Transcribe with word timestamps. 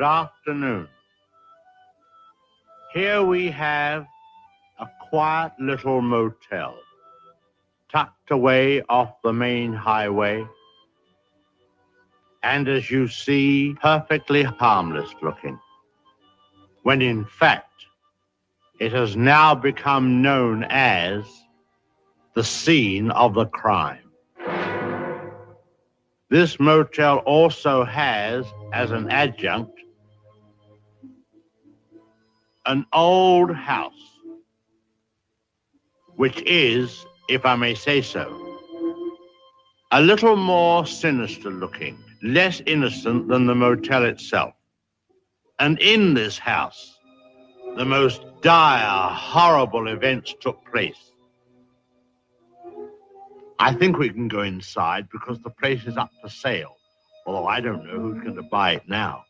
Good 0.00 0.06
afternoon. 0.06 0.88
Here 2.94 3.22
we 3.22 3.50
have 3.50 4.06
a 4.78 4.86
quiet 5.10 5.52
little 5.60 6.00
motel 6.00 6.74
tucked 7.92 8.30
away 8.30 8.80
off 8.88 9.20
the 9.22 9.34
main 9.34 9.74
highway. 9.74 10.46
And 12.42 12.66
as 12.66 12.90
you 12.90 13.08
see, 13.08 13.74
perfectly 13.82 14.42
harmless 14.42 15.10
looking. 15.20 15.60
When 16.82 17.02
in 17.02 17.26
fact, 17.26 17.84
it 18.78 18.94
has 18.94 19.16
now 19.16 19.54
become 19.54 20.22
known 20.22 20.64
as 20.70 21.26
the 22.32 22.42
scene 22.42 23.10
of 23.10 23.34
the 23.34 23.44
crime. 23.44 24.10
This 26.30 26.58
motel 26.58 27.18
also 27.18 27.84
has, 27.84 28.46
as 28.72 28.92
an 28.92 29.10
adjunct, 29.10 29.72
an 32.70 32.86
old 32.92 33.52
house, 33.52 34.20
which 36.14 36.40
is, 36.42 37.04
if 37.28 37.44
I 37.44 37.56
may 37.56 37.74
say 37.74 38.00
so, 38.00 38.24
a 39.90 40.00
little 40.00 40.36
more 40.36 40.86
sinister 40.86 41.50
looking, 41.50 41.98
less 42.22 42.62
innocent 42.66 43.26
than 43.26 43.46
the 43.46 43.56
motel 43.56 44.04
itself. 44.04 44.54
And 45.58 45.80
in 45.80 46.14
this 46.14 46.38
house, 46.38 46.96
the 47.76 47.84
most 47.84 48.22
dire, 48.40 49.08
horrible 49.14 49.88
events 49.88 50.32
took 50.40 50.64
place. 50.70 51.10
I 53.58 53.74
think 53.74 53.98
we 53.98 54.10
can 54.10 54.28
go 54.28 54.42
inside 54.42 55.08
because 55.10 55.40
the 55.40 55.50
place 55.50 55.86
is 55.86 55.96
up 55.96 56.12
for 56.22 56.28
sale, 56.28 56.76
although 57.26 57.48
I 57.48 57.60
don't 57.60 57.84
know 57.84 57.98
who's 57.98 58.22
going 58.22 58.36
to 58.36 58.42
buy 58.42 58.74
it 58.74 58.88
now. 58.88 59.24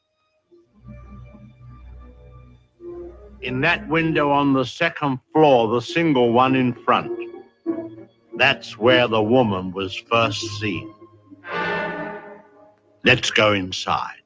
In 3.43 3.63
that 3.63 3.89
window 3.89 4.31
on 4.31 4.53
the 4.53 4.65
second 4.65 5.19
floor, 5.33 5.69
the 5.69 5.81
single 5.81 6.33
one 6.33 6.55
in 6.55 6.75
front, 6.75 7.19
that's 8.37 8.77
where 8.77 9.09
the 9.09 9.23
woman 9.23 9.73
was 9.73 9.95
first 9.95 10.43
seen. 10.61 10.93
Let's 13.03 13.31
go 13.31 13.55
inside. 13.55 14.17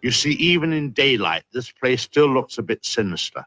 You 0.00 0.10
see, 0.10 0.30
even 0.30 0.72
in 0.72 0.92
daylight, 0.92 1.44
this 1.52 1.70
place 1.70 2.00
still 2.00 2.32
looks 2.32 2.56
a 2.56 2.62
bit 2.62 2.82
sinister. 2.82 3.44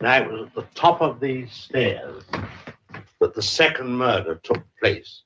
Now, 0.00 0.22
it 0.22 0.30
was 0.30 0.46
at 0.46 0.54
the 0.54 0.66
top 0.74 1.00
of 1.02 1.18
these 1.18 1.52
stairs 1.52 2.22
that 3.20 3.34
the 3.34 3.42
second 3.42 3.96
murder 3.96 4.36
took 4.44 4.62
place. 4.80 5.22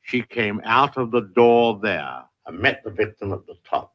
She 0.00 0.22
came 0.22 0.60
out 0.64 0.96
of 0.96 1.10
the 1.10 1.20
door 1.20 1.78
there 1.82 2.22
and 2.46 2.58
met 2.58 2.82
the 2.84 2.90
victim 2.90 3.32
at 3.32 3.46
the 3.46 3.56
top. 3.68 3.94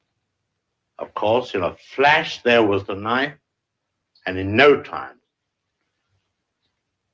Of 1.00 1.14
course, 1.14 1.56
in 1.56 1.64
a 1.64 1.76
flash, 1.96 2.42
there 2.44 2.64
was 2.64 2.84
the 2.86 2.96
knife, 2.96 3.34
and 4.26 4.38
in 4.38 4.56
no 4.56 4.82
time, 4.82 5.20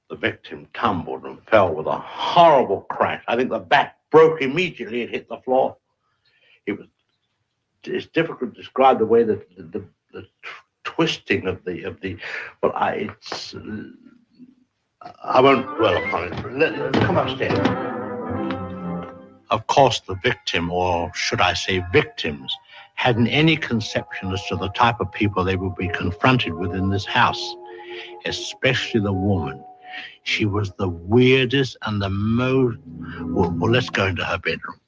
the 0.09 0.15
victim 0.15 0.67
tumbled 0.73 1.23
and 1.25 1.41
fell 1.47 1.73
with 1.73 1.87
a 1.87 1.97
horrible 1.97 2.81
crash. 2.81 3.23
I 3.27 3.35
think 3.35 3.49
the 3.49 3.59
back 3.59 3.97
broke 4.11 4.41
immediately 4.41 5.01
and 5.01 5.09
hit 5.09 5.27
the 5.27 5.37
floor. 5.37 5.77
It 6.65 6.73
was 6.77 6.87
it's 7.85 8.05
difficult 8.07 8.53
to 8.53 8.61
describe 8.61 8.99
the 8.99 9.05
way 9.05 9.23
that 9.23 9.55
the, 9.57 9.63
the, 9.63 9.85
the 10.13 10.27
twisting 10.83 11.47
of 11.47 11.63
the 11.65 11.83
of 11.83 11.99
the. 12.01 12.17
Well, 12.61 12.73
I 12.75 12.93
it's. 12.93 13.55
I 15.23 15.41
won't 15.41 15.65
dwell 15.77 15.97
upon 15.97 16.31
it. 16.31 16.53
Let, 16.53 16.93
come 16.93 17.17
upstairs. 17.17 17.59
Of 19.49 19.67
course, 19.67 19.99
the 19.99 20.15
victim, 20.23 20.71
or 20.71 21.11
should 21.13 21.41
I 21.41 21.53
say 21.53 21.83
victims, 21.91 22.55
hadn't 22.95 23.27
any 23.27 23.57
conception 23.57 24.31
as 24.31 24.45
to 24.47 24.55
the 24.55 24.69
type 24.69 24.99
of 25.01 25.11
people 25.11 25.43
they 25.43 25.57
would 25.57 25.75
be 25.75 25.89
confronted 25.89 26.53
with 26.53 26.73
in 26.73 26.89
this 26.89 27.05
house, 27.05 27.55
especially 28.25 29.01
the 29.01 29.13
woman. 29.13 29.63
She 30.23 30.45
was 30.45 30.71
the 30.73 30.89
weirdest 30.89 31.77
and 31.83 32.01
the 32.01 32.09
most. 32.09 32.79
Well, 33.21 33.51
well 33.51 33.71
let's 33.71 33.89
go 33.89 34.07
into 34.07 34.23
her 34.23 34.37
bedroom. 34.37 34.79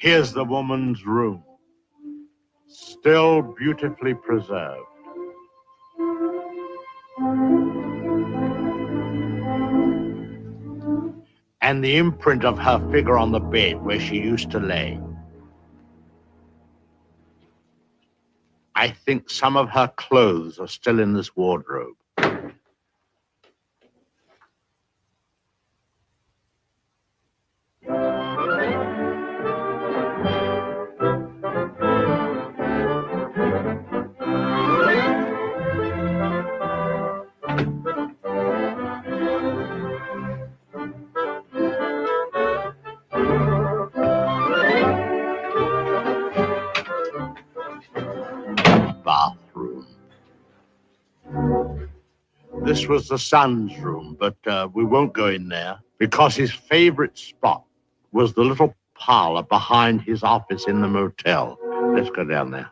Here's 0.00 0.32
the 0.32 0.46
woman's 0.46 1.04
room, 1.04 1.44
still 2.66 3.42
beautifully 3.42 4.14
preserved. 4.14 4.86
And 11.60 11.84
the 11.84 11.98
imprint 11.98 12.46
of 12.46 12.58
her 12.58 12.78
figure 12.90 13.18
on 13.18 13.30
the 13.30 13.40
bed 13.40 13.82
where 13.82 14.00
she 14.00 14.16
used 14.16 14.50
to 14.52 14.58
lay. 14.58 14.98
I 18.74 18.88
think 18.88 19.28
some 19.28 19.58
of 19.58 19.68
her 19.68 19.92
clothes 19.98 20.58
are 20.58 20.66
still 20.66 20.98
in 20.98 21.12
this 21.12 21.36
wardrobe. 21.36 21.96
This 52.70 52.86
was 52.86 53.08
the 53.08 53.18
son's 53.18 53.76
room, 53.80 54.16
but 54.20 54.36
uh, 54.46 54.68
we 54.72 54.84
won't 54.84 55.12
go 55.12 55.26
in 55.26 55.48
there 55.48 55.80
because 55.98 56.36
his 56.36 56.52
favorite 56.52 57.18
spot 57.18 57.64
was 58.12 58.32
the 58.32 58.44
little 58.44 58.76
parlor 58.94 59.42
behind 59.42 60.02
his 60.02 60.22
office 60.22 60.68
in 60.68 60.80
the 60.80 60.86
motel. 60.86 61.58
Let's 61.96 62.10
go 62.10 62.22
down 62.22 62.52
there. 62.52 62.70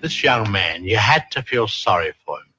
This 0.00 0.24
young 0.24 0.50
man, 0.50 0.82
you 0.82 0.96
had 0.96 1.30
to 1.32 1.42
feel 1.42 1.68
sorry 1.68 2.14
for 2.24 2.38
him. 2.38 2.54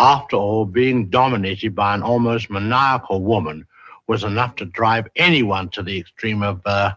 After 0.00 0.34
all, 0.34 0.64
being 0.64 1.08
dominated 1.08 1.76
by 1.76 1.94
an 1.94 2.02
almost 2.02 2.50
maniacal 2.50 3.22
woman 3.22 3.64
was 4.08 4.24
enough 4.24 4.56
to 4.56 4.64
drive 4.64 5.06
anyone 5.14 5.68
to 5.68 5.84
the 5.84 5.96
extreme 5.96 6.42
of 6.42 6.60
uh, 6.66 6.94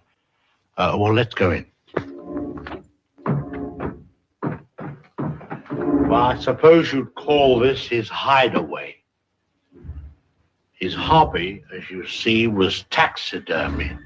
uh, 0.78 0.96
well, 0.98 1.14
let's 1.14 1.34
go 1.34 1.52
in. 1.52 1.66
Well, 6.08 6.24
I 6.24 6.38
suppose 6.40 6.94
you'd 6.94 7.16
call 7.16 7.60
this 7.60 7.88
his 7.88 8.10
hideaway. 8.10 8.96
His 10.74 10.94
hobby, 10.94 11.64
as 11.74 11.90
you 11.90 12.06
see, 12.08 12.48
was 12.48 12.84
taxidermy. 12.90 13.98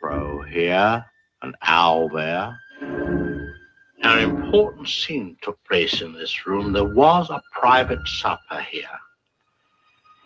Crow 0.00 0.42
here, 0.42 1.04
an 1.42 1.54
owl 1.62 2.08
there. 2.08 2.58
An 2.80 4.18
important 4.20 4.88
scene 4.88 5.36
took 5.42 5.62
place 5.64 6.00
in 6.00 6.12
this 6.12 6.46
room. 6.46 6.72
There 6.72 6.94
was 6.94 7.30
a 7.30 7.42
private 7.52 8.06
supper 8.06 8.60
here. 8.70 8.86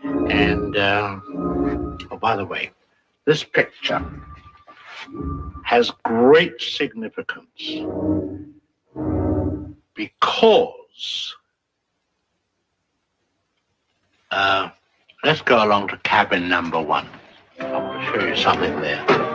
And, 0.04 0.76
uh, 0.76 1.18
oh, 2.10 2.18
by 2.20 2.36
the 2.36 2.44
way, 2.44 2.70
this 3.24 3.42
picture 3.42 4.04
has 5.64 5.90
great 6.04 6.60
significance 6.60 7.82
because 9.94 11.34
uh, 14.30 14.70
let's 15.24 15.42
go 15.42 15.64
along 15.64 15.88
to 15.88 15.96
cabin 15.98 16.48
number 16.48 16.80
one. 16.80 17.06
I 17.60 17.70
want 17.72 18.00
to 18.00 18.20
show 18.20 18.26
you 18.26 18.36
something 18.36 18.80
there. 18.80 19.31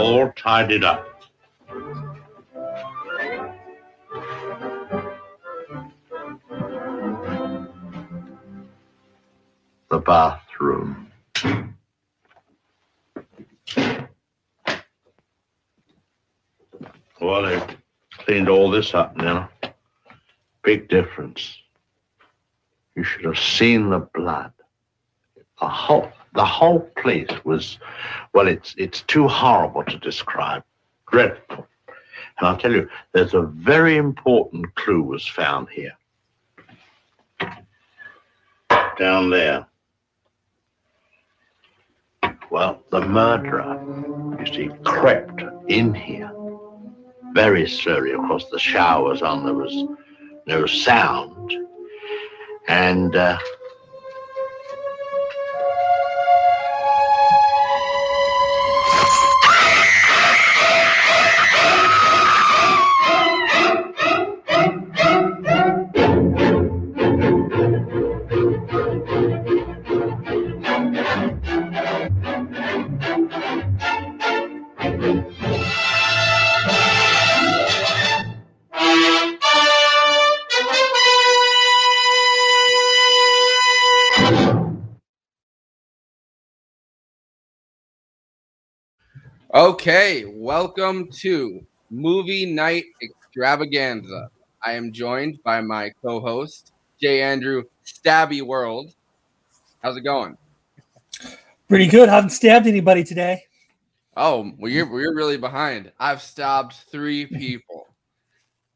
All 0.00 0.32
tidied 0.32 0.82
up. 0.82 1.06
The 9.90 9.98
bathroom. 9.98 11.12
Well, 17.20 17.42
they 17.42 17.76
cleaned 18.12 18.48
all 18.48 18.70
this 18.70 18.94
up 18.94 19.16
now. 19.16 19.50
Big 20.62 20.88
difference. 20.88 21.58
You 22.94 23.04
should 23.04 23.24
have 23.24 23.38
seen 23.38 23.90
the 23.90 23.98
blood. 24.14 24.52
The 25.60 25.68
whole, 25.68 26.10
the 26.34 26.44
whole 26.44 26.80
place 27.02 27.30
was, 27.44 27.78
well, 28.32 28.48
it's 28.48 28.74
it's 28.78 29.02
too 29.02 29.28
horrible 29.28 29.84
to 29.84 29.98
describe. 29.98 30.62
Dreadful. 31.10 31.66
And 32.38 32.48
I'll 32.48 32.56
tell 32.56 32.72
you, 32.72 32.88
there's 33.12 33.34
a 33.34 33.42
very 33.42 33.96
important 33.96 34.74
clue 34.74 35.02
was 35.02 35.26
found 35.26 35.68
here. 35.68 35.92
Down 38.98 39.30
there. 39.30 39.66
Well, 42.50 42.82
the 42.90 43.00
murderer, 43.02 43.80
you 44.40 44.46
see, 44.46 44.70
crept 44.84 45.42
in 45.68 45.94
here 45.94 46.32
very 47.32 47.68
slowly. 47.68 48.12
Of 48.12 48.20
course, 48.20 48.46
the 48.50 48.58
shower 48.58 49.04
was 49.04 49.22
on, 49.22 49.44
there 49.44 49.54
was 49.54 49.84
no 50.46 50.66
sound. 50.66 51.54
And 52.68 53.14
uh, 53.14 53.38
Okay, 89.60 90.24
welcome 90.24 91.10
to 91.18 91.60
Movie 91.90 92.46
Night 92.46 92.84
Extravaganza. 93.02 94.30
I 94.64 94.72
am 94.72 94.90
joined 94.90 95.42
by 95.42 95.60
my 95.60 95.90
co-host 96.02 96.72
J. 96.98 97.20
Andrew 97.20 97.64
Stabby 97.84 98.40
World. 98.40 98.94
How's 99.82 99.98
it 99.98 100.00
going? 100.00 100.38
Pretty 101.68 101.88
good. 101.88 102.08
Haven't 102.08 102.30
stabbed 102.30 102.66
anybody 102.68 103.04
today. 103.04 103.42
Oh, 104.16 104.50
well, 104.58 104.72
you're 104.72 104.90
we're 104.90 105.14
really 105.14 105.36
behind. 105.36 105.92
I've 105.98 106.22
stabbed 106.22 106.72
three 106.90 107.26
people, 107.26 107.86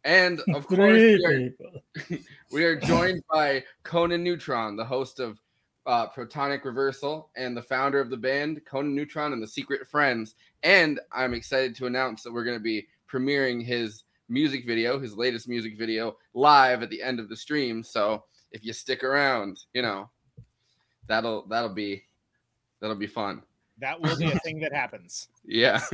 and 0.05 0.43
of 0.53 0.67
course 0.69 0.81
we 0.81 1.25
are, 1.25 2.19
we 2.53 2.63
are 2.63 2.77
joined 2.77 3.23
by 3.33 3.65
Conan 3.85 4.23
Neutron, 4.23 4.77
the 4.77 4.85
host 4.85 5.19
of 5.19 5.41
uh, 5.87 6.09
Protonic 6.09 6.65
Reversal 6.65 7.31
and 7.37 7.57
the 7.57 7.63
founder 7.63 8.01
of 8.01 8.11
the 8.11 8.17
band, 8.17 8.61
Conan 8.65 8.95
Neutron 8.95 9.33
and 9.33 9.43
the 9.43 9.47
Secret 9.47 9.87
Friends. 9.89 10.35
And 10.65 10.99
I'm 11.13 11.35
excited 11.35 11.77
to 11.77 11.87
announce 11.87 12.23
that 12.23 12.33
we're 12.33 12.45
going 12.45 12.57
to 12.57 12.63
be 12.63 12.89
premiering 13.11 13.63
his 13.63 14.05
music 14.29 14.67
video, 14.67 14.99
his 14.99 15.15
latest 15.15 15.47
music 15.47 15.79
video, 15.79 16.17
live 16.33 16.83
at 16.83 16.91
the 16.91 17.03
end 17.03 17.21
of 17.21 17.29
the 17.29 17.37
stream. 17.37 17.83
So 17.83 18.25
if 18.51 18.65
you 18.65 18.73
stick 18.73 19.05
around, 19.05 19.61
you 19.75 19.83
know, 19.83 20.09
that'll 21.07 21.47
that'll 21.49 21.75
be 21.75 22.03
that'll 22.81 22.97
be 22.97 23.07
fun. 23.07 23.43
That 23.79 24.01
will 24.01 24.17
be 24.17 24.31
a 24.31 24.39
thing 24.41 24.59
that 24.61 24.73
happens. 24.73 25.29
Yeah. 25.47 25.79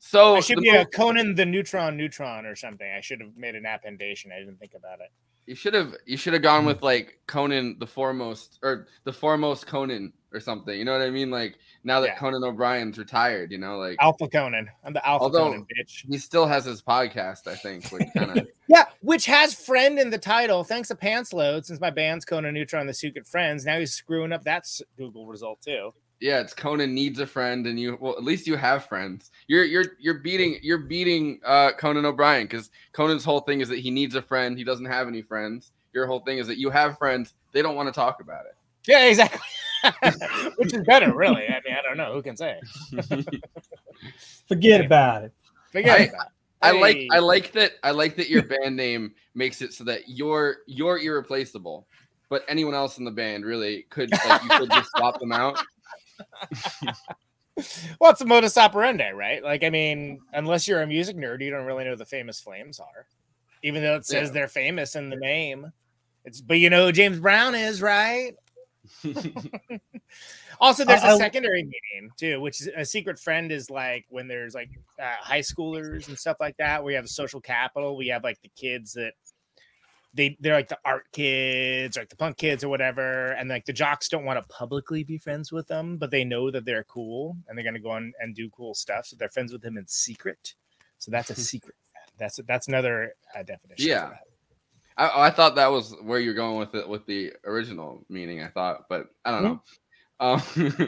so 0.00 0.34
I 0.34 0.40
should 0.40 0.58
be 0.58 0.70
a 0.70 0.84
Conan 0.84 1.36
the 1.36 1.46
Neutron 1.46 1.96
Neutron 1.96 2.44
or 2.44 2.56
something. 2.56 2.90
I 2.90 3.00
should 3.00 3.20
have 3.20 3.36
made 3.36 3.54
an 3.54 3.64
appendation. 3.64 4.32
I 4.32 4.40
didn't 4.40 4.58
think 4.58 4.74
about 4.74 4.98
it. 4.98 5.12
You 5.46 5.54
should 5.54 5.74
have 5.74 5.94
you 6.04 6.16
should 6.16 6.32
have 6.32 6.42
gone 6.42 6.62
hmm. 6.62 6.66
with 6.66 6.82
like 6.82 7.20
Conan 7.28 7.76
the 7.78 7.86
foremost 7.86 8.58
or 8.64 8.88
the 9.04 9.12
foremost 9.12 9.68
Conan 9.68 10.12
or 10.32 10.40
something. 10.40 10.78
You 10.78 10.84
know 10.84 10.92
what 10.92 11.02
I 11.02 11.10
mean? 11.10 11.30
Like 11.30 11.58
now 11.84 12.00
that 12.00 12.08
yeah. 12.08 12.16
Conan 12.16 12.44
O'Brien's 12.44 12.98
retired, 12.98 13.52
you 13.52 13.58
know, 13.58 13.78
like 13.78 13.96
Alpha 14.00 14.28
Conan. 14.28 14.68
I'm 14.84 14.92
the 14.92 15.06
Alpha 15.06 15.24
Although 15.24 15.50
Conan 15.50 15.66
bitch. 15.78 16.06
He 16.08 16.18
still 16.18 16.46
has 16.46 16.64
his 16.64 16.82
podcast, 16.82 17.46
I 17.46 17.54
think. 17.54 17.88
Which 17.88 18.08
kinda... 18.16 18.46
yeah, 18.68 18.86
which 19.00 19.26
has 19.26 19.54
friend 19.54 19.98
in 19.98 20.10
the 20.10 20.18
title. 20.18 20.64
Thanks 20.64 20.88
to 20.88 20.94
Pantsload, 20.94 21.64
since 21.64 21.80
my 21.80 21.90
band's 21.90 22.24
Conan 22.24 22.54
Neutron 22.54 22.86
the 22.86 22.94
Secret 22.94 23.26
Friends. 23.26 23.64
Now 23.64 23.78
he's 23.78 23.92
screwing 23.92 24.32
up 24.32 24.44
that 24.44 24.66
Google 24.96 25.26
result 25.26 25.60
too 25.62 25.92
yeah, 26.20 26.40
it's 26.40 26.52
Conan 26.52 26.94
needs 26.94 27.18
a 27.18 27.26
friend, 27.26 27.66
and 27.66 27.80
you 27.80 27.96
well 27.98 28.12
at 28.12 28.22
least 28.22 28.46
you 28.46 28.56
have 28.56 28.84
friends. 28.84 29.30
You're 29.46 29.64
you're 29.64 29.84
you're 29.98 30.18
beating 30.18 30.58
you're 30.62 30.78
beating 30.78 31.40
uh, 31.44 31.72
Conan 31.72 32.04
O'Brien 32.04 32.44
because 32.44 32.70
Conan's 32.92 33.24
whole 33.24 33.40
thing 33.40 33.60
is 33.60 33.68
that 33.70 33.78
he 33.78 33.90
needs 33.90 34.14
a 34.14 34.22
friend. 34.22 34.56
He 34.56 34.64
doesn't 34.64 34.84
have 34.84 35.08
any 35.08 35.22
friends. 35.22 35.72
Your 35.94 36.06
whole 36.06 36.20
thing 36.20 36.38
is 36.38 36.46
that 36.46 36.58
you 36.58 36.70
have 36.70 36.98
friends. 36.98 37.34
They 37.52 37.62
don't 37.62 37.74
want 37.74 37.88
to 37.88 37.92
talk 37.92 38.20
about 38.20 38.44
it. 38.44 38.54
Yeah, 38.86 39.06
exactly. 39.06 39.40
Which 40.56 40.74
is 40.74 40.82
better, 40.84 41.14
really. 41.14 41.46
I 41.48 41.60
mean, 41.64 41.76
I 41.78 41.82
don't 41.82 41.96
know 41.96 42.12
who 42.12 42.22
can 42.22 42.36
say. 42.36 42.60
Forget 44.48 44.84
about 44.84 45.24
it. 45.24 45.32
Forget 45.70 46.00
I, 46.00 46.04
about 46.04 46.26
it. 46.26 46.32
I 46.62 46.72
like 46.72 47.08
I 47.10 47.18
like 47.20 47.52
that 47.52 47.72
I 47.82 47.90
like 47.92 48.16
that 48.16 48.28
your 48.28 48.42
band 48.42 48.76
name 48.76 49.14
makes 49.34 49.62
it 49.62 49.72
so 49.72 49.84
that 49.84 50.02
you're 50.08 50.58
you're 50.66 50.98
irreplaceable, 50.98 51.86
but 52.28 52.44
anyone 52.48 52.74
else 52.74 52.98
in 52.98 53.04
the 53.04 53.10
band 53.10 53.46
really 53.46 53.86
could 53.88 54.10
like 54.12 54.42
you 54.42 54.48
could 54.50 54.70
just 54.70 54.90
swap 54.90 55.18
them 55.18 55.32
out 55.32 55.58
well, 58.00 58.10
it's 58.10 58.20
a 58.20 58.26
modus 58.26 58.56
operandi, 58.56 59.10
right? 59.12 59.42
Like, 59.42 59.64
I 59.64 59.70
mean, 59.70 60.20
unless 60.32 60.66
you're 60.66 60.82
a 60.82 60.86
music 60.86 61.16
nerd, 61.16 61.42
you 61.42 61.50
don't 61.50 61.66
really 61.66 61.84
know 61.84 61.96
the 61.96 62.04
famous 62.04 62.40
Flames 62.40 62.80
are, 62.80 63.06
even 63.62 63.82
though 63.82 63.96
it 63.96 64.06
says 64.06 64.28
yeah. 64.28 64.34
they're 64.34 64.48
famous 64.48 64.96
in 64.96 65.10
the 65.10 65.16
name. 65.16 65.72
It's 66.24 66.40
but 66.40 66.58
you 66.58 66.70
know 66.70 66.86
who 66.86 66.92
James 66.92 67.18
Brown 67.18 67.54
is 67.54 67.80
right. 67.80 68.36
also, 70.60 70.84
there's 70.84 71.02
a 71.02 71.16
secondary 71.16 71.62
meaning 71.62 72.10
too, 72.16 72.40
which 72.40 72.60
is 72.60 72.68
a 72.76 72.84
secret 72.84 73.18
friend 73.18 73.52
is 73.52 73.70
like 73.70 74.06
when 74.08 74.28
there's 74.28 74.54
like 74.54 74.70
uh, 75.00 75.12
high 75.20 75.40
schoolers 75.40 76.08
and 76.08 76.18
stuff 76.18 76.36
like 76.40 76.56
that. 76.58 76.82
Where 76.82 76.88
we 76.88 76.94
have 76.94 77.08
social 77.08 77.40
capital. 77.40 77.96
We 77.96 78.08
have 78.08 78.24
like 78.24 78.40
the 78.42 78.50
kids 78.56 78.92
that 78.94 79.12
they 80.14 80.36
they're 80.40 80.54
like 80.54 80.68
the 80.68 80.78
art 80.84 81.06
kids 81.12 81.96
or 81.96 82.00
like 82.00 82.08
the 82.08 82.16
punk 82.16 82.36
kids 82.36 82.64
or 82.64 82.68
whatever 82.68 83.28
and 83.32 83.48
like 83.48 83.64
the 83.64 83.72
jocks 83.72 84.08
don't 84.08 84.24
want 84.24 84.40
to 84.40 84.54
publicly 84.54 85.04
be 85.04 85.18
friends 85.18 85.52
with 85.52 85.68
them 85.68 85.96
but 85.96 86.10
they 86.10 86.24
know 86.24 86.50
that 86.50 86.64
they're 86.64 86.84
cool 86.84 87.36
and 87.48 87.56
they're 87.56 87.62
going 87.62 87.74
to 87.74 87.80
go 87.80 87.90
on 87.90 88.12
and 88.20 88.34
do 88.34 88.50
cool 88.50 88.74
stuff 88.74 89.06
so 89.06 89.16
they're 89.16 89.28
friends 89.28 89.52
with 89.52 89.62
them 89.62 89.76
in 89.76 89.86
secret 89.86 90.54
so 90.98 91.10
that's 91.10 91.30
a 91.30 91.34
secret 91.36 91.76
that's 92.18 92.40
that's 92.46 92.66
another 92.66 93.14
uh, 93.36 93.42
definition 93.42 93.88
yeah 93.88 94.10
I, 95.00 95.26
I 95.26 95.30
thought 95.30 95.54
that 95.56 95.70
was 95.70 95.94
where 96.02 96.20
you're 96.20 96.34
going 96.34 96.58
with 96.58 96.74
it 96.74 96.88
with 96.88 97.06
the 97.06 97.32
original 97.44 98.04
meaning 98.08 98.42
i 98.42 98.48
thought 98.48 98.84
but 98.88 99.06
i 99.24 99.30
don't 99.30 99.42
mm-hmm. 99.42 99.52
know 99.52 99.62
um, 100.20 100.42
yeah, 100.56 100.86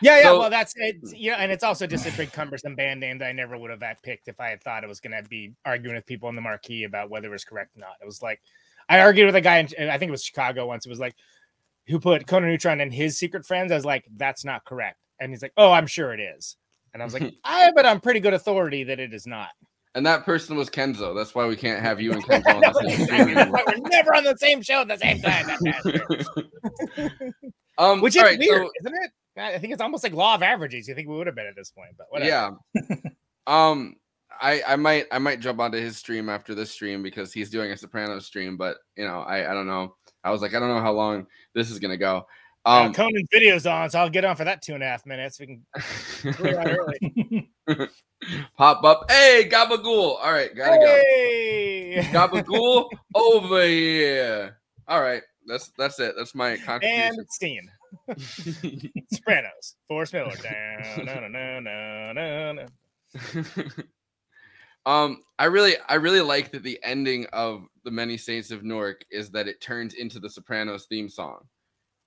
yeah. 0.00 0.22
So, 0.22 0.40
well, 0.40 0.50
that's 0.50 0.72
it. 0.76 0.96
Yeah, 1.14 1.36
and 1.36 1.52
it's 1.52 1.62
also 1.62 1.86
just 1.86 2.06
a 2.06 2.16
big 2.16 2.32
cumbersome 2.32 2.74
band 2.74 3.00
name 3.00 3.18
that 3.18 3.28
I 3.28 3.32
never 3.32 3.58
would 3.58 3.70
have 3.70 3.82
picked 4.02 4.28
if 4.28 4.40
I 4.40 4.48
had 4.48 4.62
thought 4.62 4.82
it 4.82 4.88
was 4.88 4.98
going 4.98 5.12
to 5.12 5.28
be 5.28 5.52
arguing 5.66 5.94
with 5.94 6.06
people 6.06 6.30
in 6.30 6.34
the 6.34 6.40
marquee 6.40 6.84
about 6.84 7.10
whether 7.10 7.28
it 7.28 7.32
was 7.32 7.44
correct 7.44 7.76
or 7.76 7.80
not. 7.80 7.96
It 8.00 8.06
was 8.06 8.22
like 8.22 8.40
I 8.88 9.00
argued 9.00 9.26
with 9.26 9.36
a 9.36 9.42
guy, 9.42 9.58
in, 9.58 9.90
I 9.90 9.98
think 9.98 10.08
it 10.08 10.12
was 10.12 10.24
Chicago 10.24 10.66
once. 10.66 10.86
It 10.86 10.88
was 10.88 10.98
like 10.98 11.14
who 11.86 12.00
put 12.00 12.26
Conan 12.26 12.48
Neutron 12.48 12.80
in 12.80 12.90
his 12.90 13.18
secret 13.18 13.46
friends. 13.46 13.70
I 13.72 13.74
was 13.74 13.84
like, 13.84 14.06
that's 14.16 14.44
not 14.44 14.64
correct, 14.64 14.98
and 15.20 15.30
he's 15.30 15.42
like, 15.42 15.52
oh, 15.58 15.70
I'm 15.70 15.86
sure 15.86 16.14
it 16.14 16.20
is, 16.20 16.56
and 16.94 17.02
I 17.02 17.04
was 17.04 17.12
like, 17.12 17.34
I 17.44 17.72
but 17.76 17.84
I'm 17.84 18.00
pretty 18.00 18.20
good 18.20 18.34
authority 18.34 18.84
that 18.84 18.98
it 18.98 19.12
is 19.12 19.26
not. 19.26 19.50
And 19.94 20.06
that 20.06 20.24
person 20.24 20.56
was 20.56 20.70
Kenzo. 20.70 21.14
That's 21.14 21.34
why 21.34 21.46
we 21.46 21.56
can't 21.56 21.80
have 21.82 22.00
you 22.00 22.12
and 22.12 22.24
Kenzo 22.26 22.54
on 22.54 22.60
the 22.60 22.72
same 22.96 23.06
show. 23.06 23.52
We're 23.66 23.88
never 23.90 24.14
on 24.14 24.24
the 24.24 24.36
same 24.38 24.62
show 24.62 24.80
at 24.80 24.88
the 24.88 24.96
same 24.96 25.20
time. 25.20 25.46
um, 27.78 28.00
Which 28.00 28.16
is 28.16 28.22
right, 28.22 28.38
weird, 28.38 28.66
so, 28.66 28.70
isn't 28.80 28.94
it? 29.04 29.10
I 29.36 29.58
think 29.58 29.72
it's 29.72 29.82
almost 29.82 30.02
like 30.02 30.12
law 30.12 30.34
of 30.34 30.42
averages. 30.42 30.88
You 30.88 30.94
think 30.94 31.08
we 31.08 31.16
would 31.16 31.26
have 31.26 31.36
been 31.36 31.46
at 31.46 31.56
this 31.56 31.70
point, 31.70 31.90
but 31.96 32.06
whatever. 32.10 32.56
Yeah. 32.74 32.94
um, 33.46 33.96
I 34.40 34.62
I 34.66 34.76
might 34.76 35.06
I 35.12 35.18
might 35.18 35.40
jump 35.40 35.60
onto 35.60 35.78
his 35.78 35.96
stream 35.96 36.28
after 36.28 36.54
this 36.54 36.70
stream 36.70 37.02
because 37.02 37.32
he's 37.32 37.50
doing 37.50 37.70
a 37.70 37.76
Soprano 37.76 38.18
stream, 38.18 38.56
but 38.56 38.78
you 38.96 39.06
know 39.06 39.20
I 39.20 39.50
I 39.50 39.54
don't 39.54 39.66
know. 39.66 39.94
I 40.24 40.30
was 40.30 40.42
like 40.42 40.54
I 40.54 40.58
don't 40.58 40.68
know 40.68 40.80
how 40.80 40.92
long 40.92 41.26
this 41.54 41.70
is 41.70 41.78
gonna 41.78 41.96
go. 41.96 42.26
Um, 42.64 42.90
uh, 42.90 42.92
Conan's 42.92 43.28
video's 43.32 43.66
on, 43.66 43.90
so 43.90 43.98
I'll 43.98 44.10
get 44.10 44.24
on 44.24 44.36
for 44.36 44.44
that 44.44 44.62
two 44.62 44.74
and 44.74 44.82
a 44.82 44.86
half 44.86 45.04
minutes. 45.04 45.40
We 45.40 45.46
can 45.46 45.66
pop 48.56 48.84
up. 48.84 49.10
Hey, 49.10 49.48
Gabagool. 49.50 50.16
All 50.22 50.32
right, 50.32 50.54
gotta 50.54 50.76
hey! 50.76 52.08
go. 52.12 52.12
Gabagool 52.18 52.88
over 53.14 53.64
here. 53.64 54.58
All 54.86 55.02
right, 55.02 55.22
that's 55.46 55.72
that's 55.76 55.98
it. 55.98 56.14
That's 56.16 56.34
my 56.34 56.56
contribution. 56.58 57.18
And 57.18 57.30
Steen. 57.30 57.68
Sopranos. 59.12 59.76
Forrest 59.88 60.12
Miller. 60.12 60.36
Down, 60.36 61.04
no, 61.04 61.28
no, 61.28 61.60
no, 61.60 62.12
no, 62.12 62.52
no. 62.52 62.66
Um, 64.84 65.22
I 65.38 65.44
really, 65.44 65.74
I 65.88 65.94
really 65.94 66.20
like 66.20 66.50
that 66.52 66.62
the 66.62 66.78
ending 66.82 67.26
of 67.32 67.66
the 67.84 67.90
Many 67.90 68.16
Saints 68.16 68.50
of 68.50 68.64
Newark 68.64 69.04
is 69.10 69.30
that 69.30 69.46
it 69.46 69.60
turns 69.60 69.94
into 69.94 70.18
the 70.18 70.28
Sopranos 70.28 70.86
theme 70.86 71.08
song, 71.08 71.46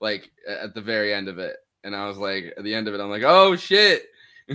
like 0.05 0.31
at 0.47 0.73
the 0.75 0.81
very 0.81 1.13
end 1.13 1.27
of 1.27 1.39
it. 1.39 1.57
And 1.83 1.95
I 1.95 2.07
was 2.07 2.17
like, 2.17 2.53
at 2.57 2.63
the 2.63 2.73
end 2.73 2.87
of 2.87 2.93
it, 2.93 3.01
I'm 3.01 3.09
like, 3.09 3.23
oh 3.25 3.55
shit. 3.55 4.05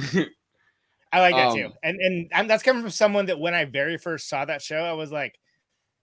I 1.12 1.20
like 1.20 1.34
that 1.34 1.48
Um, 1.48 1.56
too, 1.56 1.70
and 1.82 1.98
and 2.00 2.28
and 2.32 2.48
that's 2.48 2.62
coming 2.62 2.82
from 2.82 2.92
someone 2.92 3.26
that 3.26 3.40
when 3.40 3.52
I 3.52 3.64
very 3.64 3.98
first 3.98 4.28
saw 4.28 4.44
that 4.44 4.62
show, 4.62 4.78
I 4.84 4.92
was 4.92 5.10
like, 5.10 5.34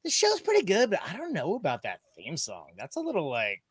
"This 0.03 0.13
show's 0.13 0.41
pretty 0.41 0.65
good, 0.65 0.89
but 0.89 0.99
I 1.07 1.15
don't 1.15 1.31
know 1.31 1.55
about 1.55 1.83
that 1.83 2.01
theme 2.15 2.35
song. 2.35 2.71
That's 2.77 2.97
a 2.97 2.99
little 2.99 3.29
like." 3.29 3.63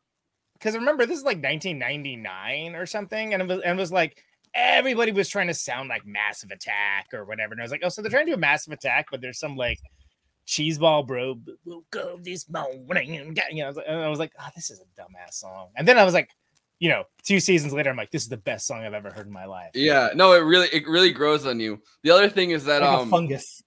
Because 0.53 0.73
remember, 0.73 1.05
this 1.05 1.19
is 1.19 1.23
like 1.23 1.37
1999 1.37 2.73
or 2.75 2.87
something, 2.87 3.33
and 3.33 3.43
it 3.43 3.47
was, 3.47 3.61
and 3.61 3.77
it 3.77 3.81
was 3.81 3.91
like 3.91 4.23
everybody 4.55 5.11
was 5.11 5.29
trying 5.29 5.45
to 5.45 5.53
sound 5.53 5.89
like 5.89 6.07
Massive 6.07 6.49
Attack 6.49 7.09
or 7.13 7.23
whatever, 7.23 7.53
and 7.53 7.61
I 7.61 7.65
was 7.65 7.71
like, 7.71 7.81
"Oh, 7.83 7.89
so 7.89 8.01
they're 8.01 8.09
trying 8.09 8.25
to 8.25 8.31
do 8.31 8.35
a 8.35 8.39
Massive 8.39 8.73
Attack, 8.73 9.09
but 9.11 9.21
there's 9.21 9.37
some 9.39 9.55
like 9.55 9.79
cheeseball 10.47 11.05
bro 11.05 11.39
will 11.65 11.83
go 11.91 12.17
this 12.23 12.49
morning," 12.49 13.17
and 13.17 13.35
get-" 13.35 13.51
you 13.51 13.59
know, 13.59 13.65
I 13.65 13.67
was 13.67 13.77
like, 13.77 13.85
and 13.87 13.99
I 13.99 14.07
was 14.07 14.19
like, 14.19 14.31
"Oh, 14.39 14.47
this 14.55 14.69
is 14.69 14.79
a 14.81 15.01
dumbass 15.01 15.33
song," 15.33 15.69
and 15.75 15.87
then 15.87 15.97
I 15.97 16.03
was 16.03 16.13
like, 16.13 16.29
you 16.79 16.89
know, 16.89 17.03
two 17.23 17.39
seasons 17.39 17.73
later, 17.73 17.89
I'm 17.89 17.97
like, 17.97 18.11
"This 18.11 18.23
is 18.23 18.29
the 18.29 18.37
best 18.37 18.65
song 18.65 18.83
I've 18.85 18.93
ever 18.93 19.11
heard 19.11 19.27
in 19.27 19.33
my 19.33 19.45
life." 19.45 19.71
yeah, 19.73 20.09
no, 20.15 20.33
it 20.33 20.39
really, 20.39 20.67
it 20.71 20.87
really 20.87 21.11
grows 21.11 21.45
on 21.45 21.59
you. 21.59 21.81
The 22.03 22.11
other 22.11 22.29
thing 22.29 22.51
is 22.51 22.63
that 22.65 22.81
Like 22.81 22.89
um, 22.99 23.09
fungus. 23.09 23.61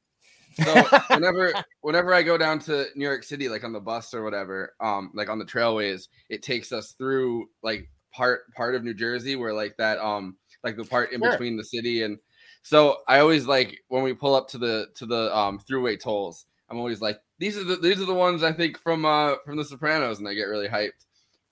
so 0.63 0.75
whenever 1.09 1.53
whenever 1.83 2.15
I 2.15 2.23
go 2.23 2.37
down 2.39 2.59
to 2.61 2.87
New 2.97 3.05
York 3.05 3.25
City, 3.25 3.49
like 3.49 3.65
on 3.65 3.73
the 3.73 3.81
bus 3.81 4.15
or 4.15 4.23
whatever, 4.25 4.75
um, 4.81 5.11
like 5.15 5.29
on 5.29 5.39
the 5.39 5.45
trailways, 5.45 6.09
it 6.29 6.43
takes 6.43 6.73
us 6.73 6.93
through 6.93 7.49
like 7.63 7.89
part 8.13 8.53
part 8.55 8.75
of 8.75 8.83
New 8.85 8.95
Jersey 8.95 9.37
where 9.37 9.53
like 9.55 9.77
that 9.77 9.99
um 9.99 10.37
like 10.65 10.77
the 10.77 10.85
part 10.85 11.13
in 11.13 11.21
Sure. 11.21 11.31
between 11.31 11.57
the 11.57 11.65
city 11.65 12.03
and 12.03 12.19
so 12.63 12.99
I 13.09 13.21
always 13.21 13.47
like 13.47 13.79
when 13.89 14.03
we 14.03 14.13
pull 14.13 14.35
up 14.35 14.49
to 14.49 14.59
the 14.59 14.89
to 14.97 15.07
the 15.07 15.35
um 15.37 15.59
throughway 15.61 15.99
tolls, 15.99 16.47
I'm 16.71 16.79
always 16.79 17.01
like 17.01 17.19
these 17.39 17.57
are 17.57 17.65
the 17.65 17.77
these 17.77 18.01
are 18.01 18.07
the 18.07 18.15
ones 18.15 18.43
I 18.43 18.53
think 18.53 18.79
from 18.79 19.05
uh 19.05 19.35
from 19.45 19.57
the 19.57 19.65
Sopranos 19.65 20.19
and 20.19 20.29
I 20.29 20.35
get 20.35 20.45
really 20.45 20.69
hyped. 20.69 20.91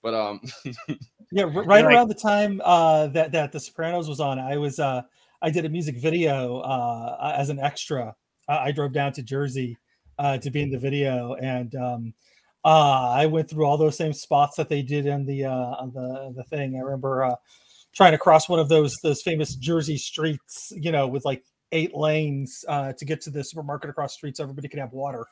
But 0.01 0.13
um 0.13 0.41
Yeah, 1.31 1.43
r- 1.43 1.49
right 1.63 1.83
like- 1.83 1.85
around 1.85 2.07
the 2.07 2.15
time 2.15 2.61
uh, 2.63 3.07
that 3.07 3.31
that 3.33 3.51
The 3.51 3.59
Sopranos 3.59 4.09
was 4.09 4.19
on, 4.19 4.39
I 4.39 4.57
was 4.57 4.79
uh, 4.79 5.03
I 5.41 5.49
did 5.51 5.65
a 5.65 5.69
music 5.69 5.97
video 5.97 6.59
uh, 6.59 7.35
as 7.37 7.49
an 7.49 7.59
extra. 7.59 8.15
I, 8.47 8.57
I 8.57 8.71
drove 8.71 8.93
down 8.93 9.13
to 9.13 9.23
Jersey 9.23 9.77
uh, 10.17 10.37
to 10.39 10.49
be 10.49 10.61
in 10.61 10.71
the 10.71 10.79
video, 10.79 11.35
and 11.35 11.73
um, 11.75 12.13
uh, 12.65 13.11
I 13.11 13.27
went 13.27 13.49
through 13.49 13.65
all 13.65 13.77
those 13.77 13.95
same 13.95 14.13
spots 14.13 14.57
that 14.57 14.69
they 14.69 14.81
did 14.81 15.05
in 15.05 15.25
the 15.25 15.45
uh, 15.45 15.51
on 15.51 15.91
the 15.93 16.33
the 16.35 16.43
thing. 16.45 16.75
I 16.75 16.79
remember 16.79 17.23
uh, 17.23 17.35
trying 17.93 18.13
to 18.13 18.17
cross 18.17 18.49
one 18.49 18.59
of 18.59 18.69
those 18.69 18.97
those 19.03 19.21
famous 19.21 19.53
Jersey 19.55 19.97
streets, 19.97 20.73
you 20.75 20.91
know, 20.91 21.07
with 21.07 21.25
like 21.25 21.43
eight 21.71 21.95
lanes 21.95 22.65
uh, 22.67 22.93
to 22.93 23.05
get 23.05 23.21
to 23.21 23.29
the 23.29 23.43
supermarket 23.43 23.89
across 23.89 24.13
the 24.13 24.17
street 24.17 24.37
so 24.37 24.43
everybody 24.43 24.67
could 24.67 24.79
have 24.79 24.93
water. 24.93 25.25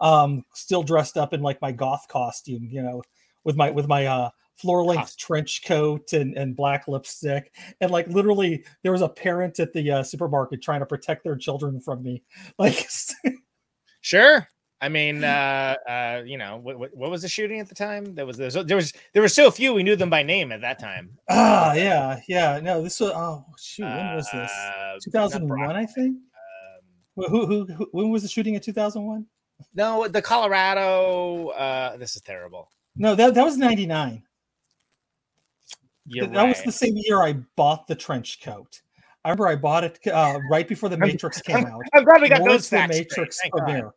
Um, 0.00 0.44
still 0.54 0.82
dressed 0.82 1.16
up 1.16 1.32
in 1.32 1.42
like 1.42 1.60
my 1.62 1.72
goth 1.72 2.06
costume, 2.08 2.68
you 2.70 2.82
know, 2.82 3.02
with 3.44 3.56
my 3.56 3.70
with 3.70 3.86
my 3.86 4.06
uh 4.06 4.30
floor 4.56 4.84
length 4.84 5.16
trench 5.16 5.64
coat 5.64 6.12
and, 6.12 6.36
and 6.36 6.54
black 6.54 6.86
lipstick 6.86 7.52
and 7.80 7.90
like 7.90 8.06
literally 8.06 8.64
there 8.82 8.92
was 8.92 9.02
a 9.02 9.08
parent 9.08 9.58
at 9.58 9.72
the 9.72 9.90
uh, 9.90 10.02
supermarket 10.02 10.62
trying 10.62 10.78
to 10.78 10.86
protect 10.86 11.24
their 11.24 11.34
children 11.34 11.80
from 11.80 12.02
me 12.02 12.22
like 12.58 12.86
Sure. 14.00 14.46
I 14.84 14.88
mean, 14.90 15.24
uh, 15.24 15.76
uh, 15.88 16.22
you 16.26 16.36
know, 16.36 16.58
what, 16.58 16.78
what, 16.78 16.94
what 16.94 17.10
was 17.10 17.22
the 17.22 17.28
shooting 17.28 17.58
at 17.58 17.68
the 17.70 17.74
time? 17.74 18.14
There 18.14 18.26
was 18.26 18.36
there 18.36 18.50
was 18.52 18.66
there 18.66 18.76
was 18.76 18.92
there 19.14 19.22
were 19.22 19.28
so 19.28 19.50
few 19.50 19.72
we 19.72 19.82
knew 19.82 19.96
them 19.96 20.10
by 20.10 20.22
name 20.22 20.52
at 20.52 20.60
that 20.60 20.78
time. 20.78 21.16
ah 21.30 21.72
yeah 21.72 22.20
yeah 22.28 22.60
no 22.62 22.82
this 22.82 23.00
was 23.00 23.10
oh 23.14 23.46
shoot 23.58 23.84
when 23.84 24.14
was 24.14 24.28
this 24.30 24.50
Uh, 24.52 24.98
2001 25.02 25.70
i 25.74 25.86
think 25.86 26.16
um, 26.16 26.82
Wh- 27.16 27.30
who, 27.30 27.46
who, 27.46 27.64
who 27.72 27.88
when 27.92 28.10
was 28.10 28.22
the 28.22 28.28
shooting 28.28 28.54
in 28.54 28.60
2001 28.60 29.24
no, 29.74 30.06
the 30.08 30.20
Colorado. 30.20 31.48
Uh, 31.48 31.96
this 31.96 32.14
is 32.16 32.22
terrible. 32.22 32.68
no 32.96 33.14
that, 33.14 33.32
that 33.34 33.44
was 33.44 33.56
99 33.56 34.22
You're 36.06 36.26
that 36.26 36.46
was 36.46 36.62
the 36.62 36.72
same 36.72 36.92
year 36.96 37.22
i 37.22 37.32
bought 37.56 37.86
the 37.86 37.94
trench 37.94 38.42
coat 38.42 38.82
i 39.24 39.30
remember 39.30 39.48
i 39.48 39.56
bought 39.56 39.84
it 39.84 39.98
uh, 40.12 40.38
right 40.50 40.68
before 40.68 40.90
the 40.90 40.98
matrix 40.98 41.40
came 41.40 41.64
out 41.64 41.80
I'm 41.94 42.04
glad 42.04 42.20
we 42.20 42.28
got 42.28 42.40
Lawrence 42.40 42.68
those 42.68 42.70
the 42.70 42.76
facts. 42.76 42.98
matrix 42.98 43.40
premiere. 43.50 43.92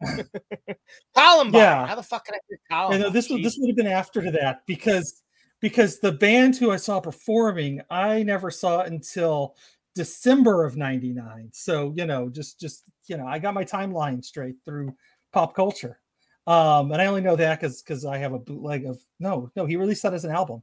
Columbine. 1.14 1.60
Yeah. 1.60 1.86
How 1.86 1.94
the 1.94 2.02
fuck 2.02 2.24
could 2.24 2.34
I 2.34 2.38
hear 2.48 2.58
Yeah, 2.68 2.76
Columbine? 2.76 3.00
no, 3.00 3.10
this 3.10 3.28
would 3.30 3.42
this 3.42 3.56
would 3.58 3.68
have 3.68 3.76
been 3.76 3.86
after 3.86 4.30
that 4.30 4.62
because 4.66 5.22
because 5.60 5.98
the 6.00 6.12
band 6.12 6.56
who 6.56 6.70
I 6.70 6.76
saw 6.76 7.00
performing, 7.00 7.82
I 7.90 8.22
never 8.22 8.50
saw 8.50 8.80
until 8.82 9.56
December 9.94 10.64
of 10.64 10.76
'99. 10.76 11.50
So 11.52 11.92
you 11.96 12.06
know, 12.06 12.28
just 12.28 12.60
just 12.60 12.90
you 13.06 13.16
know, 13.16 13.26
I 13.26 13.38
got 13.38 13.54
my 13.54 13.64
timeline 13.64 14.24
straight 14.24 14.56
through 14.64 14.94
pop 15.32 15.54
culture, 15.54 16.00
um, 16.46 16.92
and 16.92 17.00
I 17.02 17.06
only 17.06 17.20
know 17.20 17.36
that 17.36 17.60
because 17.60 17.82
because 17.82 18.04
I 18.04 18.18
have 18.18 18.32
a 18.32 18.38
bootleg 18.38 18.86
of 18.86 18.98
no 19.18 19.50
no 19.56 19.66
he 19.66 19.76
released 19.76 20.02
that 20.02 20.14
as 20.14 20.24
an 20.24 20.30
album. 20.32 20.62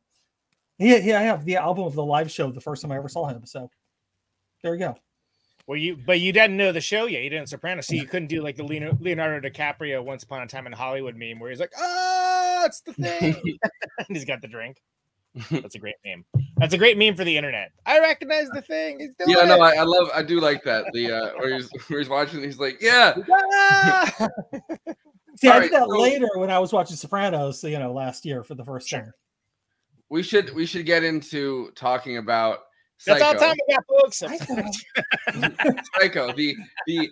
Yeah, 0.79 0.98
yeah, 0.98 1.20
I 1.20 1.24
have 1.24 1.44
the 1.46 1.58
album 1.58 1.86
of 1.86 1.96
the 1.96 2.06
live 2.06 2.29
show 2.32 2.51
the 2.51 2.62
first 2.62 2.82
time 2.82 2.91
I 2.91 2.98
ever 2.98 3.10
saw 3.10 3.27
him. 3.27 3.46
So 3.46 3.70
there 4.63 4.72
we 4.72 4.77
go. 4.77 4.96
Well, 5.67 5.77
you 5.77 5.97
but 5.97 6.21
you 6.21 6.31
didn't 6.31 6.55
know 6.57 6.71
the 6.71 6.79
show 6.81 7.05
yet. 7.07 7.24
You 7.24 7.29
didn't 7.29 7.50
Soprano, 7.50 7.81
so 7.81 7.93
you 7.93 8.05
couldn't 8.05 8.29
do 8.29 8.41
like 8.41 8.55
the 8.55 8.63
Leonardo, 8.63 8.97
Leonardo 9.01 9.50
DiCaprio 9.50 10.01
Once 10.03 10.24
Upon 10.24 10.41
a 10.41 10.47
Time 10.47 10.65
in 10.65 10.71
Hollywood 10.74 11.15
meme 11.17 11.39
where 11.39 11.50
he's 11.50 11.59
like, 11.59 11.74
"Oh, 11.77 12.63
it's 12.65 12.79
the 12.81 12.93
thing," 12.93 13.36
and 14.00 14.07
he's 14.07 14.24
got 14.25 14.41
the 14.41 14.47
drink. 14.47 14.81
That's 15.51 15.75
a 15.75 15.79
great 15.79 15.95
meme. 16.05 16.24
That's 16.55 16.74
a 16.74 16.77
great 16.77 16.97
meme 16.97 17.15
for 17.15 17.24
the 17.25 17.36
internet. 17.36 17.71
I 17.86 18.00
recognize 18.00 18.47
the 18.53 18.62
thing. 18.62 19.00
He's 19.00 19.12
doing 19.19 19.38
yeah, 19.38 19.43
no. 19.45 19.59
I, 19.59 19.74
I 19.75 19.83
love 19.83 20.09
I 20.15 20.24
do 20.24 20.39
like 20.39 20.63
that. 20.63 20.86
The 20.93 21.12
uh 21.12 21.31
where 21.38 21.55
he's 21.55 21.69
where 21.89 22.00
he's 22.00 22.09
watching, 22.09 22.41
he's 22.41 22.59
like, 22.59 22.81
yeah. 22.81 23.13
Ah! 23.29 24.15
See, 25.36 25.50
All 25.50 25.53
I 25.53 25.57
right, 25.57 25.63
did 25.63 25.74
that 25.74 25.88
so- 25.89 26.00
later 26.00 26.29
when 26.36 26.50
I 26.50 26.59
was 26.59 26.71
watching 26.71 26.95
Sopranos. 26.95 27.62
You 27.63 27.77
know, 27.77 27.91
last 27.91 28.25
year 28.25 28.41
for 28.43 28.55
the 28.55 28.63
first 28.63 28.88
Sure. 28.88 29.01
time. 29.01 29.13
We 30.09 30.24
should 30.24 30.55
we 30.55 30.65
should 30.65 30.86
get 30.86 31.03
into 31.03 31.71
talking 31.75 32.17
about 32.17 32.59
That's 33.06 33.22
all 33.22 33.38
Psycho. 33.38 33.46
time 33.46 33.56
we 33.68 33.75
got, 33.75 33.86
folks. 33.88 34.20
Psycho, 35.96 36.34
the 36.34 36.56
the 36.86 37.10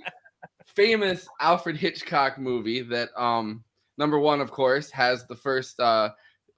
famous 0.66 1.28
Alfred 1.40 1.78
Hitchcock 1.78 2.38
movie 2.38 2.82
that 2.82 3.10
um 3.18 3.64
number 3.98 4.20
one, 4.20 4.42
of 4.42 4.52
course, 4.52 4.90
has 4.92 5.26
the 5.28 5.36
first 5.36 5.80
uh 5.80 6.10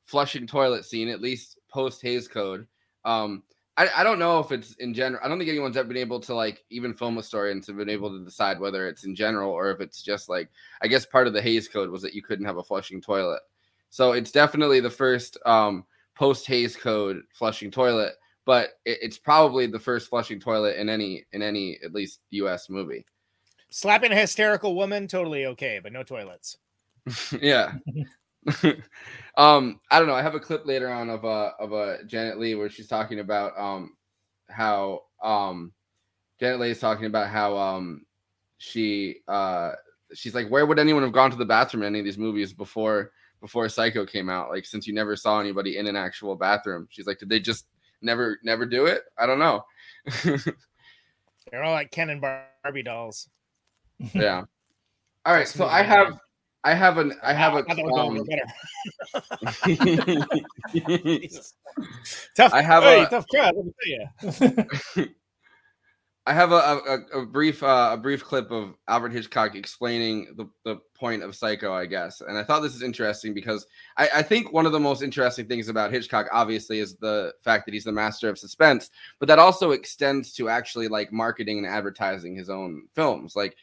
flushing 0.06 0.48
toilet 0.48 0.86
scene, 0.86 1.10
at 1.10 1.22
least 1.22 1.60
post 1.70 2.02
Hays 2.02 2.28
Code. 2.28 2.68
Um 3.06 3.44
I, 3.78 3.90
I 3.98 4.04
don't 4.04 4.18
know 4.18 4.40
if 4.40 4.52
it's 4.52 4.74
in 4.76 4.94
general. 4.94 5.22
I 5.24 5.28
don't 5.28 5.38
think 5.38 5.52
anyone's 5.52 5.78
ever 5.78 5.88
been 5.88 5.98
able 5.98 6.20
to 6.22 6.34
like 6.34 6.66
even 6.72 6.96
film 6.96 7.16
historians 7.16 7.68
have 7.68 7.78
been 7.78 7.90
able 7.90 8.10
to 8.10 8.26
decide 8.26 8.60
whether 8.60 8.88
it's 8.88 9.04
in 9.04 9.16
general 9.16 9.52
or 9.52 9.70
if 9.70 9.82
it's 9.82 10.02
just 10.02 10.30
like 10.30 10.50
I 10.82 10.88
guess 10.88 11.06
part 11.06 11.28
of 11.28 11.34
the 11.34 11.42
Hays 11.42 11.68
Code 11.68 11.92
was 11.92 12.02
that 12.02 12.16
you 12.16 12.24
couldn't 12.24 12.46
have 12.46 12.58
a 12.58 12.64
flushing 12.64 13.02
toilet. 13.02 13.42
So 13.90 14.14
it's 14.14 14.32
definitely 14.32 14.80
the 14.80 14.90
first 14.90 15.38
um, 15.46 15.86
post 16.16 16.48
Hays 16.48 16.76
Code 16.76 17.22
flushing 17.34 17.70
toilet, 17.70 18.14
but 18.48 18.70
it, 18.86 18.98
it's 19.02 19.18
probably 19.20 19.68
the 19.68 19.78
first 19.78 20.10
flushing 20.10 20.40
toilet 20.40 20.78
in 20.78 20.90
any 20.90 21.26
in 21.34 21.44
any 21.44 21.78
at 21.84 21.94
least 21.94 22.22
U.S. 22.32 22.70
movie. 22.70 23.06
Slapping 23.70 24.14
a 24.14 24.16
hysterical 24.16 24.74
woman, 24.74 25.08
totally 25.08 25.46
okay, 25.48 25.80
but 25.84 25.92
no 25.92 26.02
toilets. 26.02 26.58
yeah. 27.42 27.74
um, 29.38 29.80
I 29.92 30.00
don't 30.00 30.08
know. 30.08 30.16
I 30.16 30.22
have 30.22 30.34
a 30.34 30.40
clip 30.40 30.66
later 30.66 30.90
on 30.90 31.10
of 31.10 31.26
uh 31.26 31.52
of 31.60 31.74
uh 31.74 32.04
Janet 32.08 32.40
Leigh 32.40 32.56
where 32.56 32.70
she's 32.70 32.88
talking 32.88 33.20
about 33.20 33.52
um 33.60 33.96
how 34.50 35.04
um 35.22 35.74
Janet 36.40 36.62
Leigh 36.62 36.72
is 36.72 36.80
talking 36.80 37.06
about 37.06 37.28
how 37.28 37.58
um 37.58 38.06
she 38.58 39.18
uh 39.28 39.74
she's 40.14 40.34
like 40.34 40.48
where 40.48 40.66
would 40.66 40.80
anyone 40.80 41.04
have 41.04 41.12
gone 41.12 41.30
to 41.30 41.38
the 41.38 41.46
bathroom 41.46 41.84
in 41.84 41.88
any 41.88 42.00
of 42.00 42.06
these 42.06 42.18
movies 42.18 42.54
before 42.54 43.12
before 43.42 43.68
Psycho 43.68 44.06
came 44.06 44.30
out 44.30 44.50
like 44.50 44.66
since 44.66 44.88
you 44.88 44.94
never 44.94 45.18
saw 45.18 45.42
anybody 45.42 45.78
in 45.78 45.86
an 45.86 45.98
actual 45.98 46.36
bathroom 46.36 46.88
she's 46.90 47.06
like 47.06 47.20
did 47.20 47.30
they 47.30 47.42
just 47.42 47.66
never 48.02 48.38
never 48.44 48.66
do 48.66 48.86
it 48.86 49.04
I 49.18 49.26
don't 49.26 49.40
know 49.40 49.64
They're 51.52 51.64
all 51.64 51.74
like 51.74 51.92
Ken 51.92 52.10
and 52.10 52.22
Barbie 52.22 52.84
dolls. 52.84 53.30
yeah 54.14 54.44
all 55.26 55.34
right 55.34 55.48
so 55.48 55.66
I 55.66 55.82
have 55.84 56.08
I 56.64 56.74
have 56.74 56.98
an 56.98 57.14
I 57.24 57.34
have 57.34 57.54
Wow, 57.54 57.60
a 57.60 57.72
I 57.72 57.76
thought 57.76 58.12
we'd 58.12 58.20
um, 58.20 58.26
better. 58.26 58.46
Jesus. 61.22 61.54
Tough. 62.36 62.54
I 62.54 62.62
have 62.62 62.84
hey, 62.84 63.04
a- 63.04 63.10
tough 63.10 63.28
crowd. 63.30 63.56
Let 63.56 63.66
me 63.66 63.74
tell 63.82 65.06
you. 65.06 65.10
I 66.28 66.34
have 66.34 66.52
a, 66.52 66.56
a, 66.56 67.22
a 67.22 67.26
brief 67.26 67.64
uh, 67.64 67.92
a 67.94 67.98
brief 67.98 68.22
clip 68.22 68.52
of 68.52 68.76
Albert 68.90 69.14
Hitchcock 69.14 69.56
explaining 69.56 70.36
the, 70.36 70.46
the 70.66 70.82
point 70.94 71.24
of 71.24 71.34
Psycho, 71.34 71.74
I 71.74 71.86
guess, 71.86 72.20
and 72.20 72.38
I 72.38 72.44
thought 72.44 72.60
this 72.60 72.76
is 72.76 72.84
interesting 72.84 73.34
because 73.34 73.66
I, 73.96 74.10
I 74.16 74.22
think 74.24 74.52
one 74.52 74.66
of 74.66 74.74
the 74.74 74.80
most 74.80 75.02
interesting 75.02 75.48
things 75.48 75.70
about 75.70 75.94
Hitchcock, 75.94 76.28
obviously, 76.34 76.80
is 76.80 76.98
the 76.98 77.32
fact 77.46 77.66
that 77.66 77.74
he's 77.74 77.86
the 77.86 77.94
master 77.94 78.28
of 78.28 78.38
suspense, 78.38 78.90
but 79.20 79.28
that 79.30 79.40
also 79.40 79.72
extends 79.72 80.34
to 80.34 80.50
actually 80.50 80.90
like 80.90 81.14
marketing 81.14 81.60
and 81.60 81.68
advertising 81.68 82.36
his 82.36 82.50
own 82.50 82.90
films. 82.94 83.38
Like 83.38 83.56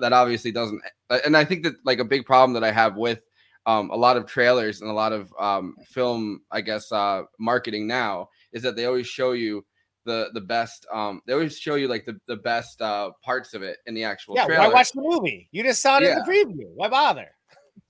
that 0.00 0.12
obviously 0.12 0.52
doesn't, 0.52 0.82
and 1.24 1.34
I 1.34 1.46
think 1.46 1.62
that 1.62 1.76
like 1.86 2.00
a 2.00 2.04
big 2.04 2.26
problem 2.26 2.52
that 2.52 2.64
I 2.64 2.70
have 2.70 2.96
with 2.96 3.20
um, 3.64 3.88
a 3.90 3.96
lot 3.96 4.18
of 4.18 4.26
trailers 4.26 4.82
and 4.82 4.90
a 4.90 4.94
lot 4.94 5.12
of 5.12 5.32
um, 5.40 5.74
film, 5.86 6.42
I 6.50 6.60
guess, 6.60 6.92
uh, 6.92 7.22
marketing 7.38 7.86
now 7.86 8.28
is 8.52 8.62
that 8.62 8.76
they 8.76 8.84
always 8.84 9.06
show 9.06 9.32
you 9.32 9.64
the 10.04 10.30
the 10.34 10.40
best 10.40 10.86
um 10.92 11.20
they 11.26 11.32
always 11.32 11.58
show 11.58 11.74
you 11.74 11.88
like 11.88 12.06
the, 12.06 12.18
the 12.26 12.36
best 12.36 12.80
uh 12.80 13.10
parts 13.22 13.54
of 13.54 13.62
it 13.62 13.78
in 13.86 13.94
the 13.94 14.04
actual 14.04 14.34
Yeah, 14.34 14.46
trailer. 14.46 14.68
why 14.68 14.74
watch 14.74 14.92
the 14.92 15.02
movie? 15.02 15.48
You 15.52 15.62
just 15.62 15.82
saw 15.82 15.98
it 15.98 16.04
in 16.04 16.14
the 16.14 16.22
preview. 16.22 16.68
Why 16.74 16.88
bother? 16.88 17.28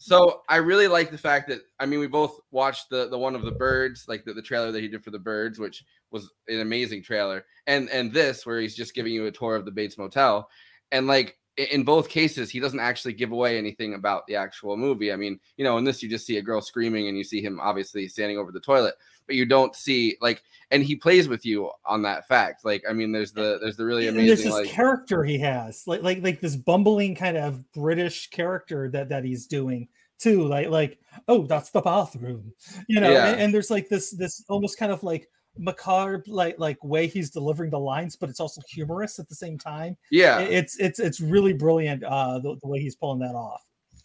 So 0.03 0.41
I 0.49 0.57
really 0.57 0.89
like 0.89 1.11
the 1.11 1.19
fact 1.19 1.49
that 1.49 1.61
I 1.79 1.85
mean 1.85 2.01
we 2.01 2.07
both 2.07 2.41
watched 2.51 2.89
the 2.89 3.09
the 3.09 3.19
one 3.19 3.35
of 3.35 3.43
the 3.43 3.53
birds, 3.53 4.07
like 4.09 4.25
the, 4.25 4.33
the 4.33 4.43
trailer 4.43 4.73
that 4.73 4.81
he 4.81 4.89
did 4.89 5.05
for 5.05 5.11
the 5.11 5.19
birds, 5.19 5.59
which 5.59 5.85
was 6.11 6.33
an 6.49 6.61
amazing 6.61 7.03
trailer, 7.03 7.45
and 7.67 7.91
and 7.91 8.13
this 8.13 8.47
where 8.47 8.61
he's 8.61 8.75
just 8.75 8.95
giving 8.95 9.13
you 9.13 9.27
a 9.27 9.31
tour 9.31 9.57
of 9.57 9.67
the 9.67 9.71
Bates 9.71 9.99
Motel, 9.99 10.49
and 10.91 11.07
like 11.07 11.37
in 11.57 11.83
both 11.83 12.09
cases 12.09 12.49
he 12.51 12.61
doesn't 12.61 12.81
actually 12.81 13.13
give 13.13 13.33
away 13.33 13.59
anything 13.59 13.93
about 13.93 14.27
the 14.27 14.37
actual 14.37 14.77
movie. 14.77 15.13
I 15.13 15.17
mean, 15.17 15.39
you 15.59 15.65
know, 15.65 15.77
in 15.77 15.85
this 15.85 16.03
you 16.03 16.09
just 16.09 16.27
see 16.27 16.39
a 16.39 16.43
girl 16.43 16.63
screaming 16.63 17.09
and 17.09 17.19
you 17.19 17.25
see 17.25 17.43
him 17.43 17.61
obviously 17.61 18.09
standing 18.09 18.39
over 18.39 18.53
the 18.53 18.61
toilet, 18.61 18.95
but 19.31 19.37
you 19.37 19.47
don't 19.47 19.77
see 19.77 20.17
like, 20.21 20.43
and 20.73 20.83
he 20.83 20.97
plays 20.97 21.29
with 21.29 21.47
you 21.47 21.71
on 21.87 22.03
that 22.03 22.27
fact. 22.27 22.65
Like, 22.65 22.83
I 22.89 22.93
mean, 22.93 23.13
there's 23.13 23.31
the 23.33 23.59
there's 23.61 23.77
the 23.77 23.85
really 23.85 24.09
And 24.09 24.19
there's 24.19 24.43
this 24.43 24.53
like 24.53 24.67
character 24.67 25.23
he 25.23 25.39
has, 25.39 25.85
like 25.87 26.03
like 26.03 26.21
like 26.23 26.41
this 26.41 26.57
bumbling 26.57 27.15
kind 27.15 27.37
of 27.37 27.71
British 27.73 28.29
character 28.31 28.91
that 28.91 29.09
that 29.11 29.23
he's 29.25 29.47
doing 29.47 29.87
too. 30.19 30.43
Like 30.49 30.69
like 30.69 30.99
oh, 31.29 31.47
that's 31.47 31.71
the 31.71 31.81
bathroom, 31.81 32.53
you 32.89 32.99
know. 33.01 33.13
Yeah. 33.13 33.27
And, 33.29 33.41
and 33.41 33.55
there's 33.55 33.71
like 33.71 33.89
this 33.89 34.11
this 34.11 34.45
almost 34.49 34.79
kind 34.79 34.91
of 34.91 35.03
like 35.05 35.29
macabre 35.57 36.25
like 36.27 36.59
like 36.59 36.83
way 36.83 37.07
he's 37.07 37.31
delivering 37.31 37.71
the 37.71 37.79
lines, 37.79 38.17
but 38.17 38.29
it's 38.29 38.41
also 38.41 38.61
humorous 38.69 39.21
at 39.21 39.29
the 39.29 39.35
same 39.37 39.59
time. 39.59 39.97
yeah. 40.11 40.41
It- 40.41 40.53
It's 40.53 40.77
it's 40.81 40.99
it's 40.99 41.21
really 41.21 41.53
brilliant 41.53 42.03
uh 42.03 42.41
the, 42.41 42.57
the 42.61 42.69
way 42.69 42.81
he's 42.81 42.97
pulling 42.97 43.21
that 43.21 43.37
off. 43.37 43.63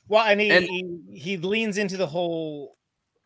Well, 0.07 0.23
and 0.23 0.39
he, 0.39 0.51
And- 0.51 0.65
he 0.65 0.99
he 1.11 1.37
leans 1.37 1.79
into 1.79 1.97
the 1.97 2.05
whole 2.07 2.77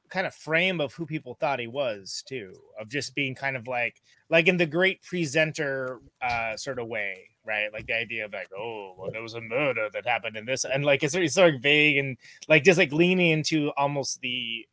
kind 0.09 0.27
of 0.27 0.33
frame 0.33 0.81
of 0.81 0.93
who 0.93 1.05
people 1.05 1.35
thought 1.35 1.59
he 1.59 1.67
was 1.67 2.23
too, 2.27 2.53
of 2.79 2.89
just 2.89 3.15
being 3.15 3.35
kind 3.35 3.55
of 3.55 3.67
like 3.67 4.01
like 4.29 4.47
in 4.47 4.57
the 4.57 4.65
great 4.65 5.01
presenter 5.03 5.99
uh 6.21 6.55
sort 6.57 6.79
of 6.79 6.87
way, 6.87 7.29
right? 7.45 7.71
Like 7.73 7.87
the 7.87 7.95
idea 7.95 8.25
of 8.25 8.33
like, 8.33 8.49
oh, 8.57 8.95
well, 8.97 9.11
there 9.11 9.21
was 9.21 9.33
a 9.35 9.41
murder 9.41 9.89
that 9.93 10.05
happened 10.05 10.35
in 10.35 10.45
this, 10.45 10.65
and 10.65 10.83
like 10.85 11.03
it's, 11.03 11.15
it's 11.15 11.35
sort 11.35 11.55
of 11.55 11.61
vague 11.61 11.97
and 11.97 12.17
like 12.47 12.63
just 12.63 12.77
like 12.79 12.91
leaning 12.93 13.31
into 13.31 13.71
almost 13.77 14.21
the 14.21 14.65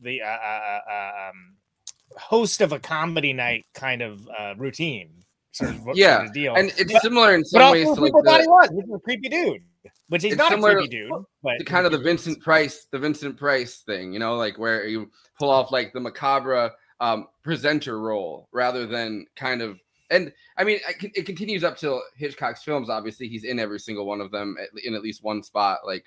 the 0.00 0.22
uh, 0.22 0.26
uh, 0.26 0.80
uh, 0.90 1.28
um, 1.30 1.54
host 2.16 2.60
of 2.60 2.72
a 2.72 2.78
comedy 2.78 3.32
night 3.32 3.66
kind 3.74 4.00
of 4.02 4.28
uh, 4.38 4.54
routine. 4.56 5.10
Sort 5.52 5.70
of, 5.70 5.76
sort 5.82 5.96
Yeah, 5.96 6.22
of 6.24 6.32
deal. 6.32 6.54
and 6.54 6.68
it's 6.78 6.92
But- 6.92 7.02
similar 7.02 7.34
in 7.34 7.40
but 7.40 7.48
some 7.48 7.62
also 7.62 7.72
ways 7.72 7.84
to 7.86 7.90
like 7.92 8.00
people 8.08 8.22
thought 8.22 8.36
the, 8.38 8.42
he 8.42 8.48
was. 8.48 8.68
He's 8.70 8.94
a 8.94 8.98
creepy 9.00 9.28
dude, 9.28 9.62
which 10.08 10.22
he's 10.22 10.32
It's 10.32 10.38
not 10.38 10.52
a 10.52 10.54
similar 10.54 10.74
creepy 10.74 10.88
to- 10.88 11.08
dude. 11.08 11.24
But 11.42 11.58
the 11.58 11.64
kind 11.64 11.86
of 11.86 11.92
the 11.92 11.98
Vincent 11.98 12.40
Price, 12.42 12.86
the 12.90 12.98
Vincent 12.98 13.36
Price 13.36 13.80
thing, 13.80 14.12
you 14.12 14.18
know, 14.18 14.36
like 14.36 14.58
where 14.58 14.86
you 14.86 15.10
pull 15.38 15.50
off 15.50 15.70
like 15.72 15.92
the 15.92 16.00
macabre 16.00 16.72
um, 17.00 17.28
presenter 17.42 18.00
role 18.00 18.48
rather 18.52 18.86
than 18.86 19.26
kind 19.36 19.62
of. 19.62 19.78
And 20.10 20.32
I 20.56 20.64
mean, 20.64 20.78
it 21.02 21.26
continues 21.26 21.64
up 21.64 21.76
till 21.76 22.02
Hitchcock's 22.16 22.62
films. 22.62 22.88
Obviously, 22.88 23.28
he's 23.28 23.44
in 23.44 23.58
every 23.58 23.78
single 23.78 24.06
one 24.06 24.20
of 24.22 24.30
them 24.30 24.56
at, 24.60 24.68
in 24.82 24.94
at 24.94 25.02
least 25.02 25.22
one 25.22 25.42
spot, 25.42 25.80
like 25.84 26.04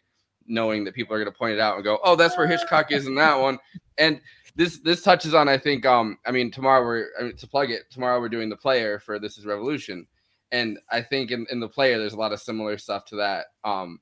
knowing 0.47 0.83
that 0.83 0.96
people 0.96 1.15
are 1.15 1.19
going 1.19 1.31
to 1.31 1.37
point 1.37 1.53
it 1.53 1.59
out 1.59 1.75
and 1.75 1.83
go, 1.83 2.00
"Oh, 2.03 2.15
that's 2.15 2.35
where 2.35 2.48
Hitchcock 2.48 2.91
is 2.91 3.05
in 3.05 3.13
that 3.15 3.39
one." 3.39 3.59
And 4.00 4.19
this 4.55 4.79
this 4.79 5.03
touches 5.03 5.35
on, 5.35 5.48
I 5.48 5.57
think. 5.57 5.85
Um, 5.85 6.17
I 6.25 6.31
mean, 6.31 6.50
tomorrow 6.50 6.83
we're 6.83 7.09
I 7.19 7.24
mean, 7.24 7.35
to 7.37 7.48
plug 7.48 7.69
it. 7.69 7.83
Tomorrow 7.91 8.19
we're 8.19 8.29
doing 8.29 8.50
the 8.50 8.57
player 8.57 9.00
for 9.00 9.19
This 9.19 9.37
Is 9.37 9.46
Revolution, 9.46 10.07
and 10.51 10.79
I 10.90 11.01
think 11.01 11.31
in, 11.31 11.46
in 11.50 11.59
the 11.59 11.70
player 11.70 11.98
there's 11.98 12.14
a 12.14 12.18
lot 12.18 12.33
of 12.33 12.42
similar 12.42 12.77
stuff 12.77 13.05
to 13.05 13.16
that. 13.18 13.48
Um, 13.64 14.00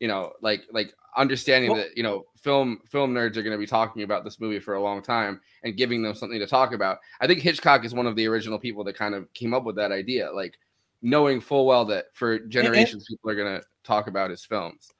you 0.00 0.08
know, 0.08 0.32
like 0.42 0.62
like 0.72 0.94
understanding 1.16 1.70
Well- 1.72 1.80
that 1.80 1.96
you 1.96 2.02
know 2.02 2.24
film 2.36 2.80
film 2.88 3.12
nerds 3.12 3.36
are 3.36 3.42
going 3.42 3.52
to 3.52 3.58
be 3.58 3.66
talking 3.66 4.02
about 4.02 4.24
this 4.24 4.40
movie 4.40 4.60
for 4.60 4.74
a 4.74 4.82
long 4.82 5.02
time 5.02 5.40
and 5.64 5.76
giving 5.76 6.02
them 6.02 6.14
something 6.14 6.38
to 6.38 6.46
talk 6.46 6.72
about. 6.72 6.98
I 7.20 7.26
think 7.26 7.40
Hitchcock 7.40 7.84
is 7.84 7.94
one 7.94 8.06
of 8.06 8.16
the 8.16 8.26
original 8.26 8.58
people 8.58 8.84
that 8.84 8.96
kind 8.96 9.14
of 9.14 9.32
came 9.34 9.54
up 9.54 9.64
with 9.64 9.76
that 9.76 9.92
idea, 9.92 10.30
like 10.30 10.56
knowing 11.02 11.40
full 11.40 11.66
well 11.66 11.84
that 11.86 12.06
for 12.14 12.38
generations 12.38 13.06
people 13.08 13.30
are 13.30 13.34
going 13.34 13.60
to 13.60 13.66
talk 13.84 14.06
about 14.06 14.30
his 14.30 14.44
films. 14.44 14.92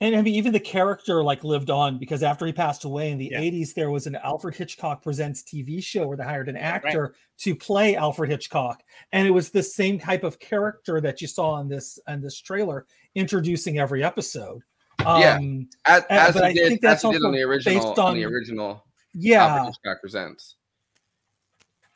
And 0.00 0.14
I 0.14 0.22
mean, 0.22 0.34
even 0.36 0.52
the 0.52 0.60
character 0.60 1.24
like 1.24 1.42
lived 1.42 1.70
on 1.70 1.98
because 1.98 2.22
after 2.22 2.46
he 2.46 2.52
passed 2.52 2.84
away 2.84 3.10
in 3.10 3.18
the 3.18 3.30
Yeah. 3.32 3.40
80s, 3.40 3.74
there 3.74 3.90
was 3.90 4.06
an 4.06 4.14
Alfred 4.14 4.54
Hitchcock 4.54 5.02
Presents 5.02 5.42
TV 5.42 5.82
show 5.82 6.06
where 6.06 6.16
they 6.16 6.22
hired 6.22 6.48
an 6.48 6.56
actor 6.56 7.14
to 7.38 7.56
play 7.56 7.96
Alfred 7.96 8.30
Hitchcock. 8.30 8.82
And 9.10 9.26
it 9.26 9.32
was 9.32 9.50
the 9.50 9.62
same 9.62 9.98
type 9.98 10.22
of 10.22 10.38
character 10.38 11.00
that 11.00 11.20
you 11.20 11.26
saw 11.26 11.58
in 11.60 11.68
this 11.68 11.98
in 12.06 12.20
this 12.20 12.40
trailer, 12.40 12.86
introducing 13.16 13.80
every 13.80 14.04
episode. 14.04 14.62
Yeah. 15.00 15.36
Um, 15.38 15.68
As, 15.84 16.04
as 16.10 16.34
but 16.34 16.44
he 16.44 16.48
I 16.50 16.52
did, 16.52 16.68
think 16.68 16.80
that's 16.80 17.04
as 17.04 17.24
on 17.24 17.32
the 17.32 17.42
original, 17.42 17.74
based 17.80 17.98
on 17.98 18.14
the 18.14 18.24
original 18.24 18.84
yeah. 19.14 19.46
Alfred 19.46 19.66
Hitchcock 19.84 20.00
Presents. 20.00 20.54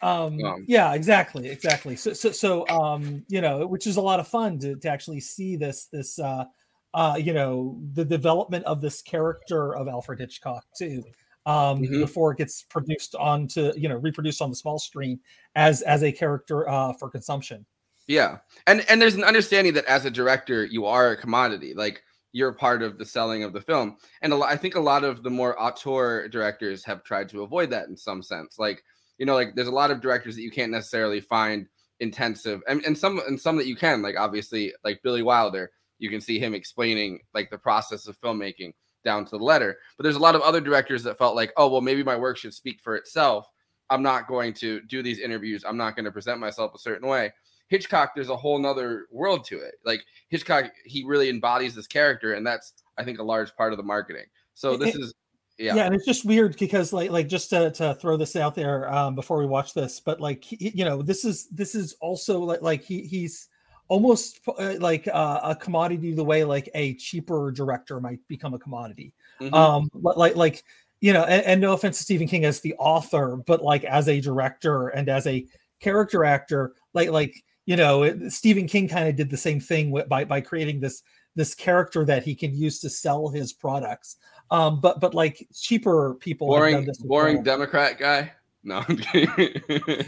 Um, 0.03 0.43
Um, 0.45 0.65
yeah, 0.67 0.95
exactly, 0.95 1.49
exactly. 1.49 1.95
So, 1.95 2.13
so, 2.13 2.33
so, 2.33 2.67
um, 2.69 3.25
you 3.29 3.41
know, 3.41 3.65
which 3.69 3.87
is 3.87 3.97
a 3.97 4.01
lot 4.01 4.19
of 4.19 4.27
fun 4.27 4.59
to, 4.59 4.75
to 4.75 4.89
actually 4.89 5.21
see 5.21 5.55
this, 5.55 5.87
this, 5.93 6.19
uh, 6.19 6.47
uh, 6.95 7.17
you 7.19 7.33
know, 7.33 7.81
the 7.95 8.05
development 8.05 8.65
of 8.67 8.81
this 8.81 9.03
character 9.03 9.75
of 9.75 9.89
Alfred 9.89 10.19
Hitchcock 10.21 10.65
too, 10.77 11.03
um, 11.47 11.83
Mhm. 11.83 12.01
before 12.01 12.33
it 12.33 12.39
gets 12.39 12.63
produced 12.63 13.15
onto, 13.17 13.73
you 13.77 13.89
know, 13.89 13.97
reproduced 13.97 14.43
on 14.43 14.51
the 14.51 14.57
small 14.57 14.79
screen 14.79 15.21
as 15.57 15.83
as 15.83 16.03
a 16.03 16.13
character 16.13 16.69
uh, 16.69 16.93
for 16.95 17.09
consumption. 17.11 17.67
Yeah, 18.09 18.39
and 18.67 18.85
and 18.89 19.01
there's 19.01 19.15
an 19.15 19.25
understanding 19.25 19.75
that 19.75 19.85
as 19.87 20.05
a 20.05 20.11
director, 20.11 20.65
you 20.65 20.87
are 20.87 21.11
a 21.13 21.17
commodity. 21.17 21.73
Like 21.75 22.03
you're 22.33 22.53
part 22.53 22.83
of 22.83 22.99
the 22.99 23.05
selling 23.05 23.45
of 23.45 23.53
the 23.53 23.61
film, 23.61 23.97
and 24.23 24.33
a 24.33 24.37
lot, 24.37 24.51
I 24.51 24.57
think 24.57 24.75
a 24.75 24.81
lot 24.81 25.05
of 25.05 25.23
the 25.23 25.31
more 25.31 25.61
auteur 25.61 26.29
directors 26.29 26.85
have 26.85 27.05
tried 27.05 27.29
to 27.31 27.43
avoid 27.43 27.71
that 27.71 27.89
in 27.89 27.97
some 27.97 28.23
sense. 28.23 28.59
Like 28.59 28.83
you 29.19 29.27
know, 29.27 29.35
like 29.35 29.55
there's 29.55 29.69
a 29.69 29.73
lot 29.73 29.91
of 29.91 30.01
directors 30.01 30.35
that 30.37 30.43
you 30.43 30.51
can't 30.51 30.73
necessarily 30.73 31.21
find 31.21 31.69
intensive, 32.01 32.61
and, 32.69 32.85
and 32.85 32.99
some 32.99 33.21
and 33.27 33.41
some 33.41 33.57
that 33.57 33.67
you 33.67 33.77
can. 33.77 34.03
Like 34.03 34.17
obviously, 34.19 34.73
like 34.85 35.01
Billy 35.03 35.23
Wilder, 35.23 35.71
you 36.03 36.11
can 36.11 36.21
see 36.21 36.39
him 36.39 36.53
explaining 36.53 37.21
like 37.33 37.49
the 37.49 37.57
process 37.57 38.09
of 38.09 38.21
filmmaking 38.21 38.73
down 39.05 39.25
to 39.25 39.39
the 39.39 39.45
letter. 39.45 39.79
But 39.97 40.03
there's 40.03 40.17
a 40.17 40.21
lot 40.21 40.35
of 40.35 40.43
other 40.43 40.61
directors 40.61 41.05
that 41.05 41.17
felt 41.17 41.37
like, 41.37 41.53
oh 41.57 41.69
well, 41.69 41.81
maybe 41.81 42.03
my 42.03 42.17
work 42.17 42.37
should 42.37 42.53
speak 42.53 42.81
for 42.83 42.97
itself. 42.97 43.47
I'm 43.89 44.03
not 44.03 44.27
going 44.27 44.53
to 44.55 44.81
do 44.83 45.03
these 45.03 45.21
interviews. 45.21 45.65
I'm 45.67 45.77
not 45.77 45.95
going 45.95 46.05
to 46.05 46.13
present 46.13 46.41
myself 46.41 46.75
a 46.75 46.79
certain 46.79 47.09
way. 47.09 47.33
Hitchcock, 47.69 48.13
there's 48.15 48.31
a 48.31 48.37
whole 48.37 48.59
nother 48.59 49.07
world 49.11 49.45
to 49.47 49.59
it. 49.59 49.77
Like 49.85 50.03
Hitchcock, 50.29 50.73
he 50.85 51.05
really 51.05 51.31
embodies 51.31 51.75
this 51.75 51.87
character, 51.87 52.35
and 52.35 52.45
that's 52.45 52.75
I 52.99 53.05
think 53.05 53.21
a 53.21 53.25
large 53.25 53.55
part 53.55 53.73
of 53.73 53.77
the 53.77 53.85
marketing. 53.85 54.27
So 54.55 54.77
this 54.77 54.95
is 54.97 55.15
yeah. 55.59 55.77
yeah 55.77 55.85
and 55.85 55.95
it's 55.95 56.07
just 56.07 56.25
weird 56.25 56.57
because 56.59 56.93
like 56.93 57.11
like 57.11 57.29
just 57.29 57.51
to, 57.51 57.71
to 57.73 57.95
throw 57.95 58.17
this 58.17 58.37
out 58.37 58.55
there 58.55 58.93
um 58.93 59.15
before 59.15 59.39
we 59.39 59.47
watch 59.47 59.75
this 59.75 60.01
but 60.01 60.19
like 60.19 60.43
he, 60.43 60.73
you 60.75 60.85
know 60.85 61.03
this 61.03 61.25
is 61.25 61.47
this 61.49 61.75
is 61.75 61.95
also 62.01 62.41
like 62.41 62.63
like 62.63 62.83
he 62.83 63.03
he's 63.03 63.49
almost 63.89 64.41
uh, 64.47 64.75
like 64.79 65.09
uh, 65.09 65.41
a 65.43 65.57
commodity 65.57 66.13
the 66.15 66.25
way 66.25 66.45
like 66.45 66.69
a 66.75 66.95
cheaper 66.95 67.51
director 67.51 68.01
might 68.01 68.21
become 68.29 68.55
a 68.55 68.59
commodity 68.59 69.13
Mhm. 69.41 69.53
um 69.55 69.91
li- 69.95 70.15
like 70.17 70.37
like 70.37 70.65
you 71.01 71.13
know 71.13 71.25
and, 71.25 71.45
and 71.45 71.61
no 71.61 71.73
offense 71.73 71.99
to 71.99 72.05
stephen 72.05 72.29
king 72.29 72.45
as 72.45 72.61
the 72.61 72.75
author 72.79 73.37
but 73.47 73.63
like 73.63 73.85
as 73.85 74.09
a 74.09 74.21
director 74.21 74.89
and 74.89 75.09
as 75.09 75.27
a 75.27 75.45
character 75.81 76.25
actor 76.25 76.75
like 76.95 77.11
like 77.11 77.35
you 77.67 77.77
know 77.77 78.05
it, 78.05 78.31
stephen 78.33 78.67
king 78.67 78.89
kind 78.89 79.09
of 79.09 79.17
did 79.17 79.31
the 79.31 79.37
same 79.37 79.61
thing 79.61 79.91
with, 79.91 80.09
by 80.09 80.25
by 80.25 80.41
creating 80.41 80.81
this 80.81 81.03
this 81.35 81.55
character 81.55 82.05
that 82.05 82.23
he 82.23 82.35
can 82.35 82.55
use 82.55 82.79
to 82.81 82.89
sell 82.89 83.29
his 83.29 83.53
products 83.53 84.17
um 84.51 84.81
but 84.81 85.01
but 85.01 85.13
like 85.15 85.47
cheaper 85.55 86.15
people 86.15 86.47
boring, 86.47 86.89
boring. 87.05 87.43
Democrat 87.43 87.99
guy. 87.99 88.31
No, 88.65 88.85
I'm 88.89 88.97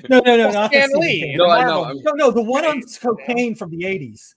no 0.09 0.21
no 0.21 0.37
no 0.37 0.51
not 0.51 0.71
Stan 0.73 0.89
Lee, 0.95 1.35
No, 1.37 1.51
I 1.51 1.65
know, 1.65 1.85
I'm- 1.85 2.01
no 2.05 2.13
no 2.13 2.31
the 2.31 2.43
one 2.43 2.65
on 2.65 2.83
cocaine 3.01 3.55
from 3.55 3.71
the 3.71 3.83
80s 3.83 4.35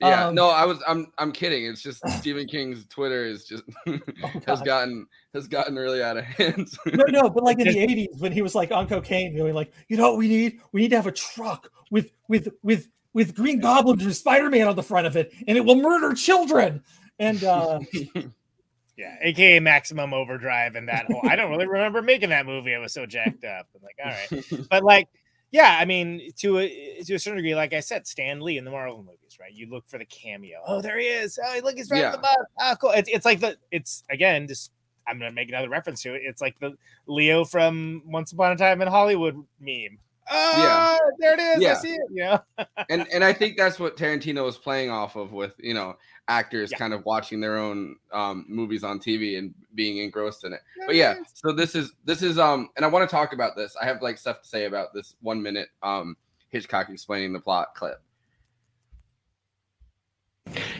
yeah, 0.00 0.26
Um, 0.26 0.34
no, 0.34 0.48
I 0.48 0.64
was, 0.64 0.82
I'm, 0.88 1.12
I'm 1.18 1.30
kidding. 1.30 1.64
It's 1.64 1.80
just 1.80 2.00
Stephen 2.18 2.48
King's 2.48 2.86
Twitter 2.86 3.24
is 3.24 3.44
just 3.44 3.62
has 3.86 4.00
Oh, 4.24 4.40
God. 4.44 4.64
gotten 4.64 5.06
has 5.32 5.46
gotten 5.46 5.76
really 5.76 6.02
out 6.02 6.16
of 6.16 6.24
hand. 6.24 6.66
no, 6.86 7.04
no, 7.08 7.30
but 7.30 7.44
like 7.44 7.60
in 7.60 7.68
the 7.68 7.76
'80s 8.10 8.20
when 8.20 8.32
he 8.32 8.42
was 8.42 8.54
like 8.56 8.72
on 8.72 8.88
cocaine, 8.88 9.36
going 9.36 9.54
like, 9.54 9.72
you 9.88 9.96
know 9.96 10.08
what 10.10 10.18
we 10.18 10.26
need? 10.26 10.58
We 10.72 10.80
need 10.80 10.88
to 10.90 10.96
have 10.96 11.06
a 11.06 11.12
truck 11.12 11.70
with 11.92 12.10
with 12.26 12.48
with 12.64 12.88
with 13.14 13.36
Green 13.36 13.60
Goblin 13.60 14.00
and 14.00 14.16
Spider 14.16 14.50
Man 14.50 14.66
on 14.66 14.74
the 14.74 14.82
front 14.82 15.06
of 15.06 15.16
it, 15.16 15.32
and 15.46 15.56
it 15.56 15.64
will 15.64 15.76
murder 15.76 16.14
children. 16.14 16.82
And 17.20 17.44
uh, 17.44 17.78
Yeah, 18.96 19.16
aka 19.22 19.58
Maximum 19.60 20.12
Overdrive 20.12 20.74
and 20.76 20.88
that 20.88 21.06
whole. 21.06 21.22
I 21.24 21.34
don't 21.36 21.50
really 21.50 21.66
remember 21.66 22.02
making 22.02 22.28
that 22.28 22.44
movie. 22.46 22.74
I 22.74 22.78
was 22.78 22.92
so 22.92 23.06
jacked 23.06 23.44
up. 23.44 23.66
I'm 23.74 23.82
like, 23.82 23.96
all 24.04 24.10
right, 24.12 24.66
but 24.70 24.84
like, 24.84 25.08
yeah, 25.50 25.78
I 25.80 25.84
mean, 25.86 26.30
to 26.38 26.58
a 26.58 27.02
to 27.06 27.14
a 27.14 27.18
certain 27.18 27.36
degree, 27.38 27.54
like 27.54 27.72
I 27.72 27.80
said, 27.80 28.06
Stan 28.06 28.40
Lee 28.40 28.58
in 28.58 28.64
the 28.64 28.70
Marvel 28.70 28.98
movies, 28.98 29.38
right? 29.40 29.52
You 29.52 29.68
look 29.70 29.88
for 29.88 29.98
the 29.98 30.04
cameo. 30.04 30.58
Oh, 30.66 30.82
there 30.82 30.98
he 30.98 31.06
is. 31.06 31.38
Oh, 31.42 31.60
look, 31.64 31.76
he's 31.76 31.90
right 31.90 32.00
Yeah. 32.00 32.06
on 32.08 32.12
the 32.12 32.18
bus. 32.18 32.36
Oh, 32.60 32.74
cool. 32.80 32.90
It's, 32.90 33.08
it's 33.08 33.24
like 33.24 33.40
the. 33.40 33.56
It's 33.70 34.04
again, 34.10 34.46
just 34.46 34.70
I'm 35.06 35.18
gonna 35.18 35.32
make 35.32 35.48
another 35.48 35.70
reference 35.70 36.02
to 36.02 36.14
it. 36.14 36.22
It's 36.24 36.42
like 36.42 36.58
the 36.58 36.76
Leo 37.06 37.44
from 37.44 38.02
Once 38.06 38.32
Upon 38.32 38.52
a 38.52 38.56
Time 38.56 38.82
in 38.82 38.88
Hollywood 38.88 39.42
meme. 39.58 39.98
Oh, 40.30 40.62
yeah. 40.62 40.98
there 41.18 41.34
it 41.34 41.40
is. 41.40 41.62
Yeah. 41.62 41.72
I 41.72 41.74
see 41.74 41.92
it. 41.92 42.00
Yeah. 42.10 42.38
and 42.90 43.06
and 43.12 43.24
I 43.24 43.32
think 43.32 43.56
that's 43.56 43.78
what 43.78 43.96
Tarantino 43.96 44.44
was 44.44 44.56
playing 44.56 44.90
off 44.90 45.16
of 45.16 45.32
with, 45.32 45.54
you 45.58 45.74
know, 45.74 45.96
actors 46.28 46.70
yeah. 46.70 46.78
kind 46.78 46.94
of 46.94 47.04
watching 47.04 47.40
their 47.40 47.58
own 47.58 47.96
um, 48.12 48.44
movies 48.48 48.84
on 48.84 48.98
TV 48.98 49.38
and 49.38 49.52
being 49.74 49.98
engrossed 49.98 50.44
in 50.44 50.52
it. 50.52 50.60
There 50.76 50.86
but 50.86 50.96
yeah, 50.96 51.14
so 51.34 51.52
this 51.52 51.74
is 51.74 51.92
this 52.04 52.22
is 52.22 52.38
um 52.38 52.68
and 52.76 52.84
I 52.84 52.88
want 52.88 53.08
to 53.08 53.14
talk 53.14 53.32
about 53.32 53.56
this. 53.56 53.76
I 53.80 53.84
have 53.86 54.00
like 54.02 54.18
stuff 54.18 54.42
to 54.42 54.48
say 54.48 54.66
about 54.66 54.94
this 54.94 55.16
1 55.22 55.42
minute 55.42 55.68
um 55.82 56.16
Hitchcock 56.50 56.88
explaining 56.90 57.32
the 57.32 57.40
plot 57.40 57.74
clip. 57.74 58.00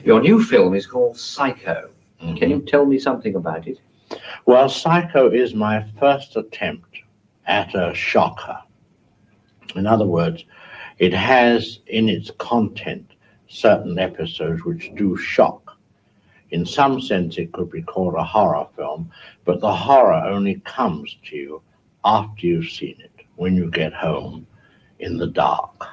Your 0.04 0.20
new 0.20 0.42
film 0.42 0.74
is 0.74 0.86
called 0.86 1.16
Psycho. 1.16 1.90
Mm-hmm. 2.20 2.36
Can 2.36 2.50
you 2.50 2.60
tell 2.60 2.84
me 2.84 2.98
something 2.98 3.36
about 3.36 3.66
it? 3.66 3.80
Well, 4.46 4.68
Psycho 4.68 5.30
is 5.30 5.54
my 5.54 5.84
first 5.98 6.36
attempt 6.36 6.98
at 7.46 7.74
a 7.74 7.94
shocker. 7.94 8.58
In 9.74 9.86
other 9.86 10.06
words, 10.06 10.44
it 10.98 11.12
has 11.12 11.80
in 11.86 12.08
its 12.08 12.30
content 12.38 13.12
certain 13.48 13.98
episodes 13.98 14.64
which 14.64 14.92
do 14.94 15.16
shock. 15.16 15.76
In 16.50 16.66
some 16.66 17.00
sense, 17.00 17.38
it 17.38 17.52
could 17.52 17.70
be 17.70 17.82
called 17.82 18.14
a 18.14 18.24
horror 18.24 18.66
film, 18.76 19.10
but 19.44 19.60
the 19.60 19.74
horror 19.74 20.22
only 20.26 20.60
comes 20.64 21.16
to 21.24 21.36
you 21.36 21.62
after 22.04 22.46
you've 22.46 22.68
seen 22.68 22.96
it, 23.00 23.24
when 23.36 23.56
you 23.56 23.70
get 23.70 23.92
home 23.92 24.46
in 24.98 25.16
the 25.16 25.26
dark. 25.26 25.86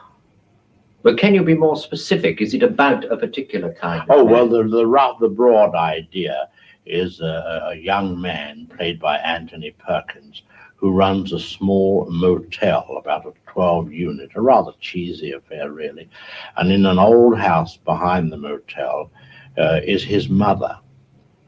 But 1.01 1.17
can 1.17 1.33
you 1.33 1.43
be 1.43 1.53
more 1.53 1.77
specific? 1.77 2.41
Is 2.41 2.53
it 2.53 2.63
about 2.63 3.05
a 3.05 3.15
particular 3.15 3.73
kind? 3.73 4.03
oh 4.09 4.23
well, 4.23 4.47
the 4.49 4.63
the 4.63 4.85
rough, 4.85 5.19
the 5.19 5.29
broad 5.29 5.75
idea 5.75 6.49
is 6.85 7.21
a, 7.21 7.69
a 7.71 7.75
young 7.75 8.19
man 8.19 8.67
played 8.75 8.99
by 8.99 9.17
Anthony 9.17 9.71
Perkins 9.71 10.41
who 10.79 10.91
runs 10.91 11.33
a 11.33 11.39
small 11.39 12.09
motel, 12.09 12.95
about 12.97 13.25
a 13.25 13.33
12 13.47 13.91
unit, 13.91 14.29
a 14.35 14.41
rather 14.41 14.71
cheesy 14.79 15.33
affair, 15.33 15.71
really. 15.71 16.09
And 16.55 16.71
in 16.71 16.85
an 16.85 16.97
old 16.97 17.37
house 17.37 17.75
behind 17.75 18.31
the 18.31 18.37
motel 18.37 19.11
uh, 19.57 19.81
is 19.83 20.03
his 20.03 20.29
mother. 20.29 20.79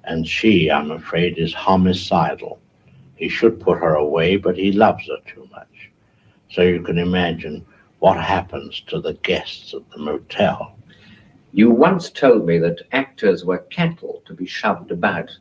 And 0.04 0.28
she, 0.28 0.70
I'm 0.70 0.92
afraid, 0.92 1.38
is 1.38 1.54
homicidal. 1.54 2.60
He 3.16 3.30
should 3.30 3.62
put 3.62 3.78
her 3.78 3.96
away, 3.96 4.36
but 4.36 4.58
he 4.58 4.74
loves 4.74 5.08
her 5.08 5.20
too 5.26 5.48
much. 5.50 5.90
So 6.50 6.64
you 6.64 6.82
can 6.82 6.98
imagine 6.98 7.66
what 8.00 8.18
happens 8.18 8.82
to 8.88 9.00
the 9.00 9.14
guests 9.14 9.74
at 9.74 9.90
the 9.92 10.00
motel. 10.00 10.76
You 11.54 11.70
once 11.70 12.10
told 12.10 12.46
me 12.46 12.58
that 12.60 12.82
actors 12.92 13.46
were 13.46 13.60
cattle 13.70 14.24
to 14.26 14.34
be 14.34 14.46
shoved 14.46 14.92
about. 14.92 15.32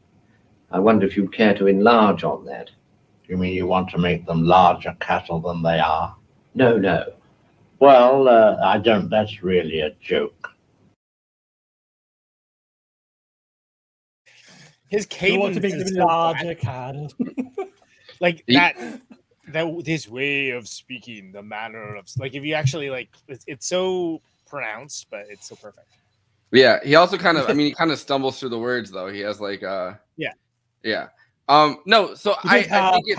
I 0.70 0.78
wonder 0.78 1.06
if 1.06 1.16
you'd 1.16 1.32
care 1.32 1.54
to 1.54 1.66
enlarge 1.66 2.22
on 2.22 2.44
that. 2.44 2.70
You 3.30 3.36
mean 3.36 3.54
you 3.54 3.68
want 3.68 3.88
to 3.90 3.98
make 3.98 4.26
them 4.26 4.44
larger 4.44 4.96
cattle 4.98 5.40
than 5.40 5.62
they 5.62 5.78
are? 5.78 6.16
No, 6.56 6.76
no. 6.76 7.12
Well, 7.78 8.26
uh, 8.26 8.56
I 8.60 8.78
don't. 8.78 9.08
That's 9.08 9.44
really 9.44 9.78
a 9.78 9.90
joke. 10.00 10.50
His 14.88 15.06
cadence 15.06 15.54
to 15.54 15.60
make 15.60 15.78
them 15.78 15.94
larger 15.94 16.56
cattle. 16.56 17.12
like 18.20 18.44
that. 18.48 19.00
That 19.46 19.84
this 19.84 20.08
way 20.08 20.50
of 20.50 20.66
speaking, 20.66 21.30
the 21.30 21.42
manner 21.42 21.94
of 21.94 22.06
like, 22.18 22.34
if 22.34 22.42
you 22.42 22.54
actually 22.54 22.90
like, 22.90 23.10
it's, 23.28 23.44
it's 23.46 23.66
so 23.68 24.20
pronounced, 24.48 25.06
but 25.08 25.26
it's 25.28 25.48
so 25.48 25.54
perfect. 25.54 25.86
Yeah, 26.50 26.80
he 26.84 26.96
also 26.96 27.16
kind 27.16 27.38
of, 27.38 27.48
I 27.48 27.52
mean, 27.52 27.66
he 27.66 27.74
kind 27.74 27.92
of 27.92 28.00
stumbles 28.00 28.40
through 28.40 28.48
the 28.48 28.58
words 28.58 28.90
though. 28.90 29.06
He 29.06 29.20
has 29.20 29.40
like, 29.40 29.62
uh, 29.62 29.94
yeah, 30.16 30.32
yeah. 30.82 31.08
Um, 31.50 31.78
no, 31.84 32.14
so 32.14 32.36
I, 32.44 32.58
I, 32.58 32.92
think 32.92 33.04
it's, 33.08 33.18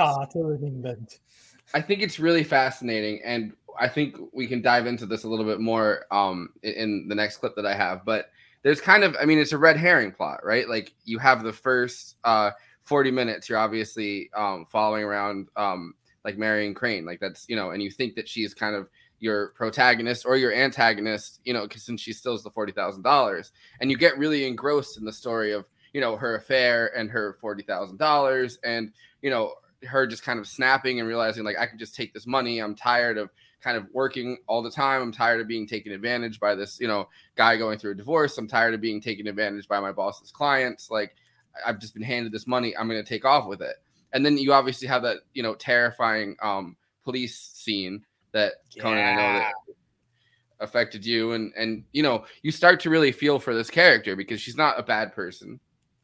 I 1.73 1.81
think 1.81 2.01
it's 2.01 2.17
really 2.17 2.45
fascinating, 2.45 3.19
and 3.25 3.51
I 3.77 3.89
think 3.89 4.15
we 4.31 4.47
can 4.47 4.61
dive 4.61 4.87
into 4.87 5.05
this 5.05 5.25
a 5.25 5.27
little 5.27 5.43
bit 5.43 5.59
more 5.59 6.05
um, 6.11 6.53
in 6.63 7.07
the 7.09 7.15
next 7.15 7.37
clip 7.37 7.57
that 7.57 7.65
I 7.65 7.73
have. 7.73 8.05
But 8.05 8.31
there's 8.63 8.79
kind 8.79 9.03
of, 9.03 9.17
I 9.19 9.25
mean, 9.25 9.37
it's 9.37 9.51
a 9.51 9.57
red 9.57 9.75
herring 9.75 10.13
plot, 10.13 10.45
right? 10.45 10.69
Like 10.69 10.93
you 11.03 11.19
have 11.19 11.43
the 11.43 11.51
first 11.51 12.15
uh, 12.23 12.51
40 12.83 13.11
minutes, 13.11 13.49
you're 13.49 13.57
obviously 13.57 14.29
um, 14.33 14.65
following 14.71 15.03
around 15.03 15.49
um, 15.57 15.93
like 16.23 16.37
Marion 16.37 16.73
Crane, 16.73 17.05
like 17.05 17.19
that's 17.19 17.49
you 17.49 17.57
know, 17.57 17.71
and 17.71 17.83
you 17.83 17.91
think 17.91 18.15
that 18.15 18.29
she's 18.29 18.53
kind 18.53 18.75
of 18.75 18.87
your 19.19 19.49
protagonist 19.49 20.25
or 20.25 20.37
your 20.37 20.53
antagonist, 20.53 21.41
you 21.43 21.53
know, 21.53 21.63
because 21.63 21.83
since 21.83 21.99
she 21.99 22.13
steals 22.13 22.43
the 22.43 22.51
forty 22.51 22.71
thousand 22.71 23.01
dollars, 23.01 23.51
and 23.81 23.91
you 23.91 23.97
get 23.97 24.17
really 24.17 24.45
engrossed 24.45 24.97
in 24.97 25.03
the 25.03 25.11
story 25.11 25.51
of 25.51 25.65
you 25.93 26.01
know 26.01 26.15
her 26.15 26.35
affair 26.35 26.95
and 26.97 27.09
her 27.09 27.37
forty 27.41 27.63
thousand 27.63 27.97
dollars, 27.97 28.59
and 28.63 28.91
you 29.21 29.29
know 29.29 29.53
her 29.87 30.05
just 30.05 30.23
kind 30.23 30.39
of 30.39 30.47
snapping 30.47 30.99
and 30.99 31.07
realizing 31.07 31.43
like 31.43 31.57
I 31.57 31.65
can 31.65 31.79
just 31.79 31.95
take 31.95 32.13
this 32.13 32.27
money. 32.27 32.59
I'm 32.59 32.75
tired 32.75 33.17
of 33.17 33.29
kind 33.61 33.77
of 33.77 33.87
working 33.93 34.37
all 34.47 34.61
the 34.61 34.71
time. 34.71 35.01
I'm 35.01 35.11
tired 35.11 35.39
of 35.39 35.47
being 35.47 35.67
taken 35.67 35.91
advantage 35.91 36.39
by 36.39 36.55
this, 36.55 36.79
you 36.79 36.87
know, 36.87 37.07
guy 37.35 37.57
going 37.57 37.77
through 37.77 37.91
a 37.91 37.95
divorce. 37.95 38.37
I'm 38.37 38.47
tired 38.47 38.73
of 38.73 38.81
being 38.81 38.99
taken 38.99 39.27
advantage 39.27 39.67
by 39.67 39.79
my 39.79 39.91
boss's 39.91 40.31
clients. 40.31 40.89
Like 40.89 41.15
I've 41.65 41.79
just 41.79 41.93
been 41.93 42.03
handed 42.03 42.31
this 42.31 42.47
money. 42.47 42.75
I'm 42.75 42.87
going 42.89 43.03
to 43.03 43.07
take 43.07 43.25
off 43.25 43.47
with 43.47 43.61
it. 43.61 43.75
And 44.13 44.25
then 44.25 44.37
you 44.37 44.51
obviously 44.51 44.87
have 44.87 45.03
that, 45.03 45.17
you 45.33 45.43
know, 45.43 45.55
terrifying 45.55 46.35
um, 46.41 46.75
police 47.03 47.51
scene 47.53 48.03
that 48.33 48.53
yeah. 48.71 48.83
Conan 48.83 48.99
I 48.99 49.15
know 49.15 49.39
that 49.39 49.53
affected 50.59 51.03
you 51.03 51.31
and 51.31 51.51
and 51.57 51.83
you 51.91 52.03
know, 52.03 52.25
you 52.43 52.51
start 52.51 52.79
to 52.81 52.89
really 52.89 53.11
feel 53.11 53.39
for 53.39 53.53
this 53.53 53.69
character 53.69 54.15
because 54.15 54.41
she's 54.41 54.57
not 54.57 54.79
a 54.79 54.83
bad 54.83 55.13
person 55.13 55.59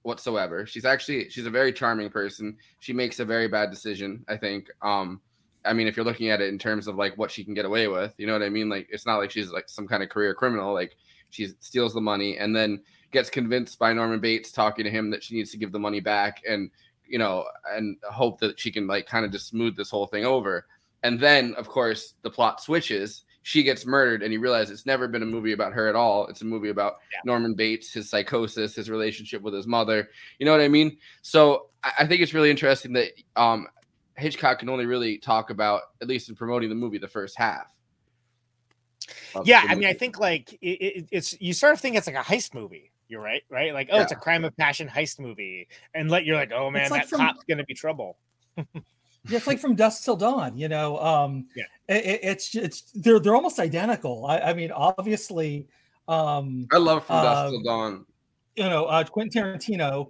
whatsoever. 0.08 0.65
She's 0.65 0.86
actually 0.86 1.30
she's 1.30 1.46
a 1.46 1.52
very 1.52 1.74
charming 1.74 2.10
person. 2.10 2.58
She 2.80 2.93
makes 2.93 3.20
a 3.20 3.26
very 3.26 3.50
bad 3.50 3.70
decision, 3.70 4.24
I 4.28 4.38
think. 4.38 4.70
Um 4.82 5.22
I 5.65 5.74
mean, 5.74 5.88
if 5.88 5.98
you're 5.98 6.06
looking 6.06 6.30
at 6.30 6.39
it 6.39 6.48
in 6.48 6.58
terms 6.58 6.88
of 6.88 6.96
like 6.96 7.17
what 7.17 7.30
she 7.30 7.43
can 7.43 7.54
get 7.54 7.65
away 7.65 7.89
with, 7.89 8.13
you 8.17 8.26
know 8.26 8.32
what 8.32 8.41
I 8.41 8.48
mean? 8.48 8.70
Like 8.70 8.88
it's 8.89 9.06
not 9.06 9.17
like 9.17 9.32
she's 9.32 9.52
like 9.52 9.67
some 9.67 9.86
kind 9.86 10.02
of 10.02 10.10
career 10.10 10.34
criminal. 10.34 10.74
Like 10.74 10.96
she 11.30 11.50
steals 11.60 11.93
the 11.93 12.00
money 12.00 12.38
and 12.38 12.56
then 12.56 12.82
gets 13.12 13.30
convinced 13.30 13.78
by 13.78 13.91
Norman 13.91 14.22
Bates 14.22 14.54
talking 14.54 14.86
to 14.86 14.91
him 14.91 15.10
that 15.12 15.24
she 15.24 15.36
needs 15.36 15.52
to 15.52 15.58
give 15.58 15.74
the 15.74 15.80
money 15.80 16.00
back 16.00 16.41
and 16.50 16.72
you 17.06 17.20
know 17.20 17.46
and 17.72 17.98
hope 18.10 18.39
that 18.39 18.58
she 18.58 18.72
can 18.72 18.88
like 18.88 19.08
kind 19.08 19.26
of 19.26 19.32
just 19.32 19.48
smooth 19.48 19.76
this 19.76 19.89
whole 19.89 20.08
thing 20.08 20.26
over. 20.26 20.65
And 21.04 21.20
then 21.20 21.54
of 21.56 21.67
course 21.67 22.13
the 22.22 22.30
plot 22.30 22.62
switches 22.62 23.26
she 23.48 23.64
gets 23.64 23.86
murdered 23.86 24.24
and 24.24 24.34
you 24.34 24.42
realize 24.42 24.70
it's 24.70 24.86
never 24.86 25.08
been 25.08 25.24
a 25.24 25.26
movie 25.26 25.54
about 25.54 25.72
her 25.72 25.88
at 25.88 25.96
all 25.96 26.28
it's 26.28 26.42
a 26.42 26.46
movie 26.46 26.68
about 26.68 26.98
yeah. 27.14 27.20
norman 27.24 27.54
bates 27.54 27.94
his 27.94 28.10
psychosis 28.10 28.76
his 28.76 28.90
relationship 28.90 29.42
with 29.42 29.54
his 29.54 29.66
mother 29.66 30.10
you 30.38 30.46
know 30.46 30.52
what 30.52 30.60
i 30.60 30.68
mean 30.68 30.98
so 31.22 31.68
i 31.82 32.06
think 32.06 32.22
it's 32.22 32.34
really 32.34 32.52
interesting 32.52 32.92
that 32.92 33.12
um, 33.38 33.66
hitchcock 34.18 34.60
can 34.60 34.68
only 34.68 34.86
really 34.86 35.18
talk 35.18 35.50
about 35.50 35.84
at 36.02 36.10
least 36.10 36.28
in 36.28 36.36
promoting 36.36 36.68
the 36.68 36.76
movie 36.76 36.98
the 36.98 37.08
first 37.08 37.38
half 37.38 37.74
yeah 39.46 39.64
i 39.70 39.76
mean 39.76 39.88
i 39.88 39.94
think 39.94 40.20
like 40.20 40.52
it, 40.62 40.68
it, 40.68 41.08
it's 41.12 41.40
you 41.40 41.54
sort 41.54 41.72
of 41.72 41.80
think 41.80 41.96
it's 41.96 42.06
like 42.06 42.18
a 42.18 42.20
heist 42.20 42.54
movie 42.54 42.92
you're 43.08 43.22
right 43.22 43.44
right 43.50 43.74
like 43.74 43.88
oh 43.94 43.96
yeah. 43.96 44.02
it's 44.02 44.12
a 44.12 44.16
crime 44.16 44.44
of 44.44 44.56
passion 44.58 44.90
heist 44.90 45.22
movie 45.22 45.70
and 45.94 46.12
let 46.12 46.26
you're 46.26 46.36
like 46.36 46.52
oh 46.52 46.70
man 46.70 46.90
like 46.90 47.04
that 47.04 47.10
from- 47.10 47.20
cop's 47.20 47.46
gonna 47.48 47.64
be 47.64 47.74
trouble 47.74 48.18
Yeah, 49.30 49.38
it's 49.38 49.48
like 49.48 49.60
from 49.60 49.76
dusk 49.76 50.04
till 50.04 50.16
dawn. 50.16 50.58
You 50.58 50.70
know, 50.70 50.98
um, 51.00 51.48
yeah, 51.56 51.66
it, 51.88 52.19
it's 52.23 52.56
it's 52.56 52.82
they're 52.93 53.19
they're 53.19 53.36
almost 53.36 53.60
identical. 53.60 54.26
I, 54.26 54.39
I 54.39 54.54
mean, 54.54 54.71
obviously, 54.71 55.67
um, 56.08 56.67
I 56.71 56.78
love 56.78 57.06
from 57.06 57.17
uh, 57.17 57.23
dusk 57.23 57.52
till 57.52 57.63
dawn. 57.63 58.06
You 58.56 58.69
know, 58.69 58.86
uh, 58.86 59.04
Quentin 59.04 59.43
Tarantino 59.43 60.08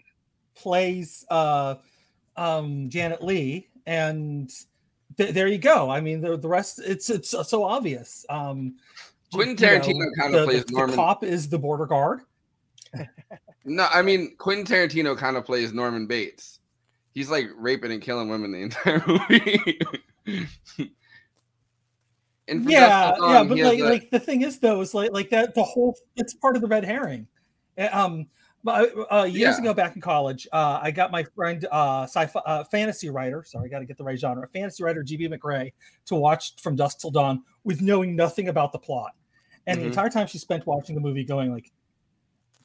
plays 0.55 1.25
uh, 1.29 1.75
um, 2.35 2.89
Janet 2.89 3.23
Leigh, 3.23 3.67
and 3.85 4.49
th- 5.17 5.33
there 5.33 5.47
you 5.47 5.57
go. 5.57 5.89
I 5.89 6.01
mean, 6.01 6.21
the, 6.21 6.37
the 6.37 6.47
rest 6.47 6.81
it's 6.83 7.09
it's 7.09 7.29
so 7.29 7.63
obvious. 7.63 8.25
Um, 8.29 8.75
Quentin 9.33 9.55
Tarantino 9.55 9.99
know, 9.99 10.11
kind 10.17 10.35
of 10.35 10.45
plays 10.45 10.65
the, 10.65 10.73
Norman. 10.73 10.91
The 10.91 10.95
cop 10.95 11.23
is 11.23 11.49
the 11.49 11.59
border 11.59 11.85
guard. 11.85 12.21
no, 13.65 13.87
I 13.91 14.01
mean 14.01 14.35
Quentin 14.37 14.65
Tarantino 14.65 15.17
kind 15.17 15.37
of 15.37 15.45
plays 15.45 15.73
Norman 15.73 16.07
Bates 16.07 16.57
he's 17.17 17.31
like 17.31 17.49
raping 17.55 17.91
and 17.91 17.99
killing 17.99 18.29
women 18.29 18.51
the 18.51 18.59
entire 18.59 19.03
movie. 19.07 19.79
Yeah, 22.47 23.13
yeah, 23.19 23.43
but 23.43 23.57
like, 23.57 23.79
like 23.79 24.09
the 24.09 24.19
thing 24.19 24.41
is 24.41 24.59
though, 24.59 24.81
is 24.81 24.93
like 24.93 25.11
like 25.11 25.29
that 25.31 25.53
the 25.53 25.63
whole 25.63 25.95
it's 26.15 26.33
part 26.33 26.55
of 26.55 26.61
the 26.61 26.67
red 26.67 26.85
herring. 26.85 27.27
Eh, 27.77 27.87
um, 27.87 28.27
but 28.63 28.91
uh, 29.11 29.23
years 29.23 29.55
yeah. 29.55 29.59
ago 29.59 29.73
back 29.73 29.95
in 29.95 30.01
college, 30.01 30.47
uh, 30.51 30.79
I 30.81 30.91
got 30.91 31.11
my 31.11 31.23
friend, 31.23 31.65
uh, 31.71 32.03
sci-fi 32.03 32.39
uh, 32.45 32.63
fantasy 32.65 33.09
writer. 33.09 33.43
Sorry, 33.45 33.65
I 33.65 33.69
got 33.69 33.79
to 33.79 33.85
get 33.85 33.97
the 33.97 34.03
right 34.03 34.19
genre. 34.19 34.47
Fantasy 34.49 34.83
writer 34.83 35.03
GB 35.03 35.33
McRae 35.33 35.71
to 36.07 36.15
watch 36.15 36.61
From 36.61 36.75
Dusk 36.75 36.99
Till 36.99 37.11
Dawn 37.11 37.43
with 37.63 37.81
knowing 37.81 38.15
nothing 38.15 38.49
about 38.49 38.71
the 38.71 38.79
plot, 38.79 39.11
and 39.67 39.77
mm-hmm. 39.77 39.83
the 39.83 39.87
entire 39.89 40.09
time 40.09 40.27
she 40.27 40.37
spent 40.37 40.65
watching 40.65 40.95
the 40.95 41.01
movie, 41.01 41.23
going 41.23 41.51
like, 41.53 41.71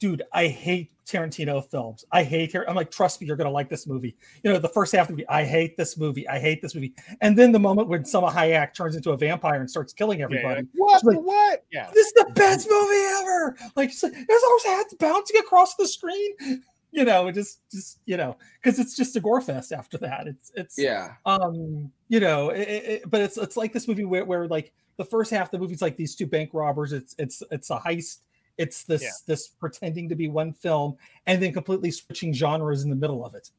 dude, 0.03 0.25
I 0.33 0.49
hate 0.49 0.91
Tarantino 1.07 1.65
films. 1.65 2.05
I 2.11 2.25
hate 2.25 2.53
her. 2.55 2.69
I'm 2.69 2.75
like, 2.75 2.91
trust 2.91 3.21
me, 3.21 3.29
you're 3.29 3.37
gonna 3.37 3.53
like 3.53 3.69
this 3.69 3.87
movie. 3.87 4.17
You 4.43 4.53
know, 4.53 4.59
the 4.59 4.69
first 4.69 4.93
half 4.93 5.03
of 5.03 5.07
the 5.07 5.13
movie, 5.13 5.29
I 5.29 5.45
hate 5.45 5.77
this 5.77 5.97
movie. 5.97 6.29
I 6.29 6.41
hate 6.41 6.61
this 6.61 6.75
movie. 6.75 6.93
And 7.21 7.39
then 7.39 7.53
the 7.53 7.61
moment 7.61 7.87
when 7.87 8.03
Salma 8.03 8.33
Hayek 8.33 8.75
turns 8.75 8.97
into 8.97 9.13
a 9.13 9.17
vampire 9.17 9.61
and 9.61 9.71
starts 9.71 9.93
killing 9.93 10.21
everybody. 10.21 10.63
Yeah, 10.63 10.69
what? 10.75 11.05
Like, 11.05 11.19
what? 11.19 11.65
Yeah. 11.71 11.89
This 11.95 12.09
is 12.09 12.13
the 12.15 12.33
best 12.35 12.69
movie 12.69 13.05
ever. 13.21 13.57
Like, 13.77 13.93
there's 14.01 14.43
always 14.45 14.65
hats 14.65 14.95
bouncing 14.95 15.39
across 15.39 15.77
the 15.77 15.87
screen. 15.87 16.33
you 16.91 17.05
know, 17.05 17.29
it 17.29 17.35
just 17.35 17.61
just 17.71 18.01
you 18.05 18.17
know, 18.17 18.37
because 18.61 18.81
it's 18.81 18.97
just 18.97 19.15
a 19.15 19.21
gore 19.21 19.41
fest 19.41 19.71
after 19.73 19.99
that. 19.99 20.27
It's 20.27 20.51
it's 20.57 20.77
yeah. 20.77 21.13
Um, 21.25 21.93
you 22.09 22.19
know, 22.19 22.51
it, 22.51 22.69
it, 22.69 23.03
but 23.09 23.21
it's 23.21 23.39
it's 23.39 23.57
like 23.57 23.73
this 23.73 23.87
movie 23.87 24.05
where, 24.05 24.25
where 24.25 24.49
like 24.49 24.73
the 24.97 25.05
first 25.05 25.31
half 25.31 25.47
of 25.47 25.51
the 25.53 25.59
movie's 25.61 25.81
like 25.81 25.95
these 25.95 26.17
two 26.17 26.27
bank 26.27 26.51
robbers. 26.53 26.93
It's 26.93 27.15
it's 27.19 27.41
it's 27.53 27.71
a 27.71 27.79
heist. 27.79 28.19
It's 28.59 28.85
this 28.85 29.03
Yeah. 29.03 29.11
this 29.27 29.49
pretending 29.49 30.09
to 30.09 30.15
be 30.15 30.29
one 30.29 30.53
film 30.53 30.97
and 31.27 31.43
then 31.43 31.53
completely 31.53 31.91
switching 31.91 32.33
genres 32.33 32.83
in 32.85 32.91
the 32.91 32.97
middle 32.97 33.25
of 33.25 33.35
it. 33.35 33.51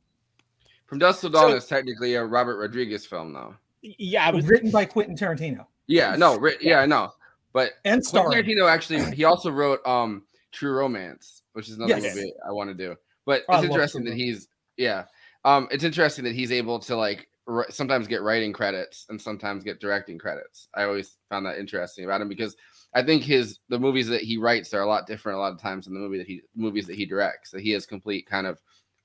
From 0.85 0.99
Dusk 0.99 1.21
Till 1.21 1.29
Dawn 1.31 1.49
So- 1.51 1.55
is 1.57 1.65
technically 1.67 2.15
a 2.15 2.23
Robert 2.23 2.57
Rodriguez 2.57 3.05
film, 3.05 3.33
though. 3.33 3.55
Yeah, 3.81 4.25
I 4.27 4.31
was 4.31 4.45
Written 4.47 4.71
by 4.71 4.85
Quentin 4.85 5.15
Tarantino 5.17 5.65
Yeah, 5.87 6.15
no, 6.15 6.37
ri- 6.37 6.57
yeah, 6.61 6.79
I 6.79 6.85
know. 6.85 7.11
But 7.51 7.73
and 7.85 8.01
Quentin 8.01 8.03
starring. 8.03 8.43
Tarantino 8.43 8.69
actually 8.69 9.15
he 9.15 9.23
also 9.25 9.51
wrote 9.51 9.85
um 9.85 10.23
True 10.51 10.73
Romance, 10.73 11.41
which 11.53 11.67
is 11.69 11.77
another 11.77 11.97
Yes. 11.99 12.15
movie 12.15 12.33
I 12.47 12.51
want 12.51 12.69
to 12.69 12.73
do. 12.75 12.95
But 13.25 13.41
I 13.49 13.55
it's 13.55 13.63
love 13.63 13.65
interesting 13.65 14.03
that 14.05 14.13
he's 14.13 14.47
yeah. 14.77 15.05
Um 15.43 15.67
it's 15.71 15.83
interesting 15.83 16.23
that 16.25 16.33
he's 16.35 16.51
able 16.51 16.79
to 16.79 16.95
like 16.95 17.27
ri- 17.45 17.65
sometimes 17.69 18.07
get 18.07 18.21
writing 18.21 18.53
credits 18.53 19.05
and 19.09 19.19
sometimes 19.21 19.63
get 19.63 19.79
directing 19.81 20.17
credits. 20.17 20.69
I 20.73 20.83
always 20.83 21.17
found 21.29 21.45
that 21.47 21.57
interesting 21.57 22.05
about 22.05 22.21
him 22.21 22.29
because 22.29 22.55
I 22.95 23.03
think 23.03 23.23
his 23.23 23.59
the 23.69 23.79
movies 23.79 24.07
that 24.07 24.21
he 24.21 24.37
writes 24.37 24.73
are 24.73 24.81
a 24.81 24.87
lot 24.87 25.07
different 25.07 25.37
a 25.37 25.41
lot 25.41 25.53
of 25.53 25.59
times 25.61 25.85
than 25.85 25.93
the 25.93 25.99
movie 25.99 26.17
that 26.19 26.27
he 26.27 26.41
movies 26.55 26.87
that 26.87 26.95
he 26.95 27.05
directs. 27.05 27.51
That 27.51 27.61
he 27.61 27.71
has 27.71 27.85
complete 27.85 28.25
kind 28.27 28.47
of 28.47 28.61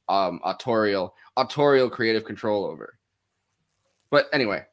um 0.09 0.41
autorial 0.45 1.15
autorial 1.37 1.89
creative 1.91 2.25
control 2.25 2.65
over. 2.65 2.99
But 4.11 4.27
anyway, 4.33 4.65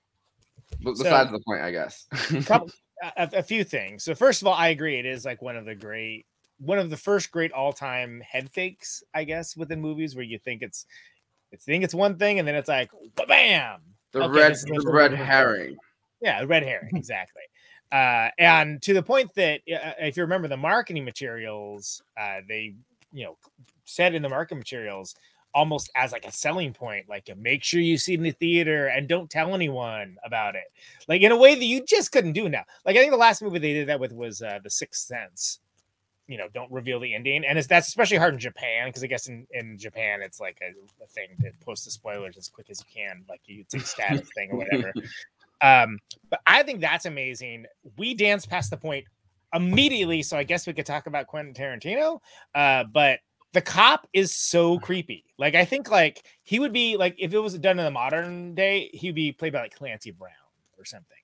b- 0.79 0.95
So- 0.95 1.03
besides 1.03 1.31
the 1.31 1.39
point, 1.39 1.61
I 1.61 1.71
guess. 1.71 2.07
Prob- 2.45 2.69
a, 3.17 3.29
a 3.33 3.43
few 3.43 3.63
things. 3.63 4.03
So 4.03 4.15
first 4.15 4.41
of 4.41 4.47
all, 4.47 4.53
I 4.53 4.69
agree. 4.69 4.97
It 4.97 5.05
is 5.05 5.25
like 5.25 5.41
one 5.41 5.57
of 5.57 5.65
the 5.65 5.75
great, 5.75 6.25
one 6.59 6.79
of 6.79 6.89
the 6.89 6.95
first 6.97 7.29
great 7.31 7.51
all-time 7.51 8.21
head 8.21 8.49
fakes, 8.49 9.03
I 9.13 9.25
guess, 9.25 9.57
within 9.57 9.81
movies 9.81 10.15
where 10.15 10.23
you 10.23 10.39
think 10.39 10.61
it's, 10.61 10.85
you 11.51 11.57
think 11.57 11.83
it's 11.83 11.93
one 11.93 12.17
thing, 12.17 12.39
and 12.39 12.47
then 12.47 12.55
it's 12.55 12.69
like, 12.69 12.89
bam. 13.27 13.81
the 14.13 14.23
Okay, 14.23 14.39
red 14.39 14.55
the 14.55 14.89
red 14.89 15.13
herring. 15.13 15.75
Yeah, 16.21 16.43
red 16.47 16.63
herring, 16.63 16.95
exactly. 16.95 17.41
Uh, 17.91 18.29
and 18.37 18.81
to 18.81 18.93
the 18.93 19.03
point 19.03 19.33
that 19.35 19.61
uh, 19.61 19.93
if 19.99 20.17
you 20.17 20.23
remember 20.23 20.47
the 20.47 20.57
marketing 20.57 21.05
materials, 21.05 22.01
uh, 22.19 22.41
they 22.47 22.75
you 23.13 23.25
know 23.25 23.37
said 23.85 24.15
in 24.15 24.21
the 24.21 24.29
marketing 24.29 24.57
materials 24.57 25.15
almost 25.55 25.89
as 25.95 26.11
like 26.11 26.25
a 26.25 26.31
selling 26.31 26.73
point, 26.73 27.07
like 27.07 27.29
make 27.37 27.63
sure 27.63 27.79
you 27.79 27.97
see 27.97 28.13
it 28.13 28.17
in 28.17 28.23
the 28.23 28.31
theater 28.31 28.87
and 28.87 29.07
don't 29.07 29.29
tell 29.29 29.55
anyone 29.55 30.17
about 30.23 30.55
it, 30.55 30.65
like 31.07 31.21
in 31.21 31.31
a 31.31 31.37
way 31.37 31.55
that 31.55 31.63
you 31.63 31.83
just 31.83 32.11
couldn't 32.11 32.33
do 32.33 32.49
now. 32.49 32.63
Like 32.85 32.97
I 32.97 32.99
think 32.99 33.11
the 33.11 33.17
last 33.17 33.41
movie 33.41 33.59
they 33.59 33.73
did 33.73 33.87
that 33.87 33.99
with 33.99 34.11
was 34.11 34.41
uh, 34.41 34.59
The 34.61 34.69
Sixth 34.69 35.07
Sense. 35.07 35.59
You 36.27 36.39
know, 36.39 36.47
don't 36.53 36.71
reveal 36.71 36.99
the 36.99 37.13
ending, 37.13 37.45
and 37.45 37.57
it's 37.57 37.67
that's 37.67 37.87
especially 37.87 38.17
hard 38.17 38.33
in 38.33 38.39
Japan 38.39 38.89
because 38.89 39.03
I 39.03 39.07
guess 39.07 39.27
in, 39.27 39.45
in 39.51 39.77
Japan 39.77 40.21
it's 40.23 40.39
like 40.39 40.57
a, 40.61 40.73
a 41.03 41.07
thing 41.07 41.27
to 41.41 41.51
post 41.63 41.85
the 41.85 41.91
spoilers 41.91 42.35
as 42.35 42.49
quick 42.49 42.71
as 42.71 42.79
you 42.79 43.01
can, 43.01 43.23
like 43.29 43.41
you 43.45 43.61
it's 43.61 43.75
a 43.75 43.79
status 43.79 44.27
thing 44.35 44.49
or 44.51 44.57
whatever. 44.57 44.91
Um, 45.65 45.99
but 46.29 46.41
I 46.45 46.63
think 46.63 46.81
that's 46.81 47.05
amazing. 47.05 47.65
We 47.97 48.13
danced 48.13 48.49
past 48.49 48.69
the 48.69 48.77
point 48.77 49.05
immediately, 49.53 50.21
so 50.21 50.37
I 50.37 50.43
guess 50.43 50.67
we 50.67 50.73
could 50.73 50.85
talk 50.85 51.07
about 51.07 51.27
Quentin 51.27 51.53
Tarantino. 51.53 52.19
Uh, 52.53 52.83
but 52.83 53.19
the 53.53 53.61
cop 53.61 54.07
is 54.13 54.35
so 54.35 54.77
creepy. 54.79 55.23
Like 55.39 55.55
I 55.55 55.65
think 55.65 55.89
like 55.89 56.23
he 56.43 56.59
would 56.59 56.73
be 56.73 56.97
like 56.97 57.15
if 57.17 57.33
it 57.33 57.39
was 57.39 57.57
done 57.57 57.79
in 57.79 57.85
the 57.85 57.91
modern 57.91 58.53
day, 58.53 58.89
he'd 58.93 59.15
be 59.15 59.31
played 59.31 59.53
by 59.53 59.61
like 59.61 59.75
Clancy 59.75 60.11
Brown 60.11 60.33
or 60.77 60.85
something. 60.85 61.17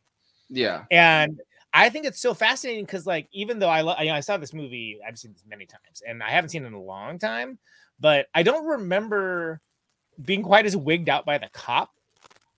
Yeah. 0.49 0.85
And 0.89 1.39
I 1.73 1.89
think 1.89 2.05
it's 2.05 2.21
so 2.21 2.33
fascinating 2.33 2.85
because 2.85 3.05
like 3.05 3.27
even 3.31 3.59
though 3.59 3.69
I 3.69 3.81
lo- 3.81 3.95
you 3.99 4.07
know, 4.07 4.15
I 4.15 4.21
saw 4.21 4.37
this 4.37 4.53
movie, 4.53 4.99
I've 5.05 5.19
seen 5.19 5.33
this 5.33 5.43
many 5.47 5.65
times, 5.65 6.01
and 6.07 6.23
I 6.23 6.31
haven't 6.31 6.49
seen 6.49 6.63
it 6.63 6.67
in 6.67 6.73
a 6.73 6.81
long 6.81 7.19
time, 7.19 7.59
but 7.99 8.27
I 8.33 8.43
don't 8.43 8.65
remember 8.65 9.61
being 10.21 10.41
quite 10.41 10.65
as 10.65 10.75
wigged 10.75 11.09
out 11.09 11.25
by 11.25 11.37
the 11.37 11.49
cop 11.53 11.91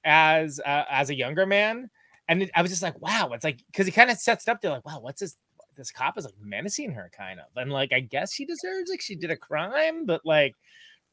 as 0.03 0.59
uh, 0.59 0.83
as 0.89 1.09
a 1.09 1.15
younger 1.15 1.45
man. 1.45 1.89
And 2.27 2.43
it, 2.43 2.51
I 2.55 2.61
was 2.61 2.71
just 2.71 2.83
like, 2.83 2.99
wow, 3.01 3.31
it's 3.33 3.43
like 3.43 3.61
because 3.67 3.85
he 3.85 3.91
kind 3.91 4.09
of 4.09 4.17
sets 4.17 4.47
it 4.47 4.51
up. 4.51 4.61
They're 4.61 4.71
like, 4.71 4.85
wow, 4.85 4.99
what's 5.01 5.21
this? 5.21 5.35
This 5.75 5.91
cop 5.91 6.17
is 6.17 6.25
like 6.25 6.35
menacing 6.39 6.91
her, 6.91 7.09
kind 7.17 7.39
of, 7.39 7.45
and 7.55 7.71
like 7.71 7.91
I 7.93 7.99
guess 7.99 8.33
she 8.33 8.45
deserves 8.45 8.89
like 8.89 9.01
she 9.01 9.15
did 9.15 9.31
a 9.31 9.37
crime, 9.37 10.05
but 10.05 10.21
like 10.23 10.55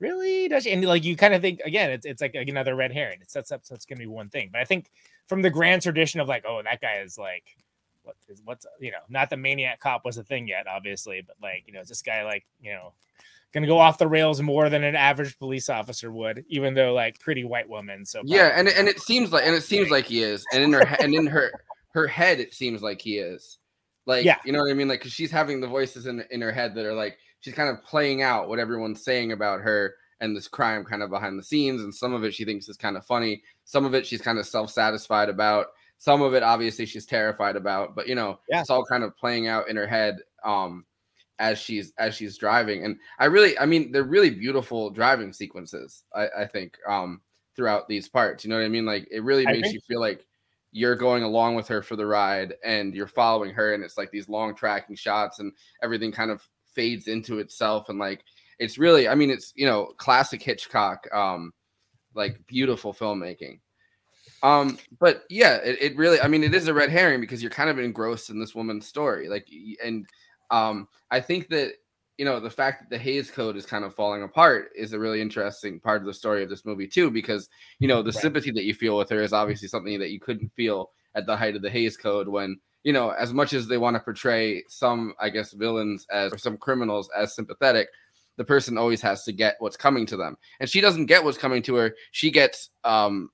really 0.00 0.48
does 0.48 0.64
she? 0.64 0.72
And 0.72 0.84
like 0.84 1.04
you 1.04 1.16
kind 1.16 1.34
of 1.34 1.40
think 1.40 1.60
again, 1.64 1.90
it's 1.90 2.06
it's 2.06 2.20
like 2.20 2.34
another 2.34 2.76
red 2.76 2.92
herring. 2.92 3.20
It 3.22 3.30
sets 3.30 3.52
up 3.52 3.64
so 3.64 3.74
it's 3.74 3.86
gonna 3.86 4.00
be 4.00 4.06
one 4.06 4.28
thing, 4.28 4.50
but 4.52 4.60
I 4.60 4.64
think 4.64 4.90
from 5.28 5.42
the 5.42 5.50
grand 5.50 5.82
tradition 5.82 6.20
of 6.20 6.28
like, 6.28 6.44
oh, 6.46 6.60
that 6.62 6.80
guy 6.80 6.98
is 6.98 7.16
like 7.16 7.44
what 8.02 8.16
is 8.28 8.42
what's 8.44 8.66
you 8.80 8.90
know 8.90 8.98
not 9.08 9.30
the 9.30 9.36
maniac 9.36 9.80
cop 9.80 10.04
was 10.04 10.16
a 10.16 10.24
thing 10.24 10.48
yet 10.48 10.66
obviously 10.66 11.22
but 11.26 11.36
like 11.42 11.64
you 11.66 11.72
know 11.72 11.80
is 11.80 11.88
this 11.88 12.02
guy 12.02 12.24
like 12.24 12.46
you 12.60 12.72
know 12.72 12.92
gonna 13.52 13.66
go 13.66 13.78
off 13.78 13.98
the 13.98 14.06
rails 14.08 14.40
more 14.40 14.68
than 14.68 14.84
an 14.84 14.94
average 14.94 15.38
police 15.38 15.68
officer 15.68 16.10
would 16.12 16.44
even 16.48 16.74
though 16.74 16.92
like 16.94 17.18
pretty 17.18 17.44
white 17.44 17.68
woman 17.68 18.04
so 18.06 18.22
Yeah, 18.24 18.46
and 18.54 18.66
probably- 18.68 18.74
and 18.74 18.88
it 18.88 19.00
seems 19.00 19.32
like 19.32 19.44
and 19.46 19.54
it 19.54 19.62
seems 19.62 19.90
like 19.90 20.06
he 20.06 20.22
is, 20.22 20.44
and 20.52 20.62
in 20.62 20.72
her 20.72 20.80
and 21.00 21.14
in 21.14 21.26
her 21.26 21.50
her 21.92 22.06
head, 22.06 22.38
it 22.38 22.54
seems 22.54 22.82
like 22.82 23.00
he 23.02 23.18
is. 23.18 23.58
Like, 24.06 24.24
Yeah. 24.24 24.36
you 24.44 24.52
know 24.52 24.60
what 24.60 24.70
I 24.70 24.74
mean? 24.74 24.86
Like, 24.88 25.00
cause 25.02 25.12
she's 25.12 25.30
having 25.32 25.60
the 25.60 25.66
voices 25.66 26.06
in 26.06 26.24
in 26.30 26.40
her 26.40 26.52
head 26.52 26.74
that 26.76 26.86
are 26.86 26.94
like 26.94 27.18
she's 27.40 27.54
kind 27.54 27.68
of 27.68 27.82
playing 27.84 28.22
out 28.22 28.48
what 28.48 28.58
everyone's 28.58 29.02
saying 29.02 29.32
about 29.32 29.60
her 29.60 29.94
and 30.20 30.36
this 30.36 30.46
crime 30.48 30.84
kind 30.84 31.02
of 31.02 31.10
behind 31.10 31.38
the 31.38 31.42
scenes, 31.42 31.82
and 31.82 31.94
some 31.94 32.12
of 32.14 32.22
it 32.24 32.32
she 32.34 32.44
thinks 32.44 32.68
is 32.68 32.76
kind 32.76 32.96
of 32.96 33.04
funny, 33.06 33.42
some 33.64 33.84
of 33.84 33.94
it 33.94 34.06
she's 34.06 34.20
kind 34.20 34.38
of 34.38 34.46
self 34.46 34.70
satisfied 34.70 35.28
about, 35.28 35.68
some 35.98 36.22
of 36.22 36.34
it 36.34 36.42
obviously 36.42 36.84
she's 36.86 37.06
terrified 37.06 37.56
about, 37.56 37.94
but 37.96 38.06
you 38.06 38.14
know, 38.14 38.38
Yeah. 38.48 38.60
it's 38.60 38.70
all 38.70 38.84
kind 38.84 39.02
of 39.02 39.16
playing 39.16 39.48
out 39.48 39.68
in 39.68 39.76
her 39.76 39.86
head. 39.86 40.18
Um, 40.44 40.84
as 41.40 41.58
she's 41.58 41.92
as 41.98 42.14
she's 42.14 42.36
driving 42.36 42.84
and 42.84 42.98
i 43.18 43.24
really 43.24 43.58
i 43.58 43.66
mean 43.66 43.90
they're 43.90 44.04
really 44.04 44.30
beautiful 44.30 44.90
driving 44.90 45.32
sequences 45.32 46.04
i 46.14 46.28
i 46.40 46.46
think 46.46 46.76
um 46.86 47.20
throughout 47.56 47.88
these 47.88 48.08
parts 48.08 48.44
you 48.44 48.50
know 48.50 48.56
what 48.56 48.64
i 48.64 48.68
mean 48.68 48.86
like 48.86 49.08
it 49.10 49.24
really 49.24 49.46
I 49.46 49.52
makes 49.52 49.68
agree. 49.68 49.72
you 49.74 49.80
feel 49.88 50.00
like 50.00 50.26
you're 50.70 50.94
going 50.94 51.24
along 51.24 51.56
with 51.56 51.66
her 51.66 51.82
for 51.82 51.96
the 51.96 52.06
ride 52.06 52.54
and 52.62 52.94
you're 52.94 53.08
following 53.08 53.52
her 53.52 53.74
and 53.74 53.82
it's 53.82 53.98
like 53.98 54.10
these 54.12 54.28
long 54.28 54.54
tracking 54.54 54.94
shots 54.94 55.40
and 55.40 55.52
everything 55.82 56.12
kind 56.12 56.30
of 56.30 56.46
fades 56.72 57.08
into 57.08 57.38
itself 57.38 57.88
and 57.88 57.98
like 57.98 58.22
it's 58.58 58.78
really 58.78 59.08
i 59.08 59.14
mean 59.14 59.30
it's 59.30 59.52
you 59.56 59.66
know 59.66 59.86
classic 59.96 60.42
hitchcock 60.42 61.08
um 61.12 61.52
like 62.14 62.38
beautiful 62.46 62.92
filmmaking 62.92 63.58
um 64.42 64.78
but 65.00 65.24
yeah 65.30 65.56
it, 65.56 65.76
it 65.80 65.96
really 65.96 66.20
i 66.20 66.28
mean 66.28 66.44
it 66.44 66.54
is 66.54 66.68
a 66.68 66.74
red 66.74 66.90
herring 66.90 67.20
because 67.20 67.42
you're 67.42 67.50
kind 67.50 67.70
of 67.70 67.78
engrossed 67.78 68.30
in 68.30 68.38
this 68.38 68.54
woman's 68.54 68.86
story 68.86 69.28
like 69.28 69.48
and 69.82 70.06
um 70.50 70.88
i 71.10 71.20
think 71.20 71.48
that 71.48 71.72
you 72.18 72.24
know 72.26 72.38
the 72.38 72.50
fact 72.50 72.82
that 72.82 72.90
the 72.90 72.98
Hays 73.02 73.30
Code 73.30 73.56
is 73.56 73.64
kind 73.64 73.82
of 73.82 73.94
falling 73.94 74.22
apart 74.22 74.72
is 74.76 74.92
a 74.92 74.98
really 74.98 75.22
interesting 75.22 75.80
part 75.80 76.02
of 76.02 76.06
the 76.06 76.12
story 76.12 76.42
of 76.42 76.50
this 76.50 76.66
movie 76.66 76.86
too, 76.86 77.10
because 77.10 77.48
you 77.78 77.88
know 77.88 78.02
the 78.02 78.10
Right. 78.10 78.20
sympathy 78.20 78.50
that 78.50 78.64
you 78.64 78.74
feel 78.74 78.98
with 78.98 79.08
her 79.08 79.22
is 79.22 79.32
obviously 79.32 79.68
something 79.68 79.98
that 79.98 80.10
you 80.10 80.20
couldn't 80.20 80.52
feel 80.54 80.90
at 81.14 81.24
the 81.24 81.34
height 81.34 81.56
of 81.56 81.62
the 81.62 81.70
Hays 81.70 81.96
Code 81.96 82.28
when 82.28 82.60
you 82.84 82.92
know 82.92 83.08
as 83.10 83.32
much 83.32 83.54
as 83.54 83.66
they 83.68 83.78
want 83.78 83.94
to 83.96 84.00
portray 84.00 84.62
some 84.68 85.14
I 85.18 85.30
guess 85.30 85.52
villains 85.52 86.06
as 86.12 86.34
or 86.34 86.36
some 86.36 86.58
criminals 86.58 87.08
as 87.16 87.34
sympathetic, 87.34 87.88
the 88.36 88.44
person 88.44 88.76
always 88.76 89.00
has 89.00 89.24
to 89.24 89.32
get 89.32 89.56
what's 89.60 89.78
coming 89.78 90.04
to 90.04 90.18
them, 90.18 90.36
and 90.60 90.68
she 90.68 90.82
doesn't 90.82 91.06
get 91.06 91.24
what's 91.24 91.38
coming 91.38 91.62
to 91.62 91.74
her. 91.76 91.94
She 92.10 92.30
gets 92.30 92.68
um 92.84 93.30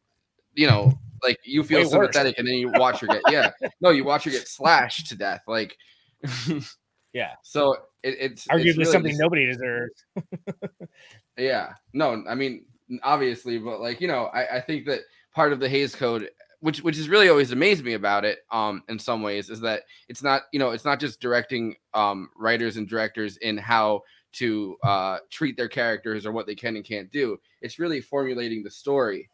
you 0.55 0.69
know 0.69 0.93
like 1.25 1.41
you 1.43 1.65
feel 1.65 1.79
Way 1.81 1.85
worse. 1.87 1.91
sympathetic 1.91 2.39
and 2.39 2.47
then 2.47 2.55
you 2.55 2.69
watch 2.69 3.01
her 3.01 3.09
get 3.09 3.23
yeah 3.27 3.51
no 3.81 3.91
you 3.91 4.05
watch 4.05 4.23
her 4.25 4.31
get 4.31 4.47
slashed 4.47 5.09
to 5.09 5.17
death 5.17 5.43
like 5.49 5.77
yeah 7.17 7.33
so 7.43 7.73
it, 8.03 8.15
it's 8.21 8.47
it's 8.47 8.47
arguably 8.49 8.79
really 8.79 8.93
something 8.93 9.11
just- 9.13 9.21
nobody 9.21 9.47
deserves 9.47 10.05
yeah. 11.37 11.73
No, 11.93 12.25
I 12.29 12.35
mean, 12.35 12.65
obviously, 13.03 13.59
but 13.59 13.81
like, 13.81 14.01
you 14.01 14.09
know, 14.09 14.27
I, 14.27 14.57
I 14.57 14.61
think 14.61 14.87
that 14.87 15.01
part 15.35 15.53
of 15.53 15.61
the 15.61 15.69
Hays 15.69 15.95
Code, 15.95 16.31
which 16.61 16.83
which 16.83 16.97
has 16.97 17.09
really 17.09 17.29
always 17.29 17.53
amazed 17.53 17.85
me 17.85 17.95
about 17.95 18.25
it, 18.25 18.39
um, 18.51 18.83
in 18.89 18.99
some 18.99 19.23
ways, 19.23 19.51
is 19.51 19.61
that 19.61 19.83
it's 20.09 20.23
not, 20.23 20.43
you 20.53 20.59
know, 20.59 20.71
it's 20.71 20.85
not 20.85 21.01
just 21.01 21.21
directing 21.21 21.75
um 21.95 22.31
writers 22.37 22.77
and 22.77 22.89
directors 22.89 23.37
in 23.39 23.57
how 23.59 24.03
to 24.33 24.77
uh 24.83 25.19
treat 25.31 25.57
their 25.57 25.69
characters 25.69 26.27
or 26.27 26.33
what 26.33 26.47
they 26.47 26.55
can 26.55 26.77
and 26.77 26.85
can't 26.85 27.11
do. 27.11 27.37
It's 27.61 27.79
really 27.79 28.01
formulating 28.01 28.63
the 28.63 28.71
story, 28.71 29.29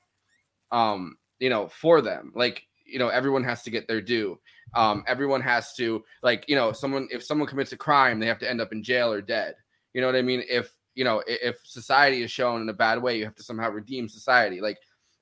um, 0.70 1.16
you 1.38 1.50
know, 1.50 1.68
for 1.68 2.00
them. 2.00 2.32
Like, 2.34 2.66
you 2.92 2.98
know, 2.98 3.08
everyone 3.08 3.44
has 3.44 3.62
to 3.62 3.70
get 3.70 3.88
their 3.88 4.00
due. 4.00 4.38
Um, 4.74 5.04
everyone 5.06 5.40
has 5.40 5.74
to 5.74 6.04
like, 6.22 6.44
you 6.48 6.56
know, 6.56 6.72
someone 6.72 7.08
if 7.10 7.22
someone 7.22 7.48
commits 7.48 7.72
a 7.72 7.76
crime, 7.76 8.20
they 8.20 8.26
have 8.26 8.38
to 8.40 8.50
end 8.50 8.60
up 8.60 8.72
in 8.72 8.82
jail 8.82 9.12
or 9.12 9.20
dead. 9.20 9.54
You 9.94 10.00
know 10.00 10.06
what 10.06 10.16
I 10.16 10.22
mean? 10.22 10.42
If 10.48 10.72
you 10.94 11.04
know, 11.04 11.22
if 11.26 11.56
society 11.64 12.22
is 12.22 12.30
shown 12.30 12.60
in 12.62 12.68
a 12.68 12.74
bad 12.74 13.02
way, 13.02 13.18
you 13.18 13.24
have 13.24 13.34
to 13.36 13.42
somehow 13.42 13.70
redeem 13.70 14.08
society. 14.08 14.60
Like 14.60 14.78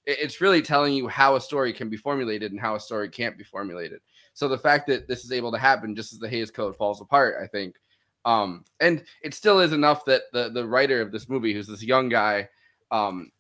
it's 0.07 0.41
really 0.41 0.63
telling 0.63 0.95
you 0.95 1.07
how 1.09 1.37
a 1.37 1.41
story 1.41 1.73
can 1.73 1.89
be 1.89 1.97
formulated 1.97 2.53
and 2.53 2.61
how 2.61 2.75
a 2.75 2.81
story 2.81 3.09
can't 3.09 3.39
be 3.39 3.45
formulated. 3.45 4.01
So 4.33 4.49
the 4.49 4.59
fact 4.59 4.87
that 4.89 5.07
this 5.07 5.25
is 5.25 5.33
able 5.33 5.53
to 5.53 5.59
happen 5.59 5.95
just 5.95 6.13
as 6.13 6.19
the 6.19 6.29
Hays 6.29 6.51
Code 6.51 6.77
falls 6.77 7.01
apart, 7.01 7.37
I 7.43 7.47
think, 7.47 7.77
um, 8.25 8.65
and 8.81 9.05
it 9.23 9.35
still 9.35 9.61
is 9.61 9.73
enough 9.73 10.05
that 10.07 10.23
the 10.33 10.51
the 10.51 10.67
writer 10.67 11.01
of 11.01 11.13
this 11.13 11.29
movie, 11.29 11.53
who's 11.53 11.67
this 11.67 11.83
young 11.83 12.09
guy, 12.09 12.49
um, 12.91 13.31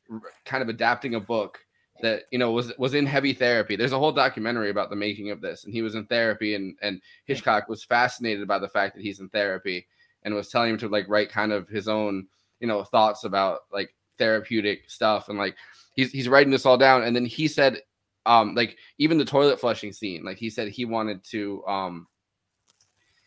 kind 0.44 0.62
of 0.62 0.68
adapting 0.68 1.14
a 1.14 1.20
book 1.20 1.58
that 2.02 2.24
you 2.30 2.38
know 2.38 2.52
was 2.52 2.72
was 2.78 2.94
in 2.94 3.06
heavy 3.06 3.32
therapy. 3.32 3.76
There's 3.76 3.92
a 3.92 3.98
whole 3.98 4.12
documentary 4.12 4.70
about 4.70 4.90
the 4.90 4.96
making 4.96 5.30
of 5.30 5.40
this, 5.40 5.64
and 5.64 5.72
he 5.72 5.82
was 5.82 5.94
in 5.94 6.06
therapy, 6.06 6.54
and 6.54 6.76
and 6.82 7.00
Hitchcock 7.24 7.68
was 7.68 7.84
fascinated 7.84 8.46
by 8.48 8.58
the 8.58 8.68
fact 8.68 8.94
that 8.94 9.02
he's 9.02 9.20
in 9.20 9.28
therapy 9.28 9.86
and 10.22 10.34
was 10.34 10.48
telling 10.48 10.70
him 10.70 10.78
to 10.78 10.88
like 10.88 11.08
write 11.08 11.30
kind 11.30 11.52
of 11.52 11.68
his 11.68 11.88
own 11.88 12.26
you 12.60 12.66
know 12.66 12.84
thoughts 12.84 13.24
about 13.24 13.60
like 13.72 13.94
therapeutic 14.18 14.88
stuff 14.88 15.28
and 15.28 15.38
like 15.38 15.56
he's 15.94 16.12
he's 16.12 16.28
writing 16.28 16.50
this 16.50 16.66
all 16.66 16.76
down 16.76 17.02
and 17.02 17.16
then 17.16 17.24
he 17.24 17.48
said 17.48 17.80
um 18.26 18.54
like 18.54 18.76
even 18.98 19.16
the 19.16 19.24
toilet 19.24 19.58
flushing 19.58 19.92
scene 19.92 20.24
like 20.24 20.36
he 20.36 20.50
said 20.50 20.68
he 20.68 20.84
wanted 20.84 21.24
to 21.24 21.64
um 21.66 22.06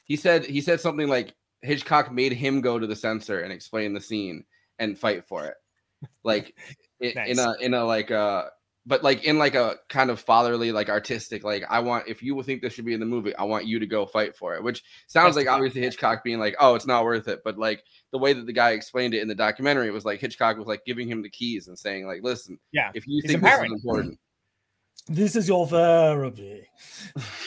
he 0.06 0.16
said 0.16 0.46
he 0.46 0.62
said 0.62 0.80
something 0.80 1.08
like 1.08 1.34
Hitchcock 1.62 2.12
made 2.12 2.34
him 2.34 2.62
go 2.62 2.78
to 2.78 2.86
the 2.86 2.96
censor 2.96 3.40
and 3.42 3.52
explain 3.52 3.94
the 3.94 4.02
scene 4.02 4.44
and 4.80 5.00
fight 5.00 5.26
for 5.28 5.46
it 5.46 5.56
like 6.24 6.56
nice. 7.02 7.30
in 7.30 7.40
a 7.40 7.54
in 7.60 7.74
a 7.74 7.84
like 7.84 8.12
uh 8.12 8.46
but 8.86 9.04
like 9.04 9.24
in 9.24 9.38
like 9.38 9.56
a 9.56 9.78
kind 9.90 10.10
of 10.10 10.20
fatherly 10.20 10.72
like 10.72 10.90
artistic 10.90 11.44
like 11.44 11.64
i 11.70 11.80
want 11.80 12.08
if 12.08 12.22
you 12.22 12.42
think 12.44 12.62
this 12.62 12.74
should 12.74 12.86
be 12.86 12.94
in 12.94 13.00
the 13.00 13.06
movie 13.06 13.36
i 13.36 13.44
want 13.44 13.66
you 13.66 13.80
to 13.80 13.86
go 13.86 14.06
fight 14.06 14.36
for 14.36 14.56
it 14.56 14.64
which 14.64 14.84
sounds 15.08 15.36
That's 15.36 15.46
like 15.46 15.54
obviously 15.54 15.82
hitchcock 15.82 16.24
being 16.24 16.40
like 16.40 16.56
oh 16.60 16.76
it's 16.76 16.88
not 16.88 17.04
worth 17.04 17.28
it 17.28 17.42
but 17.44 17.58
like 17.58 17.84
the 18.12 18.18
way 18.18 18.34
that 18.34 18.46
the 18.46 18.54
guy 18.54 18.72
explained 18.72 19.14
it 19.14 19.22
in 19.22 19.28
the 19.28 19.36
documentary 19.36 19.92
was 19.92 20.06
like 20.06 20.20
hitchcock 20.20 20.58
was 20.58 20.68
like 20.68 20.86
giving 20.86 21.08
him 21.08 21.22
the 21.22 21.30
keys 21.30 21.68
and 21.68 21.78
saying 21.78 22.06
like 22.08 22.22
listen 22.24 22.58
yeah 22.72 22.92
if 22.94 23.06
you 23.08 23.22
think 23.22 23.42
this 23.42 23.60
is 23.60 23.72
important 23.72 24.20
this 25.10 25.36
is 25.36 25.50
your 25.50 25.68
therapy. 25.68 26.66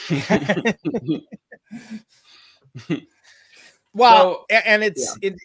Well 3.97 4.45
so, 4.49 4.55
and 4.55 4.83
it's 4.83 5.17
yeah. 5.21 5.29
it 5.29 5.39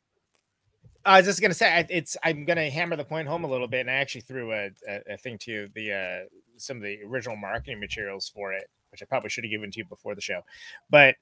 I 1.04 1.18
was 1.18 1.26
just 1.26 1.40
gonna 1.40 1.54
say 1.54 1.86
it's. 1.90 2.16
I'm 2.22 2.44
gonna 2.44 2.70
hammer 2.70 2.96
the 2.96 3.04
point 3.04 3.28
home 3.28 3.44
a 3.44 3.48
little 3.48 3.68
bit, 3.68 3.80
and 3.80 3.90
I 3.90 3.94
actually 3.94 4.22
threw 4.22 4.52
a, 4.52 4.70
a, 4.88 5.14
a 5.14 5.16
thing 5.16 5.38
to 5.38 5.68
the 5.74 5.92
uh, 5.92 6.28
some 6.56 6.76
of 6.76 6.82
the 6.82 6.98
original 7.04 7.36
marketing 7.36 7.80
materials 7.80 8.30
for 8.32 8.52
it, 8.52 8.68
which 8.90 9.02
I 9.02 9.06
probably 9.06 9.30
should 9.30 9.44
have 9.44 9.50
given 9.50 9.70
to 9.70 9.78
you 9.78 9.84
before 9.84 10.14
the 10.14 10.20
show. 10.20 10.42
But 10.90 11.16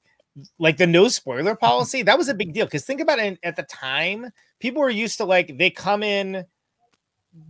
like 0.59 0.77
the 0.77 0.87
no 0.87 1.09
spoiler 1.09 1.55
policy, 1.57 2.03
that 2.03 2.19
was 2.19 2.29
a 2.29 2.35
big 2.35 2.53
deal 2.53 2.66
because 2.66 2.85
think 2.85 3.01
about 3.01 3.19
it. 3.19 3.38
At 3.43 3.57
the 3.57 3.62
time, 3.64 4.31
people 4.59 4.83
were 4.83 4.90
used 4.90 5.19
to 5.19 5.25
like 5.25 5.57
they 5.59 5.71
come 5.71 6.03
in 6.03 6.45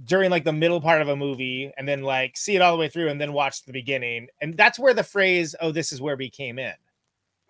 during 0.05 0.31
like 0.31 0.45
the 0.45 0.53
middle 0.53 0.81
part 0.81 1.01
of 1.01 1.09
a 1.09 1.17
movie 1.17 1.73
and 1.79 1.89
then 1.89 2.03
like 2.03 2.37
see 2.37 2.55
it 2.55 2.63
all 2.63 2.73
the 2.73 2.79
way 2.79 2.89
through 2.89 3.09
and 3.09 3.21
then 3.21 3.33
watch 3.33 3.65
the 3.65 3.73
beginning, 3.73 4.29
and 4.41 4.57
that's 4.57 4.79
where 4.79 4.95
the 4.95 5.05
phrase 5.05 5.55
"oh, 5.61 5.73
this 5.73 5.93
is 5.93 6.01
where 6.01 6.17
we 6.17 6.31
came 6.31 6.59
in" 6.59 6.75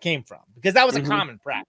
came 0.01 0.23
from 0.23 0.41
because 0.55 0.73
that 0.73 0.85
was 0.85 0.95
a 0.95 0.99
mm-hmm. 0.99 1.09
common 1.09 1.39
practice. 1.39 1.67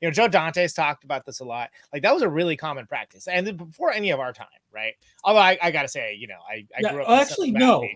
You 0.00 0.08
know, 0.08 0.12
Joe 0.12 0.28
Dante's 0.28 0.72
talked 0.72 1.04
about 1.04 1.26
this 1.26 1.40
a 1.40 1.44
lot. 1.44 1.70
Like 1.92 2.02
that 2.02 2.14
was 2.14 2.22
a 2.22 2.28
really 2.28 2.56
common 2.56 2.86
practice, 2.86 3.28
and 3.28 3.56
before 3.56 3.92
any 3.92 4.10
of 4.10 4.20
our 4.20 4.32
time, 4.32 4.46
right? 4.72 4.94
Although 5.24 5.40
I, 5.40 5.58
I 5.60 5.70
gotta 5.70 5.88
say, 5.88 6.14
you 6.14 6.28
know, 6.28 6.38
I, 6.48 6.66
I 6.76 6.80
yeah, 6.80 6.92
grew 6.92 7.02
up. 7.02 7.20
Actually, 7.20 7.50
no, 7.50 7.86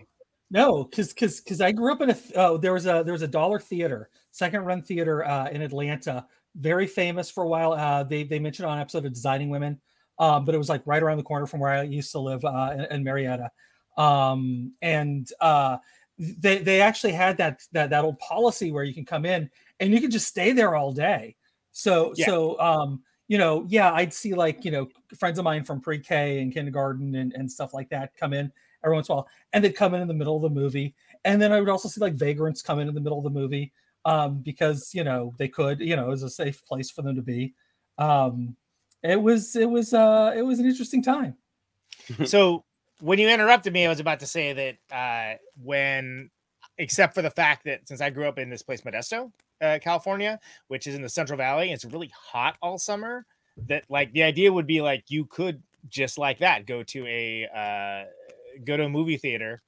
no, 0.51 0.83
because 0.83 1.13
because 1.13 1.41
because 1.41 1.61
I 1.61 1.71
grew 1.71 1.91
up 1.91 2.01
in 2.01 2.11
a 2.11 2.17
oh, 2.35 2.57
there 2.57 2.73
was 2.73 2.85
a 2.85 3.01
there 3.03 3.13
was 3.13 3.23
a 3.23 3.27
dollar 3.27 3.59
theater, 3.59 4.09
second 4.31 4.65
run 4.65 4.81
theater 4.81 5.25
uh, 5.25 5.49
in 5.49 5.61
Atlanta, 5.61 6.27
very 6.55 6.87
famous 6.87 7.29
for 7.29 7.43
a 7.43 7.47
while. 7.47 7.73
Uh, 7.73 8.03
they 8.03 8.23
they 8.23 8.39
mentioned 8.39 8.67
on 8.67 8.77
an 8.77 8.81
episode 8.81 9.05
of 9.05 9.13
Designing 9.13 9.49
Women, 9.49 9.81
um, 10.19 10.45
but 10.45 10.53
it 10.53 10.59
was 10.59 10.69
like 10.69 10.83
right 10.85 11.01
around 11.01 11.17
the 11.17 11.23
corner 11.23 11.47
from 11.47 11.59
where 11.59 11.71
I 11.71 11.83
used 11.83 12.11
to 12.11 12.19
live 12.19 12.45
uh, 12.45 12.69
in, 12.73 12.97
in 12.97 13.03
Marietta, 13.03 13.49
um, 13.97 14.73
and 14.81 15.27
uh, 15.41 15.77
they 16.19 16.59
they 16.59 16.81
actually 16.81 17.13
had 17.13 17.37
that 17.37 17.61
that 17.71 17.89
that 17.89 18.05
old 18.05 18.19
policy 18.19 18.71
where 18.71 18.83
you 18.83 18.93
can 18.93 19.05
come 19.05 19.25
in 19.25 19.49
and 19.79 19.93
you 19.93 19.99
can 19.99 20.11
just 20.11 20.27
stay 20.27 20.51
there 20.51 20.75
all 20.75 20.91
day. 20.91 21.35
So 21.73 22.13
yeah. 22.15 22.27
so 22.27 22.59
um 22.59 23.03
you 23.27 23.37
know 23.37 23.65
yeah 23.67 23.91
I'd 23.91 24.13
see 24.13 24.33
like 24.33 24.63
you 24.63 24.71
know 24.71 24.87
friends 25.17 25.39
of 25.39 25.43
mine 25.45 25.63
from 25.63 25.81
pre-K 25.81 26.39
and 26.41 26.53
kindergarten 26.53 27.15
and, 27.15 27.33
and 27.33 27.51
stuff 27.51 27.73
like 27.73 27.89
that 27.89 28.15
come 28.15 28.33
in 28.33 28.51
every 28.83 28.95
once 28.95 29.09
in 29.09 29.13
a 29.13 29.15
while 29.17 29.27
and 29.51 29.63
they'd 29.63 29.75
come 29.75 29.93
in 29.93 30.01
in 30.01 30.07
the 30.07 30.13
middle 30.13 30.35
of 30.35 30.41
the 30.41 30.49
movie 30.49 30.93
and 31.25 31.41
then 31.41 31.51
I 31.51 31.59
would 31.59 31.69
also 31.69 31.89
see 31.89 32.01
like 32.01 32.13
vagrants 32.13 32.61
come 32.61 32.79
in 32.79 32.87
in 32.87 32.93
the 32.93 33.01
middle 33.01 33.17
of 33.17 33.23
the 33.23 33.29
movie 33.29 33.71
um 34.05 34.39
because 34.39 34.93
you 34.93 35.03
know 35.03 35.33
they 35.37 35.47
could 35.47 35.79
you 35.79 35.95
know 35.95 36.05
it 36.05 36.09
was 36.09 36.23
a 36.23 36.29
safe 36.29 36.63
place 36.65 36.91
for 36.91 37.01
them 37.01 37.15
to 37.15 37.21
be 37.21 37.53
um 37.97 38.55
it 39.01 39.21
was 39.21 39.55
it 39.55 39.69
was 39.69 39.93
uh 39.93 40.33
it 40.35 40.41
was 40.41 40.59
an 40.59 40.65
interesting 40.65 41.01
time 41.01 41.35
so 42.25 42.63
when 42.99 43.19
you 43.19 43.29
interrupted 43.29 43.73
me 43.73 43.85
I 43.85 43.89
was 43.89 43.99
about 43.99 44.19
to 44.19 44.27
say 44.27 44.53
that 44.53 44.77
uh 44.95 45.37
when 45.61 46.29
except 46.77 47.13
for 47.13 47.21
the 47.21 47.29
fact 47.29 47.65
that 47.65 47.87
since 47.87 48.01
I 48.01 48.09
grew 48.09 48.27
up 48.27 48.39
in 48.39 48.49
this 48.49 48.63
place 48.63 48.81
Modesto 48.81 49.31
uh, 49.63 49.79
California, 49.81 50.39
which 50.67 50.87
is 50.87 50.95
in 50.95 51.01
the 51.01 51.09
Central 51.09 51.37
Valley. 51.37 51.71
It's 51.71 51.85
really 51.85 52.11
hot 52.15 52.57
all 52.61 52.77
summer. 52.77 53.25
That 53.67 53.83
like 53.89 54.11
the 54.13 54.23
idea 54.23 54.51
would 54.51 54.67
be 54.67 54.81
like 54.81 55.05
you 55.09 55.25
could 55.25 55.61
just 55.87 56.17
like 56.17 56.39
that 56.39 56.65
go 56.65 56.83
to 56.83 57.05
a 57.07 57.47
uh, 57.55 58.59
go 58.65 58.77
to 58.77 58.85
a 58.85 58.89
movie 58.89 59.17
theater 59.17 59.61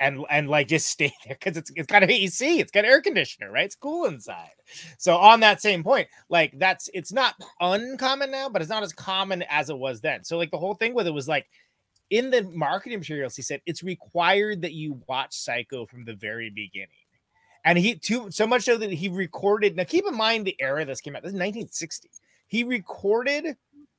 and 0.00 0.24
and 0.28 0.48
like 0.50 0.68
just 0.68 0.86
stay 0.90 1.12
there 1.24 1.36
because 1.38 1.56
it's 1.56 1.72
it's 1.74 1.86
kind 1.86 2.04
of 2.04 2.10
AC, 2.10 2.60
it's 2.60 2.70
got 2.70 2.84
air 2.84 3.00
conditioner, 3.00 3.50
right? 3.50 3.64
It's 3.64 3.74
cool 3.74 4.04
inside. 4.04 4.50
So 4.98 5.16
on 5.16 5.40
that 5.40 5.62
same 5.62 5.82
point, 5.82 6.08
like 6.28 6.58
that's 6.58 6.90
it's 6.92 7.12
not 7.12 7.34
uncommon 7.60 8.30
now, 8.30 8.48
but 8.50 8.60
it's 8.60 8.70
not 8.70 8.82
as 8.82 8.92
common 8.92 9.42
as 9.48 9.70
it 9.70 9.78
was 9.78 10.00
then. 10.02 10.24
So 10.24 10.36
like 10.36 10.50
the 10.50 10.58
whole 10.58 10.74
thing 10.74 10.94
with 10.94 11.06
it 11.06 11.14
was 11.14 11.28
like 11.28 11.46
in 12.12 12.30
the 12.30 12.42
marketing 12.42 12.98
materials, 12.98 13.34
he 13.34 13.42
said 13.42 13.60
it's 13.66 13.82
required 13.82 14.62
that 14.62 14.72
you 14.72 15.00
watch 15.08 15.34
Psycho 15.34 15.86
from 15.86 16.04
the 16.04 16.14
very 16.14 16.50
beginning 16.50 16.88
and 17.64 17.78
he 17.78 17.94
too 17.94 18.30
so 18.30 18.46
much 18.46 18.62
so 18.62 18.76
that 18.76 18.92
he 18.92 19.08
recorded. 19.08 19.76
Now, 19.76 19.84
keep 19.84 20.06
in 20.06 20.16
mind 20.16 20.46
the 20.46 20.56
era 20.60 20.84
this 20.84 21.00
came 21.00 21.14
out. 21.16 21.22
This 21.22 21.30
is 21.30 21.34
1960. 21.34 22.10
He 22.48 22.64
recorded 22.64 23.56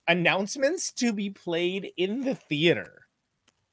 announcements 0.08 0.92
to 0.94 1.14
be 1.14 1.30
played 1.30 1.92
in 1.98 2.22
the 2.22 2.36
theater 2.36 3.08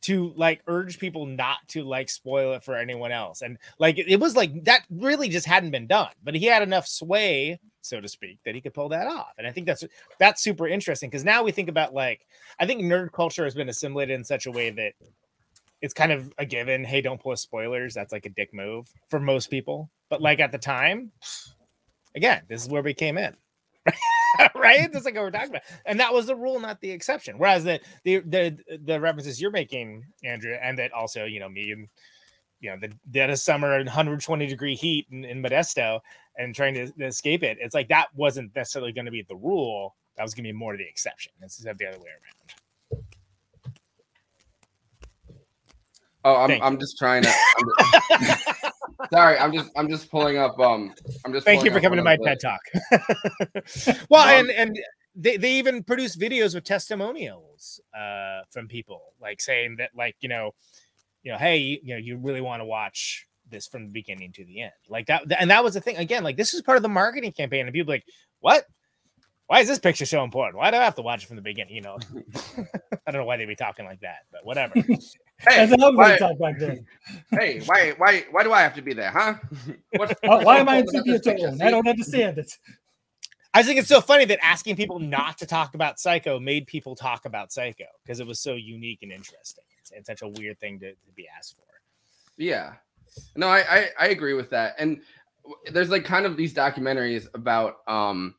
to 0.03 0.33
like 0.37 0.63
urge 0.67 0.99
people 0.99 1.27
not 1.27 1.59
to 1.69 1.83
like 1.83 2.09
spoil 2.09 2.55
it 2.55 2.63
for 2.63 2.77
anyone 2.77 3.13
else. 3.13 3.43
And 3.43 3.59
like 3.79 3.99
it, 3.99 4.09
it 4.09 4.21
was 4.21 4.37
like 4.37 4.65
that 4.65 4.85
really 4.91 5.29
just 5.29 5.47
hadn't 5.47 5.73
been 5.73 5.87
done, 5.87 6.13
but 6.23 6.35
he 6.35 6.47
had 6.47 6.63
enough 6.63 6.87
sway, 6.87 7.61
so 7.83 8.01
to 8.01 8.09
speak, 8.09 8.39
that 8.45 8.55
he 8.55 8.61
could 8.61 8.75
pull 8.75 8.89
that 8.91 9.07
off. 9.07 9.33
And 9.39 9.47
I 9.47 9.53
think 9.53 9.67
that's 9.67 9.85
that's 10.19 10.43
super 10.43 10.67
interesting 10.67 11.11
because 11.11 11.25
now 11.25 11.43
we 11.43 11.53
think 11.53 11.69
about 11.69 11.95
like 11.95 12.27
I 12.59 12.67
think 12.67 12.83
nerd 12.83 13.13
culture 13.13 13.45
has 13.45 13.55
been 13.55 13.69
assimilated 13.69 14.15
in 14.15 14.25
such 14.25 14.47
a 14.47 14.51
way 14.51 14.71
that 14.71 14.93
it's 15.83 15.95
kind 15.95 16.13
of 16.13 16.33
a 16.39 16.45
given. 16.45 16.85
Hey, 16.85 17.01
don't 17.01 17.21
pull 17.21 17.37
spoilers. 17.37 17.95
That's 17.95 18.13
like 18.13 18.27
a 18.27 18.31
dick 18.31 18.53
move 18.53 18.93
for 19.09 19.19
most 19.19 19.51
people. 19.51 19.91
But 20.09 20.21
like 20.21 20.41
at 20.41 20.53
the 20.53 20.59
time, 20.59 21.13
again, 22.15 22.43
this 22.49 22.63
is 22.63 22.69
where 22.69 22.83
we 22.83 22.95
came 22.95 23.17
in. 23.17 23.35
right? 24.55 24.93
That's 24.93 25.05
like 25.05 25.15
what 25.15 25.25
we're 25.25 25.31
talking 25.31 25.51
about. 25.51 25.63
And 25.87 26.01
that 26.01 26.13
was 26.13 26.27
the 26.27 26.37
rule, 26.37 26.61
not 26.61 26.81
the 26.81 26.91
exception. 26.91 27.39
Whereas 27.39 27.65
the 27.65 27.81
the 28.05 28.19
the, 28.21 28.79
the 28.85 29.01
references 29.01 29.41
you're 29.41 29.51
making, 29.51 30.05
Andrew, 30.23 30.55
and 30.61 30.79
that 30.79 30.93
also, 30.93 31.25
you 31.25 31.41
know, 31.41 31.49
me 31.49 31.73
and 31.73 31.89
you 32.61 32.71
know, 32.71 32.77
the 32.79 32.93
dead 33.11 33.31
of 33.31 33.39
summer 33.39 33.75
and 33.75 33.87
120 33.87 34.47
degree 34.47 34.75
heat 34.75 35.07
in, 35.11 35.25
in 35.25 35.43
Modesto 35.43 36.01
and 36.39 36.55
trying 36.55 36.75
to, 36.75 36.91
to 36.91 37.07
escape 37.07 37.43
it. 37.43 37.59
It's 37.61 37.75
like 37.75 37.89
that 37.89 38.09
wasn't 38.15 38.55
necessarily 38.55 38.93
going 38.93 39.07
to 39.07 39.11
be 39.11 39.23
the 39.29 39.37
rule. 39.37 39.97
That 40.17 40.23
was 40.23 40.35
going 40.35 40.45
to 40.45 40.49
be 40.49 40.57
more 40.57 40.77
the 40.77 40.87
exception 40.87 41.33
instead 41.43 41.71
of 41.71 41.79
the 41.79 41.87
other 41.87 41.99
way 41.99 42.09
around. 42.11 43.05
Oh, 46.23 46.37
I'm, 46.37 46.63
I'm 46.63 46.79
just 46.79 46.99
trying 46.99 47.23
to. 47.23 47.33
I'm 47.33 48.27
just, 48.27 48.49
sorry, 49.13 49.39
I'm 49.39 49.53
just 49.53 49.71
I'm 49.77 49.89
just 49.89 50.11
pulling 50.11 50.39
up. 50.39 50.59
Um, 50.59 50.95
I'm 51.25 51.33
just. 51.33 51.47
Thank 51.47 51.65
you 51.65 51.71
for 51.71 51.81
coming 51.81 51.97
to 51.97 52.03
my 52.03 52.17
TED 52.17 52.41
talk. 52.41 52.61
well, 54.11 54.29
um, 54.29 54.29
and 54.29 54.51
and 54.51 54.79
they, 55.15 55.37
they 55.37 55.53
even 55.53 55.83
produce 55.83 56.17
videos 56.17 56.55
with 56.55 56.65
testimonials 56.65 57.81
uh 57.99 58.43
from 58.51 58.69
people 58.69 59.15
like 59.21 59.41
saying 59.41 59.77
that 59.79 59.91
like 59.97 60.15
you 60.21 60.29
know 60.29 60.53
you 61.23 61.33
know 61.33 61.39
hey 61.39 61.59
you, 61.59 61.79
you 61.83 61.95
know 61.95 61.99
you 61.99 62.17
really 62.17 62.41
want 62.41 62.61
to 62.61 62.65
watch 62.65 63.27
this 63.49 63.67
from 63.67 63.87
the 63.87 63.93
beginning 63.93 64.33
to 64.33 64.45
the 64.45 64.63
end 64.63 64.73
like 64.89 65.07
that 65.07 65.25
and 65.39 65.51
that 65.51 65.65
was 65.65 65.75
the 65.75 65.81
thing 65.81 65.97
again 65.97 66.23
like 66.23 66.37
this 66.37 66.55
is 66.55 66.63
part 66.63 66.77
of 66.77 66.83
the 66.83 66.89
marketing 66.89 67.33
campaign 67.33 67.67
and 67.67 67.73
people 67.73 67.93
like 67.93 68.05
what 68.41 68.65
why 69.51 69.59
is 69.59 69.67
this 69.67 69.81
picture 69.81 70.07
so 70.07 70.23
important? 70.23 70.59
Why 70.59 70.71
do 70.71 70.77
I 70.77 70.85
have 70.85 70.95
to 70.95 71.03
watch 71.03 71.25
it 71.25 71.27
from 71.27 71.35
the 71.35 71.43
beginning? 71.43 71.75
You 71.75 71.83
know, 71.83 71.99
I 73.05 73.11
don't 73.11 73.21
know 73.21 73.25
why 73.25 73.37
they'd 73.37 73.47
be 73.47 73.57
talking 73.57 73.85
like 73.85 73.99
that, 73.99 74.19
but 74.31 74.47
whatever. 74.47 74.75
hey, 75.41 75.67
why, 75.69 76.17
back 76.17 76.57
then. 76.61 76.87
hey, 77.33 77.61
why, 77.67 77.93
why, 77.97 78.25
why 78.31 78.45
do 78.45 78.53
I 78.53 78.61
have 78.61 78.75
to 78.75 78.83
be 78.83 78.95
there, 78.95 79.11
huh? 79.11 79.35
uh, 79.99 80.41
why 80.43 80.59
am 80.59 80.69
I 80.69 80.77
in 80.77 80.87
sepia 80.87 81.19
tone? 81.19 81.61
I 81.61 81.69
don't 81.69 81.89
understand 81.89 82.39
it. 82.39 82.57
I 83.53 83.65
think 83.65 83.81
it's 83.81 83.89
so 83.89 84.01
funny 84.01 84.25
that 84.27 84.39
asking 84.41 84.77
people 84.77 85.01
not 85.01 85.39
to 85.39 85.47
talk 85.47 85.75
about 85.75 85.99
Psycho 85.99 86.39
made 86.39 86.69
people 86.69 86.95
talk 86.95 87.25
about 87.25 87.51
Psycho 87.51 87.87
because 88.05 88.21
it 88.21 88.29
was 88.29 88.39
so 88.39 88.55
unique 88.55 89.01
and 89.03 89.11
interesting. 89.11 89.65
It's, 89.91 89.93
it's 89.93 90.07
such 90.09 90.23
a 90.23 90.29
weird 90.29 90.59
thing 90.61 90.79
to, 90.81 90.93
to 90.93 91.13
be 91.15 91.27
asked 91.29 91.57
for. 91.57 91.63
Yeah, 92.37 92.75
no, 93.37 93.49
I, 93.49 93.61
I 93.61 93.89
I 93.99 94.07
agree 94.09 94.35
with 94.35 94.51
that. 94.51 94.75
And 94.79 95.03
there's 95.73 95.91
like 95.91 96.05
kind 96.05 96.27
of 96.27 96.37
these 96.37 96.55
documentaries 96.55 97.27
about 97.35 97.79
um 97.89 98.35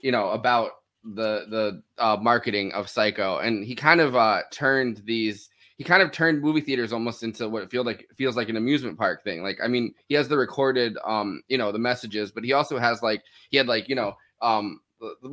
you 0.00 0.12
know, 0.12 0.30
about 0.30 0.72
the 1.04 1.46
the 1.48 1.82
uh, 1.98 2.16
marketing 2.20 2.72
of 2.72 2.88
Psycho, 2.88 3.38
and 3.38 3.64
he 3.64 3.74
kind 3.74 4.00
of 4.00 4.16
uh, 4.16 4.42
turned 4.50 5.02
these. 5.04 5.48
He 5.76 5.84
kind 5.84 6.02
of 6.02 6.10
turned 6.10 6.42
movie 6.42 6.60
theaters 6.60 6.92
almost 6.92 7.22
into 7.22 7.48
what 7.48 7.62
it 7.62 7.70
feels 7.70 7.86
like 7.86 8.08
feels 8.16 8.36
like 8.36 8.48
an 8.48 8.56
amusement 8.56 8.98
park 8.98 9.22
thing. 9.22 9.42
Like, 9.42 9.58
I 9.62 9.68
mean, 9.68 9.94
he 10.08 10.14
has 10.16 10.26
the 10.28 10.36
recorded, 10.36 10.98
um, 11.04 11.42
you 11.48 11.56
know, 11.56 11.70
the 11.70 11.78
messages, 11.78 12.32
but 12.32 12.42
he 12.42 12.52
also 12.52 12.78
has 12.78 13.02
like 13.02 13.22
he 13.50 13.56
had 13.56 13.68
like 13.68 13.88
you 13.88 13.94
know, 13.94 14.16
um, 14.42 14.80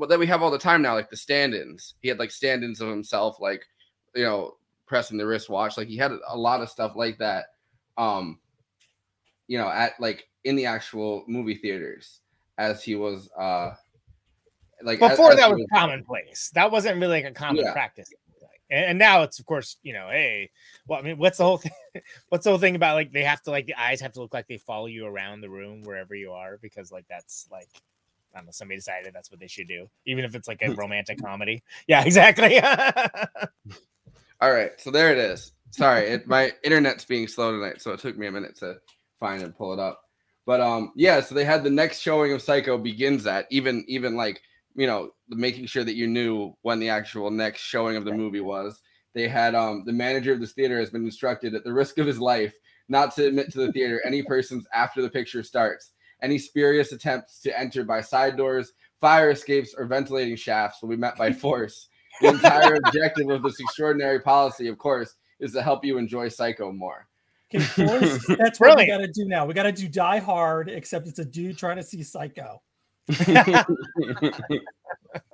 that 0.07 0.20
we 0.20 0.28
have 0.28 0.43
all 0.43 0.51
the 0.51 0.59
time 0.59 0.82
now, 0.82 0.93
like 0.93 1.09
the 1.09 1.18
stand-ins. 1.18 1.95
He 2.01 2.09
had 2.09 2.20
like 2.20 2.32
stand-ins 2.32 2.80
of 2.80 2.89
himself, 2.89 3.39
like 3.39 3.66
you 4.13 4.24
know, 4.24 4.55
pressing 4.86 5.18
the 5.18 5.26
wristwatch. 5.26 5.78
Like 5.78 5.88
he 5.88 5.98
had 5.98 6.12
a 6.28 6.38
lot 6.38 6.62
of 6.62 6.70
stuff 6.70 6.94
like 6.96 7.18
that. 7.20 7.46
Um, 7.98 8.40
you 9.48 9.58
know, 9.58 9.70
at 9.70 9.94
like 10.00 10.28
in 10.44 10.56
the 10.56 10.66
actual 10.66 11.24
movie 11.28 11.56
theaters 11.56 12.20
as 12.58 12.84
he 12.84 12.96
was 12.96 13.30
uh 13.38 13.72
like 14.84 15.00
Before 15.00 15.32
as- 15.32 15.38
that 15.38 15.52
as 15.52 15.56
was 15.58 15.66
commonplace. 15.74 16.52
That 16.54 16.72
wasn't 16.72 17.00
really 17.00 17.22
like 17.22 17.32
a 17.32 17.34
common 17.34 17.64
Yeah. 17.66 17.74
practice. 17.74 18.10
And, 18.70 18.86
and 18.86 19.00
now 19.00 19.22
it's 19.22 19.40
of 19.40 19.46
course, 19.46 19.78
you 19.84 19.94
know, 19.94 20.10
hey, 20.10 20.50
well, 20.88 21.00
I 21.00 21.04
mean, 21.04 21.18
what's 21.18 21.38
the 21.38 21.46
whole 21.46 21.58
thing? 21.58 21.72
What's 22.30 22.44
the 22.44 22.50
whole 22.50 22.60
thing 22.60 22.76
about 22.76 22.96
like 22.96 23.14
they 23.14 23.24
have 23.24 23.42
to 23.44 23.52
like 23.52 23.68
the 23.68 23.76
eyes 23.80 24.02
have 24.02 24.12
to 24.14 24.20
look 24.20 24.34
like 24.34 24.48
they 24.48 24.58
follow 24.58 24.88
you 24.88 25.06
around 25.06 25.40
the 25.42 25.50
room 25.50 25.82
wherever 25.84 26.14
you 26.14 26.34
are 26.34 26.58
because 26.62 26.92
like 26.92 27.06
that's 27.08 27.48
like 27.52 27.70
I 28.34 28.40
don't 28.40 28.48
know, 28.48 28.52
somebody 28.52 28.78
decided 28.78 29.14
that's 29.14 29.32
what 29.32 29.40
they 29.40 29.48
should 29.48 29.70
do, 29.70 29.88
even 30.06 30.26
if 30.26 30.36
it's 30.36 30.48
like 30.50 30.62
a 30.62 30.72
romantic 30.76 31.22
comedy. 31.22 31.64
Yeah, 31.88 32.04
exactly. 32.06 32.60
All 34.46 34.54
right, 34.54 34.80
so 34.80 34.91
there 34.91 35.12
it 35.12 35.18
is. 35.18 35.54
Sorry, 35.72 36.06
it, 36.06 36.28
my 36.28 36.52
internet's 36.64 37.04
being 37.04 37.28
slow 37.28 37.52
tonight, 37.52 37.82
so 37.82 37.93
it 37.93 38.00
took 38.00 38.16
me 38.16 38.28
a 38.28 38.32
minute 38.32 38.56
to 38.60 38.76
find 39.20 39.41
and 39.41 39.58
pull 39.58 39.74
it 39.74 39.80
up. 39.80 40.04
But 40.46 40.62
um, 40.62 40.91
yeah, 40.96 41.20
so 41.22 41.34
they 41.34 41.43
had 41.43 41.64
the 41.64 41.72
next 41.72 42.00
showing 42.00 42.32
of 42.32 42.43
Psycho 42.43 42.78
begins 42.78 43.26
at 43.26 43.48
even 43.50 43.84
even 43.88 44.16
like 44.16 44.39
you 44.76 44.86
know 44.86 45.10
making 45.30 45.66
sure 45.66 45.84
that 45.84 45.96
you 45.96 46.06
knew 46.06 46.54
when 46.62 46.78
the 46.78 46.89
actual 46.89 47.32
next 47.32 47.62
showing 47.62 47.96
of 47.96 48.06
the 48.06 48.14
movie 48.14 48.39
was. 48.39 48.80
They 49.16 49.28
had 49.28 49.56
um 49.56 49.82
the 49.84 49.93
manager 49.93 50.32
of 50.32 50.39
this 50.39 50.54
theater 50.54 50.78
has 50.78 50.91
been 50.91 51.06
instructed 51.06 51.56
at 51.56 51.64
the 51.64 51.74
risk 51.74 51.98
of 51.98 52.06
his 52.06 52.20
life 52.20 52.54
not 52.88 53.16
to 53.16 53.26
admit 53.26 53.52
to 53.54 53.66
the 53.66 53.72
theater 53.72 54.00
any 54.06 54.22
persons 54.22 54.68
after 54.76 55.02
the 55.02 55.10
picture 55.10 55.41
starts. 55.41 55.93
Any 56.22 56.38
spurious 56.38 56.91
attempts 56.91 57.39
to 57.39 57.60
enter 57.60 57.84
by 57.84 58.02
side 58.02 58.38
doors, 58.38 58.74
fire 59.02 59.32
escapes, 59.32 59.74
or 59.76 59.88
ventilating 59.88 60.36
shafts 60.36 60.84
will 60.84 60.89
be 60.89 60.98
met 60.98 61.18
by 61.18 61.32
force. 61.34 61.89
The 62.22 62.30
entire 62.30 62.76
objective 62.76 63.30
of 63.30 63.43
this 63.43 63.59
extraordinary 63.59 64.20
policy, 64.20 64.68
of 64.68 64.78
course, 64.78 65.16
is 65.39 65.53
to 65.53 65.61
help 65.61 65.84
you 65.84 65.97
enjoy 65.97 66.30
Psycho 66.30 66.72
more. 66.72 67.07
Okay, 67.53 67.63
Forrest, 67.63 68.26
that's 68.39 68.59
what 68.59 68.78
we 68.78 68.88
got 68.88 68.97
to 68.97 69.07
do 69.07 69.26
now. 69.26 69.45
We 69.45 69.53
got 69.53 69.63
to 69.63 69.72
do 69.72 69.88
Die 69.88 70.18
Hard, 70.20 70.70
except 70.70 71.07
it's 71.07 71.20
a 71.20 71.26
dude 71.26 71.57
trying 71.57 71.78
to 71.78 71.84
see 71.84 72.01
Psycho, 72.03 72.61
and 73.07 73.20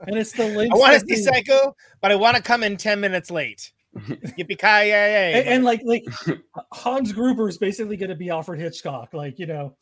it's 0.07 0.33
the 0.33 0.69
I 0.71 0.75
want 0.75 0.93
to 0.93 0.99
see 0.99 1.15
the- 1.15 1.23
Psycho, 1.23 1.75
but 2.01 2.11
I 2.11 2.15
want 2.15 2.35
to 2.35 2.43
come 2.43 2.63
in 2.63 2.77
10 2.77 2.99
minutes 2.99 3.31
late. 3.31 3.71
Yippee 3.97 4.57
ki 4.57 4.87
yay! 4.89 5.33
and, 5.35 5.47
and 5.47 5.63
like 5.65 5.81
like 5.83 6.05
Hans 6.71 7.11
Gruber 7.11 7.49
is 7.49 7.57
basically 7.57 7.97
going 7.97 8.09
to 8.09 8.15
be 8.15 8.29
Alfred 8.29 8.59
Hitchcock. 8.59 9.13
Like 9.13 9.37
you 9.37 9.47
know, 9.47 9.75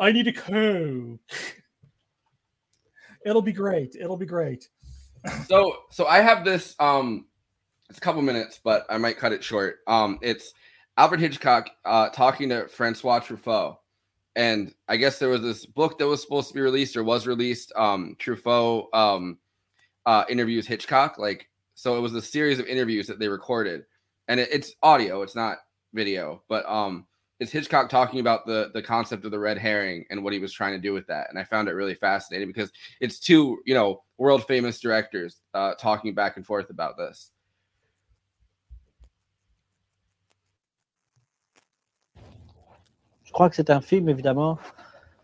I 0.00 0.10
need 0.10 0.26
a 0.28 0.32
coke. 0.32 1.20
It'll 3.26 3.42
be 3.42 3.52
great. 3.52 3.94
It'll 3.94 4.16
be 4.16 4.26
great. 4.26 4.68
So 5.46 5.76
so 5.90 6.06
I 6.06 6.20
have 6.20 6.44
this 6.44 6.74
um 6.78 7.26
it's 7.88 7.98
a 7.98 8.00
couple 8.00 8.22
minutes, 8.22 8.58
but 8.62 8.86
I 8.88 8.98
might 8.98 9.18
cut 9.18 9.32
it 9.32 9.44
short. 9.44 9.78
Um 9.86 10.18
it's 10.22 10.52
Alfred 10.96 11.20
Hitchcock 11.20 11.70
uh 11.84 12.08
talking 12.10 12.48
to 12.50 12.68
Francois 12.68 13.20
Truffaut. 13.20 13.76
And 14.34 14.74
I 14.88 14.96
guess 14.96 15.18
there 15.18 15.28
was 15.28 15.42
this 15.42 15.66
book 15.66 15.98
that 15.98 16.06
was 16.06 16.22
supposed 16.22 16.48
to 16.48 16.54
be 16.54 16.60
released 16.60 16.96
or 16.96 17.04
was 17.04 17.26
released. 17.26 17.72
Um 17.76 18.16
Truffaut 18.18 18.86
um 18.92 19.38
uh 20.06 20.24
interviews 20.28 20.66
Hitchcock. 20.66 21.18
Like 21.18 21.48
so 21.74 21.96
it 21.96 22.00
was 22.00 22.14
a 22.14 22.22
series 22.22 22.58
of 22.58 22.66
interviews 22.66 23.06
that 23.06 23.18
they 23.18 23.28
recorded. 23.28 23.84
And 24.28 24.40
it, 24.40 24.48
it's 24.52 24.74
audio, 24.82 25.22
it's 25.22 25.36
not 25.36 25.58
video, 25.92 26.42
but 26.48 26.66
um 26.66 27.06
it's 27.42 27.50
Hitchcock 27.50 27.88
talking 27.88 28.20
about 28.20 28.46
the 28.46 28.70
the 28.72 28.82
concept 28.82 29.24
of 29.24 29.32
the 29.32 29.38
red 29.38 29.58
herring 29.58 30.04
and 30.10 30.22
what 30.22 30.32
he 30.32 30.38
was 30.38 30.52
trying 30.52 30.72
to 30.72 30.78
do 30.78 30.92
with 30.92 31.06
that. 31.08 31.28
And 31.28 31.38
I 31.38 31.44
found 31.44 31.68
it 31.68 31.72
really 31.72 31.94
fascinating 31.94 32.46
because 32.48 32.70
it's 33.00 33.18
two, 33.18 33.60
you 33.66 33.74
know, 33.74 34.02
world 34.22 34.44
famous 34.46 34.78
directors 34.78 35.40
uh, 35.52 35.74
talking 35.74 36.14
back 36.14 36.36
and 36.36 36.46
forth 36.46 36.70
about 36.70 36.96
this. 36.96 37.32
Je 43.24 43.32
crois 43.32 43.48
que 43.48 43.56
c'est 43.56 43.70
un 43.70 43.80
film, 43.80 44.08
évidemment, 44.08 44.58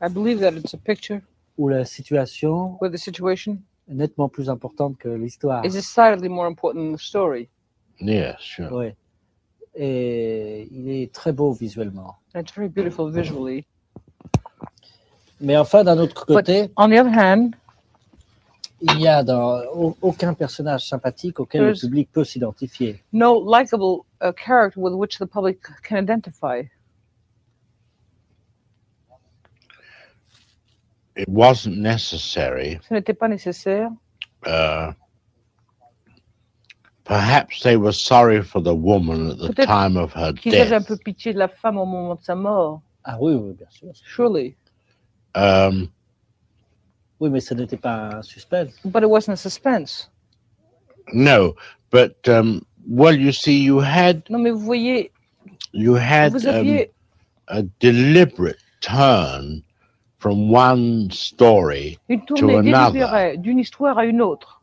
I 0.01 0.09
believe 0.09 0.40
that 0.40 0.53
it's 0.53 0.74
a 0.74 0.78
picture 0.78 1.20
où 1.57 1.68
la 1.68 1.84
situation 1.84 2.76
where 2.80 2.90
the 2.90 2.96
situation 2.99 3.59
est 3.88 3.94
nettement 3.94 4.28
plus 4.28 4.49
importante 4.49 4.96
que 4.99 5.09
l'histoire. 5.09 5.64
is 5.64 5.70
decidedly 5.74 6.28
more 6.28 6.46
important 6.46 6.80
than 6.80 6.92
the 6.96 7.01
story. 7.01 7.49
Yes, 8.01 8.36
sure. 8.40 8.72
Ouais. 8.72 8.96
Et 9.74 10.68
il 10.72 10.88
est 10.90 11.12
très 11.12 11.32
beau 11.32 11.53
visuellement. 11.53 12.16
And 12.34 12.40
it's 12.40 12.53
very 12.55 12.68
beautiful 12.68 13.11
visually. 13.11 13.66
Mais 15.40 15.57
enfin, 15.57 15.84
d'un 15.84 15.99
autre 15.99 16.24
But- 16.26 16.36
côté, 16.36 16.70
On 16.76 16.88
the 16.88 16.99
other 16.99 17.12
hand, 17.12 17.55
il 18.81 18.97
n'y 18.99 19.09
a 19.09 19.22
dans, 19.24 19.61
au- 19.74 19.97
aucun 20.03 20.35
personnage 20.35 20.87
sympathique 20.87 21.41
auquel 21.41 21.62
le 21.62 21.72
There's- 21.72 21.81
public 21.81 22.12
peut 22.12 22.24
s'identifier. 22.24 23.03
no 23.12 23.41
likable 23.45 24.05
uh, 24.22 24.33
character 24.33 24.81
with 24.81 24.93
which 24.95 25.18
the 25.18 25.26
public 25.26 25.59
can 25.83 25.97
identify. 25.97 26.62
It 31.16 31.29
wasn't 31.29 31.79
necessary. 31.79 32.79
Ce 32.89 32.95
n'était 32.95 33.14
pas 33.14 33.29
nécessaire. 33.29 33.91
Uh, 34.47 34.93
perhaps 37.05 37.61
they 37.62 37.76
were 37.76 37.93
sorry 37.93 38.41
for 38.43 38.61
the 38.62 38.74
woman 38.74 39.31
at 39.33 39.39
the 39.39 39.49
Peut-être 39.49 39.66
time 39.66 39.97
of 39.97 40.12
her 40.12 40.33
Qu'ils 40.35 40.55
avaient 40.55 40.72
un 40.72 40.79
death. 40.79 40.87
peu 40.89 40.97
pitié 40.97 41.33
de 41.33 41.39
la 41.39 41.49
femme 41.49 41.76
au 41.76 41.85
moment 41.87 42.14
de 42.14 42.22
sa 42.22 42.37
mort. 42.37 42.83
Ah 43.05 43.16
oui, 43.20 43.35
oui, 43.35 43.55
bien 43.55 43.66
sûr. 43.70 43.89
Surely. 44.05 44.55
Um, 45.35 45.89
Oui, 47.20 47.30
mais 47.30 47.40
ce 47.40 47.54
n'était 47.54 47.76
pas 47.76 48.16
un 48.18 48.22
suspense. 48.22 48.72
But 48.84 49.02
it 49.02 49.08
wasn't 49.08 49.34
a 49.34 49.36
suspense. 49.36 50.10
no, 51.12 51.54
but 51.90 52.16
um, 52.28 52.60
well, 52.86 53.14
you 53.14 53.32
see, 53.32 53.58
you 53.64 53.78
had 53.80 54.22
Non, 54.30 54.38
mais 54.40 54.50
vous 54.50 54.60
voyez, 54.64 55.10
you 55.72 55.94
had 55.96 56.32
vous 56.32 56.46
um, 56.46 56.54
aviez 56.54 56.90
a 57.48 57.62
deliberate 57.80 58.58
turn 58.80 59.62
from 60.18 60.50
one 60.52 61.10
story. 61.10 61.98
une 62.08 62.24
tournée 62.24 62.56
another. 62.58 62.92
délibérée 62.92 63.36
d'une 63.38 63.58
histoire 63.58 63.98
à 63.98 64.04
une 64.04 64.20
autre. 64.20 64.62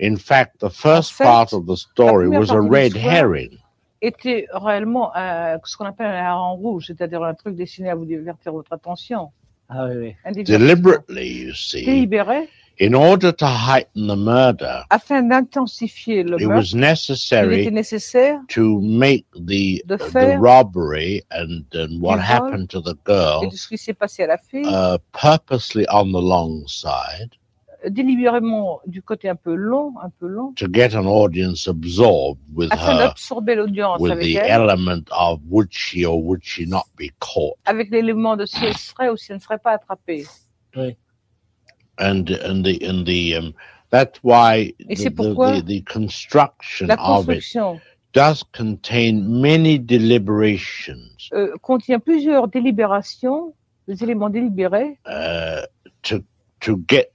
In 0.00 0.16
fact, 0.16 0.58
the 0.60 0.70
first 0.70 1.12
fait, 1.12 1.24
part 1.24 1.52
of 1.52 1.66
the 1.66 1.76
story 1.76 2.26
première 2.26 2.40
was 2.40 2.50
a 2.50 2.54
partie 2.54 2.68
de 2.68 2.74
red 2.74 2.92
l'histoire- 2.94 3.14
herring. 3.14 3.58
Était 4.00 4.46
réellement 4.52 5.10
un- 5.16 5.58
ce 5.64 5.76
qu'on 5.76 5.86
appelle 5.86 6.06
un 6.06 6.24
hareng 6.24 6.56
rouge, 6.58 6.86
c'est-à-dire 6.88 7.22
un 7.22 7.34
truc 7.34 7.56
destiné 7.56 7.88
à 7.90 7.94
vous 7.94 8.04
divertir 8.04 8.52
votre 8.52 8.72
attention. 8.72 9.30
Ah 9.68 9.86
oui, 9.86 10.14
oui. 10.26 10.44
Deliberately, 10.44 11.28
you 11.28 11.54
see, 11.54 11.84
délibéré 11.84 12.48
in 12.80 12.94
order 12.94 13.30
to 13.32 13.46
heighten 13.46 14.08
the 14.08 14.16
murder, 14.16 14.84
afin 14.90 15.22
d'intensifier 15.28 16.24
le 16.24 16.36
it 16.36 16.46
meurtre. 16.46 16.56
was 16.56 16.74
necessary 16.74 17.64
to 18.48 18.80
make 18.80 19.24
the 19.36 19.82
de 19.86 19.96
the 19.96 20.36
robbery 20.40 21.22
and, 21.30 21.64
and 21.74 22.00
what 22.02 22.18
happened 22.18 22.68
to 22.68 22.80
the 22.80 22.94
girl 23.04 23.48
de 23.48 23.56
ce 23.56 23.68
qui 23.68 23.78
s'est 23.78 23.94
passé 23.94 24.24
à 24.24 24.28
la 24.28 24.36
fille, 24.38 24.66
uh, 24.66 24.98
purposely 25.12 25.86
on 25.88 26.10
the 26.12 26.20
long 26.20 26.66
side 26.66 27.36
délibérément 27.88 28.80
du 28.86 29.02
côté 29.02 29.28
un 29.28 29.36
peu 29.36 29.54
long, 29.54 29.94
un 30.02 30.10
peu 30.10 30.26
long, 30.26 30.52
to 30.54 30.66
get 30.72 30.94
an 30.94 31.06
audience 31.06 31.66
absorbed 31.68 32.40
with 32.54 32.72
afin 32.72 32.92
her 32.92 32.98
d'absorber 33.08 33.54
l'audience 33.54 34.00
with 34.00 34.12
avec 34.12 34.24
the 34.24 34.36
elle, 34.36 34.62
element 34.62 35.04
of 35.10 35.40
would 35.48 35.68
she 35.70 36.04
or 36.04 36.22
would 36.22 36.42
she 36.42 36.66
not 36.66 36.84
be 36.98 37.10
caught. 37.20 37.56
Avec 37.66 37.90
l'élément 37.90 38.36
de 38.36 38.46
si 38.46 38.64
elle 38.64 38.76
serait 38.76 39.10
ou 39.10 39.16
si 39.16 39.32
elle 39.32 39.36
ne 39.38 39.42
serait 39.42 39.58
pas 39.58 39.72
attrapée. 39.72 40.24
and 41.98 42.30
and 42.44 42.64
the 42.64 42.82
and 42.82 43.04
the 43.04 43.34
um 43.36 43.54
that's 43.90 44.18
why 44.22 44.74
Et 44.88 44.96
the, 44.96 44.98
c'est 44.98 45.10
the, 45.10 45.14
pourquoi 45.14 45.60
the, 45.60 45.64
the 45.64 45.84
construction 45.84 46.88
La 46.88 46.96
of 46.96 47.28
it 47.28 47.36
construction 47.36 47.80
does 48.12 48.42
contain 48.52 49.22
many 49.40 49.78
deliberations 49.78 51.30
euh, 51.32 51.52
contient 51.62 51.98
plusieurs 51.98 52.48
délibérations, 52.48 53.54
des 53.88 54.02
éléments 54.02 54.30
délibérés, 54.30 54.98
uh, 55.06 55.62
to 56.02 56.18
to 56.60 56.78
get 56.88 57.13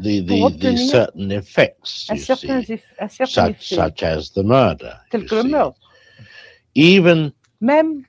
the 0.00 0.20
the, 0.20 0.48
the 0.58 0.76
certain 0.76 1.30
effects 1.32 2.08
you 2.10 2.16
see, 2.18 2.80
such 3.26 3.68
such 3.68 4.02
as 4.02 4.30
the 4.30 4.42
murder 4.42 4.98
tels 5.10 5.22
you 5.22 5.28
que 5.28 5.36
le 5.36 5.42
see. 5.42 5.48
meurtre. 5.48 5.78
even 6.74 7.32
Même 7.60 8.04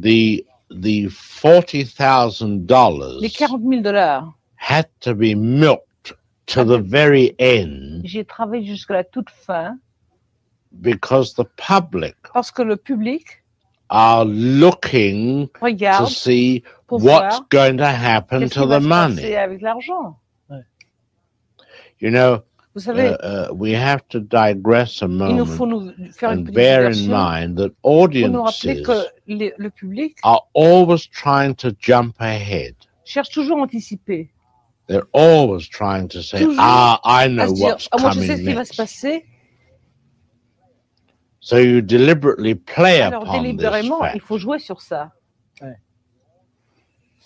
the 0.00 0.44
the 0.70 1.06
forty 1.08 1.84
thousand 1.84 2.66
dollars 2.66 3.20
les 3.20 3.28
40 3.28 3.62
000 3.62 3.82
dollars. 3.82 4.24
had 4.56 4.86
to 5.00 5.14
be 5.14 5.34
milked 5.34 6.12
to 6.46 6.64
the 6.64 6.78
very 6.78 7.34
end 7.38 8.02
J'ai 8.04 8.24
travaillé 8.24 8.64
jusqu'à 8.66 8.94
la 8.94 9.04
toute 9.04 9.30
fin 9.30 9.78
because 10.80 11.34
the 11.34 11.44
public 11.56 12.14
parce 12.32 12.50
que 12.50 12.62
le 12.62 12.76
public 12.76 13.42
are 13.90 14.24
looking 14.24 15.48
to 15.60 16.06
see 16.08 16.62
what's 16.88 17.40
going 17.50 17.76
to 17.76 17.86
happen 17.86 18.48
to 18.50 18.66
the 18.66 18.80
money. 18.80 19.36
avec 19.36 19.60
l'argent. 19.62 20.18
You 22.00 22.10
know, 22.10 22.42
Vous 22.74 22.82
uh, 22.82 22.92
savez, 22.92 23.16
uh, 23.22 23.52
we 23.54 23.72
have 23.72 24.06
to 24.08 24.20
digress 24.20 25.00
a 25.02 25.06
il 25.06 25.10
nous 25.16 25.16
moment 25.16 25.46
faut 25.46 25.66
nous 25.66 25.92
faire 26.12 26.30
une 26.32 26.40
and 26.40 26.44
petite 26.44 26.54
bear 26.54 26.86
in 26.90 27.06
mind 27.08 27.56
that 27.58 27.70
audiences 27.82 28.60
que 28.60 29.06
les- 29.26 29.54
le 29.56 29.70
public 29.70 30.18
are 30.24 30.42
always 30.54 31.06
trying 31.08 31.54
to 31.54 31.70
jump 31.80 32.14
ahead. 32.20 32.74
cherche 33.04 33.30
toujours 33.30 33.58
à 33.58 33.62
anticiper. 33.62 34.28
They're 34.88 35.08
always 35.14 35.68
trying 35.68 36.08
to 36.08 36.20
say, 36.22 36.38
Toujours 36.38 36.60
"Ah, 36.60 37.00
I 37.04 37.24
À 37.24 37.28
know 37.28 37.52
dire, 37.54 37.64
what's 37.64 37.88
ah, 37.92 37.98
moi 37.98 38.10
je 38.10 38.20
sais 38.20 38.26
coming 38.26 38.36
ce 38.36 38.42
qui 38.42 38.54
va 38.54 38.64
se 38.64 38.70
next." 38.70 38.76
passer. 38.76 39.24
So 41.40 41.56
you 41.58 41.80
deliberately 41.80 42.54
play 42.54 43.00
Alors 43.00 43.22
upon 43.22 43.42
this 43.56 43.84
il 43.84 43.88
fact. 43.98 44.20
faut 44.20 44.38
jouer 44.38 44.58
sur 44.58 44.80
ça. 44.82 45.12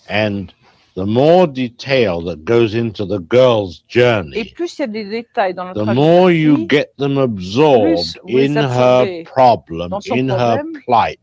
And 0.09 0.47
the 0.95 1.05
more 1.05 1.47
detail 1.47 2.21
that 2.21 2.43
goes 2.43 2.75
into 2.75 3.05
the 3.05 3.19
girl's 3.19 3.83
Et 3.83 3.87
journey, 3.87 4.53
plus 4.53 4.77
il 4.77 4.81
y 4.81 4.83
a 4.83 4.87
des 4.87 5.05
détails 5.05 5.53
dans 5.53 5.73
the 5.73 5.93
more 5.93 6.29
la 6.29 6.35
you 6.35 6.67
get 6.67 6.95
them 6.97 7.17
absorbed 7.17 7.95
plus 7.95 8.19
vous 8.23 8.37
les 8.37 8.49
in 8.49 8.55
her 8.55 9.23
problem, 9.25 9.89
dans 9.89 10.01
son 10.01 10.15
in 10.15 10.29
her 10.29 10.63
plight. 10.85 11.19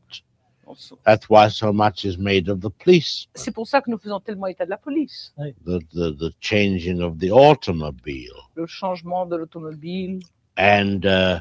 That's 1.04 1.30
why 1.30 1.48
so 1.48 1.72
much 1.72 2.04
is 2.04 2.18
made 2.18 2.48
of 2.50 2.60
the 2.60 2.70
police, 2.70 3.26
c'est 3.34 3.52
pour 3.52 3.66
ça 3.66 3.80
que 3.80 3.90
nous 3.90 3.98
faisons 3.98 4.20
tellement 4.20 4.46
état 4.46 4.64
de 4.64 4.70
la 4.70 4.76
police. 4.76 5.32
the, 5.64 5.80
the, 5.92 6.12
the 6.12 6.30
changing 6.40 7.00
of 7.00 7.18
the 7.18 7.30
automobile. 7.30 8.48
Le 8.54 8.66
changement 8.66 9.26
de 9.26 9.36
l'automobile. 9.36 10.20
And 10.56 11.06
uh, 11.06 11.40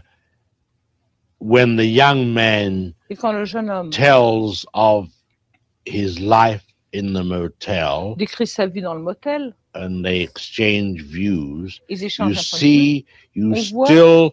when 1.39 1.75
the 1.75 1.85
young 1.85 2.33
man 2.33 2.93
Et 3.09 3.15
quand 3.15 3.33
le 3.33 3.45
jeune 3.45 3.69
homme 3.69 3.89
tells 3.89 4.65
of 4.73 5.09
his 5.85 6.19
life 6.19 6.63
in 6.93 7.13
the 7.13 7.23
motel 7.23 8.15
décrit 8.17 8.47
sa 8.47 8.65
vie 8.67 8.81
dans 8.81 8.93
le 8.93 9.01
motel, 9.01 9.53
and 9.75 10.03
they 10.03 10.21
exchange 10.21 11.01
views, 11.03 11.79
ils 11.89 11.99
you 12.01 12.05
échangent 12.07 12.37
un 12.37 12.41
point 12.41 12.59
de 12.59 12.65
vue 12.65 12.69
see, 12.69 13.05
you 13.35 13.53
On 13.53 13.61
voit- 13.75 13.85
still 13.85 14.29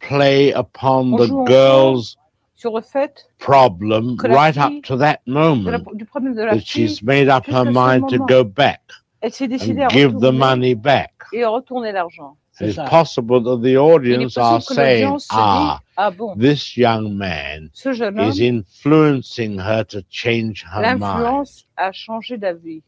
play 0.00 0.52
upon 0.52 1.12
On 1.12 1.16
the 1.16 1.26
joue 1.28 1.44
girl's 1.46 2.16
sur 2.56 2.74
le 2.74 2.80
fait 2.82 3.28
problem 3.38 4.16
right 4.24 4.56
up 4.56 4.72
to 4.82 4.96
that 4.96 5.20
la- 5.26 5.32
moment 5.54 5.80
du 5.94 6.04
problème 6.04 6.34
de 6.34 6.42
la 6.42 6.54
that 6.54 6.60
fille. 6.60 6.88
she's 6.88 7.02
made 7.02 7.28
up 7.28 7.46
her 7.46 7.64
mind 7.64 8.08
to 8.08 8.18
go 8.26 8.42
back 8.44 8.80
Elle 9.20 9.32
s'est 9.32 9.48
décidée 9.48 9.82
à 9.82 9.86
and 9.86 9.90
give 9.90 10.12
the 10.20 10.32
money 10.32 10.74
back. 10.74 11.12
et 11.32 11.44
retourner 11.44 11.92
l'argent. 11.92 12.36
C'est 12.58 12.66
It's 12.70 12.74
ça. 12.74 12.84
possible 12.86 13.40
that 13.44 13.62
the 13.62 13.76
audience 13.76 14.36
are 14.36 14.60
saying, 14.60 15.16
ah, 15.30 15.78
dit 15.80 15.86
Ah 15.96 16.10
bon, 16.10 16.34
this 16.36 16.76
young 16.76 17.16
man 17.16 17.70
homme, 17.84 18.18
is 18.18 18.40
influencing 18.40 19.58
her 19.60 19.84
to 19.84 20.02
change 20.10 20.64
her 20.64 20.80
mind. 20.82 21.00
l'influence 21.00 21.64
a 21.76 21.92
changé 21.92 22.36
d'avis. 22.36 22.82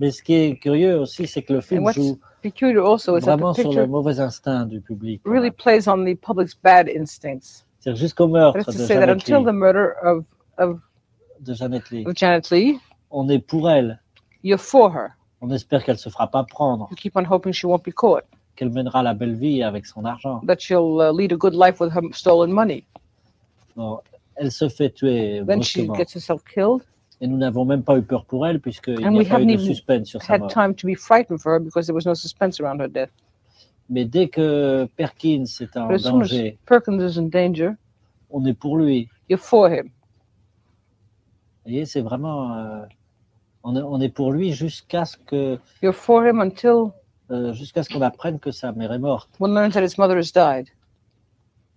Mais 0.00 0.10
ce 0.10 0.22
qui 0.22 0.34
est 0.34 0.56
curieux 0.56 0.98
aussi, 0.98 1.26
c'est 1.26 1.42
que 1.42 1.52
le 1.52 1.60
film 1.60 1.84
what's 1.84 1.96
joue 1.96 2.18
Peculiar 2.42 2.84
also 2.84 3.16
is 3.16 3.20
that 3.24 3.36
vraiment 3.36 3.52
the 3.52 3.60
sur 3.60 3.70
le 3.70 3.76
picture 3.76 3.88
mauvais 3.88 4.18
instinct 4.20 4.66
du 4.66 4.80
public. 4.80 5.20
really 5.24 5.44
même. 5.44 5.52
plays 5.52 5.86
on 5.88 6.04
the 6.04 6.14
public's 6.16 6.54
bad 6.54 6.88
instincts. 6.88 7.64
C'est-à-dire 7.80 8.00
jusqu'au 8.00 8.28
meurtre 8.28 8.64
to 8.64 8.72
de 8.72 8.78
say 8.78 8.94
that 8.94 9.06
Janet, 9.06 9.28
until 9.28 9.44
the 9.44 9.52
murder 9.52 9.94
of, 10.02 10.24
of, 10.58 10.80
de 11.40 11.54
Janet 11.54 11.90
Leigh, 11.90 12.06
of 12.06 12.14
Janet 12.16 12.50
Leigh, 12.50 12.78
on 13.10 13.28
est 13.28 13.38
pour 13.38 13.70
elle. 13.70 14.00
you're 14.42 14.58
for 14.58 14.90
her. 14.90 15.10
On 15.46 15.50
espère 15.50 15.84
qu'elle 15.84 15.98
se 15.98 16.08
fera 16.08 16.26
pas 16.30 16.42
prendre, 16.44 16.88
You 16.90 16.96
keep 16.96 17.16
on 17.16 17.24
hoping 17.30 17.52
she 17.52 17.64
won't 17.64 17.82
be 17.84 17.92
caught, 17.92 18.24
qu'elle 18.56 18.70
mènera 18.70 19.02
la 19.02 19.12
belle 19.12 19.34
vie 19.34 19.62
avec 19.62 19.84
son 19.84 20.04
argent. 20.06 20.40
that 20.46 20.56
she'll 20.58 21.00
uh, 21.02 21.12
lead 21.12 21.32
a 21.32 21.36
good 21.36 21.54
life 21.54 21.80
with 21.80 21.92
her 21.94 22.00
stolen 22.12 22.50
money. 22.50 22.84
Bon, 23.76 24.00
elle 24.36 24.50
se 24.50 24.68
fait 24.70 24.88
tuer 24.90 25.42
Then 25.46 25.60
she 25.62 25.80
brusquement. 25.82 25.94
gets 25.98 26.14
herself 26.14 26.42
killed. 26.44 26.82
Et 27.20 27.26
nous 27.26 27.36
n'avons 27.36 27.66
même 27.66 27.82
pas 27.82 27.98
eu 27.98 28.02
peur 28.02 28.24
pour 28.24 28.46
elle 28.46 28.58
puisqu'il 28.58 29.04
And 29.06 29.10
n'y 29.12 29.20
a 29.20 29.22
pas 29.24 29.28
eu 29.28 29.32
haven't 29.32 29.46
de 29.48 29.52
even 29.52 29.66
suspense 29.66 30.08
sur 30.08 30.22
sa 30.22 30.32
Had 30.34 30.40
mort. 30.40 30.50
time 30.50 30.74
to 30.74 30.86
be 30.86 30.94
frightened 30.96 31.38
for 31.40 31.52
her 31.52 31.60
because 31.60 31.86
there 31.86 31.94
was 31.94 32.06
no 32.06 32.14
suspense 32.14 32.58
around 32.60 32.80
her 32.80 32.88
death. 32.88 33.10
Mais 33.90 34.06
dès 34.06 34.28
que 34.28 34.86
Perkins 34.96 35.44
est 35.60 35.76
en 35.76 35.88
But 35.88 35.96
as 35.96 36.02
soon 36.04 36.22
as 36.22 36.30
danger, 36.30 36.58
Perkins 36.64 37.00
is 37.02 37.18
in 37.18 37.28
danger, 37.28 37.76
on 38.30 38.46
est 38.46 38.54
pour 38.58 38.78
lui. 38.78 39.08
you're 39.28 39.38
for 39.38 39.68
him. 39.68 39.90
Vous 41.66 41.70
voyez, 41.70 41.84
c'est 41.84 42.00
vraiment. 42.00 42.54
euh, 42.56 42.82
on, 43.64 43.76
est, 43.76 43.82
on 43.82 44.00
est 44.00 44.08
pour 44.08 44.32
lui 44.32 44.52
jusqu'à 44.52 45.04
ce 45.04 45.16
que 45.16 45.58
You're 45.82 45.94
for 45.94 46.24
him 46.24 46.40
until 46.40 46.92
euh, 47.30 47.52
jusqu'à 47.54 47.82
ce 47.82 47.88
qu'on 47.88 48.02
apprenne 48.02 48.38
que 48.38 48.50
sa 48.50 48.72
mère 48.72 48.92
est 48.92 48.98
morte. 48.98 49.30
one 49.40 49.54
learns 49.54 49.72
that 49.72 49.82
his 49.82 49.98
mother 49.98 50.16
has 50.16 50.30
died. 50.32 50.68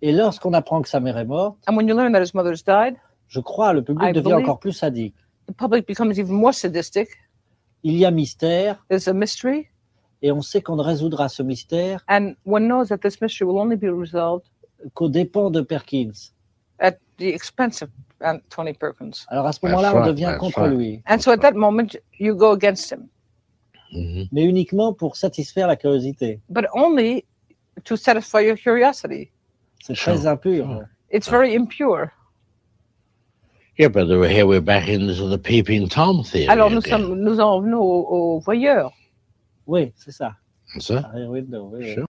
Et 0.01 0.11
lorsqu'on 0.11 0.53
apprend 0.53 0.81
que 0.81 0.89
sa 0.89 0.99
mère 0.99 1.17
est 1.17 1.25
morte, 1.25 1.57
And 1.67 1.75
when 1.75 1.88
you 1.88 1.95
learn 1.95 2.11
that 2.13 2.21
his 2.21 2.33
mother 2.35 2.51
has 2.51 2.63
died, 2.65 2.97
je 3.27 3.39
crois 3.39 3.73
le 3.73 3.83
public 3.83 4.09
I 4.09 4.13
devient 4.13 4.33
encore 4.33 4.59
plus 4.59 4.73
sadique. 4.73 5.15
the 5.47 5.53
public 5.53 5.88
becomes 5.88 6.19
even 6.19 6.35
more 6.35 6.53
sadistic. 6.53 7.07
Il 7.83 7.95
y 7.97 8.05
a 8.05 8.11
mystère 8.11 8.83
There's 8.89 9.07
a 9.07 9.13
mystery, 9.13 9.67
et 10.21 10.31
on 10.31 10.41
sait 10.41 10.61
qu'on 10.61 10.75
ne 10.75 10.83
résoudra 10.83 11.29
ce 11.29 11.41
mystère 11.43 12.03
and 12.09 12.33
one 12.45 12.67
knows 12.67 12.88
that 12.89 12.97
this 12.99 13.21
mystery 13.21 13.45
will 13.47 13.59
only 13.59 13.77
be 13.77 13.89
resolved 13.89 14.45
qu'aux 14.93 15.09
dépens 15.09 15.49
de 15.51 15.61
Perkins. 15.61 16.33
at 16.79 16.97
the 17.17 17.27
expense 17.33 17.81
of 17.81 17.89
Aunt 18.22 18.39
Tony 18.49 18.74
Perkins. 18.74 19.26
Alors 19.30 19.45
à 19.45 19.51
ce 19.53 19.59
moment-là, 19.65 19.95
on 19.95 20.05
devient 20.07 20.24
that's 20.26 20.39
contre 20.39 20.61
right. 20.61 20.72
lui, 20.78 21.03
And 21.07 21.20
so 21.20 21.32
at 21.32 21.38
that 21.41 21.53
moment, 21.53 21.95
you 22.20 22.36
go 22.36 22.51
against 22.51 22.91
him, 22.91 23.07
Mhm. 23.93 24.28
mais 24.32 24.43
uniquement 24.43 24.93
pour 24.93 25.15
satisfaire 25.15 25.68
la 25.68 25.76
curiosité. 25.76 26.39
but 26.49 26.65
only 26.74 27.24
to 27.84 27.95
satisfy 27.95 28.39
your 28.41 28.55
curiosity. 28.57 29.30
C'est 29.84 29.95
Sure, 29.95 30.13
très 30.15 30.26
impur. 30.26 30.65
sure. 30.65 30.88
It's 31.11 31.30
very 31.30 31.55
impure. 31.55 32.11
Yeah, 33.78 33.89
but 33.89 34.07
here 34.28 34.47
we're 34.47 34.59
back 34.59 34.88
into 34.89 35.30
the 35.30 35.38
peeping 35.38 35.88
Tom 35.88 36.24
theory. 36.24 36.47
Alors 36.47 36.72
nous, 36.72 36.82
sommes, 36.82 37.13
nous 37.22 37.39
en 37.39 37.61
venons 37.61 37.80
aux, 37.80 38.07
aux 38.09 38.39
voyeurs. 38.39 38.91
Oui, 39.68 39.93
c'est 39.95 40.11
ça. 40.11 40.36
It. 40.76 40.89
Rear 40.89 41.30
window, 41.30 41.70
oui, 41.72 41.95
oui. 41.95 42.03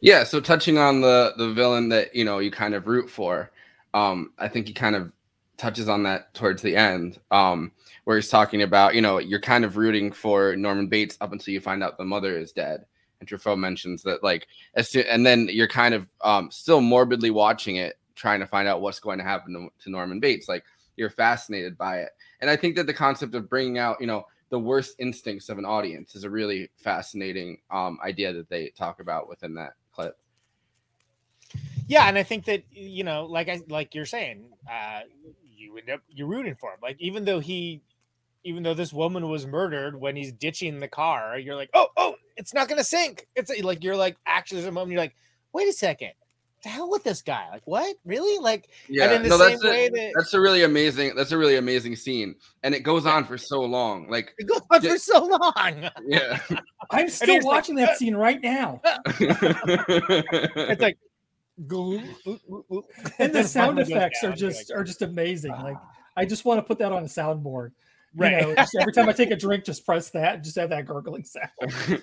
Yeah, 0.00 0.24
so 0.24 0.40
touching 0.40 0.78
on 0.78 1.02
the 1.02 1.34
the 1.36 1.52
villain 1.52 1.90
that 1.90 2.14
you 2.14 2.24
know 2.24 2.38
you 2.38 2.50
kind 2.50 2.74
of 2.74 2.86
root 2.86 3.10
for, 3.10 3.50
um, 3.92 4.32
I 4.38 4.48
think 4.48 4.66
he 4.66 4.72
kind 4.72 4.96
of 4.96 5.12
touches 5.58 5.88
on 5.90 6.02
that 6.04 6.32
towards 6.32 6.62
the 6.62 6.74
end, 6.74 7.20
um, 7.30 7.72
where 8.04 8.16
he's 8.16 8.30
talking 8.30 8.62
about 8.62 8.94
you 8.94 9.02
know 9.02 9.18
you're 9.18 9.40
kind 9.40 9.64
of 9.64 9.76
rooting 9.76 10.10
for 10.10 10.56
Norman 10.56 10.86
Bates 10.86 11.18
up 11.20 11.32
until 11.32 11.52
you 11.52 11.60
find 11.60 11.82
out 11.82 11.98
the 11.98 12.04
mother 12.04 12.38
is 12.38 12.52
dead, 12.52 12.86
and 13.20 13.28
Truffaut 13.28 13.58
mentions 13.58 14.02
that 14.04 14.22
like 14.22 14.46
as 14.74 14.88
soon, 14.88 15.04
and 15.06 15.24
then 15.26 15.48
you're 15.50 15.68
kind 15.68 15.94
of 15.94 16.08
um, 16.22 16.50
still 16.50 16.80
morbidly 16.80 17.30
watching 17.30 17.76
it, 17.76 17.98
trying 18.14 18.40
to 18.40 18.46
find 18.46 18.66
out 18.68 18.80
what's 18.80 19.00
going 19.00 19.18
to 19.18 19.24
happen 19.24 19.52
to, 19.52 19.68
to 19.84 19.90
Norman 19.90 20.18
Bates, 20.18 20.48
like 20.48 20.64
you're 20.96 21.10
fascinated 21.10 21.76
by 21.76 21.98
it, 21.98 22.10
and 22.40 22.48
I 22.48 22.56
think 22.56 22.74
that 22.76 22.86
the 22.86 22.94
concept 22.94 23.34
of 23.34 23.50
bringing 23.50 23.76
out 23.76 23.98
you 24.00 24.06
know 24.06 24.24
the 24.48 24.58
worst 24.58 24.94
instincts 24.98 25.50
of 25.50 25.58
an 25.58 25.66
audience 25.66 26.14
is 26.14 26.24
a 26.24 26.30
really 26.30 26.70
fascinating 26.76 27.58
um, 27.70 27.98
idea 28.02 28.32
that 28.32 28.48
they 28.48 28.70
talk 28.70 29.00
about 29.00 29.28
within 29.28 29.54
that 29.54 29.74
clip. 29.92 30.16
Yeah, 31.86 32.06
and 32.06 32.16
I 32.16 32.22
think 32.22 32.44
that 32.44 32.62
you 32.70 33.04
know, 33.04 33.26
like 33.26 33.48
I 33.48 33.60
like 33.68 33.94
you're 33.94 34.06
saying, 34.06 34.44
uh, 34.70 35.00
you 35.44 35.76
end 35.76 35.90
up 35.90 36.00
you're 36.08 36.28
rooting 36.28 36.54
for 36.54 36.70
him. 36.70 36.78
Like 36.82 36.96
even 37.00 37.24
though 37.24 37.40
he, 37.40 37.82
even 38.44 38.62
though 38.62 38.74
this 38.74 38.92
woman 38.92 39.28
was 39.28 39.46
murdered 39.46 40.00
when 40.00 40.14
he's 40.16 40.32
ditching 40.32 40.78
the 40.78 40.88
car, 40.88 41.38
you're 41.38 41.56
like, 41.56 41.70
oh, 41.74 41.88
oh, 41.96 42.14
it's 42.36 42.54
not 42.54 42.68
gonna 42.68 42.84
sink. 42.84 43.26
It's 43.34 43.50
like 43.62 43.82
you're 43.82 43.96
like 43.96 44.16
actually 44.24 44.60
there's 44.60 44.68
a 44.68 44.72
moment 44.72 44.92
you're 44.92 45.00
like, 45.00 45.16
wait 45.52 45.68
a 45.68 45.72
second, 45.72 46.12
the 46.62 46.68
hell 46.68 46.90
with 46.90 47.04
this 47.04 47.22
guy? 47.22 47.48
Like 47.50 47.62
what? 47.66 47.96
Really? 48.04 48.38
Like 48.38 48.68
Yeah, 48.88 49.12
in 49.12 49.22
the 49.22 49.28
no, 49.30 49.38
same 49.38 49.50
that's 49.50 49.64
a, 49.64 49.68
way 49.68 49.88
that- 49.88 50.12
that's 50.16 50.34
a 50.34 50.40
really 50.40 50.62
amazing. 50.64 51.14
That's 51.16 51.32
a 51.32 51.38
really 51.38 51.56
amazing 51.56 51.96
scene, 51.96 52.34
and 52.62 52.74
it 52.74 52.80
goes 52.80 53.06
on 53.06 53.24
for 53.24 53.38
so 53.38 53.60
long. 53.62 54.08
Like, 54.08 54.34
it 54.38 54.46
goes 54.46 54.60
on 54.70 54.82
Yeah. 54.82 54.90
for 54.92 54.98
so 54.98 55.24
long. 55.24 55.90
yeah, 56.06 56.38
I'm 56.90 57.08
still 57.08 57.34
he's 57.34 57.44
like, 57.44 57.54
watching 57.54 57.74
that 57.76 57.96
scene 57.98 58.14
right 58.16 58.40
now. 58.42 58.80
it's 59.20 60.80
like. 60.82 60.98
And 63.18 63.34
the 63.34 63.44
sound 63.46 63.78
effects 63.78 64.24
are 64.24 64.32
just 64.32 64.70
are 64.72 64.82
just 64.82 65.02
amazing. 65.02 65.52
Like 65.52 65.76
ah. 65.78 65.90
I 66.16 66.24
just 66.24 66.46
want 66.46 66.58
to 66.58 66.62
put 66.62 66.78
that 66.78 66.90
on 66.90 67.02
a 67.02 67.06
soundboard. 67.06 67.72
You 68.14 68.22
right. 68.24 68.42
know, 68.42 68.54
every 68.80 68.92
time 68.94 69.08
I 69.08 69.12
take 69.12 69.30
a 69.30 69.36
drink, 69.36 69.64
just 69.64 69.84
press 69.84 70.08
that, 70.10 70.36
and 70.36 70.44
just 70.44 70.56
have 70.56 70.70
that 70.70 70.86
gurgling 70.86 71.24
sound. 71.24 71.50
But 71.60 72.00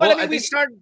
Well, 0.00 0.10
I 0.10 0.14
mean, 0.14 0.20
I 0.20 0.22
we 0.26 0.28
think- 0.38 0.42
started. 0.44 0.80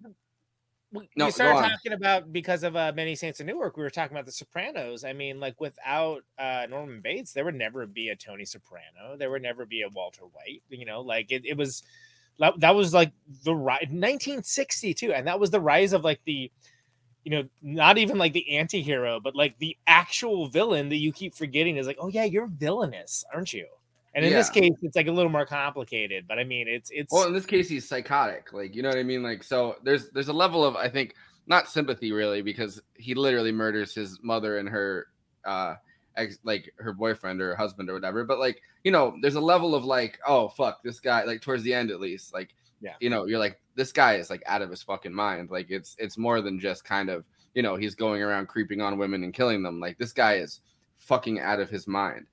We, 0.93 1.09
No, 1.15 1.25
we 1.25 1.31
started 1.31 1.67
talking 1.67 1.93
about 1.93 2.31
because 2.31 2.63
of 2.63 2.75
uh, 2.75 2.91
Many 2.95 3.15
Saints 3.15 3.39
of 3.39 3.47
Newark. 3.47 3.77
We 3.77 3.83
were 3.83 3.89
talking 3.89 4.15
about 4.15 4.25
The 4.25 4.31
Sopranos. 4.31 5.03
I 5.03 5.13
mean, 5.13 5.39
like 5.39 5.59
without 5.59 6.21
uh, 6.37 6.67
Norman 6.69 7.01
Bates, 7.01 7.33
there 7.33 7.43
would 7.45 7.55
never 7.55 7.87
be 7.87 8.09
a 8.09 8.15
Tony 8.15 8.45
Soprano. 8.45 9.17
There 9.17 9.31
would 9.31 9.41
never 9.41 9.65
be 9.65 9.81
a 9.81 9.89
Walter 9.89 10.23
White. 10.23 10.61
You 10.69 10.85
know, 10.85 11.01
like 11.01 11.31
it, 11.31 11.45
it 11.45 11.57
was 11.57 11.83
that, 12.39 12.59
that 12.59 12.75
was 12.75 12.93
like 12.93 13.11
the 13.43 13.55
rise 13.55 13.89
1962, 13.89 15.13
and 15.13 15.27
that 15.27 15.39
was 15.39 15.49
the 15.49 15.59
rise 15.59 15.93
of 15.93 16.03
like 16.03 16.21
the 16.25 16.51
you 17.23 17.31
know 17.31 17.43
not 17.61 17.97
even 17.97 18.17
like 18.17 18.33
the 18.33 18.57
anti-hero 18.57 19.19
but 19.19 19.35
like 19.35 19.57
the 19.57 19.77
actual 19.87 20.47
villain 20.47 20.89
that 20.89 20.97
you 20.97 21.13
keep 21.13 21.33
forgetting 21.33 21.77
is 21.77 21.87
like 21.87 21.97
oh 21.99 22.09
yeah 22.09 22.25
you're 22.25 22.47
villainous 22.47 23.23
aren't 23.33 23.53
you 23.53 23.65
and 24.15 24.23
in 24.25 24.31
this 24.31 24.49
case 24.49 24.73
it's 24.81 24.95
like 24.95 25.07
a 25.07 25.11
little 25.11 25.31
more 25.31 25.45
complicated 25.45 26.25
but 26.27 26.37
i 26.39 26.43
mean 26.43 26.67
it's 26.67 26.89
it's 26.91 27.11
well, 27.11 27.27
in 27.27 27.33
this 27.33 27.45
case, 27.45 27.67
he's 27.69 27.87
psychotic. 27.87 28.53
Like, 28.53 28.75
you 28.75 28.81
know 28.83 28.89
what 28.89 28.97
I 28.97 29.03
mean? 29.03 29.23
Like, 29.23 29.43
so 29.43 29.75
there's 29.83 30.09
there's 30.11 30.27
a 30.27 30.33
level 30.33 30.63
of 30.63 30.75
I 30.75 30.87
think 30.89 31.15
not 31.47 31.67
sympathy 31.69 32.11
really 32.11 32.41
because 32.41 32.81
he 32.95 33.13
literally 33.13 33.51
murders 33.51 33.93
his 33.93 34.19
mother 34.23 34.57
and 34.59 34.69
her 34.69 35.07
uh 35.45 35.75
ex 36.15 36.37
like 36.43 36.71
her 36.77 36.93
boyfriend 36.93 37.41
or 37.41 37.49
her 37.49 37.55
husband 37.55 37.89
or 37.89 37.93
whatever. 37.93 38.23
But 38.23 38.39
like, 38.39 38.61
you 38.83 38.91
know, 38.91 39.15
there's 39.21 39.35
a 39.35 39.41
level 39.41 39.75
of 39.75 39.83
like, 39.83 40.19
oh 40.27 40.49
fuck, 40.49 40.81
this 40.83 40.99
guy. 40.99 41.23
Like 41.23 41.41
towards 41.41 41.63
the 41.63 41.73
end 41.73 41.91
at 41.91 41.99
least, 41.99 42.33
like, 42.33 42.53
Yeah. 42.81 42.95
you 42.99 43.09
know, 43.09 43.25
you're 43.25 43.39
like, 43.39 43.59
this 43.75 43.91
guy 43.91 44.15
is 44.15 44.29
like 44.29 44.43
out 44.45 44.61
of 44.61 44.69
his 44.69 44.83
fucking 44.83 45.13
mind. 45.13 45.49
Like, 45.49 45.69
it's 45.69 45.95
it's 45.99 46.17
more 46.17 46.41
than 46.41 46.59
just 46.59 46.85
kind 46.85 47.09
of 47.09 47.25
you 47.55 47.61
know 47.61 47.75
he's 47.75 47.95
going 47.95 48.21
around 48.21 48.47
creeping 48.47 48.81
on 48.81 48.97
women 48.97 49.23
and 49.23 49.33
killing 49.33 49.63
them. 49.63 49.79
Like, 49.79 49.97
this 49.97 50.13
guy 50.13 50.35
is 50.35 50.61
fucking 50.97 51.39
out 51.39 51.59
of 51.59 51.69
his 51.69 51.87
mind. 51.87 52.25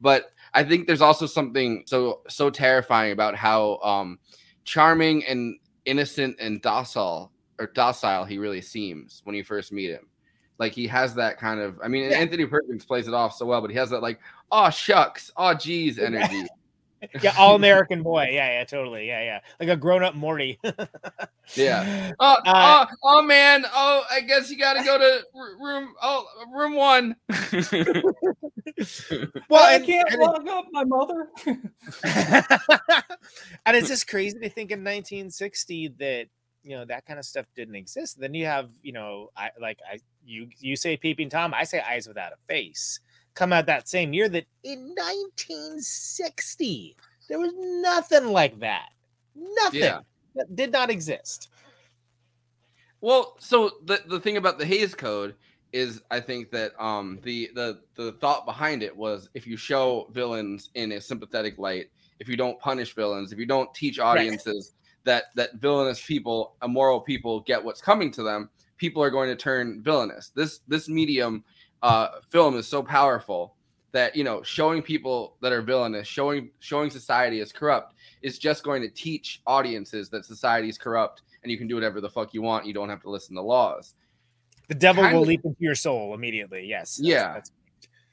But 0.00 0.32
I 0.54 0.64
think 0.64 0.86
there's 0.86 1.02
also 1.02 1.26
something 1.26 1.82
so 1.86 2.20
so 2.28 2.48
terrifying 2.50 3.12
about 3.12 3.34
how 3.36 3.78
um 3.82 4.18
charming 4.64 5.24
and 5.26 5.58
innocent 5.84 6.36
and 6.40 6.62
docile 6.62 7.32
or 7.60 7.66
docile 7.74 8.24
he 8.24 8.38
really 8.38 8.60
seems 8.62 9.20
when 9.24 9.36
you 9.36 9.44
first 9.44 9.72
meet 9.72 9.90
him. 9.90 10.06
Like 10.58 10.72
he 10.72 10.86
has 10.86 11.14
that 11.16 11.38
kind 11.38 11.60
of. 11.60 11.78
I 11.82 11.88
mean, 11.88 12.10
Yeah. 12.10 12.18
Anthony 12.18 12.46
Perkins 12.46 12.84
plays 12.84 13.08
it 13.08 13.14
off 13.14 13.34
so 13.34 13.44
well, 13.44 13.60
but 13.60 13.70
he 13.70 13.76
has 13.76 13.90
that 13.90 14.02
like, 14.02 14.20
oh 14.52 14.70
shucks, 14.70 15.30
oh 15.36 15.54
geez 15.54 15.98
energy. 15.98 16.46
Yeah, 17.20 17.34
all 17.36 17.54
American 17.54 18.02
boy. 18.02 18.30
Yeah, 18.32 18.58
yeah, 18.60 18.64
totally. 18.64 19.06
Yeah, 19.06 19.22
yeah. 19.22 19.40
Like 19.60 19.68
a 19.68 19.76
grown 19.76 20.02
up 20.02 20.14
Morty. 20.14 20.58
Yeah. 21.54 22.12
Oh, 22.18 22.36
Uh, 22.46 22.86
oh, 22.88 22.94
oh 23.02 23.22
man. 23.22 23.66
Oh, 23.74 24.04
I 24.10 24.22
guess 24.22 24.50
you 24.50 24.58
got 24.58 24.74
to 24.78 24.84
go 24.84 24.96
to 24.96 25.20
r- 25.36 25.56
room. 25.60 25.94
Oh, 26.00 26.26
room 26.50 26.74
one. 26.74 27.16
Well, 29.48 29.62
I 29.64 29.74
and- 29.74 29.84
can't 29.86 30.10
and 30.12 30.22
it- 30.22 30.24
log 30.24 30.48
up 30.48 30.66
my 30.72 30.84
mother. 30.84 31.28
and 33.66 33.76
it's 33.76 33.88
just 33.88 34.08
crazy 34.08 34.38
to 34.38 34.48
think 34.48 34.70
in 34.70 34.80
1960 34.80 35.88
that 35.98 36.26
you 36.62 36.76
know 36.76 36.84
that 36.86 37.04
kind 37.06 37.18
of 37.18 37.24
stuff 37.26 37.44
didn't 37.54 37.74
exist. 37.74 38.18
Then 38.18 38.32
you 38.34 38.46
have 38.46 38.70
you 38.82 38.92
know 38.92 39.30
I 39.36 39.50
like 39.60 39.78
I 39.90 39.98
you 40.24 40.48
you 40.58 40.76
say 40.76 40.96
peeping 40.96 41.28
tom, 41.28 41.52
I 41.54 41.64
say 41.64 41.80
eyes 41.80 42.08
without 42.08 42.32
a 42.32 42.36
face. 42.48 43.00
Come 43.34 43.52
out 43.52 43.66
that 43.66 43.88
same 43.88 44.12
year 44.14 44.28
that 44.30 44.44
in 44.62 44.78
1960 44.94 46.96
there 47.28 47.38
was 47.38 47.52
nothing 47.56 48.28
like 48.28 48.58
that. 48.60 48.88
Nothing 49.34 49.80
Yeah. 49.80 50.00
that 50.36 50.54
did 50.56 50.72
not 50.72 50.88
exist. 50.90 51.48
Well, 53.00 53.36
so 53.38 53.70
the 53.84 54.00
the 54.06 54.20
thing 54.20 54.36
about 54.38 54.58
the 54.58 54.64
Hays 54.66 54.94
Code 54.94 55.34
is, 55.74 56.00
I 56.10 56.20
think 56.20 56.50
that 56.52 56.72
um 56.80 57.18
the 57.24 57.50
the 57.54 57.80
the 57.96 58.12
thought 58.12 58.46
behind 58.46 58.82
it 58.82 58.96
was 58.96 59.28
if 59.34 59.46
you 59.46 59.56
show 59.56 60.08
villains 60.12 60.70
in 60.74 60.92
a 60.92 61.00
sympathetic 61.00 61.58
light, 61.58 61.86
if 62.20 62.28
you 62.28 62.36
don't 62.36 62.58
punish 62.60 62.94
villains, 62.94 63.32
if 63.32 63.38
you 63.38 63.46
don't 63.46 63.74
teach 63.74 63.98
audiences 63.98 64.72
that 65.02 65.24
that 65.34 65.56
villainous 65.56 66.04
people, 66.04 66.54
immoral 66.62 67.00
people, 67.00 67.40
get 67.40 67.62
what's 67.62 67.80
coming 67.82 68.12
to 68.12 68.22
them, 68.22 68.48
people 68.76 69.02
are 69.02 69.10
going 69.10 69.28
to 69.28 69.36
turn 69.36 69.82
villainous. 69.82 70.30
This 70.34 70.60
this 70.68 70.88
medium, 70.88 71.44
uh, 71.82 72.20
film 72.30 72.56
is 72.56 72.68
so 72.68 72.82
powerful 72.82 73.56
that 73.90 74.14
you 74.14 74.22
know 74.22 74.42
showing 74.44 74.80
people 74.80 75.36
that 75.42 75.52
are 75.52 75.60
villainous, 75.60 76.06
showing 76.06 76.50
showing 76.60 76.88
society 76.88 77.40
is 77.40 77.52
corrupt, 77.52 77.94
is 78.22 78.38
just 78.38 78.62
going 78.62 78.80
to 78.80 78.88
teach 78.88 79.42
audiences 79.44 80.08
that 80.10 80.24
society 80.24 80.68
is 80.68 80.78
corrupt 80.78 81.22
and 81.42 81.50
you 81.50 81.58
can 81.58 81.66
do 81.66 81.74
whatever 81.74 82.00
the 82.00 82.08
fuck 82.08 82.32
you 82.32 82.42
want. 82.42 82.64
You 82.64 82.72
don't 82.72 82.88
have 82.88 83.02
to 83.02 83.10
listen 83.10 83.34
to 83.36 83.42
laws. 83.42 83.94
The 84.68 84.74
devil 84.74 85.02
Kind 85.02 85.14
will 85.14 85.22
of- 85.22 85.28
leap 85.28 85.44
into 85.44 85.60
your 85.60 85.74
soul 85.74 86.14
immediately. 86.14 86.66
Yes. 86.66 86.96
that's- 86.96 87.08
Yeah. 87.10 87.22
that's- 87.34 87.50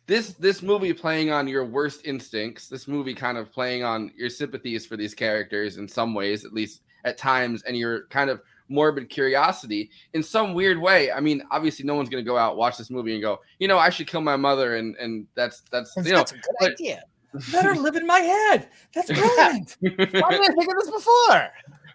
This 0.07 0.33
this 0.33 0.61
movie 0.61 0.91
playing 0.93 1.31
on 1.31 1.47
your 1.47 1.63
worst 1.63 2.01
instincts. 2.05 2.67
This 2.67 2.87
movie 2.87 3.13
kind 3.13 3.37
of 3.37 3.51
playing 3.51 3.83
on 3.83 4.11
your 4.17 4.29
sympathies 4.29 4.85
for 4.85 4.97
these 4.97 5.13
characters 5.13 5.77
in 5.77 5.87
some 5.87 6.13
ways, 6.13 6.43
at 6.43 6.51
least 6.53 6.81
at 7.05 7.17
times, 7.17 7.63
and 7.63 7.77
your 7.77 8.07
kind 8.07 8.29
of 8.29 8.41
morbid 8.67 9.09
curiosity 9.09 9.89
in 10.13 10.23
some 10.23 10.53
weird 10.53 10.77
way. 10.77 11.11
I 11.11 11.19
mean, 11.21 11.43
obviously, 11.51 11.85
no 11.85 11.95
one's 11.95 12.09
gonna 12.09 12.23
go 12.23 12.37
out 12.37 12.57
watch 12.57 12.77
this 12.77 12.89
movie 12.89 13.13
and 13.13 13.21
go, 13.21 13.39
you 13.59 13.67
know, 13.67 13.77
I 13.77 13.89
should 13.89 14.07
kill 14.07 14.21
my 14.21 14.35
mother, 14.35 14.75
and 14.75 14.95
and 14.97 15.27
that's 15.35 15.61
that's 15.71 15.95
you 15.97 16.11
know. 16.11 16.21
a 16.21 16.25
good 16.25 16.41
but- 16.59 16.71
idea. 16.71 17.03
Better 17.53 17.75
live 17.75 17.95
in 17.95 18.05
my 18.05 18.19
head. 18.19 18.67
That's 18.93 19.07
brilliant. 19.13 19.77
Why 19.79 19.89
didn't 19.89 20.15
I 20.19 20.53
think 20.53 20.67
of 20.69 20.77
this 20.81 20.91
before? 20.91 21.47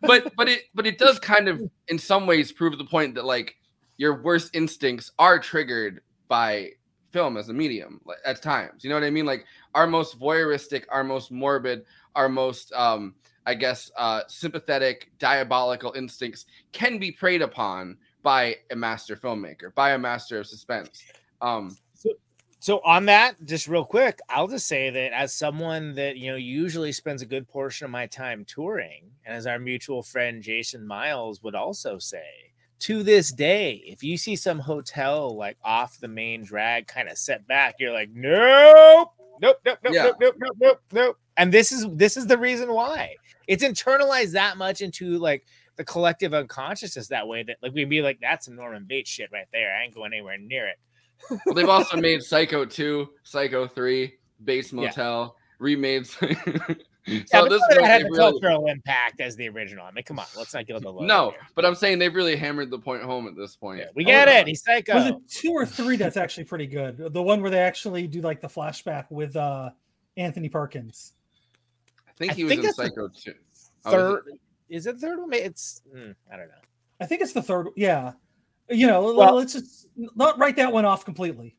but 0.02 0.32
but 0.36 0.48
it 0.48 0.62
but 0.74 0.86
it 0.86 0.96
does 0.96 1.18
kind 1.18 1.48
of 1.48 1.60
in 1.88 1.98
some 1.98 2.26
ways 2.26 2.50
prove 2.52 2.78
the 2.78 2.84
point 2.86 3.14
that 3.16 3.26
like 3.26 3.56
your 3.96 4.22
worst 4.22 4.54
instincts 4.54 5.12
are 5.18 5.38
triggered 5.38 6.00
by 6.28 6.70
film 7.12 7.36
as 7.36 7.48
a 7.48 7.52
medium 7.52 8.00
at 8.24 8.42
times 8.42 8.84
you 8.84 8.90
know 8.90 8.96
what 8.96 9.04
i 9.04 9.10
mean? 9.10 9.24
Like 9.24 9.44
our 9.74 9.86
most 9.86 10.18
voyeuristic 10.18 10.84
our 10.90 11.04
most 11.04 11.30
morbid 11.30 11.84
our 12.14 12.28
most 12.28 12.72
um 12.72 13.14
i 13.46 13.54
guess 13.54 13.90
uh 13.96 14.22
sympathetic 14.28 15.10
diabolical 15.18 15.92
instincts 15.92 16.46
can 16.72 16.98
be 16.98 17.10
preyed 17.12 17.42
upon 17.42 17.96
by 18.22 18.56
a 18.70 18.76
master 18.76 19.16
filmmaker 19.16 19.74
by 19.74 19.92
a 19.92 19.98
master 19.98 20.38
of 20.40 20.46
suspense. 20.46 21.04
Um 21.40 21.76
So 22.58 22.80
on 22.84 23.04
that, 23.06 23.36
just 23.44 23.68
real 23.68 23.84
quick, 23.84 24.18
I'll 24.28 24.48
just 24.48 24.66
say 24.66 24.90
that 24.90 25.12
as 25.12 25.32
someone 25.32 25.94
that 25.94 26.16
you 26.16 26.30
know 26.30 26.36
usually 26.36 26.90
spends 26.90 27.22
a 27.22 27.26
good 27.26 27.46
portion 27.46 27.84
of 27.84 27.90
my 27.92 28.06
time 28.06 28.44
touring, 28.44 29.10
and 29.24 29.36
as 29.36 29.46
our 29.46 29.58
mutual 29.58 30.02
friend 30.02 30.42
Jason 30.42 30.84
Miles 30.86 31.42
would 31.42 31.54
also 31.54 31.98
say, 31.98 32.26
to 32.80 33.02
this 33.02 33.32
day, 33.32 33.82
if 33.86 34.02
you 34.02 34.16
see 34.16 34.36
some 34.36 34.58
hotel 34.58 35.36
like 35.36 35.56
off 35.64 35.98
the 36.00 36.08
main 36.08 36.44
drag 36.44 36.86
kind 36.86 37.08
of 37.08 37.16
set 37.18 37.46
back, 37.46 37.76
you're 37.78 37.92
like, 37.92 38.10
nope, 38.12 39.08
nope, 39.40 39.56
nope, 39.64 39.78
nope, 39.84 39.94
Yeah. 39.94 40.02
nope, 40.04 40.16
nope, 40.20 40.34
nope, 40.38 40.56
nope, 40.60 40.80
nope. 40.92 41.18
And 41.36 41.52
this 41.52 41.72
is 41.72 41.86
this 41.92 42.16
is 42.16 42.26
the 42.26 42.38
reason 42.38 42.72
why 42.72 43.14
it's 43.46 43.62
internalized 43.64 44.32
that 44.32 44.56
much 44.56 44.80
into 44.80 45.18
like 45.18 45.44
the 45.76 45.84
collective 45.84 46.32
unconsciousness 46.34 47.08
that 47.08 47.28
way 47.28 47.42
that 47.42 47.56
like 47.62 47.72
we'd 47.74 47.88
be 47.90 48.02
like, 48.02 48.18
that's 48.20 48.46
some 48.46 48.56
Norman 48.56 48.84
Bates 48.88 49.10
shit 49.10 49.30
right 49.32 49.46
there. 49.52 49.74
I 49.76 49.84
ain't 49.84 49.94
going 49.94 50.12
anywhere 50.12 50.38
near 50.38 50.66
it. 50.68 50.78
well 51.46 51.54
they've 51.54 51.68
also 51.68 51.96
made 52.00 52.22
psycho 52.22 52.64
2 52.64 53.08
psycho 53.22 53.66
3 53.66 54.12
bates 54.44 54.72
Yeah. 54.72 54.80
motel 54.82 55.36
remade 55.58 56.06
so 57.06 57.12
Yeah, 57.12 57.22
but 57.32 57.48
this 57.50 57.62
none 57.70 57.80
one, 57.82 57.90
had 57.90 58.00
they've 58.02 58.06
the 58.06 58.10
really- 58.18 58.32
cultural 58.40 58.66
impact 58.66 59.20
as 59.20 59.36
the 59.36 59.48
original. 59.48 59.84
I 59.86 59.90
mean, 59.92 60.04
come 60.04 60.18
on, 60.18 60.26
let's 60.36 60.52
not 60.54 60.66
get 60.66 60.76
on 60.76 60.82
the 60.82 60.92
low. 60.92 61.04
No, 61.04 61.30
here. 61.30 61.40
but 61.54 61.64
I'm 61.64 61.74
saying 61.74 61.98
they've 61.98 62.14
really 62.14 62.36
hammered 62.36 62.70
the 62.70 62.78
point 62.78 63.02
home 63.02 63.26
at 63.28 63.36
this 63.36 63.54
point. 63.56 63.78
Yeah, 63.80 63.86
we 63.94 64.04
get 64.04 64.28
it. 64.28 64.46
He's 64.46 64.62
psycho. 64.62 64.94
Was 64.94 65.06
it 65.06 65.16
two 65.28 65.52
or 65.52 65.64
three 65.64 65.96
that's 65.96 66.16
actually 66.16 66.44
pretty 66.44 66.66
good? 66.66 67.12
The 67.12 67.22
one 67.22 67.40
where 67.42 67.50
they 67.50 67.60
actually 67.60 68.06
do 68.06 68.20
like 68.20 68.40
the 68.40 68.48
flashback 68.48 69.10
with 69.10 69.36
uh 69.36 69.70
Anthony 70.16 70.48
Perkins. 70.48 71.12
I 72.08 72.12
think 72.18 72.32
I 72.32 72.34
he 72.34 72.44
was 72.44 72.52
think 72.52 72.64
in 72.64 72.72
Psycho 72.72 73.08
too. 73.08 73.34
Oh, 73.84 73.90
is 73.90 73.92
Third, 73.92 74.22
is 74.68 74.86
it 74.86 74.96
third 74.98 75.18
one? 75.20 75.32
It's 75.32 75.82
mm, 75.94 76.14
I 76.32 76.36
don't 76.36 76.48
know. 76.48 76.54
I 77.00 77.06
think 77.06 77.20
it's 77.20 77.32
the 77.32 77.42
third. 77.42 77.68
Yeah, 77.76 78.12
you 78.70 78.86
know, 78.86 79.14
Well- 79.14 79.34
let's 79.36 79.52
just 79.52 79.86
not 79.96 80.38
write 80.38 80.56
that 80.56 80.72
one 80.72 80.84
off 80.84 81.04
completely. 81.04 81.56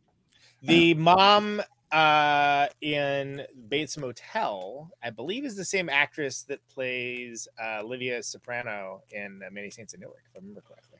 The 0.64 0.95
mom 0.95 1.62
uh 1.91 2.67
in 2.81 3.43
Bates 3.69 3.97
Motel, 3.97 4.89
I 5.03 5.09
believe, 5.09 5.45
is 5.45 5.55
the 5.55 5.65
same 5.65 5.89
actress 5.89 6.43
that 6.43 6.59
plays 6.67 7.47
uh, 7.61 7.79
Olivia 7.81 8.21
Soprano 8.23 9.01
in 9.11 9.41
uh, 9.45 9.49
Many 9.51 9.69
Saints 9.69 9.93
of 9.93 9.99
Newark, 10.01 10.23
if 10.29 10.35
I 10.35 10.39
remember 10.39 10.61
correctly. 10.67 10.99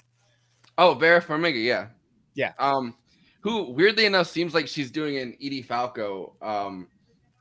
Oh, 0.78 0.94
Vera 0.94 1.22
Farmiga, 1.22 1.62
yeah, 1.64 1.88
Yeah. 2.36 2.54
Um, 2.60 2.96
who 3.42 3.72
weirdly 3.72 4.06
enough 4.06 4.28
seems 4.28 4.54
like 4.54 4.68
she's 4.68 4.92
doing 4.92 5.18
an 5.18 5.36
Edie 5.42 5.62
Falco 5.62 6.36
um 6.42 6.88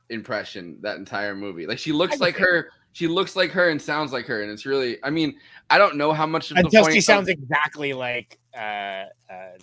impression 0.09 0.77
that 0.81 0.97
entire 0.97 1.35
movie. 1.35 1.67
Like 1.67 1.79
she 1.79 1.91
looks 1.91 2.19
like 2.19 2.35
it. 2.35 2.41
her. 2.41 2.69
She 2.93 3.05
looks 3.07 3.35
like 3.35 3.51
her 3.51 3.69
and 3.69 3.79
sounds 3.81 4.11
like 4.11 4.25
her, 4.25 4.41
and 4.41 4.51
it's 4.51 4.65
really. 4.65 4.97
I 5.03 5.09
mean, 5.11 5.37
I 5.69 5.77
don't 5.77 5.97
know 5.97 6.13
how 6.13 6.25
much 6.25 6.49
of 6.49 6.55
the 6.57 6.63
Until 6.63 6.81
point. 6.81 6.93
she 6.93 6.99
of- 6.99 7.03
sounds 7.05 7.27
exactly 7.27 7.93
like 7.93 8.39
uh, 8.57 9.03
uh, 9.29 9.57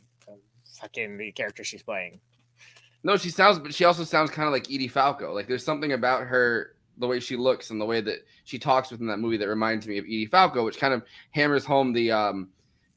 fucking 0.80 1.18
the 1.18 1.32
character 1.32 1.64
she's 1.64 1.82
playing. 1.82 2.20
No, 3.04 3.16
she 3.16 3.28
sounds, 3.30 3.58
but 3.58 3.74
she 3.74 3.84
also 3.84 4.02
sounds 4.02 4.30
kind 4.30 4.46
of 4.46 4.52
like 4.52 4.66
Edie 4.70 4.88
Falco. 4.88 5.32
Like 5.32 5.46
there's 5.46 5.64
something 5.64 5.92
about 5.92 6.22
her, 6.26 6.74
the 6.98 7.06
way 7.06 7.20
she 7.20 7.36
looks 7.36 7.70
and 7.70 7.80
the 7.80 7.84
way 7.84 8.00
that 8.00 8.20
she 8.44 8.58
talks 8.58 8.90
within 8.90 9.06
that 9.08 9.18
movie 9.18 9.36
that 9.36 9.48
reminds 9.48 9.86
me 9.86 9.98
of 9.98 10.04
Edie 10.04 10.26
Falco, 10.26 10.64
which 10.64 10.78
kind 10.78 10.94
of 10.94 11.02
hammers 11.32 11.64
home 11.64 11.92
the 11.92 12.10
um, 12.10 12.48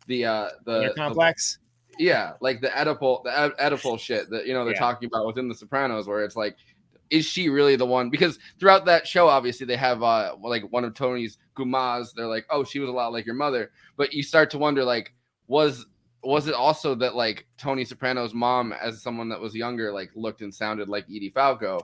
the 0.08 0.24
uh, 0.26 0.50
the, 0.66 0.78
Inner 0.80 0.90
the- 0.90 0.96
complex. 0.96 1.60
yeah, 2.00 2.34
like 2.40 2.62
the 2.62 2.70
Oedipal, 2.70 3.24
the 3.24 3.32
Oed- 3.32 3.58
Oedipal 3.60 4.00
shit 4.00 4.30
that 4.30 4.46
you 4.48 4.54
know 4.54 4.64
they're 4.64 4.74
Yeah. 4.76 4.80
talking 4.80 5.08
about 5.08 5.28
within 5.28 5.50
the 5.50 5.56
Sopranos, 5.56 6.08
where 6.08 6.24
it's 6.24 6.36
like, 6.38 6.56
is 7.10 7.26
she 7.26 7.50
really 7.50 7.76
the 7.76 7.86
one? 7.86 8.10
Because 8.10 8.40
throughout 8.60 8.86
that 8.86 9.06
show, 9.08 9.28
obviously 9.28 9.66
they 9.66 9.76
have 9.78 10.04
uh 10.04 10.36
like 10.42 10.64
one 10.72 10.86
of 10.86 10.94
Tony's 10.94 11.38
gumas. 11.58 12.14
They're 12.14 12.28
like, 12.28 12.46
oh, 12.50 12.64
she 12.64 12.80
was 12.80 12.88
a 12.90 12.94
lot 12.94 13.12
like 13.12 13.26
your 13.26 13.36
mother, 13.36 13.72
but 13.98 14.14
you 14.14 14.24
start 14.24 14.52
to 14.52 14.58
wonder 14.58 14.84
like, 14.86 15.14
was 15.48 15.86
was 16.24 16.48
it 16.48 16.54
also 16.54 16.96
that 16.96 17.16
like 17.16 17.48
Tony 17.58 17.86
Soprano's 17.86 18.34
mom, 18.34 18.74
as 18.74 19.02
someone 19.02 19.30
that 19.30 19.40
was 19.40 19.56
younger, 19.56 19.92
like 19.92 20.12
looked 20.16 20.42
and 20.42 20.54
sounded 20.54 20.90
like 20.90 21.06
Edie 21.06 21.32
Falco? 21.34 21.80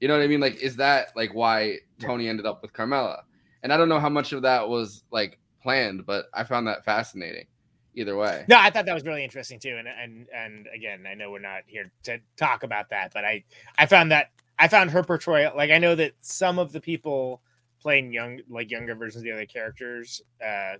You 0.00 0.08
know 0.08 0.16
what 0.16 0.22
I 0.22 0.26
mean? 0.26 0.40
Like, 0.40 0.56
is 0.56 0.76
that 0.76 1.08
like 1.16 1.34
why 1.34 1.78
Tony 1.98 2.28
ended 2.28 2.46
up 2.46 2.62
with 2.62 2.72
Carmela? 2.72 3.22
And 3.62 3.72
I 3.72 3.76
don't 3.76 3.88
know 3.88 4.00
how 4.00 4.10
much 4.10 4.32
of 4.32 4.42
that 4.42 4.68
was 4.68 5.04
like 5.10 5.38
planned, 5.62 6.06
but 6.06 6.26
I 6.34 6.44
found 6.44 6.66
that 6.68 6.84
fascinating. 6.84 7.46
Either 7.98 8.14
way. 8.14 8.44
No, 8.46 8.58
I 8.58 8.68
thought 8.68 8.84
that 8.84 8.92
was 8.92 9.06
really 9.06 9.24
interesting 9.24 9.58
too, 9.58 9.74
and 9.78 9.88
and 9.88 10.26
and 10.34 10.68
again, 10.74 11.06
I 11.10 11.14
know 11.14 11.30
we're 11.30 11.38
not 11.38 11.62
here 11.66 11.90
to 12.02 12.18
talk 12.36 12.62
about 12.62 12.90
that, 12.90 13.10
but 13.14 13.24
I 13.24 13.42
I 13.78 13.86
found 13.86 14.12
that 14.12 14.32
I 14.58 14.68
found 14.68 14.90
her 14.90 15.02
portrayal 15.02 15.56
like 15.56 15.70
I 15.70 15.78
know 15.78 15.94
that 15.94 16.12
some 16.20 16.58
of 16.58 16.72
the 16.72 16.80
people 16.80 17.40
playing 17.80 18.12
young 18.12 18.40
like 18.50 18.70
younger 18.70 18.94
versions 18.94 19.22
of 19.22 19.24
the 19.24 19.32
other 19.32 19.46
characters 19.46 20.20
uh, 20.44 20.74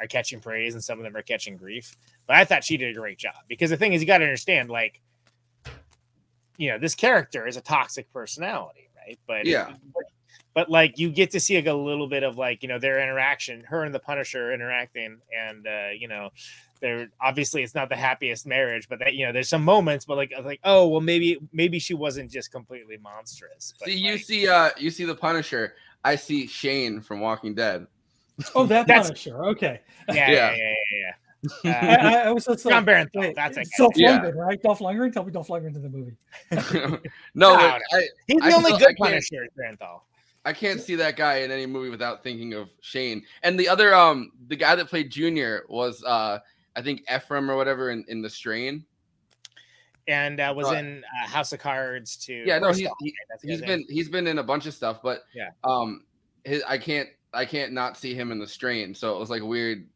are 0.00 0.06
catching 0.08 0.40
praise, 0.40 0.74
and 0.74 0.82
some 0.82 0.98
of 0.98 1.04
them 1.04 1.14
are 1.14 1.22
catching 1.22 1.56
grief. 1.56 1.94
But 2.32 2.38
I 2.38 2.44
thought 2.46 2.64
she 2.64 2.78
did 2.78 2.96
a 2.96 2.98
great 2.98 3.18
job 3.18 3.34
because 3.46 3.68
the 3.68 3.76
thing 3.76 3.92
is, 3.92 4.00
you 4.00 4.06
got 4.06 4.16
to 4.18 4.24
understand, 4.24 4.70
like, 4.70 5.02
you 6.56 6.70
know, 6.70 6.78
this 6.78 6.94
character 6.94 7.46
is 7.46 7.58
a 7.58 7.60
toxic 7.60 8.10
personality, 8.10 8.88
right? 8.96 9.18
But 9.26 9.44
Yeah. 9.44 9.74
but, 9.94 10.04
but 10.54 10.70
like 10.70 10.98
you 10.98 11.10
get 11.10 11.30
to 11.32 11.40
see 11.40 11.56
like 11.56 11.66
a 11.66 11.74
little 11.74 12.06
bit 12.06 12.22
of 12.22 12.38
like 12.38 12.62
you 12.62 12.70
know 12.70 12.78
their 12.78 13.02
interaction, 13.02 13.60
her 13.64 13.84
and 13.84 13.94
the 13.94 13.98
Punisher 13.98 14.50
interacting, 14.50 15.18
and 15.38 15.66
uh, 15.66 15.88
you 15.94 16.08
know 16.08 16.30
they're 16.80 17.08
obviously 17.20 17.62
it's 17.62 17.74
not 17.74 17.90
the 17.90 17.96
happiest 17.96 18.46
marriage, 18.46 18.88
but 18.88 18.98
that 19.00 19.12
you 19.12 19.26
know 19.26 19.32
there's 19.32 19.50
some 19.50 19.62
moments, 19.62 20.06
but 20.06 20.16
like 20.16 20.32
like 20.42 20.60
oh 20.64 20.88
well 20.88 21.02
maybe 21.02 21.38
maybe 21.52 21.78
she 21.78 21.92
wasn't 21.92 22.30
just 22.30 22.50
completely 22.50 22.96
monstrous. 22.96 23.74
But 23.78 23.88
See, 23.88 23.98
you 23.98 24.12
like, 24.12 24.22
see, 24.22 24.48
uh, 24.48 24.70
you 24.78 24.90
see 24.90 25.04
the 25.04 25.14
Punisher. 25.14 25.74
I 26.02 26.16
see 26.16 26.46
Shane 26.46 27.02
from 27.02 27.20
Walking 27.20 27.54
Dead. 27.54 27.86
Oh, 28.54 28.64
that 28.64 28.86
That's- 28.86 29.08
Punisher. 29.08 29.44
Okay. 29.48 29.80
yeah, 30.08 30.14
yeah, 30.14 30.30
Yeah. 30.30 30.50
yeah, 30.50 30.56
yeah, 30.56 30.98
yeah. 30.98 31.12
Uh, 31.64 31.68
I, 31.68 31.96
I, 31.96 32.12
I 32.26 32.30
was 32.30 32.44
just 32.44 32.62
Jon 32.64 32.72
like, 32.72 32.84
Bernthal. 32.86 33.08
wait, 33.20 33.34
That's 33.36 33.56
it. 33.56 33.62
it's 33.62 33.76
Dolph 33.76 33.92
Yeah. 33.96 34.20
Lundgren, 34.20 34.34
right? 34.36 34.62
Dolph 34.62 34.78
Lundgren. 34.78 35.12
Tell 35.12 35.24
me 35.24 35.32
Dolph 35.32 35.48
Lundgren's 35.48 35.76
in 35.76 35.82
the 35.82 35.88
movie. 35.88 36.16
no, 36.52 36.98
No, 37.34 37.56
but 37.56 37.82
I, 37.92 38.08
He's 38.28 38.40
the 38.40 38.52
only 38.52 38.66
still- 38.66 38.78
good 38.78 38.82
I 38.82 38.94
can't- 38.94 38.98
Punisher, 38.98 39.48
Bernthal. 39.58 40.00
I 40.44 40.52
can't 40.52 40.80
see 40.80 40.96
that 40.96 41.16
guy 41.16 41.36
in 41.38 41.50
any 41.52 41.66
movie 41.66 41.88
without 41.88 42.22
thinking 42.24 42.52
of 42.54 42.68
Shane. 42.80 43.22
And 43.44 43.58
the 43.58 43.68
other, 43.68 43.94
um, 43.94 44.32
the 44.48 44.56
guy 44.56 44.74
that 44.74 44.88
played 44.88 45.10
Junior 45.10 45.64
was, 45.68 46.02
uh, 46.04 46.40
I 46.74 46.82
think 46.82 47.02
Ephraim 47.12 47.48
or 47.50 47.56
whatever 47.56 47.90
in, 47.90 48.04
in 48.08 48.22
The 48.22 48.30
Strain. 48.30 48.84
And 50.08 50.40
uh, 50.40 50.52
was 50.56 50.66
Uh, 50.66 50.72
in 50.74 51.04
uh, 51.22 51.28
House 51.28 51.52
of 51.52 51.60
Cards 51.60 52.16
too. 52.16 52.42
Yeah, 52.44 52.58
no, 52.58 52.68
Or 52.68 52.70
he's 52.70 52.78
he, 52.78 52.86
right? 52.86 53.12
That's 53.30 53.42
the 53.42 53.66
been 53.66 53.84
he's 53.88 54.08
been 54.08 54.26
in 54.26 54.38
a 54.38 54.42
bunch 54.42 54.66
of 54.66 54.74
stuff, 54.74 54.98
but 55.00 55.22
Yeah. 55.32 55.50
um, 55.62 56.02
his 56.44 56.60
I 56.66 56.76
can't 56.76 57.08
I 57.32 57.44
can't 57.44 57.72
not 57.72 57.96
see 57.96 58.12
him 58.12 58.32
in 58.32 58.40
The 58.40 58.46
Strain. 58.48 58.94
So 58.96 59.14
it 59.14 59.20
was 59.20 59.30
like 59.30 59.42
weird. 59.44 59.88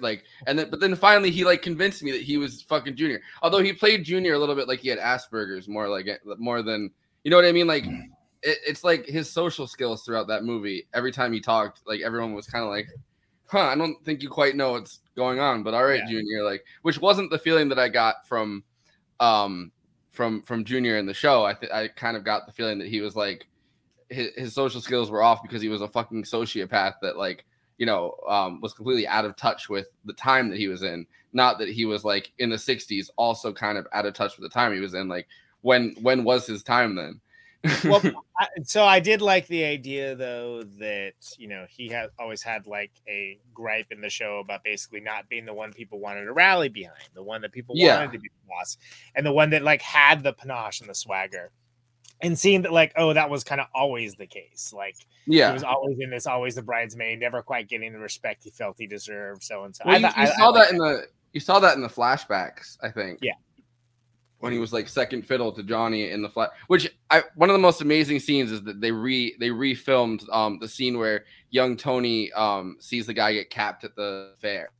Like 0.00 0.24
and 0.46 0.58
then 0.58 0.70
but 0.70 0.80
then 0.80 0.94
finally 0.96 1.30
he 1.30 1.44
like 1.44 1.62
convinced 1.62 2.02
me 2.02 2.12
that 2.12 2.22
he 2.22 2.36
was 2.36 2.62
fucking 2.62 2.96
Junior. 2.96 3.20
Although 3.42 3.62
he 3.62 3.72
played 3.72 4.04
Junior 4.04 4.34
a 4.34 4.38
little 4.38 4.54
bit 4.54 4.68
like 4.68 4.80
he 4.80 4.88
had 4.88 4.98
Asperger's 4.98 5.68
more 5.68 5.88
like 5.88 6.06
more 6.38 6.62
than 6.62 6.90
you 7.24 7.30
know 7.30 7.36
what 7.36 7.44
I 7.44 7.52
mean. 7.52 7.66
Like 7.66 7.84
it, 8.42 8.58
it's 8.66 8.84
like 8.84 9.06
his 9.06 9.30
social 9.30 9.66
skills 9.66 10.02
throughout 10.02 10.28
that 10.28 10.44
movie. 10.44 10.86
Every 10.94 11.12
time 11.12 11.32
he 11.32 11.40
talked, 11.40 11.80
like 11.86 12.00
everyone 12.00 12.34
was 12.34 12.46
kind 12.46 12.64
of 12.64 12.70
like, 12.70 12.88
"Huh, 13.46 13.66
I 13.66 13.74
don't 13.74 14.02
think 14.04 14.22
you 14.22 14.28
quite 14.28 14.56
know 14.56 14.72
what's 14.72 15.00
going 15.16 15.38
on." 15.40 15.62
But 15.62 15.74
all 15.74 15.84
right, 15.84 16.00
Yeah. 16.00 16.10
Junior. 16.10 16.42
Like, 16.42 16.64
which 16.82 17.00
wasn't 17.00 17.30
the 17.30 17.38
feeling 17.38 17.68
that 17.68 17.78
I 17.78 17.88
got 17.88 18.26
from, 18.26 18.64
um, 19.20 19.70
from 20.10 20.42
from 20.42 20.64
Junior 20.64 20.98
in 20.98 21.06
the 21.06 21.14
show. 21.14 21.44
I 21.44 21.54
th- 21.54 21.72
I 21.72 21.88
kind 21.88 22.16
of 22.16 22.24
got 22.24 22.46
the 22.46 22.52
feeling 22.52 22.78
that 22.80 22.88
he 22.88 23.00
was 23.00 23.14
like, 23.14 23.46
his, 24.10 24.30
his 24.36 24.54
social 24.54 24.80
skills 24.80 25.10
were 25.10 25.22
off 25.22 25.42
because 25.42 25.62
he 25.62 25.68
was 25.68 25.80
a 25.80 25.88
fucking 25.88 26.24
sociopath 26.24 26.94
that 27.02 27.16
like 27.16 27.44
you 27.78 27.86
know 27.86 28.14
um, 28.28 28.60
was 28.60 28.72
completely 28.74 29.06
out 29.06 29.24
of 29.24 29.36
touch 29.36 29.68
with 29.68 29.88
the 30.04 30.12
time 30.12 30.48
that 30.50 30.58
he 30.58 30.68
was 30.68 30.82
in. 30.82 31.06
Not 31.32 31.58
that 31.58 31.68
he 31.68 31.84
was 31.86 32.04
like 32.04 32.32
in 32.38 32.50
the 32.50 32.56
'60s, 32.56 33.08
also 33.16 33.52
kind 33.52 33.78
of 33.78 33.86
out 33.92 34.06
of 34.06 34.14
touch 34.14 34.36
with 34.36 34.50
the 34.50 34.52
time 34.54 34.72
he 34.72 34.80
was 34.80 34.94
in. 34.94 35.08
Like 35.08 35.26
when 35.62 35.94
when 36.02 36.24
was 36.24 36.46
his 36.46 36.62
time 36.62 36.94
then? 36.94 37.20
well, 37.84 38.02
I, 38.40 38.48
so 38.64 38.84
I 38.84 38.98
did 38.98 39.22
like 39.22 39.46
the 39.46 39.64
idea 39.64 40.16
though 40.16 40.64
that 40.80 41.14
you 41.38 41.46
know 41.46 41.64
he 41.68 41.88
had 41.88 42.10
always 42.18 42.42
had 42.42 42.66
like 42.66 42.90
a 43.08 43.38
gripe 43.54 43.86
in 43.92 44.00
the 44.00 44.10
show 44.10 44.40
about 44.40 44.64
basically 44.64 45.00
not 45.00 45.28
being 45.28 45.46
the 45.46 45.54
one 45.54 45.72
people 45.72 46.00
wanted 46.00 46.24
to 46.24 46.32
rally 46.32 46.68
behind, 46.68 46.98
the 47.14 47.22
one 47.22 47.40
that 47.42 47.52
people 47.52 47.76
Yeah. 47.78 47.98
wanted 47.98 48.12
to 48.14 48.18
be 48.18 48.28
the 48.28 48.48
boss, 48.48 48.78
and 49.14 49.24
the 49.24 49.32
one 49.32 49.50
that 49.50 49.62
like 49.62 49.80
had 49.80 50.24
the 50.24 50.32
panache 50.32 50.80
and 50.80 50.90
the 50.90 50.94
swagger. 50.94 51.52
And 52.22 52.38
seeing 52.38 52.62
that, 52.62 52.72
like, 52.72 52.92
oh, 52.96 53.12
that 53.12 53.28
was 53.28 53.42
kind 53.42 53.60
of 53.60 53.66
always 53.74 54.14
the 54.14 54.26
case. 54.26 54.72
Like, 54.74 54.96
yeah 55.26 55.48
he 55.48 55.54
was 55.54 55.64
always 55.64 55.98
in 56.00 56.08
this, 56.10 56.26
always 56.26 56.54
the 56.54 56.62
bridesmaid, 56.62 57.20
never 57.20 57.42
quite 57.42 57.68
getting 57.68 57.92
the 57.92 57.98
respect 57.98 58.44
he 58.44 58.50
felt 58.50 58.76
he 58.78 58.86
deserved. 58.86 59.42
So 59.42 59.64
and 59.64 59.74
so. 59.74 59.82
Well, 59.84 59.94
I 59.94 59.98
you, 59.98 60.06
you 60.06 60.12
I- 60.16 60.22
I 60.22 60.36
saw 60.36 60.48
like 60.48 60.64
that 60.68 60.72
in 60.72 60.78
the 60.78 61.06
you 61.32 61.40
saw 61.40 61.58
that 61.60 61.74
in 61.76 61.82
the 61.82 61.88
flashbacks, 61.88 62.76
I 62.82 62.90
think. 62.90 63.18
Yeah. 63.22 63.32
When 64.38 64.52
he 64.52 64.58
was 64.58 64.72
like 64.72 64.88
second 64.88 65.22
fiddle 65.26 65.52
to 65.52 65.62
Johnny 65.62 66.10
in 66.10 66.20
the 66.22 66.28
flat, 66.28 66.50
which 66.66 66.92
I 67.10 67.22
one 67.36 67.48
of 67.48 67.54
the 67.54 67.60
most 67.60 67.80
amazing 67.80 68.18
scenes 68.20 68.50
is 68.50 68.62
that 68.64 68.80
they 68.80 68.90
re 68.90 69.36
they 69.38 69.50
refilmed 69.50 70.24
um 70.32 70.58
the 70.60 70.66
scene 70.68 70.98
where 70.98 71.24
young 71.50 71.76
Tony 71.76 72.32
um 72.32 72.76
sees 72.80 73.06
the 73.06 73.14
guy 73.14 73.32
get 73.32 73.50
capped 73.50 73.84
at 73.84 73.94
the 73.94 74.34
fair. 74.40 74.70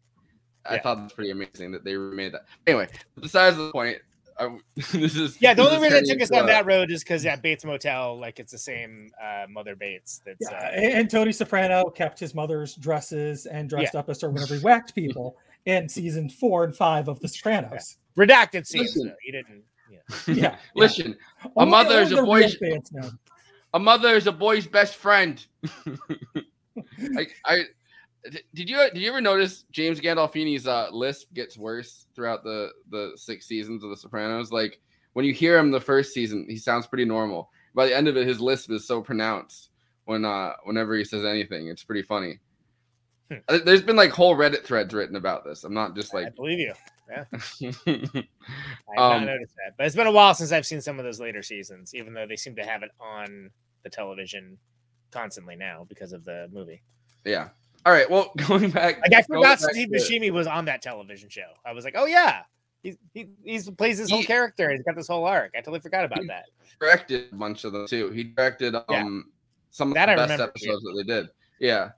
I 0.67 0.75
Yeah. 0.75 0.83
thought 0.83 0.97
that's 0.99 1.13
pretty 1.13 1.31
amazing 1.31 1.71
that 1.73 1.85
they 1.85 1.97
remade 1.97 2.33
that. 2.35 2.47
Anyway, 2.67 2.89
besides 3.21 3.57
the 3.57 3.71
point, 3.71 3.99
I, 4.39 4.57
this 4.93 5.17
is 5.17 5.41
Yeah, 5.41 5.55
the 5.55 5.63
only 5.63 5.79
reason 5.83 6.05
it 6.05 6.09
took 6.09 6.21
us 6.23 6.29
into 6.31 6.41
on 6.41 6.47
that 6.47 6.67
road 6.67 6.91
is 6.91 7.03
because 7.03 7.25
at 7.27 7.43
Bates 7.43 7.65
Motel, 7.65 8.19
like 8.19 8.39
it's 8.41 8.53
the 8.53 8.59
same 8.59 9.11
uh, 9.23 9.47
Mother 9.49 9.77
Bates. 9.77 10.21
That's 10.25 10.39
Yeah, 10.41 10.57
uh, 10.57 10.71
and 10.73 10.85
and 10.95 11.11
Tony 11.11 11.33
Soprano 11.33 11.91
kept 11.91 12.19
his 12.19 12.35
mother's 12.35 12.75
dresses 12.77 13.47
and 13.47 13.69
dressed 13.69 13.95
up 13.95 14.09
as 14.09 14.21
her 14.23 14.31
whenever 14.31 14.55
he 14.57 14.61
whacked 14.61 14.95
people 14.95 15.37
in 15.67 15.89
season 15.89 16.29
four 16.29 16.65
and 16.65 16.75
five 16.77 17.09
of 17.09 17.21
The 17.21 17.29
Sopranos. 17.29 17.99
redacted 18.19 18.67
scenes. 18.67 18.97
Listen. 18.97 19.15
He 19.23 19.33
didn't. 19.33 19.63
Yeah. 19.91 19.99
Yeah, 20.35 20.57
Listen, 20.75 21.17
Only- 21.57 21.71
mother 21.71 22.01
is 22.01 22.13
a 22.13 22.23
boy's- 22.23 22.57
a 23.75 23.79
mother 23.79 24.15
is 24.17 24.27
a 24.27 24.33
boy's 24.33 24.67
best 24.67 24.97
friend. 24.97 25.45
I, 27.17 27.27
I 27.45 27.65
did 28.55 28.69
you 28.71 28.77
did 28.77 28.99
you 28.99 29.09
ever 29.09 29.21
notice 29.21 29.65
James 29.73 30.01
Gandolfini's 30.01 30.67
uh, 30.67 30.89
lisp 30.93 31.33
gets 31.35 31.57
worse 31.59 32.07
throughout 32.15 32.45
the 32.45 32.71
the 32.91 33.13
six 33.17 33.47
seasons 33.47 33.83
of 33.83 33.91
The 33.91 33.97
Sopranos? 33.97 34.53
Like 34.53 34.81
when 35.15 35.25
you 35.25 35.33
hear 35.33 35.59
him 35.59 35.71
the 35.71 35.81
first 35.81 36.13
season, 36.15 36.47
he 36.49 36.57
sounds 36.57 36.87
pretty 36.87 37.05
normal. 37.05 37.51
By 37.75 37.87
the 37.87 37.97
end 37.97 38.09
of 38.09 38.17
it, 38.17 38.27
his 38.27 38.41
lisp 38.41 38.71
is 38.71 38.87
so 38.87 39.01
pronounced 39.03 39.71
when 40.05 40.25
uh 40.25 40.53
whenever 40.65 40.95
he 40.97 41.05
says 41.05 41.25
anything. 41.25 41.69
It's 41.69 41.85
pretty 41.85 42.03
funny. 42.03 42.39
Hmm. 43.31 43.39
Uh, 43.49 43.59
There's 43.65 43.83
been 43.83 43.97
like 43.97 44.11
whole 44.11 44.37
Reddit 44.37 44.65
threads 44.65 44.93
written 44.95 45.17
about 45.17 45.45
this. 45.45 45.65
I'm 45.65 45.75
not 45.75 45.95
just 45.97 46.15
like 46.15 46.27
I 46.27 46.31
believe 46.31 46.59
you. 46.59 46.73
Yeah. 47.11 47.25
I 47.33 47.81
have 48.15 48.25
Um, 48.99 49.21
not 49.21 49.25
noticed 49.25 49.55
that, 49.57 49.75
but 49.77 49.87
it's 49.87 49.97
been 49.97 50.07
a 50.07 50.13
while 50.13 50.35
since 50.35 50.53
I've 50.53 50.67
seen 50.67 50.81
some 50.81 50.99
of 50.99 51.05
those 51.05 51.21
later 51.21 51.43
seasons. 51.43 51.95
Even 51.95 52.15
though 52.15 52.27
they 52.27 52.37
seem 52.37 52.55
to 52.57 52.65
have 52.65 52.83
it 52.83 52.91
on 53.01 53.51
the 53.83 53.91
television 53.91 54.57
constantly 55.11 55.57
now 55.57 55.85
because 55.89 56.13
of 56.13 56.25
the 56.25 56.49
movie. 56.53 56.83
yeah. 57.25 57.49
All 57.85 57.93
right. 57.93 58.09
Well, 58.11 58.33
going 58.49 58.71
back. 58.71 59.01
Like 59.01 59.15
I 59.15 59.23
forgot 59.23 59.61
Steve 59.61 59.89
Buscemi 59.89 60.31
was 60.31 60.47
on 60.47 60.65
that 60.67 60.83
television 60.83 61.29
show. 61.29 61.51
I 61.65 61.73
was 61.73 61.85
like, 61.85 61.95
oh 61.97 62.07
yeah, 62.07 62.43
he 62.83 62.97
he 63.13 63.29
he's 63.45 63.69
plays 63.71 63.99
his 63.99 64.11
whole 64.11 64.23
character. 64.23 64.71
He's 64.71 64.83
got 64.83 64.97
this 64.97 65.09
whole 65.09 65.25
arc. 65.25 65.53
I 65.57 65.59
totally 65.61 65.81
forgot 65.81 66.05
about 66.05 66.21
He- 66.21 66.27
that. 66.29 66.45
directed 66.81 67.33
a 67.33 67.37
bunch 67.37 67.65
of 67.65 67.73
them 67.73 67.87
too. 67.87 68.11
He 68.11 68.25
directed 68.25 68.75
um 68.75 68.85
Yeah. 68.89 69.21
some 69.71 69.89
of 69.89 69.95
That 69.95 70.07
the 70.07 70.13
I 70.13 70.27
best 70.27 70.41
episodes 70.43 70.83
that 70.83 70.95
they 71.07 71.13
did. 71.15 71.29
Yeah. 71.61 71.91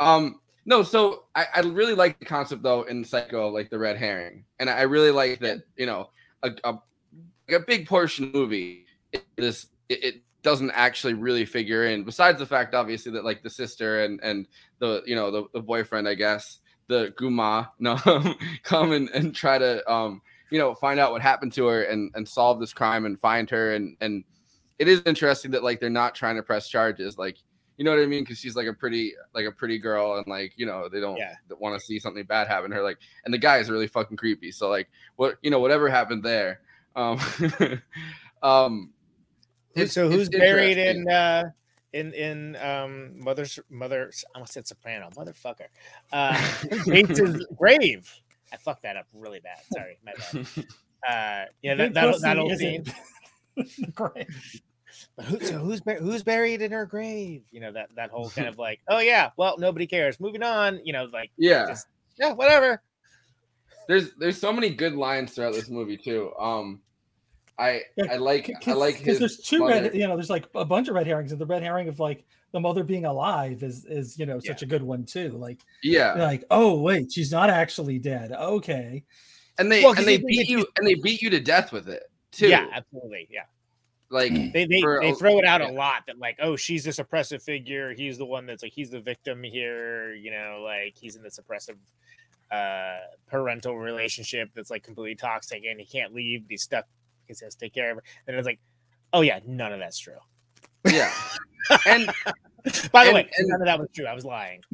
Um 0.00 0.40
no, 0.68 0.82
so 0.82 1.26
I, 1.36 1.46
I 1.54 1.60
really 1.60 1.94
like 1.94 2.18
the 2.18 2.24
concept 2.24 2.62
though 2.64 2.82
in 2.82 3.04
Psycho, 3.04 3.48
like 3.50 3.70
the 3.70 3.78
red 3.78 3.96
herring, 3.96 4.44
and 4.58 4.68
I 4.68 4.82
really 4.82 5.12
like 5.12 5.38
that 5.40 5.60
you 5.76 5.86
know 5.86 6.10
a 6.42 6.50
a, 6.64 6.78
a 7.50 7.60
big 7.60 7.86
portion 7.86 8.26
of 8.26 8.32
the 8.32 8.38
movie 8.38 8.86
this 9.36 9.68
it, 9.88 10.04
it 10.04 10.14
doesn't 10.46 10.70
actually 10.70 11.14
really 11.14 11.44
figure 11.44 11.86
in. 11.86 12.04
Besides 12.04 12.38
the 12.38 12.46
fact, 12.46 12.72
obviously, 12.72 13.10
that 13.10 13.24
like 13.24 13.42
the 13.42 13.50
sister 13.50 14.04
and 14.04 14.20
and 14.22 14.46
the 14.78 15.02
you 15.04 15.16
know 15.16 15.32
the, 15.32 15.44
the 15.52 15.60
boyfriend, 15.60 16.06
I 16.08 16.14
guess 16.14 16.60
the 16.86 17.12
guma, 17.18 17.68
no, 17.80 17.96
come 18.62 18.92
and, 18.92 19.08
and 19.10 19.34
try 19.34 19.58
to 19.58 19.92
um 19.92 20.22
you 20.52 20.60
know 20.60 20.72
find 20.76 21.00
out 21.00 21.10
what 21.10 21.20
happened 21.20 21.52
to 21.54 21.66
her 21.66 21.82
and 21.82 22.12
and 22.14 22.28
solve 22.28 22.60
this 22.60 22.72
crime 22.72 23.06
and 23.06 23.18
find 23.18 23.50
her 23.50 23.74
and 23.74 23.96
and 24.00 24.22
it 24.78 24.86
is 24.86 25.02
interesting 25.04 25.50
that 25.50 25.64
like 25.64 25.80
they're 25.80 25.90
not 25.90 26.14
trying 26.14 26.36
to 26.36 26.42
press 26.44 26.68
charges 26.68 27.18
like 27.18 27.38
you 27.76 27.84
know 27.84 27.90
what 27.90 27.98
i 28.00 28.06
mean 28.06 28.22
because 28.22 28.38
she's 28.38 28.54
like 28.54 28.68
a 28.68 28.72
pretty 28.72 29.12
like 29.34 29.46
a 29.46 29.50
pretty 29.50 29.78
girl 29.78 30.16
and 30.18 30.26
like 30.28 30.52
you 30.56 30.64
know 30.64 30.88
they 30.88 31.00
don't 31.00 31.16
Yeah. 31.16 31.34
want 31.58 31.76
to 31.76 31.84
see 31.84 31.98
something 31.98 32.24
bad 32.24 32.46
happen 32.46 32.70
to 32.70 32.76
her 32.76 32.82
like 32.84 32.98
and 33.24 33.34
the 33.34 33.38
guy 33.38 33.56
is 33.58 33.68
really 33.68 33.88
fucking 33.88 34.16
creepy 34.16 34.52
so 34.52 34.68
like 34.68 34.88
what 35.16 35.36
you 35.42 35.50
know 35.50 35.58
whatever 35.58 35.88
happened 35.88 36.22
there 36.22 36.60
um 36.94 37.18
um 38.44 38.92
it's- 39.76 39.92
so 39.92 40.08
who's 40.10 40.28
buried 40.28 40.78
in 40.78 41.08
uh 41.08 41.44
in 41.92 42.12
in 42.14 42.56
um 42.56 43.18
mother's 43.18 43.58
mother 43.70 44.10
I 44.34 44.38
almost 44.38 44.52
said 44.52 44.66
soprano 44.66 45.08
motherfucker. 45.16 45.68
Uh 46.12 46.36
Bates's 46.86 47.46
grave. 47.56 48.12
I 48.52 48.56
fucked 48.56 48.82
that 48.82 48.96
up 48.96 49.06
really 49.14 49.40
bad. 49.40 49.58
Sorry 49.72 49.98
my 50.04 50.12
bad. 50.32 50.46
Uh 51.08 51.44
yeah 51.62 51.74
that 51.76 51.94
that, 51.94 52.06
pussy 52.12 52.22
that 52.22 52.38
old 52.38 52.52
isn't- 52.52 52.86
scene 52.86 53.92
Great. 53.94 54.26
But 55.14 55.26
who, 55.26 55.40
so 55.40 55.58
who's 55.58 55.80
who's 55.98 56.22
buried 56.22 56.62
in 56.62 56.72
her 56.72 56.84
grave? 56.86 57.42
You 57.52 57.60
know 57.60 57.72
that 57.72 57.94
that 57.96 58.10
whole 58.10 58.30
kind 58.30 58.48
of 58.48 58.58
like 58.58 58.80
oh 58.88 58.98
yeah 58.98 59.30
well 59.36 59.56
nobody 59.58 59.86
cares 59.86 60.18
moving 60.18 60.42
on 60.42 60.80
you 60.84 60.92
know 60.92 61.04
like 61.12 61.30
yeah. 61.36 61.66
just 61.66 61.86
yeah 62.18 62.32
whatever. 62.32 62.82
There's 63.88 64.12
there's 64.18 64.38
so 64.38 64.52
many 64.52 64.70
good 64.70 64.94
lines 64.94 65.32
throughout 65.32 65.52
this 65.54 65.68
movie 65.70 65.96
too. 65.96 66.32
Um 66.38 66.80
i 67.58 67.80
i 68.10 68.16
like 68.16 68.50
i 68.50 68.52
like 68.52 68.62
Cause, 68.64 68.76
like 68.76 68.96
'cause 68.98 69.04
his 69.06 69.18
there's 69.18 69.36
two 69.38 69.60
mother. 69.60 69.82
red, 69.82 69.94
you 69.94 70.06
know, 70.06 70.14
there's 70.16 70.30
like 70.30 70.46
a 70.54 70.64
bunch 70.64 70.88
of 70.88 70.94
red 70.94 71.06
herrings, 71.06 71.32
and 71.32 71.40
the 71.40 71.46
red 71.46 71.62
herring 71.62 71.88
of 71.88 71.98
like 71.98 72.24
the 72.52 72.60
mother 72.60 72.84
being 72.84 73.04
alive 73.06 73.62
is 73.62 73.84
is 73.86 74.18
you 74.18 74.26
know 74.26 74.38
such 74.40 74.62
a 74.62 74.66
good 74.66 74.82
one 74.82 75.04
too. 75.04 75.30
Like 75.30 75.60
yeah 75.82 76.14
like 76.14 76.44
oh 76.50 76.80
wait, 76.80 77.10
she's 77.12 77.32
not 77.32 77.48
actually 77.50 77.98
dead. 77.98 78.32
Okay, 78.32 79.04
and 79.58 79.72
they 79.72 79.82
Well, 79.82 79.92
'cause 79.94 80.00
and 80.00 80.08
they 80.08 80.18
they- 80.18 80.24
beat 80.26 80.48
you 80.48 80.66
and 80.76 80.86
they 80.86 80.94
beat 80.94 81.22
you 81.22 81.30
to 81.30 81.40
death 81.40 81.72
with 81.72 81.88
it 81.88 82.04
too 82.32 82.48
yeah 82.48 82.66
absolutely 82.74 83.26
yeah 83.30 83.44
like 84.10 84.32
they 84.52 84.66
they, 84.66 84.80
for 84.82 84.98
they 85.00 85.12
throw 85.14 85.38
it 85.38 85.46
out 85.46 85.62
yeah. 85.62 85.70
a 85.70 85.72
lot 85.72 86.02
that 86.06 86.18
like 86.18 86.36
oh 86.42 86.54
she's 86.56 86.84
this 86.84 86.98
oppressive 86.98 87.42
figure 87.42 87.94
he's 87.94 88.18
the 88.18 88.24
one 88.26 88.44
that's 88.44 88.62
like 88.62 88.72
he's 88.74 88.90
the 88.90 89.00
victim 89.00 89.42
here 89.42 90.12
you 90.14 90.30
know 90.30 90.60
like 90.62 90.94
he's 91.00 91.16
in 91.16 91.22
this 91.22 91.38
oppressive 91.38 91.76
uh 92.50 92.98
parental 93.26 93.76
relationship 93.78 94.50
that's 94.54 94.70
like 94.70 94.82
completely 94.84 95.14
toxic 95.14 95.64
and 95.68 95.80
he 95.80 95.86
can't 95.86 96.12
leave 96.14 96.44
he's 96.48 96.62
stuck 96.62 96.84
because 97.26 97.40
he 97.40 97.46
has 97.46 97.54
to 97.54 97.60
take 97.60 97.74
care 97.74 97.90
of 97.90 97.96
her. 97.98 98.02
And 98.26 98.36
it's 98.36 98.46
like 98.46 98.60
oh 99.12 99.20
yeah 99.22 99.40
none 99.46 99.72
of 99.72 99.78
that's 99.78 99.98
true. 99.98 100.18
Yeah. 100.86 101.12
And 101.84 102.06
by 102.92 103.04
the 103.04 103.10
And- 103.10 103.14
way 103.14 103.30
and- 103.38 103.48
none 103.48 103.60
of 103.60 103.66
that 103.66 103.78
was 103.80 103.88
true. 103.92 104.06
I 104.06 104.14
was 104.14 104.24
lying. 104.24 104.62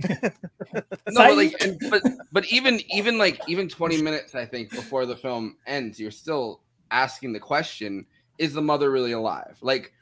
No 0.75 0.81
but 1.29 1.37
like 1.37 1.55
and, 1.61 1.79
but 1.91 2.03
but 2.33 2.47
even 2.53 2.81
even 2.91 3.19
like 3.19 3.39
even 3.47 3.69
20 3.69 4.01
minutes 4.01 4.35
i 4.35 4.47
think 4.47 4.71
before 4.71 5.05
the 5.05 5.17
film 5.17 5.57
ends 5.67 6.01
you're 6.01 6.11
still 6.11 6.63
asking 6.91 7.33
the 7.35 7.41
question 7.41 8.07
is 8.39 8.55
the 8.55 8.63
mother 8.63 8.91
really 8.91 9.13
alive? 9.13 9.57
Like 9.61 9.93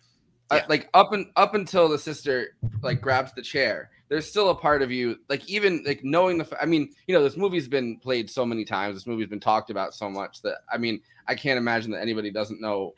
uh, 0.51 0.61
like 0.69 0.89
up 0.95 1.13
and 1.13 1.27
up 1.37 1.55
until 1.55 1.89
the 1.89 1.99
sister 1.99 2.57
like 2.83 3.01
grabs 3.01 3.33
the 3.35 3.43
chair 3.43 3.91
there's 4.09 4.27
still 4.29 4.51
a 4.51 4.55
part 4.55 4.83
of 4.83 4.91
you 4.91 5.17
like 5.29 5.49
even 5.49 5.83
like 5.87 6.03
knowing 6.03 6.39
the 6.39 6.63
i 6.63 6.67
mean 6.67 6.91
you 7.07 7.15
know 7.15 7.23
this 7.23 7.37
movie's 7.37 7.69
been 7.69 7.97
played 7.99 8.29
so 8.29 8.45
many 8.45 8.65
times 8.65 8.97
this 8.97 9.07
movie's 9.07 9.29
been 9.29 9.41
talked 9.41 9.71
about 9.71 9.95
so 9.95 10.11
much 10.11 10.43
that 10.43 10.59
i 10.73 10.77
mean 10.77 11.01
i 11.29 11.35
can't 11.35 11.59
imagine 11.59 11.91
that 11.91 12.01
anybody 12.01 12.31
doesn't 12.31 12.61
know 12.61 12.93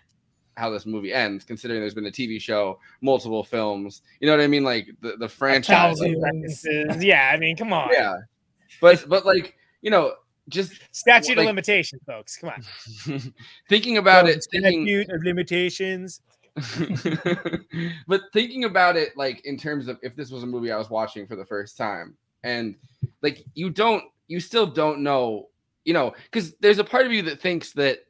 how 0.57 0.69
this 0.71 0.85
movie 0.85 1.13
ends 1.13 1.45
considering 1.45 1.81
there's 1.81 1.95
been 1.95 2.07
a 2.07 2.11
tv 2.11 2.41
show 2.41 2.79
multiple 3.01 3.45
films 3.45 4.03
you 4.21 4.27
know 4.27 4.37
what 4.37 4.43
i 4.43 4.47
mean 4.47 4.65
like 4.65 4.89
the, 5.01 5.17
the 5.19 5.29
franchise. 5.29 5.99
Yeah, 7.01 7.31
I 7.33 7.39
mean, 7.39 7.57
come 7.57 7.73
on. 7.73 7.89
yeah 7.93 8.17
but 8.81 9.05
but 9.09 9.25
like 9.27 9.57
you 9.83 9.91
know 9.91 10.15
just 10.49 10.81
Statute 10.91 11.37
Like- 11.37 11.45
of 11.45 11.47
limitations, 11.47 12.03
folks. 12.05 12.37
Come 12.37 12.51
on. 12.51 13.33
thinking 13.69 13.99
about 13.99 14.29
it 14.29 14.45
thinking, 14.51 14.87
Statute 14.87 15.11
of 15.11 15.23
limitations. 15.23 16.21
but 18.07 18.23
thinking 18.33 18.65
about 18.65 18.97
it 18.97 19.17
like 19.17 19.45
in 19.47 19.57
terms 19.57 19.89
of 19.89 19.99
if 20.03 20.15
this 20.15 20.31
was 20.31 20.43
a 20.43 20.47
movie 20.47 20.71
I 20.71 20.77
was 20.77 20.91
watching 20.91 21.27
for 21.27 21.35
the 21.35 21.47
first 21.47 21.79
time 21.79 22.15
and 22.45 22.75
like 23.23 23.45
you 23.55 23.71
don't 23.71 24.05
you 24.29 24.39
still 24.39 24.67
don't 24.67 25.01
know 25.01 25.49
you 25.85 25.95
know 25.95 26.13
because 26.31 26.55
there's 26.61 26.79
a 26.79 26.85
part 26.85 27.07
of 27.07 27.13
you 27.13 27.23
that 27.23 27.41
thinks 27.41 27.73
that 27.73 28.01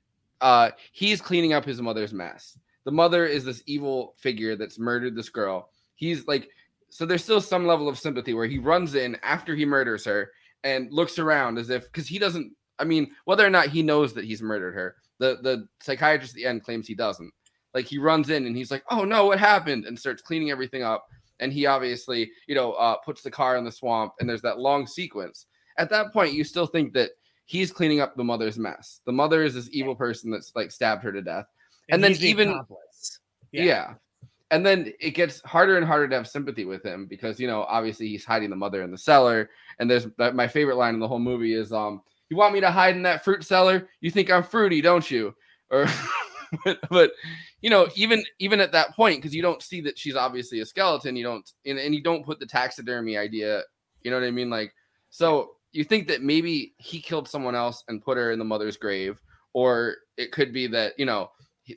uh 0.40 0.70
he's 0.90 1.20
cleaning 1.20 1.52
up 1.52 1.64
his 1.64 1.80
mother's 1.80 2.12
mess. 2.12 2.58
The 2.84 2.90
mother 2.90 3.26
is 3.26 3.44
this 3.44 3.62
evil 3.66 4.14
figure 4.16 4.56
that's 4.56 4.78
murdered 4.78 5.14
this 5.14 5.28
girl. 5.28 5.70
He's 5.94 6.26
like 6.26 6.48
so 6.92 7.06
there's 7.06 7.24
still 7.24 7.40
some 7.40 7.66
level 7.66 7.88
of 7.88 7.98
sympathy 7.98 8.34
where 8.34 8.46
he 8.46 8.58
runs 8.58 8.94
in 8.94 9.16
after 9.22 9.54
he 9.54 9.64
murders 9.64 10.04
her 10.04 10.30
and 10.62 10.92
looks 10.92 11.18
around 11.18 11.58
as 11.58 11.70
if 11.70 11.84
because 11.84 12.06
he 12.06 12.18
doesn't 12.18 12.52
i 12.78 12.84
mean 12.84 13.10
whether 13.24 13.46
or 13.46 13.50
not 13.50 13.68
he 13.68 13.82
knows 13.82 14.12
that 14.12 14.24
he's 14.24 14.42
murdered 14.42 14.74
her 14.74 14.96
the 15.18 15.38
the 15.42 15.66
psychiatrist 15.80 16.34
at 16.34 16.36
the 16.36 16.44
end 16.44 16.62
claims 16.62 16.86
he 16.86 16.94
doesn't 16.94 17.32
like 17.74 17.86
he 17.86 17.98
runs 17.98 18.30
in 18.30 18.46
and 18.46 18.56
he's 18.56 18.70
like 18.70 18.84
oh 18.90 19.04
no 19.04 19.26
what 19.26 19.38
happened 19.38 19.84
and 19.86 19.98
starts 19.98 20.22
cleaning 20.22 20.50
everything 20.50 20.82
up 20.82 21.06
and 21.40 21.52
he 21.52 21.66
obviously 21.66 22.30
you 22.46 22.54
know 22.54 22.72
uh, 22.74 22.96
puts 23.04 23.22
the 23.22 23.30
car 23.30 23.56
in 23.56 23.64
the 23.64 23.72
swamp 23.72 24.12
and 24.20 24.28
there's 24.28 24.42
that 24.42 24.58
long 24.58 24.86
sequence 24.86 25.46
at 25.78 25.88
that 25.90 26.12
point 26.12 26.34
you 26.34 26.44
still 26.44 26.66
think 26.66 26.92
that 26.92 27.10
he's 27.46 27.72
cleaning 27.72 28.00
up 28.00 28.14
the 28.16 28.24
mother's 28.24 28.58
mess 28.58 29.00
the 29.06 29.12
mother 29.12 29.42
is 29.42 29.54
this 29.54 29.68
evil 29.72 29.94
person 29.94 30.30
that's 30.30 30.52
like 30.54 30.70
stabbed 30.70 31.02
her 31.02 31.12
to 31.12 31.22
death 31.22 31.46
And 31.88 32.02
then 32.02 32.12
the 32.12 32.28
even- 32.28 32.50
accomplice. 32.50 33.20
yeah. 33.50 33.94
And 34.50 34.66
then 34.66 34.92
it 35.00 35.12
gets 35.12 35.40
harder 35.46 35.78
and 35.78 35.86
harder 35.86 36.06
to 36.08 36.14
have 36.14 36.28
sympathy 36.28 36.66
with 36.66 36.84
him 36.84 37.06
because 37.06 37.40
you 37.40 37.46
know 37.48 37.62
obviously 37.62 38.06
he's 38.08 38.22
hiding 38.22 38.50
the 38.50 38.56
mother 38.56 38.82
in 38.82 38.90
the 38.90 38.98
cellar. 38.98 39.48
And 39.78 39.90
there's 39.90 40.06
my 40.18 40.46
favorite 40.46 40.76
line 40.76 40.92
in 40.92 41.00
the 41.00 41.08
whole 41.08 41.18
movie 41.18 41.54
is 41.54 41.72
um 41.72 42.02
you 42.28 42.36
want 42.36 42.52
me 42.52 42.60
to 42.60 42.70
hide 42.70 42.94
in 42.94 43.02
that 43.04 43.24
fruit 43.24 43.44
cellar? 43.44 43.88
You 44.02 44.10
think 44.10 44.30
I'm 44.30 44.42
fruity, 44.42 44.82
don't 44.82 45.10
you? 45.10 45.34
Or 45.70 45.86
but, 46.64 46.78
but 46.90 47.12
you 47.60 47.70
know 47.70 47.88
even 47.94 48.22
even 48.38 48.60
at 48.60 48.72
that 48.72 48.94
point 48.94 49.16
because 49.16 49.34
you 49.34 49.42
don't 49.42 49.62
see 49.62 49.80
that 49.80 49.98
she's 49.98 50.16
obviously 50.16 50.60
a 50.60 50.66
skeleton 50.66 51.16
you 51.16 51.24
don't 51.24 51.50
and, 51.64 51.78
and 51.78 51.94
you 51.94 52.02
don't 52.02 52.26
put 52.26 52.38
the 52.38 52.46
taxidermy 52.46 53.16
idea 53.16 53.62
you 54.02 54.10
know 54.10 54.18
what 54.18 54.26
i 54.26 54.30
mean? 54.30 54.50
Like 54.50 54.74
so 55.10 55.52
you 55.72 55.84
think 55.84 56.08
that 56.08 56.22
maybe 56.22 56.74
he 56.78 57.00
killed 57.00 57.28
someone 57.28 57.54
else 57.54 57.84
and 57.88 58.02
put 58.02 58.18
her 58.18 58.32
in 58.32 58.38
the 58.38 58.44
mother's 58.44 58.76
grave 58.76 59.20
or 59.52 59.96
it 60.16 60.32
could 60.32 60.52
be 60.52 60.66
that 60.68 60.98
you 60.98 61.06
know 61.06 61.30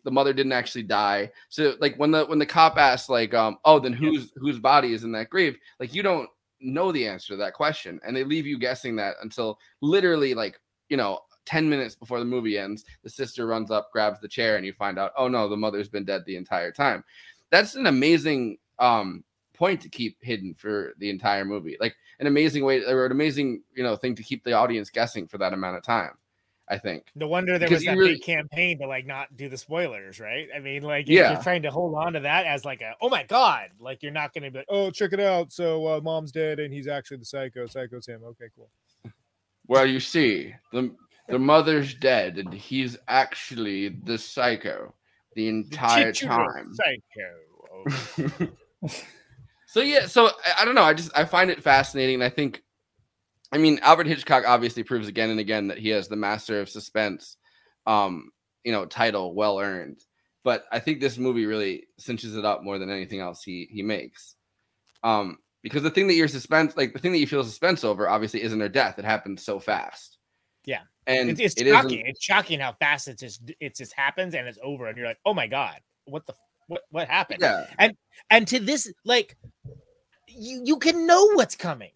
the 0.04 0.12
mother 0.12 0.34
didn't 0.34 0.52
actually 0.52 0.84
die. 0.84 1.32
So 1.50 1.76
like 1.80 1.96
when 1.98 2.12
the 2.12 2.26
when 2.26 2.40
the 2.40 2.46
cop 2.46 2.78
asks 2.78 3.10
like 3.10 3.34
um 3.34 3.58
oh 3.66 3.80
then 3.80 3.94
whose 3.94 4.32
whose 4.36 4.60
body 4.60 4.94
is 4.94 5.04
in 5.04 5.12
that 5.14 5.30
grave? 5.30 5.58
Like 5.80 5.94
you 5.94 6.04
don't 6.04 6.30
know 6.60 6.92
the 6.92 7.08
answer 7.08 7.34
to 7.34 7.38
that 7.38 7.54
question 7.54 8.00
and 8.06 8.16
they 8.16 8.24
leave 8.24 8.48
you 8.48 8.58
guessing 8.58 8.96
that 8.96 9.16
until 9.22 9.60
literally 9.82 10.34
like 10.34 10.60
you 10.90 10.98
know 10.98 11.20
10 11.46 11.70
minutes 11.70 11.96
before 11.96 12.20
the 12.20 12.26
movie 12.26 12.58
ends 12.58 12.86
the 13.04 13.10
sister 13.10 13.46
runs 13.46 13.72
up 13.72 13.92
grabs 13.92 14.20
the 14.20 14.28
chair 14.28 14.56
and 14.58 14.66
you 14.66 14.74
find 14.74 14.98
out 15.00 15.12
oh 15.18 15.28
no 15.28 15.48
the 15.48 15.56
mother's 15.58 15.90
been 15.90 16.06
dead 16.06 16.24
the 16.26 16.36
entire 16.36 16.72
time 16.72 17.04
that's 17.52 17.76
an 17.76 17.86
amazing 17.88 18.58
um 18.80 19.24
point 19.54 19.80
to 19.82 19.88
keep 19.90 20.18
hidden 20.22 20.54
for 20.54 20.94
the 20.98 21.10
entire 21.10 21.46
movie 21.46 21.78
like 21.80 21.96
an 22.20 22.28
amazing 22.28 22.66
way 22.66 22.84
or 22.84 23.06
an 23.06 23.12
amazing 23.12 23.62
you 23.76 23.84
know 23.84 23.96
thing 23.96 24.16
to 24.16 24.24
keep 24.24 24.44
the 24.44 24.54
audience 24.54 24.90
guessing 24.90 25.28
for 25.28 25.38
that 25.38 25.54
amount 25.54 25.78
of 25.78 25.84
time 25.84 26.12
i 26.68 26.78
think 26.78 27.06
No 27.16 27.28
wonder 27.28 27.58
there 27.60 27.70
Because 27.70 27.82
was 27.82 27.86
that 27.86 27.98
really- 27.98 28.14
big 28.16 28.24
campaign 28.24 28.80
to 28.80 28.88
like 28.88 29.06
not 29.06 29.38
do 29.38 29.48
the 29.48 29.58
spoilers, 29.58 30.20
right? 30.20 30.48
I 30.54 30.58
mean, 30.60 30.82
like 30.82 31.08
Yeah. 31.08 31.34
you're 31.34 31.42
trying 31.44 31.62
to 31.62 31.70
hold 31.72 31.94
on 31.94 32.14
to 32.14 32.22
that 32.22 32.48
as 32.48 32.66
like 32.66 32.82
a 32.82 32.96
oh 33.02 33.08
my 33.10 33.22
god, 33.24 33.70
like 33.80 34.02
you're 34.02 34.12
not 34.12 34.34
gonna 34.34 34.50
be 34.50 34.58
like, 34.58 34.68
oh 34.70 34.90
check 34.90 35.14
it 35.14 35.20
out. 35.20 35.52
So 35.54 35.86
uh, 35.86 36.02
mom's 36.02 36.32
dead 36.32 36.60
and 36.60 36.74
he's 36.74 36.88
actually 36.88 37.18
the 37.18 37.26
psycho. 37.26 37.68
Psycho's 37.68 38.08
him. 38.08 38.24
Okay, 38.24 38.46
cool. 38.56 38.70
well 39.68 39.86
you 39.86 40.00
see 40.00 40.54
the 40.74 40.92
the 41.28 41.40
mother's 41.40 41.96
dead 41.96 42.38
and 42.38 42.54
he's 42.54 42.98
actually 43.08 43.90
the 43.90 44.18
psycho 44.18 44.94
the 45.36 45.44
The 45.44 45.50
entire 45.50 46.12
titular 46.12 46.54
time 46.54 46.76
Psycho. 46.76 48.52
So 49.68 49.82
yeah 49.82 50.06
so 50.06 50.28
I, 50.28 50.62
I 50.62 50.66
don't 50.66 50.76
know 50.76 50.84
i 50.84 50.94
just 50.94 51.12
i 51.18 51.26
find 51.26 51.50
it 51.50 51.62
fascinating 51.62 52.16
and 52.16 52.24
i 52.24 52.30
think 52.30 52.64
i 53.52 53.58
mean 53.58 53.78
alfred 53.82 54.08
hitchcock 54.08 54.46
obviously 54.48 54.84
proves 54.84 55.10
again 55.10 55.32
and 55.32 55.40
again 55.40 55.68
that 55.68 55.78
he 55.78 55.90
has 55.90 56.08
the 56.08 56.16
master 56.16 56.62
of 56.62 56.70
suspense 56.70 57.36
um 57.86 58.32
you 58.64 58.72
know 58.72 58.86
title 58.86 59.36
well 59.36 59.60
earned 59.60 60.00
but 60.46 60.64
i 60.72 60.80
think 60.80 61.02
this 61.02 61.18
movie 61.18 61.46
really 61.46 61.88
cinches 61.98 62.38
it 62.38 62.46
up 62.46 62.64
more 62.64 62.80
than 62.80 62.90
anything 62.90 63.20
else 63.20 63.44
he 63.44 63.68
he 63.70 63.84
makes 63.84 64.36
um 65.04 65.40
because 65.62 65.84
the 65.84 65.90
thing 65.90 66.08
that 66.08 66.14
you're 66.14 66.30
suspense 66.30 66.78
like 66.78 66.94
the 66.94 67.00
thing 67.00 67.12
that 67.12 67.20
you 67.20 67.28
feel 67.28 67.44
suspense 67.44 67.84
over 67.84 68.08
obviously 68.08 68.42
isn't 68.44 68.62
her 68.62 68.70
death 68.70 68.98
it 68.98 69.04
happened 69.04 69.38
so 69.38 69.60
fast 69.60 70.20
Yeah. 70.66 70.82
And 71.08 71.30
it's, 71.30 71.40
it's 71.40 71.62
it 71.62 71.68
shocking. 71.68 72.04
It's 72.06 72.24
shocking 72.24 72.60
how 72.60 72.74
fast 72.74 73.08
it 73.08 73.20
just 73.20 73.42
it 73.60 73.76
just 73.76 73.94
happens 73.94 74.34
and 74.34 74.48
it's 74.48 74.60
over, 74.64 74.88
and 74.88 74.98
you're 74.98 75.08
like, 75.08 75.20
oh 75.26 75.34
my 75.34 75.48
god, 75.48 75.80
what 76.06 76.26
the 76.26 76.34
what 76.68 76.82
what 76.90 77.08
happened? 77.08 77.40
yeah. 77.42 77.68
And 77.78 77.96
and 78.30 78.48
to 78.48 78.60
this 78.60 78.92
like 79.04 79.38
you 80.28 80.62
you 80.66 80.78
can 80.78 81.06
know 81.06 81.32
what's 81.34 81.56
coming. 81.56 81.92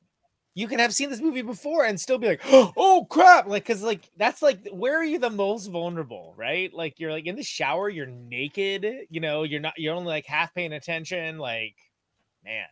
You 0.56 0.68
can 0.68 0.80
have 0.80 0.94
seen 0.94 1.10
this 1.10 1.22
movie 1.22 1.42
before 1.42 1.86
and 1.86 2.00
still 2.00 2.18
be 2.18 2.28
like 2.28 2.42
oh 2.46 3.08
crap. 3.10 3.48
Like 3.48 3.64
because 3.64 3.82
like 3.82 4.10
that's 4.18 4.42
like 4.42 4.68
where 4.72 4.98
are 4.98 5.04
you 5.04 5.20
the 5.20 5.30
most 5.30 5.68
vulnerable 5.68 6.34
right? 6.38 6.72
Like 6.74 7.00
you're 7.00 7.12
like 7.12 7.26
in 7.26 7.36
the 7.36 7.44
shower 7.44 7.90
you're 7.90 8.06
naked 8.06 8.86
you 9.10 9.22
know 9.22 9.44
you're 9.44 9.62
not 9.62 9.74
you're 9.78 9.96
only 9.96 10.10
like 10.10 10.26
half 10.26 10.54
paying 10.54 10.74
attention 10.74 11.38
like 11.38 11.76
man. 12.44 12.66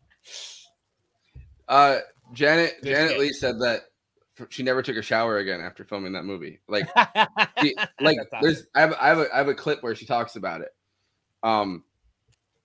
Uh 1.67 1.99
janet 2.33 2.75
janet 2.83 3.17
leigh 3.17 3.31
said 3.31 3.59
that 3.59 3.86
she 4.49 4.63
never 4.63 4.81
took 4.81 4.97
a 4.97 5.01
shower 5.01 5.37
again 5.37 5.61
after 5.61 5.83
filming 5.83 6.13
that 6.13 6.23
movie 6.25 6.59
like 6.67 6.87
she, 7.61 7.75
like 8.01 8.17
there's 8.41 8.67
I 8.75 8.81
have, 8.81 8.93
I 8.99 9.07
have 9.07 9.17
a 9.19 9.33
I 9.33 9.37
have 9.37 9.47
a 9.47 9.55
clip 9.55 9.81
where 9.83 9.95
she 9.95 10.05
talks 10.05 10.35
about 10.35 10.61
it. 10.61 10.69
Um 11.43 11.83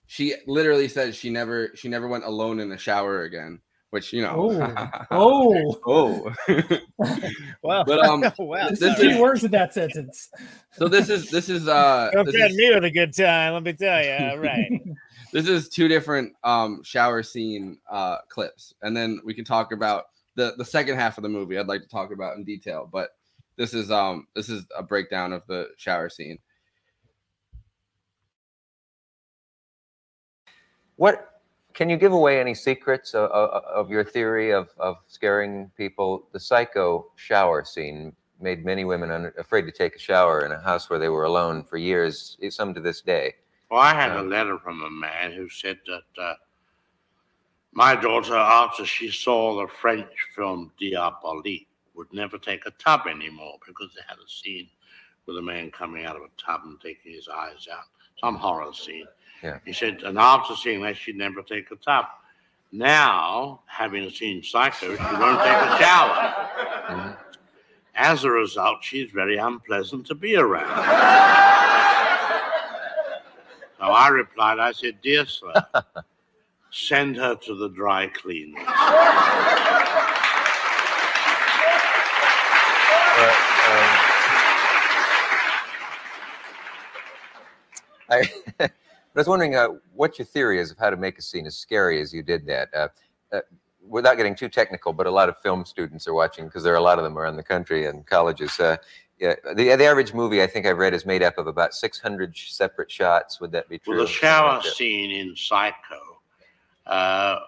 she 0.06 0.34
literally 0.46 0.88
says 0.88 1.16
she 1.16 1.30
never 1.30 1.70
she 1.74 1.88
never 1.88 2.08
went 2.08 2.24
alone 2.24 2.60
in 2.60 2.70
a 2.72 2.78
shower 2.78 3.22
again, 3.22 3.60
which 3.90 4.12
you 4.12 4.22
know 4.22 4.50
Oh, 5.10 5.80
oh 5.86 6.32
oh. 6.48 6.78
wow. 7.62 7.84
but 7.84 8.04
um 8.04 8.24
well 8.38 8.68
this 8.70 8.80
there's 8.80 8.98
is- 8.98 9.14
key 9.14 9.20
words 9.20 9.44
in 9.44 9.50
that 9.52 9.72
sentence. 9.72 10.30
so 10.72 10.88
this 10.88 11.08
is 11.08 11.30
this 11.30 11.48
is 11.48 11.68
uh 11.68 12.10
don't 12.12 12.26
this 12.26 12.34
is, 12.34 12.56
me 12.56 12.74
with 12.74 12.84
a 12.84 12.90
good 12.90 13.14
time 13.14 13.54
let 13.54 13.62
me 13.62 13.72
tell 13.72 14.02
you 14.04 14.40
right 14.40 14.70
this 15.32 15.48
is 15.48 15.68
two 15.70 15.88
different 15.88 16.34
um 16.44 16.82
shower 16.82 17.22
scene 17.22 17.78
uh 17.90 18.18
clips 18.28 18.74
and 18.82 18.94
then 18.96 19.20
we 19.24 19.32
can 19.32 19.44
talk 19.44 19.72
about 19.72 20.04
the 20.34 20.54
the 20.58 20.64
second 20.64 20.96
half 20.96 21.18
of 21.18 21.22
the 21.22 21.28
movie 21.28 21.58
I'd 21.58 21.66
like 21.66 21.82
to 21.82 21.88
talk 21.88 22.12
about 22.12 22.36
in 22.36 22.44
detail 22.44 22.88
but 22.92 23.10
this 23.56 23.74
is 23.74 23.90
um 23.90 24.26
this 24.34 24.48
is 24.48 24.64
a 24.76 24.82
breakdown 24.82 25.32
of 25.32 25.42
the 25.46 25.68
shower 25.76 26.08
scene 26.08 26.38
What 30.96 31.40
can 31.74 31.88
you 31.88 31.96
give 31.96 32.12
away 32.12 32.40
any 32.40 32.54
secrets 32.54 33.14
of, 33.14 33.30
of, 33.30 33.64
of 33.64 33.90
your 33.90 34.04
theory 34.04 34.52
of, 34.52 34.68
of 34.78 34.96
scaring 35.08 35.70
people? 35.76 36.28
The 36.32 36.40
psycho 36.40 37.06
shower 37.16 37.64
scene 37.64 38.12
made 38.40 38.64
many 38.64 38.84
women 38.84 39.10
un- 39.10 39.32
afraid 39.38 39.62
to 39.62 39.72
take 39.72 39.96
a 39.96 39.98
shower 39.98 40.44
in 40.44 40.52
a 40.52 40.60
house 40.60 40.90
where 40.90 40.98
they 40.98 41.08
were 41.08 41.24
alone 41.24 41.64
for 41.64 41.76
years, 41.76 42.36
some 42.50 42.74
to 42.74 42.80
this 42.80 43.00
day. 43.00 43.34
Well, 43.70 43.80
I 43.80 43.94
had 43.94 44.12
a 44.12 44.20
Um, 44.20 44.28
letter 44.28 44.58
from 44.58 44.82
a 44.82 44.90
man 44.90 45.32
who 45.32 45.48
said 45.48 45.78
that 45.86 46.22
uh, 46.22 46.34
my 47.72 47.96
daughter, 47.96 48.34
after 48.36 48.84
she 48.84 49.10
saw 49.10 49.60
the 49.60 49.66
French 49.68 50.08
film 50.36 50.70
Diabolique, 50.80 51.66
would 51.94 52.12
never 52.12 52.38
take 52.38 52.64
a 52.66 52.70
tub 52.72 53.02
anymore 53.08 53.58
because 53.66 53.90
they 53.94 54.02
had 54.06 54.18
a 54.18 54.28
scene 54.28 54.68
with 55.26 55.36
a 55.36 55.42
man 55.42 55.70
coming 55.70 56.04
out 56.04 56.16
of 56.16 56.22
a 56.22 56.28
tub 56.42 56.62
and 56.64 56.80
taking 56.80 57.12
his 57.12 57.28
eyes 57.28 57.66
out, 57.72 57.84
some 58.20 58.36
horror 58.36 58.72
scene. 58.72 59.06
Yeah. 59.42 59.58
He 59.64 59.72
said, 59.72 60.02
and 60.02 60.18
after 60.18 60.54
seeing 60.54 60.82
that, 60.82 60.96
she'd 60.96 61.16
never 61.16 61.42
take 61.42 61.70
a 61.70 61.76
tub. 61.76 62.06
Now, 62.72 63.60
having 63.66 64.08
seen 64.10 64.42
Psycho, 64.42 64.96
she 64.96 65.02
won't 65.02 65.38
take 65.40 65.52
a 65.52 65.78
shower. 65.78 66.34
Mhm. 66.88 67.16
As 67.94 68.24
a 68.24 68.30
result, 68.30 68.82
she's 68.82 69.10
very 69.10 69.36
unpleasant 69.36 70.06
to 70.06 70.14
be 70.14 70.36
around. 70.36 70.68
so 73.78 73.84
I 73.84 74.08
replied, 74.08 74.58
I 74.58 74.72
said, 74.72 75.00
Dear 75.02 75.26
sir, 75.26 75.52
send 76.72 77.16
her 77.16 77.36
to 77.36 77.54
the 77.54 77.68
dry 77.68 78.08
cleaners. 78.08 78.64
But, 83.14 83.28
um, 83.28 83.34
I, 88.10 88.30
I 88.60 88.70
was 89.14 89.28
wondering 89.28 89.54
uh, 89.54 89.68
what 89.94 90.18
your 90.18 90.26
theory 90.26 90.58
is 90.58 90.70
of 90.70 90.78
how 90.78 90.90
to 90.90 90.96
make 90.96 91.18
a 91.18 91.22
scene 91.22 91.46
as 91.46 91.56
scary 91.56 92.00
as 92.00 92.12
you 92.12 92.22
did 92.22 92.46
that. 92.46 92.68
Uh, 92.74 92.88
uh, 93.32 93.40
without 93.86 94.16
getting 94.16 94.34
too 94.34 94.48
technical, 94.48 94.92
but 94.92 95.06
a 95.06 95.10
lot 95.10 95.28
of 95.28 95.36
film 95.38 95.64
students 95.64 96.06
are 96.06 96.14
watching 96.14 96.46
because 96.46 96.62
there 96.62 96.72
are 96.72 96.78
a 96.78 96.82
lot 96.82 96.98
of 96.98 97.04
them 97.04 97.18
around 97.18 97.36
the 97.36 97.42
country 97.42 97.86
and 97.86 98.06
colleges. 98.06 98.58
Uh, 98.58 98.76
yeah, 99.18 99.34
the, 99.54 99.76
the 99.76 99.84
average 99.84 100.14
movie 100.14 100.42
I 100.42 100.46
think 100.46 100.66
I've 100.66 100.78
read 100.78 100.94
is 100.94 101.04
made 101.04 101.22
up 101.22 101.36
of 101.38 101.46
about 101.46 101.74
600 101.74 102.36
separate 102.36 102.90
shots. 102.90 103.40
Would 103.40 103.52
that 103.52 103.68
be 103.68 103.78
true? 103.78 103.96
Well, 103.96 104.04
the 104.04 104.10
shower 104.10 104.62
scene 104.62 105.10
in 105.10 105.36
Psycho, 105.36 106.11
uh, 106.86 107.40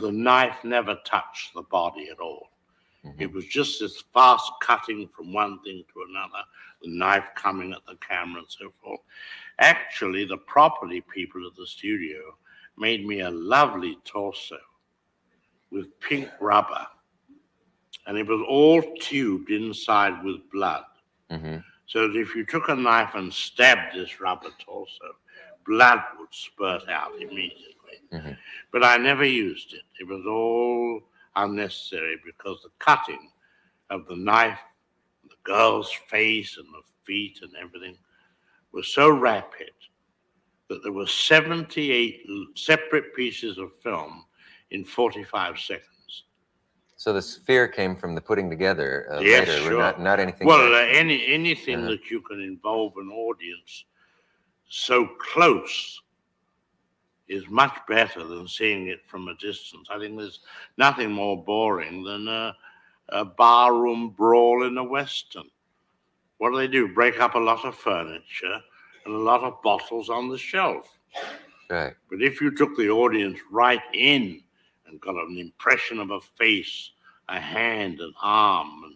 the 0.00 0.12
knife 0.12 0.64
never 0.64 0.96
touched 1.04 1.54
the 1.54 1.62
body 1.62 2.08
at 2.10 2.18
all. 2.20 2.50
Mm-hmm. 3.04 3.22
It 3.22 3.32
was 3.32 3.46
just 3.46 3.80
this 3.80 4.02
fast 4.12 4.50
cutting 4.60 5.08
from 5.14 5.32
one 5.32 5.60
thing 5.62 5.84
to 5.92 6.04
another, 6.08 6.44
the 6.82 6.90
knife 6.90 7.24
coming 7.34 7.72
at 7.72 7.84
the 7.86 7.96
camera 7.96 8.40
and 8.40 8.50
so 8.50 8.72
forth. 8.82 9.00
Actually, 9.60 10.24
the 10.24 10.36
property 10.36 11.00
people 11.00 11.46
at 11.46 11.56
the 11.56 11.66
studio 11.66 12.18
made 12.76 13.06
me 13.06 13.20
a 13.20 13.30
lovely 13.30 13.98
torso 14.04 14.58
with 15.70 15.98
pink 16.00 16.28
rubber, 16.40 16.86
and 18.06 18.16
it 18.16 18.26
was 18.26 18.44
all 18.48 18.82
tubed 19.00 19.50
inside 19.50 20.22
with 20.24 20.50
blood. 20.50 20.84
Mhm. 21.30 21.64
So 21.86 22.08
that 22.08 22.16
if 22.18 22.34
you 22.34 22.44
took 22.44 22.68
a 22.68 22.76
knife 22.76 23.14
and 23.14 23.32
stabbed 23.32 23.94
this 23.94 24.20
rubber 24.20 24.50
torso, 24.58 25.16
blood 25.64 26.02
would 26.18 26.32
spurt 26.32 26.88
out 26.88 27.14
immediately. 27.20 27.74
Mhm. 28.12 28.36
But 28.72 28.84
I 28.84 28.96
never 28.96 29.24
used 29.24 29.74
it. 29.74 29.82
It 30.00 30.04
was 30.04 30.24
all 30.26 31.02
unnecessary 31.36 32.16
because 32.24 32.62
the 32.62 32.70
cutting 32.78 33.30
of 33.90 34.06
the 34.06 34.16
knife, 34.16 34.58
the 35.24 35.36
girl's 35.44 35.90
face 36.08 36.56
and 36.56 36.66
the 36.72 36.82
feet 37.04 37.40
and 37.42 37.54
everything 37.56 37.96
was 38.72 38.92
so 38.92 39.08
rapid 39.10 39.70
that 40.68 40.82
there 40.82 40.92
were 40.92 41.06
78 41.06 42.26
separate 42.54 43.14
pieces 43.14 43.56
of 43.58 43.70
film 43.82 44.26
in 44.70 44.84
45 44.84 45.58
seconds. 45.58 46.24
So 46.96 47.12
the 47.12 47.22
fear 47.22 47.68
came 47.68 47.94
from 47.96 48.14
the 48.14 48.20
putting 48.20 48.50
together 48.50 49.06
uh, 49.10 49.20
Yes, 49.20 49.48
later, 49.48 49.68
sure. 49.68 49.78
not, 49.78 50.00
not 50.00 50.20
anything. 50.20 50.46
Well, 50.46 50.74
uh, 50.74 50.78
any 50.78 51.24
anything 51.26 51.76
Uh-huh. 51.78 51.90
that 51.90 52.10
you 52.10 52.20
can 52.20 52.40
involve 52.40 52.96
an 52.96 53.08
audience 53.10 53.84
so 54.68 55.06
close 55.32 56.02
is 57.28 57.48
much 57.48 57.76
better 57.86 58.24
than 58.24 58.48
seeing 58.48 58.88
it 58.88 59.00
from 59.06 59.28
a 59.28 59.34
distance. 59.36 59.88
I 59.90 59.98
think 59.98 60.16
there's 60.16 60.40
nothing 60.76 61.12
more 61.12 61.42
boring 61.42 62.02
than 62.02 62.26
a, 62.28 62.56
a 63.10 63.24
barroom 63.24 64.10
brawl 64.10 64.66
in 64.66 64.78
a 64.78 64.84
western. 64.84 65.44
What 66.38 66.50
do 66.50 66.56
they 66.56 66.68
do? 66.68 66.94
Break 66.94 67.20
up 67.20 67.34
a 67.34 67.38
lot 67.38 67.64
of 67.64 67.74
furniture 67.74 68.60
and 69.04 69.14
a 69.14 69.18
lot 69.18 69.42
of 69.42 69.60
bottles 69.62 70.08
on 70.08 70.28
the 70.28 70.38
shelf. 70.38 70.98
right. 71.70 71.94
But 72.08 72.22
if 72.22 72.40
you 72.40 72.54
took 72.54 72.76
the 72.76 72.90
audience 72.90 73.38
right 73.50 73.82
in 73.92 74.42
and 74.86 75.00
got 75.00 75.16
an 75.16 75.36
impression 75.38 75.98
of 75.98 76.10
a 76.10 76.20
face, 76.38 76.92
a 77.28 77.38
hand, 77.38 78.00
an 78.00 78.14
arm, 78.22 78.84
and 78.84 78.94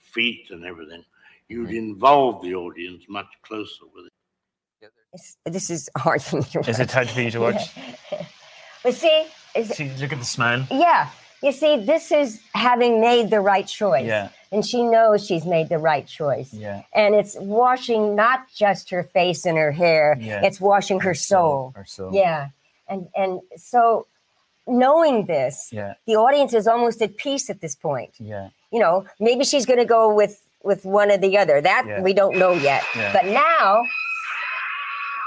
feet, 0.00 0.48
and 0.50 0.64
everything, 0.64 1.04
you'd 1.48 1.68
mm-hmm. 1.68 1.76
involve 1.76 2.42
the 2.42 2.54
audience 2.54 3.04
much 3.08 3.28
closer 3.42 3.84
with 3.94 4.06
it. 4.06 4.12
It's- 5.14 5.36
This 5.44 5.70
is 5.70 5.88
hard 5.96 6.22
for 6.22 6.36
me 6.36 6.42
to 6.52 6.58
watch. 6.58 6.68
Is 6.68 6.80
it 6.80 6.90
hard 6.90 7.08
for 7.10 7.20
you 7.20 7.30
to 7.30 7.40
watch? 7.40 7.62
But 8.82 8.94
see, 8.94 9.24
is, 9.56 9.68
See, 9.70 9.90
look 9.98 10.12
at 10.12 10.18
the 10.18 10.26
smile. 10.26 10.66
yeah, 10.70 11.08
you 11.42 11.52
see, 11.52 11.82
this 11.86 12.12
is 12.12 12.38
having 12.54 13.00
made 13.00 13.30
the 13.30 13.40
right 13.40 13.66
choice. 13.66 14.04
Yeah. 14.04 14.28
And 14.52 14.62
she 14.64 14.82
knows 14.82 15.26
she's 15.26 15.46
made 15.46 15.70
the 15.70 15.78
right 15.78 16.06
choice. 16.06 16.52
Yeah. 16.52 16.82
And 16.94 17.14
it's 17.14 17.34
washing 17.40 18.14
not 18.14 18.40
just 18.54 18.90
her 18.90 19.02
face 19.02 19.46
and 19.46 19.56
her 19.56 19.72
hair, 19.72 20.18
Yeah. 20.20 20.44
it's 20.44 20.60
washing 20.60 21.00
her 21.00 21.14
soul. 21.14 21.72
Or 21.74 21.86
so. 21.86 22.10
Yeah. 22.12 22.48
And 22.86 23.08
and 23.16 23.40
so 23.56 24.06
knowing 24.66 25.24
this, 25.24 25.70
Yeah. 25.72 25.94
the 26.06 26.16
audience 26.16 26.52
is 26.52 26.66
almost 26.66 27.00
at 27.00 27.16
peace 27.16 27.48
at 27.48 27.62
this 27.62 27.74
point. 27.74 28.12
Yeah. 28.18 28.48
You 28.70 28.80
know, 28.80 29.06
maybe 29.18 29.44
she's 29.44 29.64
going 29.64 29.78
to 29.80 29.86
go 29.98 30.12
with 30.14 30.42
with 30.62 30.84
one 30.84 31.10
or 31.10 31.16
the 31.16 31.38
other. 31.38 31.60
That 31.62 31.84
Yeah. 31.86 32.02
we 32.02 32.12
don't 32.12 32.36
know 32.36 32.52
yet. 32.52 32.84
Yeah. 32.94 33.12
But 33.14 33.24
now, 33.26 33.82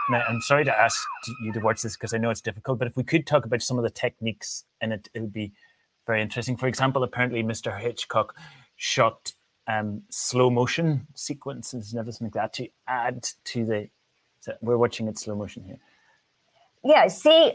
Now, 0.09 0.23
I'm 0.27 0.41
sorry 0.41 0.63
to 0.65 0.79
ask 0.79 0.97
you 1.43 1.51
to 1.53 1.59
watch 1.59 1.81
this 1.81 1.95
because 1.95 2.13
I 2.13 2.17
know 2.17 2.29
it's 2.29 2.41
difficult, 2.41 2.79
but 2.79 2.87
if 2.87 2.95
we 2.95 3.03
could 3.03 3.27
talk 3.27 3.45
about 3.45 3.61
some 3.61 3.77
of 3.77 3.83
the 3.83 3.89
techniques 3.89 4.63
and 4.81 4.93
it, 4.93 5.09
it 5.13 5.19
would 5.19 5.33
be 5.33 5.51
very 6.05 6.21
interesting. 6.21 6.55
For 6.55 6.67
example, 6.67 7.03
apparently 7.03 7.43
Mr. 7.43 7.77
Hitchcock 7.77 8.35
shot 8.77 9.33
um, 9.67 10.03
slow 10.09 10.49
motion 10.49 11.07
sequences 11.13 11.91
and 11.91 11.99
everything 11.99 12.27
like 12.27 12.33
that 12.35 12.53
to 12.53 12.69
add 12.87 13.27
to 13.45 13.65
the. 13.65 13.89
So 14.39 14.53
we're 14.61 14.77
watching 14.77 15.07
it 15.09 15.19
slow 15.19 15.35
motion 15.35 15.63
here. 15.65 15.79
yeah, 16.85 17.07
see, 17.09 17.53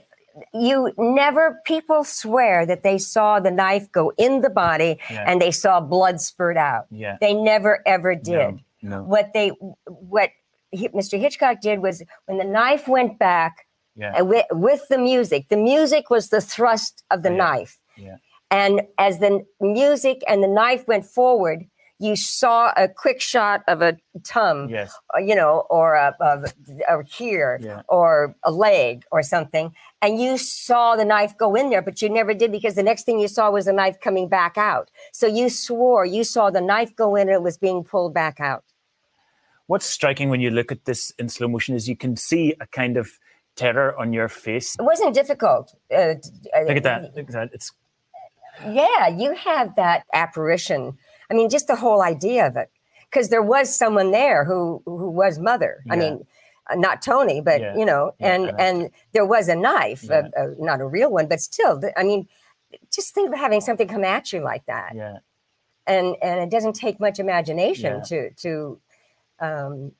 you 0.52 0.92
never 0.98 1.60
people 1.64 2.04
swear 2.04 2.66
that 2.66 2.82
they 2.82 2.98
saw 2.98 3.40
the 3.40 3.50
knife 3.50 3.90
go 3.92 4.12
in 4.18 4.40
the 4.42 4.50
body 4.50 4.98
Yeah. 5.10 5.24
and 5.26 5.40
they 5.40 5.50
saw 5.52 5.80
blood 5.80 6.20
spurt 6.20 6.56
out. 6.58 6.86
Yeah. 6.90 7.16
They 7.20 7.32
never 7.32 7.80
ever 7.86 8.14
did. 8.14 8.60
No. 8.82 8.98
no. 8.98 9.02
What 9.04 9.32
they 9.32 9.48
what 9.86 10.30
he, 10.72 10.88
Mr. 10.88 11.18
Hitchcock 11.18 11.60
did 11.60 11.80
was 11.80 12.02
when 12.26 12.38
the 12.38 12.44
knife 12.44 12.88
went 12.88 13.18
back 13.18 13.66
Yeah. 13.94 14.12
uh, 14.20 14.24
with, 14.24 14.46
with 14.50 14.82
the 14.88 14.98
music, 14.98 15.48
the 15.48 15.56
music 15.56 16.10
was 16.10 16.30
the 16.30 16.40
thrust 16.40 17.04
of 17.10 17.22
the 17.22 17.30
Yeah. 17.30 17.36
knife. 17.36 17.78
Yeah. 17.96 18.16
And 18.50 18.82
as 18.98 19.18
the 19.18 19.44
music 19.60 20.22
and 20.26 20.42
the 20.42 20.48
knife 20.48 20.86
went 20.88 21.04
forward, 21.06 21.64
you 21.98 22.16
saw 22.16 22.72
a 22.76 22.88
quick 22.88 23.20
shot 23.20 23.62
of 23.68 23.80
a 23.80 23.96
tum, 24.24 24.68
Yes. 24.68 24.92
uh, 25.14 25.20
you 25.20 25.36
know, 25.36 25.64
or 25.70 25.94
a, 25.94 26.14
a, 26.20 26.44
a 26.88 27.04
here, 27.04 27.60
Yeah. 27.62 27.82
or 27.88 28.34
a 28.44 28.50
leg, 28.50 29.04
or 29.12 29.22
something, 29.22 29.72
and 30.00 30.20
you 30.20 30.36
saw 30.36 30.96
the 30.96 31.04
knife 31.04 31.36
go 31.38 31.54
in 31.54 31.70
there, 31.70 31.80
but 31.82 32.02
you 32.02 32.08
never 32.10 32.34
did 32.34 32.50
because 32.50 32.74
the 32.74 32.82
next 32.82 33.04
thing 33.04 33.20
you 33.20 33.28
saw 33.28 33.50
was 33.52 33.66
the 33.66 33.72
knife 33.72 34.00
coming 34.00 34.28
back 34.28 34.58
out. 34.58 34.90
So 35.12 35.26
you 35.28 35.48
swore 35.48 36.04
you 36.04 36.24
saw 36.24 36.50
the 36.50 36.60
knife 36.60 36.94
go 36.96 37.14
in 37.14 37.28
and 37.28 37.36
it 37.36 37.42
was 37.42 37.56
being 37.56 37.84
pulled 37.84 38.12
back 38.14 38.40
out. 38.40 38.64
What's 39.72 39.86
striking 39.86 40.28
when 40.28 40.42
you 40.42 40.50
look 40.50 40.70
at 40.70 40.84
this 40.84 41.12
in 41.18 41.30
slow 41.30 41.48
motion 41.48 41.74
is 41.74 41.88
you 41.88 41.96
can 41.96 42.14
see 42.14 42.54
a 42.60 42.66
kind 42.66 42.98
of 42.98 43.18
terror 43.56 43.98
on 43.98 44.12
your 44.12 44.28
face. 44.28 44.76
It 44.78 44.82
wasn't 44.82 45.14
difficult. 45.14 45.74
Uh, 45.90 46.16
Look 46.68 46.76
at 46.76 46.82
that. 46.82 47.16
Look 47.16 47.28
at 47.30 47.32
that. 47.32 47.48
It's 47.54 47.72
Yeah, 48.68 49.08
you 49.08 49.32
have 49.34 49.74
that 49.76 50.04
apparition. 50.12 50.98
I 51.30 51.32
mean, 51.32 51.48
just 51.48 51.68
the 51.68 51.76
whole 51.76 52.02
idea 52.02 52.46
of 52.46 52.54
it, 52.62 52.68
because 53.08 53.30
there 53.30 53.40
was 53.54 53.74
someone 53.74 54.10
there 54.10 54.44
who 54.44 54.82
who 54.84 55.08
was 55.22 55.38
mother. 55.38 55.74
I 55.90 55.96
mean, 55.96 56.14
uh, 56.70 56.74
not 56.74 57.00
Tony, 57.00 57.40
but 57.40 57.58
Yeah. 57.62 57.74
you 57.78 57.86
know, 57.86 58.02
Yeah, 58.18 58.34
and 58.34 58.42
and 58.66 58.76
there 59.14 59.24
was 59.34 59.48
a 59.48 59.56
knife, 59.56 60.02
Yeah. 60.04 60.28
uh, 60.36 60.40
uh, 60.40 60.48
not 60.58 60.82
a 60.82 60.86
real 60.96 61.10
one, 61.18 61.28
but 61.32 61.40
still. 61.40 61.80
I 61.96 62.02
mean, 62.10 62.28
just 62.96 63.14
think 63.14 63.26
of 63.32 63.38
having 63.46 63.62
something 63.62 63.88
come 63.88 64.04
at 64.16 64.34
you 64.34 64.40
like 64.52 64.64
that, 64.66 64.90
yeah. 64.94 65.16
and 65.94 66.06
and 66.26 66.36
it 66.44 66.50
doesn't 66.50 66.76
take 66.84 66.96
much 67.00 67.18
imagination 67.18 67.92
Yeah. 67.94 68.08
to 68.10 68.18
to. 68.44 68.52
Um, 69.42 69.92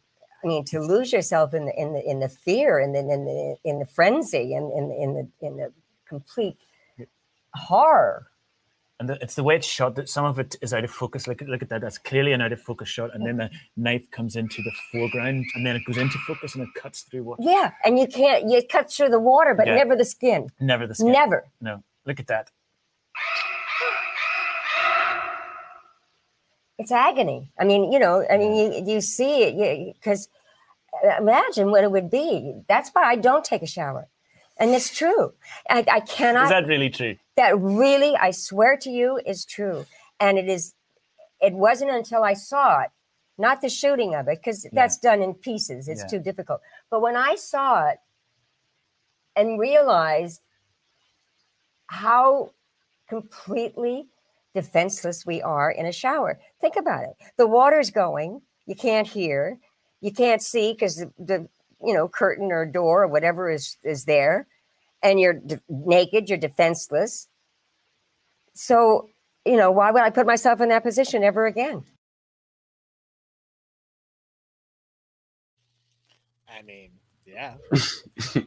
I 0.45 0.47
mean, 0.49 0.65
to 0.67 0.81
lose 0.81 1.13
yourself 1.13 1.53
in 1.55 1.67
the 1.67 1.75
in 1.81 1.93
the 1.93 2.03
in 2.11 2.19
the 2.21 2.29
fear 2.29 2.79
and 2.79 2.95
then 2.95 3.11
in 3.11 3.25
the 3.25 3.57
in 3.65 3.79
the 3.79 3.87
frenzy 3.87 4.55
and 4.55 4.73
in 4.73 4.91
in 4.91 5.15
the 5.15 5.47
in 5.47 5.57
the 5.57 5.73
complete 6.09 6.57
horror. 7.55 8.29
And 9.01 9.09
the, 9.09 9.19
it's 9.21 9.35
the 9.35 9.43
way 9.43 9.57
it's 9.57 9.67
shot 9.67 9.97
that 9.97 10.09
some 10.09 10.25
of 10.25 10.39
it 10.39 10.55
is 10.63 10.73
out 10.73 10.85
of 10.85 10.91
focus. 10.91 11.27
Look, 11.27 11.43
at- 11.43 11.49
look 11.49 11.61
at 11.63 11.69
that. 11.71 11.81
That's 11.81 11.99
clearly 11.99 12.33
an 12.33 12.41
out 12.41 12.53
of 12.53 12.61
focus 12.61 12.89
shot. 12.89 13.11
And 13.15 13.27
then 13.27 13.37
the 13.37 13.51
knife 13.77 14.09
comes 14.13 14.37
into 14.37 14.63
the 14.63 14.71
foreground 14.93 15.45
and 15.57 15.67
then 15.67 15.75
it 15.75 15.83
goes 15.85 15.97
into 15.99 16.19
focus 16.19 16.55
and 16.55 16.63
it 16.63 16.69
cuts 16.81 17.03
through 17.03 17.25
what? 17.25 17.39
Yeah, 17.43 17.73
and 17.85 17.99
you 17.99 18.07
can't 18.07 18.49
you 18.49 18.63
cut 18.71 18.93
through 18.93 19.09
the 19.09 19.19
water, 19.19 19.55
but 19.55 19.67
Yeah. 19.67 19.75
never 19.75 19.97
the 19.97 20.05
skin. 20.05 20.51
Never 20.61 20.87
the 20.87 20.95
skin. 20.95 21.11
Never. 21.13 21.45
No. 21.61 21.83
Look 22.07 22.21
at 22.21 22.29
that. 22.29 22.51
It's 26.83 26.91
agony. 26.91 27.53
I 27.61 27.65
mean, 27.65 27.93
you 27.93 28.01
know, 28.01 28.27
I 28.29 28.37
mean, 28.37 28.53
you 28.57 28.95
you 28.95 29.01
see 29.01 29.45
it 29.45 29.95
because 29.95 30.29
uh, 31.05 31.17
imagine 31.19 31.71
what 31.71 31.85
it 31.85 31.93
would 31.93 32.11
be. 32.11 32.55
That's 32.69 32.91
why 32.91 33.05
I 33.05 33.15
don't 33.15 33.45
take 33.45 33.63
a 33.63 33.69
shower, 33.69 34.09
and 34.59 34.73
it's 34.73 34.91
true. 34.93 35.33
I, 35.71 35.85
I 35.99 36.01
cannot. 36.01 36.45
Is 36.45 36.51
that 36.51 36.67
really 36.67 36.91
true? 36.91 37.15
that 37.37 37.57
really, 37.57 38.17
I 38.17 38.33
swear 38.33 38.77
to 38.79 38.91
you, 38.91 39.21
is 39.25 39.45
true. 39.45 39.87
And 40.19 40.39
it 40.39 40.49
is. 40.49 40.75
It 41.41 41.55
wasn't 41.55 41.93
until 41.93 42.25
I 42.25 42.35
saw 42.35 42.81
it, 42.81 42.91
not 43.39 43.61
the 43.61 43.69
shooting 43.69 44.17
of 44.17 44.27
it, 44.27 44.39
because 44.41 44.67
that's 44.73 44.99
done 44.99 45.23
in 45.23 45.35
pieces. 45.35 45.87
It's 45.87 46.03
Yeah. 46.03 46.19
too 46.19 46.19
difficult. 46.19 46.61
But 46.91 47.01
when 47.01 47.17
I 47.17 47.37
saw 47.37 47.89
it 47.91 47.99
and 49.37 49.59
realized 49.59 50.41
how 51.87 52.55
completely 53.09 54.09
defenseless 54.55 55.25
we 55.27 55.41
are 55.43 55.71
in 55.71 55.87
a 55.87 55.93
shower. 55.93 56.39
Think 56.61 56.77
about 56.77 57.05
it. 57.05 57.15
The 57.37 57.47
water's 57.47 57.91
going, 57.91 58.43
you 58.67 58.75
can't 58.75 59.07
hear, 59.07 59.59
you 60.01 60.13
can't 60.13 60.43
see 60.43 60.73
because 60.73 60.97
the, 60.97 61.13
the 61.19 61.49
you 61.85 61.95
know 61.95 62.09
curtain 62.09 62.53
or 62.53 62.65
door 62.67 63.05
or 63.05 63.09
whatever 63.09 63.51
is 63.51 63.77
is 63.85 64.05
there, 64.05 64.47
and 65.03 65.19
you're 65.19 65.35
de- 65.35 65.61
naked, 65.69 66.29
you're 66.29 66.39
defenseless. 66.39 67.29
So 68.55 69.09
you 69.45 69.57
know 69.57 69.71
why 69.71 69.91
would 69.91 70.03
I 70.03 70.11
put 70.11 70.27
myself 70.27 70.61
in 70.61 70.69
that 70.69 70.83
position 70.83 71.25
ever 71.25 71.47
again? 71.47 71.85
I 76.49 76.63
mean, 76.63 76.91
Yeah. 77.27 77.55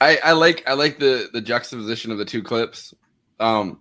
I, 0.00 0.18
I 0.22 0.32
like 0.32 0.62
I 0.66 0.74
like 0.74 0.98
the 0.98 1.30
the 1.32 1.40
juxtaposition 1.40 2.10
of 2.10 2.18
the 2.18 2.24
two 2.24 2.42
clips. 2.42 2.92
Um 3.40 3.80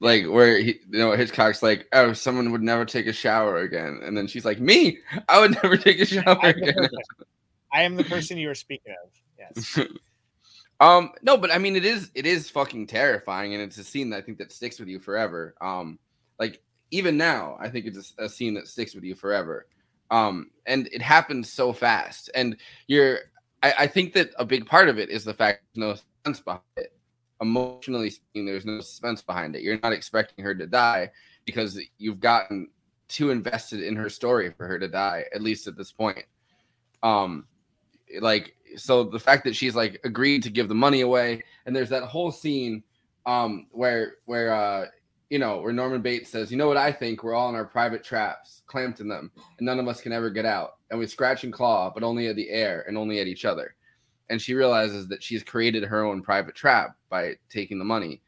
like 0.00 0.26
where 0.26 0.58
he 0.58 0.78
you 0.90 0.98
know 0.98 1.12
Hitchcock's 1.12 1.62
like, 1.62 1.86
oh, 1.92 2.12
someone 2.12 2.52
would 2.52 2.62
never 2.62 2.84
take 2.84 3.06
a 3.06 3.12
shower 3.12 3.58
again. 3.58 4.00
And 4.02 4.16
then 4.16 4.26
she's 4.26 4.44
like, 4.44 4.60
Me, 4.60 4.98
I 5.28 5.40
would 5.40 5.52
never 5.62 5.76
take 5.76 6.00
a 6.00 6.06
shower 6.06 6.38
again. 6.42 6.88
I 7.72 7.82
am 7.82 7.96
the 7.96 8.04
person 8.04 8.38
you 8.38 8.48
were 8.48 8.54
speaking 8.54 8.94
of. 9.04 9.10
Yes. 9.38 9.78
um 10.80 11.10
no 11.22 11.36
but 11.36 11.50
i 11.50 11.58
mean 11.58 11.74
it 11.74 11.84
is 11.84 12.10
it 12.14 12.26
is 12.26 12.48
fucking 12.50 12.86
terrifying 12.86 13.54
and 13.54 13.62
it's 13.62 13.78
a 13.78 13.84
scene 13.84 14.10
that 14.10 14.18
i 14.18 14.20
think 14.20 14.38
that 14.38 14.52
sticks 14.52 14.78
with 14.78 14.88
you 14.88 15.00
forever 15.00 15.54
um 15.60 15.98
like 16.38 16.60
even 16.90 17.16
now 17.16 17.56
i 17.60 17.68
think 17.68 17.86
it's 17.86 18.14
a, 18.18 18.24
a 18.24 18.28
scene 18.28 18.54
that 18.54 18.68
sticks 18.68 18.94
with 18.94 19.02
you 19.02 19.14
forever 19.14 19.66
um 20.10 20.50
and 20.66 20.88
it 20.92 21.02
happens 21.02 21.52
so 21.52 21.72
fast 21.72 22.30
and 22.34 22.56
you're 22.86 23.18
I, 23.62 23.74
I 23.80 23.86
think 23.88 24.12
that 24.14 24.30
a 24.38 24.44
big 24.44 24.66
part 24.66 24.88
of 24.88 24.98
it 24.98 25.10
is 25.10 25.24
the 25.24 25.34
fact 25.34 25.62
no 25.74 25.94
suspense 25.94 26.40
behind 26.40 26.62
it 26.76 26.92
emotionally 27.40 28.10
speaking 28.10 28.46
there's 28.46 28.64
no 28.64 28.80
suspense 28.80 29.22
behind 29.22 29.54
it. 29.56 29.62
You're 29.62 29.78
not 29.82 29.92
expecting 29.92 30.44
her 30.44 30.54
to 30.54 30.66
die 30.66 31.10
because 31.44 31.80
you've 31.98 32.20
gotten 32.20 32.68
too 33.08 33.30
invested 33.30 33.82
in 33.82 33.96
her 33.96 34.08
story 34.08 34.52
for 34.56 34.66
her 34.66 34.78
to 34.78 34.88
die 34.88 35.24
at 35.34 35.42
least 35.42 35.66
at 35.66 35.76
this 35.76 35.92
point. 35.92 36.24
Um 37.02 37.46
like 38.20 38.54
so 38.76 39.04
the 39.04 39.18
fact 39.18 39.44
that 39.44 39.56
she's 39.56 39.74
like 39.74 40.00
agreed 40.04 40.42
to 40.42 40.50
give 40.50 40.68
the 40.68 40.74
money 40.74 41.02
away 41.02 41.42
and 41.66 41.74
there's 41.74 41.90
that 41.90 42.02
whole 42.02 42.30
scene 42.30 42.82
um 43.26 43.66
where 43.70 44.16
where 44.24 44.52
uh 44.52 44.86
you 45.30 45.38
know 45.38 45.60
where 45.60 45.72
norman 45.72 46.00
bates 46.00 46.30
says 46.30 46.50
you 46.50 46.56
know 46.56 46.68
what 46.68 46.76
i 46.76 46.90
think? 46.90 47.22
We're 47.22 47.34
all 47.34 47.50
in 47.50 47.54
our 47.54 47.64
private 47.64 48.02
traps 48.02 48.62
clamped 48.66 49.00
in 49.00 49.08
them 49.08 49.30
and 49.58 49.66
none 49.66 49.78
of 49.78 49.88
us 49.88 50.00
can 50.00 50.12
ever 50.12 50.30
get 50.30 50.44
out. 50.44 50.76
And 50.90 50.98
we 50.98 51.06
scratch 51.06 51.44
and 51.44 51.52
claw 51.52 51.90
but 51.92 52.02
only 52.02 52.26
at 52.28 52.36
the 52.36 52.50
air 52.50 52.84
and 52.88 52.98
only 52.98 53.20
at 53.20 53.26
each 53.26 53.44
other 53.44 53.74
and 54.30 54.40
she 54.40 54.54
realizes 54.54 55.08
that 55.08 55.22
she's 55.22 55.42
created 55.42 55.84
her 55.84 56.04
own 56.04 56.22
private 56.22 56.54
trap 56.54 56.96
by 57.08 57.34
taking 57.48 57.78
the 57.78 57.84
money 57.84 58.20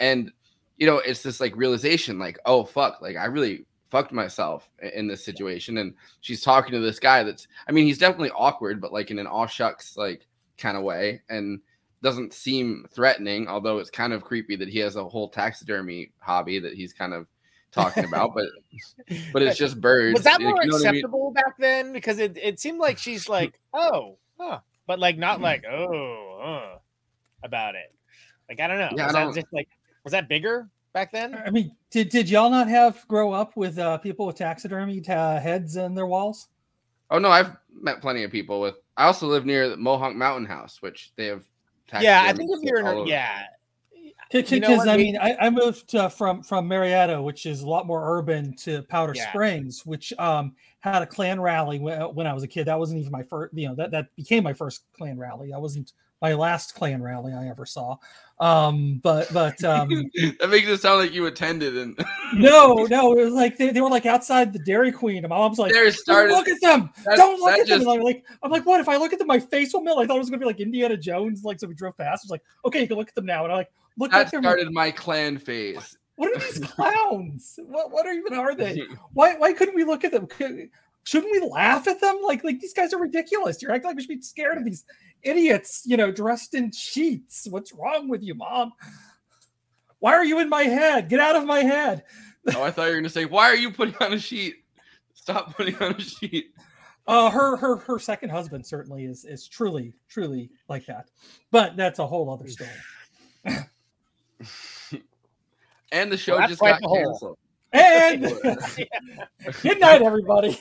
and 0.00 0.32
you 0.76 0.86
know 0.86 0.98
it's 0.98 1.22
this 1.22 1.40
like 1.40 1.56
realization 1.56 2.18
like 2.18 2.38
oh 2.46 2.64
fuck 2.64 3.00
like 3.00 3.16
i 3.16 3.24
really 3.24 3.64
fucked 3.90 4.12
myself 4.12 4.70
in 4.94 5.06
this 5.06 5.24
situation 5.24 5.78
and 5.78 5.94
she's 6.20 6.42
talking 6.42 6.72
to 6.72 6.80
this 6.80 6.98
guy 6.98 7.22
that's 7.22 7.46
i 7.68 7.72
mean 7.72 7.84
he's 7.84 7.98
definitely 7.98 8.30
awkward 8.30 8.80
but 8.80 8.92
like 8.92 9.10
in 9.10 9.18
an 9.18 9.26
all 9.26 9.46
shucks 9.46 9.96
like 9.96 10.26
kind 10.56 10.76
of 10.76 10.82
way 10.82 11.20
and 11.28 11.60
doesn't 12.02 12.32
seem 12.32 12.86
threatening 12.90 13.46
although 13.48 13.78
it's 13.78 13.90
kind 13.90 14.12
of 14.12 14.22
creepy 14.22 14.56
that 14.56 14.68
he 14.68 14.78
has 14.78 14.96
a 14.96 15.08
whole 15.08 15.28
taxidermy 15.28 16.10
hobby 16.18 16.58
that 16.58 16.74
he's 16.74 16.92
kind 16.92 17.12
of 17.12 17.26
talking 17.70 18.04
about 18.04 18.34
but 18.34 18.46
but 19.32 19.42
it's 19.42 19.58
just 19.58 19.80
birds 19.80 20.14
Was 20.14 20.24
that 20.24 20.40
more 20.40 20.50
you 20.62 20.70
know 20.70 20.76
what 20.76 20.86
I 20.86 20.92
mean? 20.92 20.98
acceptable 20.98 21.30
back 21.32 21.56
then? 21.58 21.92
Because 21.92 22.18
it, 22.18 22.36
it 22.36 22.60
seemed 22.60 22.78
like 22.78 22.98
she's 22.98 23.28
like, 23.28 23.58
oh, 23.72 24.18
huh. 24.38 24.60
But 24.86 24.98
like 24.98 25.18
not 25.18 25.40
like, 25.40 25.64
oh, 25.70 26.40
uh, 26.42 26.78
about 27.44 27.74
it. 27.74 27.94
Like 28.48 28.60
I 28.60 28.66
don't 28.66 28.78
know. 28.78 28.90
Yeah, 28.96 29.04
I 29.04 29.06
was 29.06 29.14
don't- 29.14 29.26
that 29.34 29.40
just 29.40 29.52
like 29.52 29.68
was 30.04 30.12
that 30.12 30.28
bigger 30.28 30.68
back 30.92 31.12
then? 31.12 31.34
I 31.34 31.50
mean, 31.50 31.74
did 31.90 32.08
did 32.08 32.28
y'all 32.28 32.50
not 32.50 32.68
have 32.68 33.06
grow 33.08 33.32
up 33.32 33.56
with 33.56 33.78
uh, 33.78 33.98
people 33.98 34.26
with 34.26 34.36
taxidermy 34.36 35.02
uh, 35.08 35.40
heads 35.40 35.76
in 35.76 35.94
their 35.94 36.06
walls? 36.06 36.48
oh 37.10 37.18
no 37.18 37.28
i've 37.28 37.54
met 37.70 38.00
plenty 38.00 38.22
of 38.24 38.30
people 38.30 38.58
with 38.58 38.76
i 38.96 39.04
also 39.04 39.26
live 39.26 39.44
near 39.44 39.68
the 39.68 39.76
mohonk 39.76 40.14
mountain 40.14 40.46
house 40.46 40.80
which 40.80 41.12
they 41.16 41.26
have 41.26 41.44
Yeah, 42.00 42.22
I 42.26 42.32
think 42.32 42.50
if 42.50 42.62
you're 42.62 42.80
in 42.80 42.86
a, 42.86 43.04
yeah. 43.04 43.42
Because 44.32 44.50
You 44.52 44.60
know 44.60 44.80
I 44.80 44.96
mean, 44.96 45.18
I, 45.18 45.36
I 45.40 45.50
moved 45.50 45.94
uh, 45.94 46.08
from 46.08 46.42
from 46.42 46.66
Marietta, 46.66 47.20
which 47.20 47.46
is 47.46 47.62
a 47.62 47.68
lot 47.68 47.86
more 47.86 48.18
urban, 48.18 48.54
to 48.58 48.82
Powder 48.84 49.12
Yeah. 49.14 49.28
Springs, 49.28 49.84
which 49.84 50.12
um, 50.18 50.54
had 50.80 51.02
a 51.02 51.06
Klan 51.06 51.40
rally 51.40 51.78
when, 51.78 52.00
when 52.14 52.26
I 52.26 52.32
was 52.32 52.42
a 52.42 52.48
kid. 52.48 52.64
That 52.66 52.78
wasn't 52.78 53.00
even 53.00 53.12
my 53.12 53.22
first, 53.22 53.52
you 53.54 53.68
know, 53.68 53.74
that 53.74 53.90
that 53.90 54.14
became 54.16 54.42
my 54.42 54.52
first 54.54 54.84
Klan 54.96 55.18
rally. 55.18 55.50
That 55.50 55.60
wasn't 55.60 55.92
my 56.22 56.34
last 56.34 56.74
Klan 56.74 57.02
rally 57.02 57.32
I 57.32 57.48
ever 57.48 57.66
saw. 57.66 57.96
Um, 58.40 59.00
but 59.02 59.32
but 59.32 59.62
um, 59.64 59.88
that 60.40 60.48
makes 60.50 60.66
it 60.68 60.78
sound 60.78 61.00
like 61.00 61.12
you 61.12 61.26
attended 61.26 61.76
and 61.76 61.96
no, 62.34 62.86
no, 62.90 63.12
it 63.12 63.24
was 63.24 63.34
like 63.34 63.58
they, 63.58 63.70
they 63.70 63.80
were 63.80 63.90
like 63.90 64.06
outside 64.06 64.52
the 64.52 64.58
Dairy 64.60 64.90
Queen. 64.92 65.18
And 65.18 65.28
my 65.28 65.36
mom's 65.36 65.58
like, 65.58 65.72
There 65.72 65.90
"Don't 66.06 66.28
look 66.28 66.48
at 66.48 66.60
them. 66.60 66.90
that- 67.04 67.16
Don't 67.16 67.40
look 67.40 67.52
at 67.52 67.58
them. 67.58 67.66
just- 67.66 67.82
And 67.82 67.90
I'm 67.90 68.00
like, 68.00 68.24
I'm 68.42 68.50
like, 68.50 68.64
what? 68.64 68.80
If 68.80 68.88
I 68.88 68.96
look 68.96 69.12
at 69.12 69.18
them, 69.18 69.28
my 69.28 69.38
face 69.40 69.72
will 69.74 69.82
melt. 69.82 69.98
I 69.98 70.06
thought 70.06 70.16
it 70.16 70.20
was 70.20 70.30
gonna 70.30 70.40
be 70.40 70.46
like 70.46 70.60
Indiana 70.60 70.96
Jones. 70.96 71.44
Like 71.44 71.60
so, 71.60 71.66
we 71.68 71.74
drove 71.74 71.96
past. 71.98 72.24
It's 72.24 72.30
like, 72.30 72.42
okay, 72.64 72.80
you 72.80 72.88
can 72.88 72.96
look 72.96 73.08
at 73.08 73.14
them 73.14 73.26
now. 73.26 73.44
And 73.44 73.52
I'm 73.52 73.58
like, 73.58 73.70
look 73.98 74.10
that 74.12 74.28
started 74.28 74.72
my 74.72 74.90
Klan 74.90 75.38
phase 75.38 75.96
What 76.16 76.34
are 76.36 76.40
these 76.40 76.58
clowns? 76.70 77.58
what 77.66 77.90
what 77.90 78.06
are 78.06 78.12
even 78.12 78.34
are 78.34 78.54
they? 78.54 78.82
Why 79.12 79.34
why 79.36 79.52
couldn't 79.52 79.74
we 79.74 79.84
look 79.84 80.04
at 80.04 80.12
them? 80.12 80.26
Could- 80.26 80.68
Shouldn't 81.04 81.32
we 81.32 81.40
laugh 81.50 81.88
at 81.88 82.00
them? 82.00 82.20
Like 82.22 82.44
like 82.44 82.60
these 82.60 82.72
guys 82.74 82.92
are 82.92 83.00
ridiculous. 83.00 83.60
You're 83.60 83.72
acting 83.72 83.88
like 83.88 83.96
we 83.96 84.02
should 84.02 84.08
be 84.08 84.22
scared 84.22 84.56
of 84.56 84.64
these 84.64 84.84
idiots, 85.24 85.82
you 85.84 85.96
know, 85.96 86.12
dressed 86.12 86.54
in 86.54 86.70
sheets. 86.70 87.48
What's 87.50 87.72
wrong 87.72 88.08
with 88.08 88.22
you, 88.22 88.34
mom? 88.36 88.72
Why 89.98 90.12
are 90.14 90.24
you 90.24 90.38
in 90.38 90.48
my 90.48 90.62
head? 90.62 91.08
Get 91.08 91.18
out 91.18 91.34
of 91.34 91.44
my 91.44 91.60
head. 91.60 92.04
oh 92.54 92.62
i 92.62 92.70
thought 92.70 92.84
you 92.86 92.90
were 92.90 92.96
gonna 92.98 93.08
say 93.08 93.24
why 93.24 93.44
are 93.50 93.56
you 93.56 93.70
putting 93.72 93.94
on 94.00 94.12
a 94.12 94.18
sheet 94.18 94.56
stop 95.14 95.56
putting 95.56 95.74
on 95.76 95.94
a 95.94 96.00
sheet 96.00 96.52
Uh 97.06 97.30
her 97.30 97.56
her 97.56 97.76
her 97.78 97.98
second 97.98 98.30
husband 98.30 98.64
certainly 98.64 99.04
is 99.04 99.24
is 99.24 99.48
truly 99.48 99.94
truly 100.08 100.50
like 100.68 100.86
that. 100.86 101.08
But 101.50 101.76
that's 101.76 101.98
a 101.98 102.06
whole 102.06 102.30
other 102.30 102.46
story. 102.48 102.70
and 105.92 106.10
the 106.10 106.16
show 106.16 106.36
that's 106.36 106.50
just 106.50 106.60
got 106.60 106.80
canceled 106.80 107.38
And 107.72 108.22
good 109.62 109.80
night, 109.80 110.02
everybody. 110.02 110.60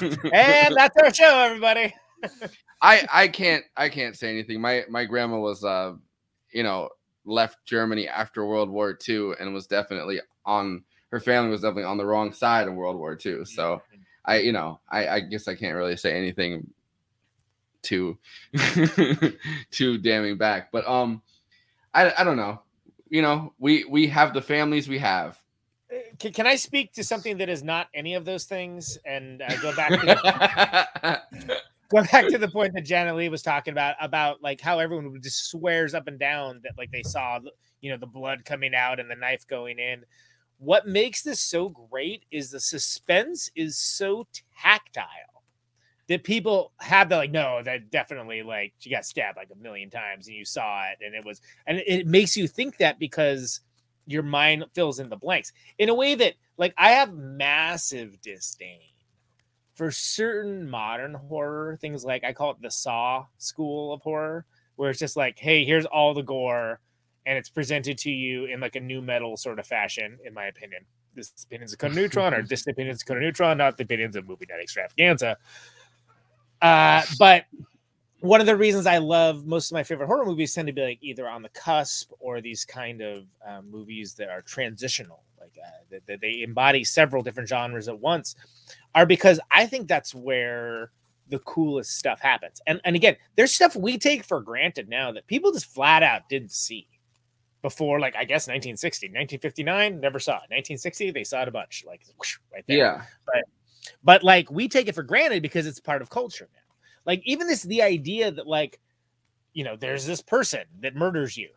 And 0.00 0.74
that's 0.76 0.96
our 1.02 1.12
show, 1.12 1.38
everybody. 1.38 1.94
I 2.82 3.06
I 3.10 3.28
can't 3.28 3.64
I 3.76 3.88
can't 3.88 4.14
say 4.14 4.28
anything. 4.28 4.60
My 4.60 4.84
my 4.90 5.06
grandma 5.06 5.38
was 5.38 5.64
uh 5.64 5.94
you 6.52 6.62
know 6.62 6.90
left 7.24 7.64
Germany 7.64 8.08
after 8.08 8.44
World 8.44 8.68
War 8.68 8.98
II 9.08 9.32
and 9.40 9.54
was 9.54 9.66
definitely 9.66 10.20
on 10.44 10.84
her 11.10 11.20
family 11.20 11.50
was 11.50 11.62
definitely 11.62 11.84
on 11.84 11.96
the 11.96 12.04
wrong 12.04 12.34
side 12.34 12.68
of 12.68 12.74
World 12.74 12.96
War 12.96 13.18
II. 13.24 13.46
So 13.46 13.80
I 14.26 14.40
you 14.40 14.52
know 14.52 14.80
I 14.90 15.08
I 15.08 15.20
guess 15.20 15.48
I 15.48 15.54
can't 15.54 15.76
really 15.76 15.96
say 15.96 16.14
anything 16.14 16.68
too 17.80 18.18
too 19.70 19.96
damning 19.96 20.36
back. 20.36 20.70
But 20.72 20.86
um 20.86 21.22
I 21.94 22.12
I 22.18 22.24
don't 22.24 22.36
know. 22.36 22.60
You 23.14 23.22
know 23.22 23.52
we 23.60 23.84
we 23.84 24.08
have 24.08 24.34
the 24.34 24.42
families 24.42 24.88
we 24.88 24.98
have. 24.98 25.40
Can, 26.18 26.32
can 26.32 26.48
I 26.48 26.56
speak 26.56 26.94
to 26.94 27.04
something 27.04 27.36
that 27.38 27.48
is 27.48 27.62
not 27.62 27.86
any 27.94 28.14
of 28.14 28.24
those 28.24 28.42
things 28.42 28.98
and 29.06 29.40
uh, 29.40 29.56
go 29.62 29.72
back 29.76 29.90
to 29.90 31.22
go 31.90 32.02
back 32.10 32.26
to 32.26 32.38
the 32.38 32.48
point 32.48 32.74
that 32.74 32.84
Janet 32.84 33.14
Leigh 33.14 33.28
was 33.28 33.42
talking 33.42 33.70
about 33.70 33.94
about 34.00 34.42
like 34.42 34.60
how 34.60 34.80
everyone 34.80 35.16
just 35.22 35.48
swears 35.48 35.94
up 35.94 36.08
and 36.08 36.18
down 36.18 36.60
that 36.64 36.72
like 36.76 36.90
they 36.90 37.04
saw 37.04 37.38
you 37.80 37.92
know 37.92 37.96
the 37.96 38.04
blood 38.04 38.44
coming 38.44 38.74
out 38.74 38.98
and 38.98 39.08
the 39.08 39.14
knife 39.14 39.46
going 39.46 39.78
in. 39.78 40.02
What 40.58 40.88
makes 40.88 41.22
this 41.22 41.38
so 41.38 41.68
great 41.68 42.24
is 42.32 42.50
the 42.50 42.58
suspense 42.58 43.48
is 43.54 43.76
so 43.76 44.26
tactile 44.60 45.33
that 46.08 46.22
people 46.24 46.72
have 46.80 47.08
the 47.08 47.16
like 47.16 47.30
no 47.30 47.62
that 47.64 47.90
definitely 47.90 48.42
like 48.42 48.72
she 48.78 48.90
got 48.90 49.04
stabbed 49.04 49.36
like 49.36 49.48
a 49.52 49.62
million 49.62 49.90
times 49.90 50.26
and 50.28 50.36
you 50.36 50.44
saw 50.44 50.84
it 50.84 51.04
and 51.04 51.14
it 51.14 51.24
was 51.24 51.40
and 51.66 51.82
it 51.86 52.06
makes 52.06 52.36
you 52.36 52.46
think 52.46 52.76
that 52.76 52.98
because 52.98 53.60
your 54.06 54.22
mind 54.22 54.64
fills 54.74 55.00
in 55.00 55.08
the 55.08 55.16
blanks 55.16 55.52
in 55.78 55.88
a 55.88 55.94
way 55.94 56.14
that 56.14 56.34
like 56.58 56.74
I 56.76 56.90
have 56.90 57.14
massive 57.14 58.20
disdain 58.20 58.80
for 59.74 59.90
certain 59.90 60.68
modern 60.68 61.14
horror 61.14 61.76
things 61.80 62.04
like 62.04 62.24
I 62.24 62.32
call 62.32 62.52
it 62.52 62.62
the 62.62 62.70
Saw 62.70 63.26
school 63.38 63.92
of 63.92 64.02
horror, 64.02 64.46
where 64.76 64.90
it's 64.90 64.98
just 64.98 65.16
like, 65.16 65.38
hey, 65.38 65.64
here's 65.64 65.86
all 65.86 66.14
the 66.14 66.22
gore, 66.22 66.80
and 67.26 67.36
it's 67.36 67.50
presented 67.50 67.98
to 67.98 68.10
you 68.10 68.46
in 68.46 68.60
like 68.60 68.76
a 68.76 68.80
nu 68.80 69.02
metal 69.02 69.36
sort 69.36 69.58
of 69.58 69.66
fashion, 69.66 70.18
in 70.24 70.32
my 70.32 70.46
opinion. 70.46 70.84
This 71.14 71.32
opinions 71.44 71.72
of 71.72 71.78
Conan 71.78 71.96
Neutron, 71.96 72.34
or 72.34 72.42
this 72.46 72.66
opinions 72.66 73.02
of 73.02 73.06
Conan 73.06 73.22
Neutron, 73.22 73.58
not 73.58 73.76
the 73.76 73.84
opinions 73.84 74.16
of 74.16 74.26
Movie 74.28 74.46
Night 74.48 74.62
Extravaganza. 74.62 75.36
Uh, 76.64 77.02
but 77.18 77.44
one 78.20 78.40
of 78.40 78.46
the 78.46 78.56
reasons 78.56 78.86
I 78.86 78.98
love 78.98 79.44
most 79.44 79.70
of 79.70 79.74
my 79.74 79.82
favorite 79.82 80.06
horror 80.06 80.24
movies 80.24 80.54
tend 80.54 80.66
to 80.66 80.72
be 80.72 80.80
like 80.82 80.98
either 81.02 81.28
on 81.28 81.42
the 81.42 81.50
cusp 81.50 82.10
or 82.20 82.40
these 82.40 82.64
kind 82.64 83.02
of 83.02 83.26
um, 83.46 83.70
movies 83.70 84.14
that 84.14 84.30
are 84.30 84.40
transitional, 84.40 85.22
like 85.38 85.52
uh, 85.62 85.68
that, 85.90 86.06
that 86.06 86.20
they 86.22 86.40
embody 86.40 86.82
several 86.84 87.22
different 87.22 87.50
genres 87.50 87.86
at 87.86 87.98
once, 87.98 88.34
are 88.94 89.04
because 89.04 89.38
I 89.50 89.66
think 89.66 89.88
that's 89.88 90.14
where 90.14 90.90
the 91.28 91.38
coolest 91.40 91.98
stuff 91.98 92.18
happens. 92.20 92.62
And 92.66 92.80
and 92.84 92.96
again, 92.96 93.16
there's 93.36 93.52
stuff 93.52 93.76
we 93.76 93.98
take 93.98 94.24
for 94.24 94.40
granted 94.40 94.88
now 94.88 95.12
that 95.12 95.26
people 95.26 95.52
just 95.52 95.66
flat 95.66 96.02
out 96.02 96.28
didn't 96.30 96.52
see 96.52 96.88
before, 97.60 98.00
like 98.00 98.14
I 98.16 98.24
guess 98.24 98.46
1960, 98.46 99.08
1959, 99.08 100.00
never 100.00 100.18
saw 100.18 100.32
it. 100.32 100.48
1960, 100.52 101.10
they 101.10 101.24
saw 101.24 101.42
it 101.42 101.48
a 101.48 101.50
bunch, 101.50 101.84
like 101.86 102.02
whoosh, 102.18 102.38
right 102.52 102.64
there 102.66 102.76
Yeah. 102.78 103.02
but 103.26 103.42
but 104.02 104.22
like 104.22 104.50
we 104.50 104.68
take 104.68 104.88
it 104.88 104.94
for 104.94 105.02
granted 105.02 105.42
because 105.42 105.66
it's 105.66 105.80
part 105.80 106.02
of 106.02 106.10
culture 106.10 106.48
now 106.52 106.60
like 107.06 107.22
even 107.24 107.46
this 107.46 107.62
the 107.62 107.82
idea 107.82 108.30
that 108.30 108.46
like 108.46 108.80
you 109.52 109.64
know 109.64 109.76
there's 109.76 110.06
this 110.06 110.20
person 110.20 110.62
that 110.80 110.94
murders 110.94 111.36
you 111.36 111.50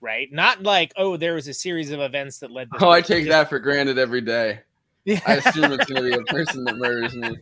right 0.00 0.32
not 0.32 0.62
like 0.62 0.92
oh 0.96 1.16
there 1.16 1.34
was 1.34 1.48
a 1.48 1.54
series 1.54 1.90
of 1.90 2.00
events 2.00 2.38
that 2.38 2.50
led 2.50 2.68
Oh, 2.80 2.90
I 2.90 3.00
take 3.00 3.28
that 3.28 3.48
for 3.48 3.58
granted 3.58 3.98
every 3.98 4.20
day. 4.20 4.60
Yeah. 5.04 5.20
I 5.26 5.36
assume 5.36 5.72
it's 5.72 5.86
gonna 5.86 6.02
be 6.02 6.12
a 6.12 6.22
person 6.22 6.64
that 6.64 6.76
murders 6.76 7.14
me. 7.14 7.36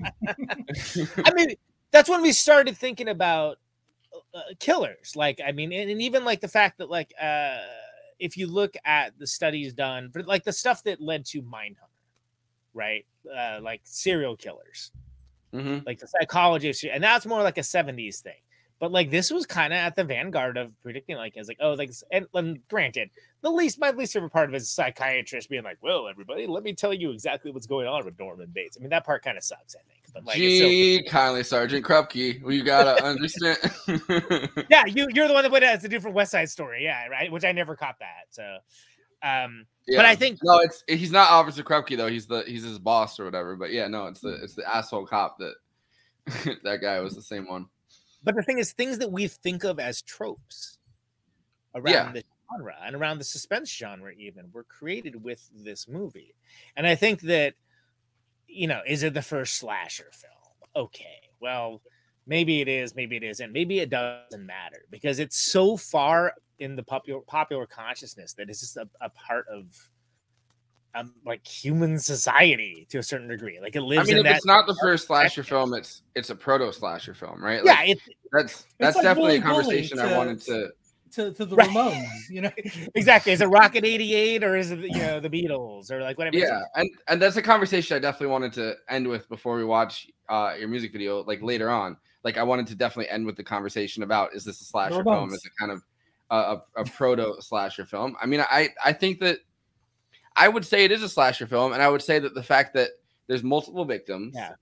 I 1.25 1.33
mean 1.35 1.55
that's 1.91 2.09
when 2.09 2.23
we 2.23 2.33
started 2.33 2.77
thinking 2.77 3.09
about 3.09 3.59
uh, 4.35 4.41
killers. 4.59 5.17
Like, 5.17 5.41
I 5.45 5.53
mean, 5.53 5.73
and, 5.73 5.91
and 5.91 6.03
even 6.03 6.25
like 6.25 6.41
the 6.41 6.49
fact 6.49 6.79
that 6.79 6.91
like 6.91 7.13
uh 7.21 7.59
if 8.19 8.37
you 8.37 8.49
look 8.49 8.75
at 8.85 9.19
the 9.19 9.27
studies 9.27 9.73
done, 9.73 10.11
but 10.13 10.27
like 10.27 10.45
the 10.45 10.53
stuff 10.53 10.83
that 10.85 11.01
led 11.01 11.25
to 11.27 11.41
Mindhunter, 11.41 11.88
right? 12.79 13.05
Uh, 13.31 13.59
like 13.61 13.81
serial 13.85 14.37
killers, 14.37 14.93
Mhm. 15.53 15.85
like 15.85 15.99
the 15.99 16.07
psychology, 16.07 16.71
of 16.71 16.79
and 16.91 17.03
that's 17.05 17.27
more 17.27 17.43
like 17.43 17.59
a 17.59 17.63
'70s 17.63 18.21
thing. 18.21 18.41
But 18.81 18.93
like 18.93 19.11
this 19.11 19.31
was 19.33 19.45
kind 19.45 19.73
of 19.73 19.79
at 19.79 19.97
the 19.97 20.05
vanguard 20.05 20.57
of 20.57 20.71
predicting, 20.83 21.17
like 21.17 21.37
as 21.37 21.49
like 21.49 21.59
oh, 21.61 21.73
like 21.73 21.91
and, 22.13 22.27
and 22.35 22.67
granted, 22.69 23.11
the 23.41 23.51
least 23.51 23.81
my 23.81 23.91
least 23.91 24.13
favorite 24.13 24.31
part 24.31 24.49
of 24.49 24.55
it 24.55 24.59
is 24.59 24.71
psychiatrist 24.71 25.51
being 25.51 25.65
like, 25.65 25.79
"Well, 25.83 26.07
everybody, 26.07 26.47
let 26.47 26.63
me 26.63 26.75
tell 26.75 26.95
you 26.95 27.11
exactly 27.11 27.51
what's 27.51 27.67
going 27.67 27.89
on 27.89 28.05
with 28.05 28.17
Norman 28.21 28.51
Bates." 28.55 28.77
I 28.79 28.81
mean, 28.81 28.91
that 28.91 29.05
part 29.05 29.25
kind 29.25 29.37
of 29.37 29.43
sucks, 29.43 29.75
I 29.75 29.81
think. 29.89 30.05
But 30.15 30.25
like, 30.25 30.39
it's 30.39 30.61
Gee, 30.61 31.03
kindly, 31.03 31.43
Sergeant 31.43 31.85
Krupke. 31.85 32.41
We 32.43 32.63
gotta 32.63 33.05
understand. 33.05 33.59
yeah, 34.71 34.87
you 34.87 35.09
you're 35.13 35.27
the 35.27 35.35
one 35.35 35.43
that 35.43 35.51
put 35.51 35.65
it 35.65 35.69
as 35.69 35.83
a 35.83 35.89
different 35.89 36.15
West 36.15 36.31
Side 36.31 36.49
Story, 36.49 36.85
yeah, 36.85 37.09
right. 37.09 37.33
Which 37.33 37.45
I 37.45 37.51
never 37.51 37.75
caught 37.75 37.99
that. 37.99 38.27
So, 38.31 38.59
um, 39.23 39.66
but 39.89 40.05
I 40.05 40.15
think 40.15 40.39
no, 40.43 40.59
it's 40.59 40.85
he's 40.86 41.11
not 41.12 41.31
Officer 41.31 41.62
Krupke 41.62 41.97
though. 41.97 42.09
He's 42.09 42.27
the 42.27 42.43
he's 42.47 42.65
his 42.65 42.78
boss 42.78 43.19
or 43.19 43.24
whatever. 43.24 43.57
But 43.57 43.73
yeah, 43.73 43.86
no, 43.89 44.07
it's 44.07 44.20
the 44.20 44.43
it's 44.43 44.55
the 44.55 44.69
asshole 44.73 45.07
cop 45.07 45.39
that 45.39 45.55
that 46.65 46.81
guy 46.82 47.01
was 47.01 47.15
the 47.15 47.23
same 47.23 47.47
one. 47.49 47.66
But 48.23 48.35
the 48.35 48.43
thing 48.43 48.59
is, 48.59 48.73
things 48.73 48.99
that 48.99 49.11
we 49.12 49.28
think 49.28 49.65
of 49.65 49.78
as 49.78 50.03
tropes 50.03 50.78
around 51.74 51.93
Yeah. 51.93 52.12
the 52.12 52.24
genre 52.51 52.74
and 52.85 52.97
around 52.97 53.19
the 53.19 53.24
suspense 53.24 53.70
genre, 53.70 54.12
even 54.19 54.51
were 54.53 54.65
created 54.65 55.23
with 55.23 55.49
this 55.55 55.86
movie. 55.89 56.35
And 56.77 56.86
I 56.86 56.95
think 56.95 57.20
that, 57.23 57.55
you 58.47 58.66
know, 58.66 58.81
is 58.86 59.03
it 59.03 59.15
the 59.15 59.23
first 59.23 59.55
slasher 59.55 60.11
film? 60.12 60.32
Okay, 60.86 61.31
well, 61.40 61.81
maybe 62.29 62.61
it 62.61 62.69
is, 62.69 62.95
maybe 62.95 63.17
it 63.17 63.25
isn't, 63.25 63.53
maybe 63.53 63.81
it 63.81 63.91
doesn't 63.91 64.47
matter 64.47 64.85
because 64.91 65.19
it's 65.19 65.51
so 65.51 65.77
far 65.77 66.35
in 66.61 66.77
the 66.77 66.83
popular 66.83 67.21
popular 67.23 67.67
consciousness 67.67 68.35
that 68.35 68.49
it's 68.49 68.61
just 68.61 68.77
a, 68.77 68.89
a 69.01 69.11
part 69.11 69.47
of. 69.53 69.67
Um, 70.95 71.13
like 71.25 71.47
human 71.47 71.99
society 71.99 72.87
to 72.89 72.99
a 72.99 73.03
certain 73.03 73.29
degree, 73.29 73.61
like 73.61 73.77
it 73.77 73.83
lives. 73.83 74.09
I 74.09 74.11
mean, 74.11 74.21
in 74.21 74.27
if 74.27 74.31
that. 74.31 74.37
it's 74.39 74.47
not 74.47 74.67
the 74.67 74.75
first 74.81 75.07
slasher 75.07 75.43
film, 75.43 75.75
it's 75.75 76.03
it's 76.15 76.31
a 76.31 76.35
proto 76.35 76.73
slasher 76.73 77.13
film, 77.13 77.45
right? 77.45 77.63
yeah, 77.63 77.73
Like, 77.73 77.91
it's 77.91 78.03
that's 78.33 78.65
that's 78.81 78.97
like 78.97 79.05
definitely 79.05 79.37
a 79.37 79.43
conversation 79.43 79.99
I 79.99 80.17
wanted 80.17 80.41
to. 80.43 80.71
to, 81.13 81.33
to 81.33 81.45
the 81.45 81.57
Right. 81.57 81.69
Ramones, 81.69 82.31
you 82.31 82.41
know. 82.41 82.51
exactly. 82.95 83.33
Is 83.33 83.43
it 83.43 83.47
Rocket 83.47 83.85
88 83.85 84.43
or 84.43 84.57
is 84.57 84.71
it 84.71 84.81
you 84.81 84.99
know 84.99 85.21
the 85.21 85.31
Beatles 85.31 85.91
or 85.91 86.01
like 86.01 86.17
whatever? 86.19 86.39
Yeah, 86.39 86.61
and 86.75 86.89
and 87.07 87.21
that's 87.21 87.37
a 87.37 87.43
conversation 87.43 87.97
I 87.97 88.01
definitely 88.01 88.29
wanted 88.29 88.55
to 88.55 88.75
end 88.89 89.07
with 89.07 89.29
before 89.29 89.57
we 89.57 89.65
watch 89.65 90.07
uh 90.29 90.55
your 90.59 90.69
music 90.69 90.93
video, 90.93 91.23
like 91.23 91.43
later 91.43 91.71
on. 91.71 91.97
Like 92.24 92.36
I 92.36 92.43
wanted 92.43 92.66
to 92.69 92.74
definitely 92.74 93.11
end 93.11 93.27
with 93.27 93.36
the 93.36 93.45
conversation 93.45 94.03
about 94.03 94.35
is 94.35 94.45
this 94.45 94.61
a 94.61 94.65
slasher 94.65 95.03
film? 95.03 95.07
Ramones. 95.07 95.35
Is 95.35 95.45
it 95.45 95.53
kind 95.59 95.73
of 95.73 95.82
a, 96.31 96.36
a, 96.36 96.82
a 96.82 96.85
proto 96.85 97.35
slasher 97.40 97.85
film? 97.85 98.16
I 98.20 98.27
mean, 98.27 98.40
I 98.40 98.70
I 98.85 98.93
think 98.93 99.20
that 99.20 99.39
I 100.36 100.49
would 100.49 100.65
say 100.65 100.85
it 100.85 100.93
is 100.93 101.03
a 101.03 101.09
slasher 101.09 101.47
film, 101.47 101.73
and 101.73 101.82
I 101.82 101.89
would 101.89 102.03
say 102.03 102.19
that 102.19 102.35
the 102.35 102.43
fact 102.43 102.74
that 102.74 102.90
there's 103.27 103.43
multiple 103.43 103.85
victims, 103.85 104.35
Yeah. 104.35 104.53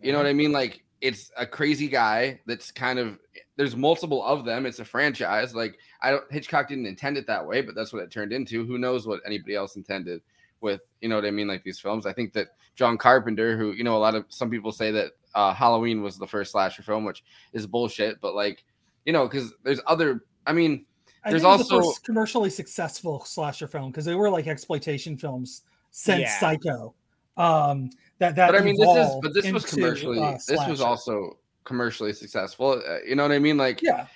you 0.00 0.12
know 0.12 0.18
mm-hmm. 0.18 0.24
what 0.24 0.30
I 0.30 0.32
mean? 0.32 0.52
Like 0.52 0.84
it's 1.00 1.30
a 1.36 1.46
crazy 1.46 1.88
guy 1.88 2.40
that's 2.46 2.70
kind 2.70 2.98
of 2.98 3.18
there's 3.56 3.76
multiple 3.76 4.24
of 4.24 4.44
them. 4.44 4.66
It's 4.66 4.78
a 4.78 4.84
franchise. 4.84 5.54
Like 5.54 5.78
I 6.00 6.10
don't 6.10 6.30
Hitchcock 6.30 6.68
didn't 6.68 6.86
intend 6.86 7.16
it 7.16 7.26
that 7.26 7.46
way, 7.46 7.60
but 7.60 7.74
that's 7.74 7.92
what 7.92 8.02
it 8.02 8.10
turned 8.10 8.32
into. 8.32 8.64
Who 8.64 8.78
knows 8.78 9.06
what 9.06 9.20
anybody 9.26 9.54
else 9.54 9.76
intended 9.76 10.22
with 10.60 10.80
you 11.00 11.08
know 11.08 11.16
what 11.16 11.24
I 11.24 11.30
mean? 11.30 11.48
Like 11.48 11.64
these 11.64 11.80
films. 11.80 12.06
I 12.06 12.12
think 12.12 12.32
that 12.34 12.48
John 12.74 12.96
Carpenter, 12.96 13.56
who 13.58 13.72
you 13.72 13.84
know 13.84 13.96
a 13.96 13.98
lot 13.98 14.14
of 14.14 14.24
some 14.28 14.50
people 14.50 14.72
say 14.72 14.90
that 14.92 15.12
uh, 15.34 15.52
Halloween 15.54 16.02
was 16.02 16.18
the 16.18 16.26
first 16.26 16.52
slasher 16.52 16.82
film, 16.82 17.04
which 17.04 17.22
is 17.52 17.66
bullshit. 17.66 18.20
But 18.20 18.34
like 18.34 18.64
you 19.04 19.12
know, 19.12 19.26
because 19.26 19.52
there's 19.64 19.80
other. 19.86 20.24
I 20.46 20.52
mean, 20.52 20.84
I 21.24 21.30
There's 21.30 21.42
think 21.42 21.54
it 21.54 21.58
was 21.58 21.68
the 21.68 21.74
also- 21.76 21.88
first 21.90 22.04
commercially 22.04 22.50
successful 22.50 23.24
slasher 23.24 23.66
film 23.68 23.90
because 23.90 24.04
they 24.04 24.14
were 24.14 24.30
like 24.30 24.46
exploitation 24.48 25.16
films 25.16 25.62
since 25.90 26.22
Yeah. 26.22 26.38
Psycho. 26.40 26.94
Um, 27.36 27.90
that 28.18 28.34
that 28.36 28.52
but 28.52 28.60
I 28.60 28.64
mean, 28.64 28.76
this 28.78 28.88
is 28.88 29.14
but 29.22 29.32
this 29.34 29.50
was 29.52 29.64
into, 29.64 29.76
commercially. 29.76 30.18
uh, 30.20 30.38
this 30.46 30.68
was 30.68 30.80
also 30.80 31.38
commercially 31.64 32.12
successful. 32.12 32.82
Uh, 32.86 32.98
you 33.06 33.14
know 33.14 33.22
what 33.22 33.32
I 33.32 33.38
mean? 33.38 33.56
Like 33.56 33.80
yeah. 33.82 34.06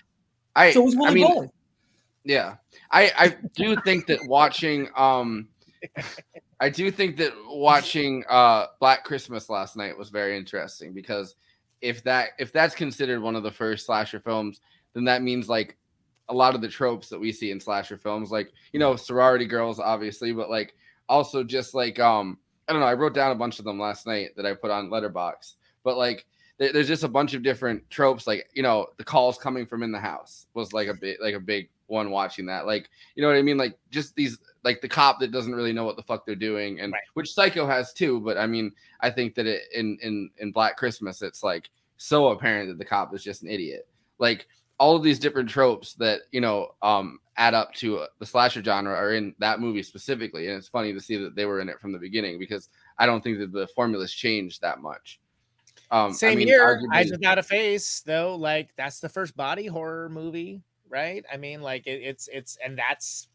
I. 0.55 0.72
So 0.72 0.82
it 0.82 0.84
was 0.84 0.94
I 0.97 0.98
Wooly 0.98 1.14
mean, 1.14 1.32
Bully. 1.32 1.48
Yeah. 2.24 2.56
I 2.90 3.12
I 3.16 3.36
do 3.55 3.76
think 3.84 4.06
that 4.09 4.18
watching 4.26 4.88
um 4.97 5.48
I 6.61 6.70
do 6.70 6.91
think 6.91 7.16
that 7.19 7.33
watching 7.49 8.24
uh 8.28 8.66
Black 8.81 9.05
Christmas 9.05 9.51
last 9.51 9.77
night 9.77 9.97
was 9.97 10.09
very 10.09 10.37
interesting 10.37 10.93
because 10.93 11.37
if 11.81 12.03
that 12.05 12.31
if 12.39 12.53
that's 12.53 12.74
considered 12.74 13.20
one 13.20 13.37
of 13.37 13.43
the 13.43 13.51
first 13.51 13.87
slasher 13.87 14.20
films, 14.20 14.61
then 14.95 15.05
that 15.05 15.23
means 15.23 15.49
like 15.49 15.77
a 16.28 16.35
lot 16.35 16.55
of 16.55 16.61
the 16.61 16.69
tropes 16.69 17.09
that 17.09 17.20
we 17.20 17.31
see 17.31 17.51
in 17.51 17.61
slasher 17.61 17.99
films, 17.99 18.31
like 18.31 18.53
you 18.73 18.81
know, 18.81 18.97
sorority 18.97 19.47
girls, 19.47 19.78
obviously, 19.78 20.33
but 20.33 20.51
like 20.51 20.74
also 21.09 21.45
just 21.45 21.74
like 21.74 21.99
um 22.01 22.39
I 22.69 22.73
don't 22.73 22.81
know, 22.81 22.89
I 22.89 22.95
wrote 22.95 23.15
down 23.15 23.31
a 23.31 23.37
bunch 23.37 23.59
of 23.59 23.65
them 23.65 23.78
last 23.78 24.07
night 24.07 24.31
that 24.37 24.47
I 24.47 24.55
put 24.55 24.70
on 24.70 24.91
letterboxd, 24.91 25.55
but 25.85 25.97
like 25.97 26.27
there- 26.59 26.73
there's 26.73 26.89
just 26.89 27.05
a 27.05 27.09
bunch 27.09 27.35
of 27.35 27.43
different 27.43 27.89
tropes 27.91 28.27
like 28.27 28.49
you 28.55 28.62
know 28.62 28.87
the 28.97 29.05
calls 29.05 29.39
coming 29.39 29.66
from 29.66 29.83
in 29.83 29.93
the 29.93 30.01
house 30.01 30.47
was 30.55 30.73
like 30.73 30.89
a 30.89 30.95
big 30.95 31.16
like 31.20 31.35
a 31.35 31.41
big 31.41 31.69
one 31.89 32.11
watching 32.11 32.47
that 32.47 32.66
like 32.66 32.89
you 33.15 33.23
know 33.23 33.28
what 33.28 33.37
i 33.37 33.43
mean? 33.43 33.57
Like 33.57 33.78
just 33.91 34.15
these 34.16 34.39
like 34.65 34.81
the 34.81 34.89
cop 34.89 35.20
that 35.20 35.31
doesn't 35.31 35.55
really 35.55 35.73
know 35.73 35.85
what 35.85 35.97
the 35.97 36.03
fuck 36.03 36.27
they're 36.27 36.35
doing 36.35 36.81
and 36.81 36.93
Right. 36.93 37.03
which 37.15 37.33
psycho 37.33 37.66
has 37.66 37.93
too 37.93 38.20
but 38.20 38.37
i 38.37 38.47
mean 38.47 38.73
i 39.01 39.09
think 39.11 39.35
that 39.37 39.47
it 39.47 39.62
in 39.73 39.97
in 40.03 40.31
in 40.39 40.51
black 40.51 40.77
christmas 40.77 41.23
it's 41.23 41.45
like 41.45 41.70
so 41.99 42.28
apparent 42.28 42.69
that 42.69 42.78
the 42.78 42.85
cop 42.85 43.15
is 43.15 43.23
just 43.24 43.43
an 43.43 43.49
idiot. 43.49 43.87
Like 44.19 44.47
all 44.78 44.95
of 44.97 45.03
these 45.03 45.19
different 45.19 45.49
tropes 45.49 45.95
that 45.95 46.23
you 46.33 46.41
know 46.41 46.74
um 46.83 47.20
add 47.39 47.55
up 47.55 47.73
to 47.74 47.99
uh, 47.99 48.07
the 48.19 48.27
slasher 48.27 48.62
genre 48.62 48.93
are 48.95 49.12
in 49.15 49.35
that 49.39 49.61
movie 49.61 49.83
specifically 49.83 50.49
and 50.49 50.57
it's 50.57 50.69
funny 50.69 50.93
to 50.93 51.01
see 51.01 51.16
that 51.16 51.35
they 51.37 51.45
were 51.47 51.61
in 51.61 51.69
it 51.69 51.78
from 51.81 51.93
the 51.93 51.99
beginning 51.99 52.39
because 52.39 52.69
i 52.99 53.07
don't 53.07 53.23
think 53.23 53.39
that 53.39 53.53
the 53.53 53.66
formulas 53.74 54.12
changed 54.12 54.61
that 54.61 54.81
much 54.81 55.20
um 55.90 56.10
I 56.10 56.12
Same 56.14 56.38
mean, 56.38 56.48
here. 56.48 56.64
arguably- 56.64 56.94
Eyes 56.96 57.10
Without 57.10 57.38
a 57.38 57.42
Face, 57.42 58.00
though, 58.06 58.34
like 58.36 58.70
that's 58.76 59.00
the 59.00 59.08
first 59.08 59.36
body 59.36 59.66
horror 59.66 60.08
movie, 60.08 60.62
right? 60.88 61.24
I 61.32 61.36
mean, 61.36 61.62
like 61.62 61.86
it, 61.86 62.02
it's 62.02 62.28
it's 62.32 62.56
and 62.64 62.76
that's 62.78 63.28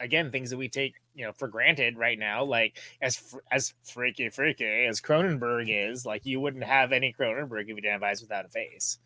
again 0.00 0.30
things 0.32 0.50
that 0.50 0.56
we 0.56 0.68
take 0.68 0.94
you 1.14 1.24
know 1.24 1.32
for 1.32 1.48
granted 1.48 1.96
right 1.96 2.18
now. 2.18 2.44
Like 2.44 2.78
as 3.00 3.16
fr- 3.16 3.38
as 3.50 3.74
freaky 3.84 4.28
freaky 4.28 4.86
as 4.86 5.00
Cronenberg 5.00 5.66
is, 5.68 6.04
like 6.06 6.24
you 6.26 6.40
wouldn't 6.40 6.64
have 6.64 6.92
any 6.92 7.12
Cronenberg 7.18 7.62
if 7.62 7.68
you 7.68 7.74
didn't 7.76 7.92
have 7.92 8.02
Eyes 8.02 8.20
Without 8.22 8.44
a 8.44 8.48
Face. 8.48 8.98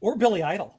Or 0.00 0.16
Billy 0.16 0.42
Idol. 0.42 0.78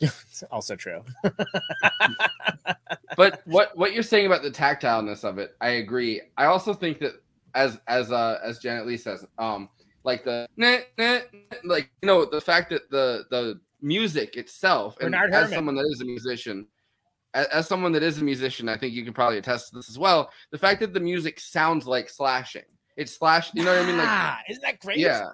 It's 0.00 0.42
also 0.50 0.76
true. 0.76 1.02
but 3.16 3.42
what 3.46 3.76
what 3.76 3.92
you're 3.92 4.02
saying 4.02 4.26
about 4.26 4.42
the 4.42 4.50
tactileness 4.50 5.24
of 5.24 5.38
it, 5.38 5.56
I 5.60 5.70
agree. 5.70 6.20
I 6.36 6.44
also 6.46 6.74
think 6.74 6.98
that 7.00 7.14
as 7.54 7.80
as 7.88 8.12
uh 8.12 8.38
as 8.44 8.58
Janet 8.58 8.86
Leigh 8.86 8.96
says, 8.96 9.26
um, 9.38 9.68
like 10.04 10.24
the 10.24 10.46
nah, 10.56 10.78
nah, 10.96 11.18
nah, 11.32 11.56
like 11.64 11.90
you 12.02 12.06
know 12.06 12.24
the 12.24 12.40
fact 12.40 12.70
that 12.70 12.90
the 12.90 13.24
the 13.30 13.60
music 13.80 14.36
itself, 14.36 14.96
and 15.00 15.12
Bernard 15.12 15.30
as 15.30 15.34
Herrmann. 15.34 15.54
someone 15.54 15.74
that 15.76 15.86
is 15.90 16.00
a 16.00 16.04
musician, 16.04 16.66
as, 17.34 17.46
as 17.48 17.66
someone 17.68 17.92
that 17.92 18.02
is 18.02 18.18
a 18.18 18.24
musician, 18.24 18.68
I 18.68 18.76
think 18.76 18.94
you 18.94 19.04
can 19.04 19.12
probably 19.14 19.38
attest 19.38 19.70
to 19.70 19.76
this 19.76 19.88
as 19.88 19.98
well. 19.98 20.30
The 20.50 20.58
fact 20.58 20.80
that 20.80 20.92
the 20.94 21.00
music 21.00 21.38
sounds 21.40 21.86
like 21.86 22.08
slashing, 22.08 22.62
it's 22.96 23.16
slash. 23.16 23.50
You 23.54 23.64
know 23.64 23.72
what 23.74 23.84
I 23.84 23.86
mean? 23.86 23.98
Like 23.98 24.08
Ah, 24.08 24.40
isn't 24.48 24.62
that 24.62 24.80
great? 24.80 24.98
yeah 24.98 25.30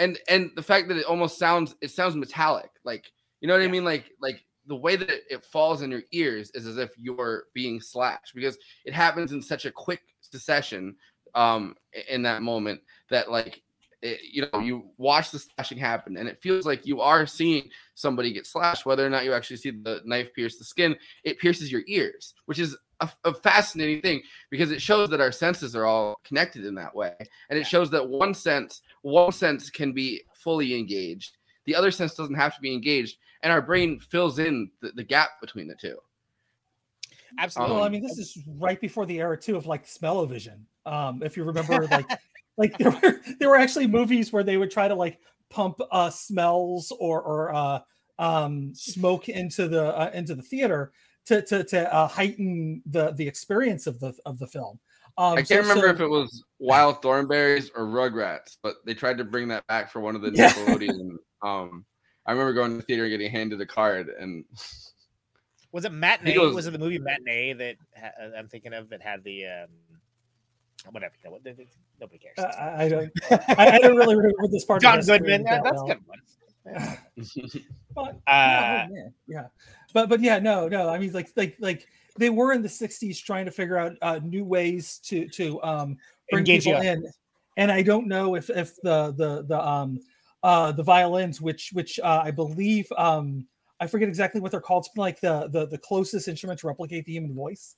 and 0.00 0.18
and 0.28 0.50
the 0.56 0.62
fact 0.62 0.88
that 0.88 0.96
it 0.96 1.04
almost 1.04 1.38
sounds 1.38 1.76
it 1.80 1.90
sounds 1.90 2.16
metallic 2.16 2.70
like 2.84 3.12
you 3.40 3.46
know 3.46 3.54
what 3.54 3.62
i 3.62 3.68
mean 3.68 3.84
like 3.84 4.10
like 4.20 4.42
the 4.66 4.74
way 4.74 4.96
that 4.96 5.10
it, 5.10 5.22
it 5.30 5.44
falls 5.44 5.82
in 5.82 5.90
your 5.90 6.02
ears 6.12 6.50
is 6.54 6.66
as 6.66 6.78
if 6.78 6.90
you're 6.96 7.44
being 7.54 7.80
slashed 7.80 8.34
because 8.34 8.56
it 8.84 8.94
happens 8.94 9.32
in 9.32 9.42
such 9.42 9.66
a 9.66 9.70
quick 9.70 10.00
succession 10.22 10.96
um 11.34 11.74
in 12.08 12.22
that 12.22 12.42
moment 12.42 12.80
that 13.10 13.30
like 13.30 13.62
it, 14.02 14.20
you 14.22 14.46
know 14.52 14.60
you 14.60 14.90
watch 14.96 15.30
the 15.30 15.38
slashing 15.38 15.78
happen 15.78 16.16
and 16.16 16.28
it 16.28 16.40
feels 16.40 16.64
like 16.64 16.86
you 16.86 17.00
are 17.00 17.26
seeing 17.26 17.68
somebody 17.94 18.32
get 18.32 18.46
slashed 18.46 18.86
whether 18.86 19.06
or 19.06 19.10
not 19.10 19.24
you 19.24 19.32
actually 19.34 19.56
see 19.56 19.70
the 19.70 20.00
knife 20.04 20.32
pierce 20.34 20.56
the 20.56 20.64
skin 20.64 20.96
it 21.24 21.38
pierces 21.38 21.70
your 21.70 21.82
ears 21.86 22.34
which 22.46 22.58
is 22.58 22.76
a, 23.00 23.10
a 23.24 23.34
fascinating 23.34 24.00
thing 24.00 24.22
because 24.50 24.70
it 24.70 24.80
shows 24.80 25.08
that 25.10 25.20
our 25.20 25.32
senses 25.32 25.74
are 25.74 25.86
all 25.86 26.20
connected 26.24 26.64
in 26.64 26.74
that 26.74 26.94
way 26.94 27.14
and 27.48 27.58
it 27.58 27.66
shows 27.66 27.90
that 27.90 28.08
one 28.08 28.34
sense 28.34 28.82
one 29.02 29.32
sense 29.32 29.70
can 29.70 29.92
be 29.92 30.22
fully 30.34 30.78
engaged. 30.78 31.36
The 31.66 31.74
other 31.74 31.90
sense 31.90 32.14
doesn't 32.14 32.34
have 32.34 32.54
to 32.54 32.60
be 32.60 32.72
engaged 32.72 33.16
and 33.42 33.52
our 33.52 33.62
brain 33.62 33.98
fills 33.98 34.38
in 34.38 34.70
the, 34.80 34.92
the 34.94 35.04
gap 35.04 35.30
between 35.40 35.68
the 35.68 35.76
two 35.80 35.96
absolutely. 37.38 37.74
well, 37.74 37.82
I 37.82 37.86
Um, 37.86 37.92
mean, 37.92 38.02
this 38.02 38.18
is 38.18 38.38
right 38.46 38.80
before 38.80 39.06
the 39.06 39.18
era 39.20 39.36
too 39.38 39.56
of 39.56 39.66
like 39.66 39.86
smell-o-vision. 39.86 40.66
Um, 40.86 41.22
if 41.22 41.36
you 41.36 41.44
remember, 41.44 41.86
like, 41.90 42.08
like 42.56 42.76
there 42.78 42.90
were 42.90 43.20
there 43.38 43.48
were 43.50 43.56
actually 43.56 43.86
movies 43.86 44.32
where 44.32 44.42
they 44.42 44.56
would 44.56 44.70
try 44.70 44.88
to 44.88 44.94
like 44.94 45.18
pump 45.50 45.80
uh 45.90 46.10
smells 46.10 46.92
or 47.00 47.20
or 47.22 47.52
uh 47.54 47.80
um 48.18 48.72
smoke 48.74 49.28
into 49.28 49.66
the 49.66 49.96
uh, 49.96 50.10
into 50.14 50.34
the 50.34 50.42
theater 50.42 50.92
to 51.26 51.42
to 51.42 51.64
to 51.64 51.92
uh, 51.94 52.06
heighten 52.08 52.82
the 52.86 53.12
the 53.12 53.26
experience 53.26 53.86
of 53.86 53.98
the 54.00 54.12
of 54.26 54.38
the 54.38 54.46
film. 54.46 54.78
Um, 55.18 55.38
I 55.38 55.42
can't 55.42 55.62
remember 55.62 55.88
so- 55.88 55.94
if 55.94 56.00
it 56.00 56.06
was 56.08 56.44
Wild 56.58 57.02
Thornberrys 57.02 57.70
or 57.74 57.84
Rugrats, 57.86 58.56
but 58.62 58.76
they 58.86 58.94
tried 58.94 59.18
to 59.18 59.24
bring 59.24 59.48
that 59.48 59.66
back 59.66 59.90
for 59.90 60.00
one 60.00 60.14
of 60.16 60.22
the 60.22 60.30
Yeah. 60.30 60.50
Nickelodeon. 60.52 61.16
um, 61.42 61.84
I 62.26 62.32
remember 62.32 62.52
going 62.52 62.70
to 62.72 62.76
the 62.76 62.82
theater 62.82 63.04
and 63.04 63.10
getting 63.10 63.30
handed 63.30 63.60
a 63.60 63.66
card, 63.66 64.08
and 64.20 64.44
Was 65.72 65.84
it 65.84 65.92
matinee? 65.92 66.34
it 66.34 66.38
was- 66.40 66.54
Was, 66.54 66.66
it 66.66 66.72
the 66.72 66.78
movie 66.78 66.98
matinee 66.98 67.52
that 67.54 67.76
ha- 67.96 68.10
uh, 68.22 68.30
I'm 68.36 68.48
thinking 68.48 68.72
of 68.72 68.88
that 68.90 69.02
had 69.02 69.22
the 69.24 69.46
um, 69.46 69.68
whatever? 70.90 71.14
You 71.22 71.30
know, 71.30 71.38
what, 71.38 71.56
nobody 72.00 72.18
cares. 72.18 72.38
Uh, 72.38 72.52
I 72.58 72.84
I 72.84 72.88
don't. 72.88 73.10
I, 73.30 73.70
I 73.72 73.78
don't 73.78 73.96
really 73.96 74.16
remember 74.16 74.48
this 74.50 74.64
part. 74.64 74.82
John 74.82 74.98
of 74.98 75.06
Goodman. 75.06 75.44
that 75.44 75.60
uh, 75.60 75.62
that's 75.62 75.80
a 75.80 75.84
well. 75.84 75.86
good 75.86 76.06
one. 76.06 76.18
But, 77.92 78.04
Uh, 78.04 78.16
yeah, 78.28 78.86
oh, 78.88 79.12
yeah, 79.26 79.46
but 79.92 80.08
but 80.08 80.20
yeah, 80.20 80.38
no, 80.38 80.68
no. 80.68 80.88
I 80.88 80.98
mean, 80.98 81.12
like 81.12 81.30
like 81.34 81.56
like 81.58 81.88
they 82.18 82.30
were 82.30 82.52
in 82.52 82.62
the 82.62 82.68
'60s 82.68 83.20
trying 83.22 83.46
to 83.46 83.50
figure 83.50 83.76
out 83.76 83.96
uh, 84.00 84.20
new 84.22 84.44
ways 84.44 84.98
to 85.06 85.26
to 85.30 85.60
um, 85.62 85.96
bring 86.30 86.42
Engage 86.42 86.64
people 86.64 86.84
you. 86.84 86.90
in, 86.90 87.04
and 87.56 87.72
I 87.72 87.82
don't 87.82 88.06
know 88.06 88.36
if 88.36 88.48
if 88.48 88.76
the 88.82 89.12
the 89.16 89.42
the 89.42 89.60
um 89.60 89.98
uh 90.44 90.70
the 90.70 90.84
violins, 90.84 91.40
which 91.40 91.70
which 91.72 91.98
uh, 91.98 92.22
I 92.24 92.30
believe 92.30 92.86
um 92.96 93.46
I 93.80 93.86
forget 93.86 94.08
exactly 94.08 94.40
what 94.40 94.50
they're 94.50 94.60
called, 94.60 94.84
something 94.84 95.00
like 95.00 95.20
the 95.20 95.48
the 95.48 95.66
the 95.66 95.78
closest 95.78 96.28
instrument 96.28 96.60
to 96.60 96.66
replicate 96.66 97.04
the 97.06 97.12
human 97.12 97.34
voice. 97.34 97.76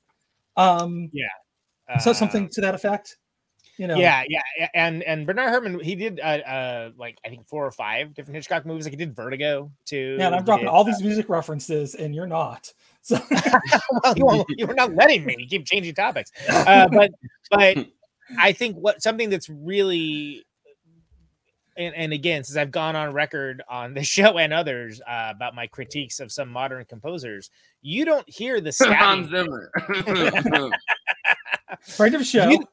Um, 0.56 1.10
yeah. 1.12 1.98
so 1.98 2.12
something 2.12 2.48
to 2.50 2.60
that 2.60 2.74
effect. 2.74 3.16
You 3.78 3.86
know, 3.86 3.96
Yeah, 3.96 4.22
yeah, 4.28 4.68
and 4.74 5.02
and 5.02 5.26
Bernard 5.26 5.48
Herrmann, 5.48 5.80
he 5.80 5.94
did 5.94 6.20
uh, 6.20 6.24
uh 6.24 6.90
like 6.98 7.18
I 7.24 7.30
think 7.30 7.48
four 7.48 7.66
or 7.66 7.70
five 7.70 8.12
different 8.14 8.36
Hitchcock 8.36 8.66
movies. 8.66 8.84
Like 8.84 8.92
he 8.92 8.96
did 8.96 9.16
Vertigo 9.16 9.72
too. 9.86 10.18
Man, 10.18 10.34
I'm 10.34 10.44
dropping 10.44 10.66
did, 10.66 10.70
all 10.70 10.82
uh, 10.82 10.84
these 10.84 11.02
music 11.02 11.28
references, 11.28 11.94
and 11.94 12.14
you're 12.14 12.26
not. 12.26 12.72
So 13.04 13.18
well, 14.16 14.36
you, 14.38 14.44
you 14.58 14.66
were 14.68 14.74
not 14.74 14.94
letting 14.94 15.24
me. 15.24 15.34
You 15.36 15.48
keep 15.48 15.66
changing 15.66 15.92
topics. 15.92 16.30
Uh, 16.48 16.86
but 16.86 17.10
but 17.50 17.88
I 18.38 18.52
think 18.52 18.76
what 18.76 19.02
something 19.02 19.28
that's 19.28 19.48
really 19.48 20.44
and, 21.82 21.94
and 21.94 22.12
again, 22.12 22.44
since 22.44 22.56
I've 22.56 22.70
gone 22.70 22.96
on 22.96 23.12
record 23.12 23.62
on 23.68 23.94
the 23.94 24.02
show 24.04 24.38
and 24.38 24.52
others 24.52 25.00
uh, 25.00 25.32
about 25.34 25.54
my 25.54 25.66
critiques 25.66 26.20
of 26.20 26.32
some 26.32 26.48
modern 26.48 26.84
composers, 26.84 27.50
you 27.80 28.04
don't 28.04 28.28
hear 28.28 28.60
the 28.60 28.70
Hans 28.80 29.28
stabbing. 29.28 29.30
Zimmer. 29.30 30.70
friend 31.80 32.14
of 32.14 32.24
show. 32.24 32.48
You, 32.48 32.66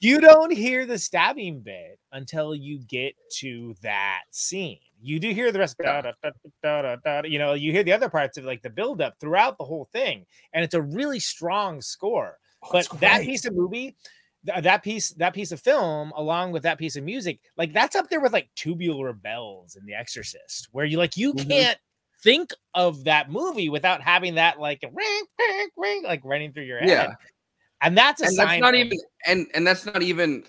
you 0.00 0.20
don't 0.20 0.52
hear 0.52 0.86
the 0.86 0.98
stabbing 0.98 1.60
bit 1.60 1.98
until 2.12 2.54
you 2.54 2.78
get 2.78 3.14
to 3.38 3.74
that 3.82 4.22
scene. 4.30 4.78
You 5.02 5.20
do 5.20 5.30
hear 5.30 5.52
the 5.52 5.58
rest, 5.58 5.76
da, 5.78 6.00
da, 6.00 6.12
da, 6.22 6.30
da, 6.62 6.82
da, 6.82 6.96
da, 6.96 7.28
you 7.28 7.38
know, 7.38 7.52
you 7.52 7.72
hear 7.72 7.82
the 7.82 7.92
other 7.92 8.08
parts 8.08 8.38
of 8.38 8.44
like 8.44 8.62
the 8.62 8.70
buildup 8.70 9.20
throughout 9.20 9.58
the 9.58 9.64
whole 9.64 9.88
thing, 9.92 10.24
and 10.54 10.64
it's 10.64 10.74
a 10.74 10.80
really 10.80 11.20
strong 11.20 11.82
score. 11.82 12.38
Oh, 12.62 12.68
but 12.72 12.88
that 13.00 13.22
piece 13.22 13.44
of 13.44 13.54
movie, 13.54 13.96
th- 14.46 14.62
that 14.62 14.82
piece, 14.82 15.10
that 15.10 15.34
piece 15.34 15.52
of 15.52 15.60
film, 15.60 16.12
along 16.16 16.52
with 16.52 16.62
that 16.64 16.78
piece 16.78 16.96
of 16.96 17.04
music, 17.04 17.40
like 17.56 17.72
that's 17.72 17.96
up 17.96 18.08
there 18.10 18.20
with 18.20 18.32
like 18.32 18.48
tubular 18.56 19.12
bells 19.12 19.76
in 19.76 19.84
The 19.86 19.94
Exorcist, 19.94 20.68
where 20.72 20.84
you 20.84 20.98
like 20.98 21.16
you 21.16 21.32
Mhm. 21.34 21.48
can't 21.48 21.78
think 22.22 22.50
of 22.74 23.04
that 23.04 23.30
movie 23.30 23.68
without 23.68 24.00
having 24.02 24.34
that 24.36 24.58
like 24.58 24.82
ring, 24.92 25.22
ring, 25.38 25.68
ring, 25.76 26.02
like 26.04 26.20
running 26.24 26.52
through 26.52 26.64
your 26.64 26.78
head. 26.78 26.88
Yeah. 26.88 27.14
And 27.82 27.96
that's 27.98 28.22
a 28.22 28.26
and 28.26 28.34
sign. 28.34 28.46
that's 28.48 28.60
not 28.60 28.74
even 28.74 28.98
and 29.26 29.46
and 29.54 29.66
that's 29.66 29.84
not 29.84 30.02
even 30.02 30.44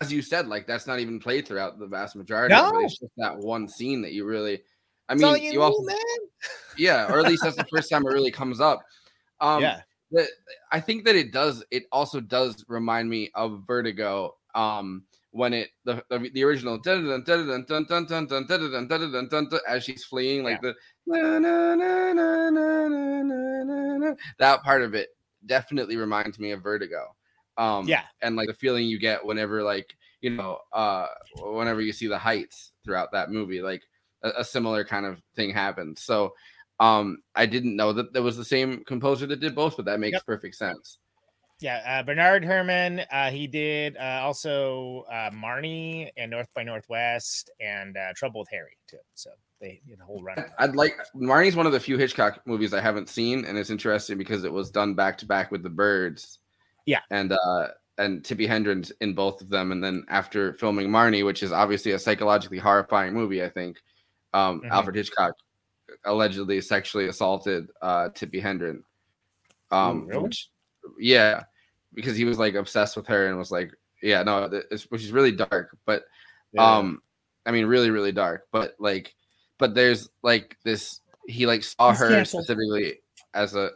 as 0.00 0.12
you 0.12 0.22
said 0.22 0.46
like 0.46 0.66
that's 0.68 0.86
not 0.86 1.00
even 1.00 1.18
played 1.18 1.46
throughout 1.46 1.78
the 1.78 1.86
vast 1.86 2.14
majority 2.14 2.54
of 2.54 2.72
No. 2.72 2.80
it. 2.80 2.84
it's 2.84 2.98
just 2.98 3.12
that 3.16 3.36
one 3.36 3.66
scene 3.68 4.00
that 4.02 4.12
you 4.12 4.24
really 4.24 4.62
i 5.08 5.14
mean 5.14 5.42
you, 5.42 5.52
you, 5.52 5.62
also 5.62 5.82
man. 5.82 5.96
yeah 6.78 7.12
or 7.12 7.18
at 7.18 7.26
least 7.26 7.42
that's 7.42 7.56
the 7.56 7.64
first 7.74 7.90
time 7.90 8.06
it 8.06 8.10
really 8.10 8.30
comes 8.30 8.60
up 8.60 8.82
um 9.40 9.60
yeah 9.62 9.80
the, 10.10 10.26
I 10.70 10.80
think 10.80 11.04
that 11.04 11.16
it 11.16 11.32
does. 11.32 11.64
It 11.70 11.84
also 11.92 12.20
does 12.20 12.64
remind 12.68 13.08
me 13.08 13.30
of 13.34 13.64
Vertigo. 13.66 14.34
Um, 14.54 15.04
when 15.32 15.52
it 15.52 15.68
the 15.84 16.02
the, 16.08 16.30
the 16.32 16.44
original 16.44 16.78
as 19.68 19.84
she's 19.84 20.04
fleeing, 20.04 20.42
like 20.42 20.60
yeah. 20.62 20.72
the 21.06 21.12
that 24.38 24.62
part 24.62 24.82
of 24.82 24.94
it 24.94 25.10
definitely 25.44 25.96
reminds 25.96 26.38
me 26.38 26.52
of 26.52 26.62
Vertigo. 26.62 27.14
Um, 27.58 27.86
yeah, 27.86 28.04
and 28.22 28.36
like 28.36 28.48
the 28.48 28.54
feeling 28.54 28.86
you 28.86 28.98
get 28.98 29.24
whenever 29.24 29.62
like 29.62 29.94
you 30.22 30.30
know 30.30 30.58
uh 30.72 31.08
whenever 31.42 31.82
you 31.82 31.92
see 31.92 32.06
the 32.06 32.18
heights 32.18 32.72
throughout 32.84 33.12
that 33.12 33.30
movie, 33.30 33.60
like 33.60 33.82
a, 34.22 34.30
a 34.38 34.44
similar 34.44 34.84
kind 34.84 35.04
of 35.04 35.20
thing 35.34 35.50
happens. 35.50 36.02
So 36.02 36.32
um 36.80 37.18
i 37.34 37.46
didn't 37.46 37.74
know 37.76 37.92
that 37.92 38.12
there 38.12 38.22
was 38.22 38.36
the 38.36 38.44
same 38.44 38.84
composer 38.84 39.26
that 39.26 39.40
did 39.40 39.54
both 39.54 39.76
but 39.76 39.84
that 39.86 39.98
makes 40.00 40.14
Yep. 40.14 40.26
perfect 40.26 40.54
sense 40.56 40.98
Yeah, 41.58 41.80
uh, 41.88 42.02
Bernard 42.02 42.44
Herrmann. 42.44 43.00
Uh, 43.10 43.30
he 43.30 43.46
did 43.46 43.96
uh, 43.96 44.20
also 44.22 45.06
uh, 45.10 45.30
Marnie 45.30 46.10
and 46.18 46.30
North 46.30 46.48
by 46.54 46.62
Northwest 46.62 47.48
and 47.60 47.96
uh, 47.96 48.12
Trouble 48.14 48.40
with 48.40 48.50
Harry 48.50 48.76
too. 48.86 48.98
So 49.14 49.30
they 49.58 49.80
did 49.88 49.98
a 49.98 50.04
whole 50.04 50.22
run. 50.22 50.36
i'd 50.58 50.76
like 50.76 50.92
marnie's 51.14 51.56
one 51.56 51.64
of 51.64 51.72
the 51.72 51.80
few 51.80 51.96
hitchcock 51.96 52.42
movies 52.46 52.74
i 52.74 52.80
haven't 52.80 53.08
seen 53.08 53.46
and 53.46 53.56
it's 53.56 53.70
interesting 53.70 54.18
because 54.18 54.44
it 54.44 54.52
was 54.52 54.70
done 54.70 54.92
back 54.92 55.16
to 55.16 55.24
back 55.24 55.50
with 55.50 55.62
the 55.62 55.70
birds 55.70 56.40
Yeah. 56.84 57.00
and 57.10 57.32
uh 57.32 57.68
and 57.96 58.22
Tippi 58.22 58.46
Hedren's 58.46 58.92
in 59.00 59.14
both 59.14 59.40
of 59.40 59.48
them, 59.48 59.72
and 59.72 59.82
then 59.82 60.04
after 60.10 60.52
filming 60.52 60.90
Marnie, 60.90 61.24
which 61.24 61.42
is 61.42 61.50
obviously 61.52 61.92
a 61.92 61.98
psychologically 61.98 62.58
horrifying 62.58 63.14
movie, 63.14 63.42
I 63.42 63.48
think 63.48 63.78
um, 64.34 64.60
Mhm. 64.60 64.70
Alfred 64.70 64.96
Hitchcock 64.96 65.32
allegedly 66.06 66.60
sexually 66.60 67.08
assaulted 67.08 67.68
uh, 67.82 68.08
Tippi 68.10 68.42
Hedren. 68.42 68.82
Um, 69.70 70.02
Ooh, 70.04 70.06
really? 70.06 70.22
which, 70.22 70.48
yeah, 70.98 71.42
because 71.94 72.16
he 72.16 72.24
was 72.24 72.38
like 72.38 72.54
obsessed 72.54 72.96
with 72.96 73.06
her 73.08 73.26
and 73.28 73.36
was 73.38 73.50
like, 73.50 73.72
yeah, 74.02 74.22
no, 74.22 74.48
it's, 74.70 74.84
which 74.90 75.02
is 75.02 75.12
really 75.12 75.32
dark, 75.32 75.76
but 75.84 76.04
um, 76.58 77.02
I 77.44 77.50
mean, 77.50 77.66
really, 77.66 77.90
really 77.90 78.12
dark, 78.12 78.46
but 78.52 78.74
like, 78.78 79.14
but 79.58 79.74
there's 79.74 80.08
like 80.22 80.56
this. 80.64 81.00
He 81.26 81.44
like 81.46 81.64
saw 81.64 81.90
He's 81.90 81.98
her 82.00 82.08
canceled. 82.10 82.44
specifically 82.44 83.00
as 83.34 83.54
a. 83.56 83.70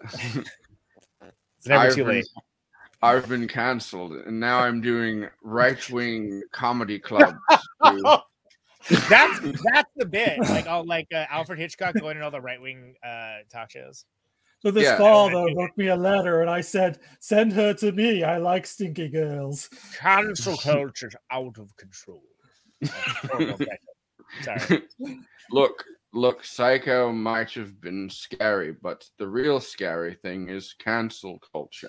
It's 1.58 1.66
never 1.66 1.84
I've 1.86 1.94
too 1.94 2.04
been- 2.04 2.14
late. 2.16 2.26
I've 3.02 3.28
been 3.28 3.48
canceled, 3.48 4.12
and 4.12 4.38
now 4.38 4.58
I'm 4.60 4.80
doing 4.82 5.26
right 5.42 5.90
wing 5.90 6.42
comedy 6.52 6.98
clubs. 6.98 7.32
to- 7.84 8.22
that's 8.88 9.40
that's 9.72 9.90
the 9.96 10.06
bit. 10.06 10.38
Like 10.38 10.66
all 10.66 10.84
like 10.84 11.08
uh, 11.14 11.26
Alfred 11.30 11.58
Hitchcock 11.58 11.94
going 11.98 12.16
in 12.16 12.22
all 12.22 12.30
the 12.30 12.40
right 12.40 12.60
wing 12.60 12.94
uh, 13.04 13.38
talk 13.52 13.70
shows. 13.70 14.04
So 14.60 14.70
this 14.70 14.84
Yeah. 14.84 14.98
father 14.98 15.46
wrote 15.56 15.70
me 15.76 15.88
a 15.88 15.96
letter, 15.96 16.42
and 16.42 16.50
I 16.50 16.60
said, 16.60 16.98
"Send 17.18 17.52
her 17.54 17.72
to 17.74 17.92
me. 17.92 18.22
I 18.24 18.36
like 18.38 18.66
stinky 18.66 19.08
girls." 19.08 19.68
Cancel 19.98 20.56
culture's 20.58 21.16
out 21.30 21.58
of 21.58 21.74
control. 21.76 22.22
Oh, 23.32 23.56
Sorry. 24.42 24.82
look, 25.50 25.84
look, 26.12 26.44
Psycho 26.44 27.10
might 27.10 27.52
have 27.54 27.80
been 27.80 28.08
scary, 28.10 28.72
but 28.72 29.04
the 29.18 29.26
real 29.26 29.60
scary 29.60 30.14
thing 30.14 30.48
is 30.48 30.74
cancel 30.78 31.40
culture. 31.52 31.88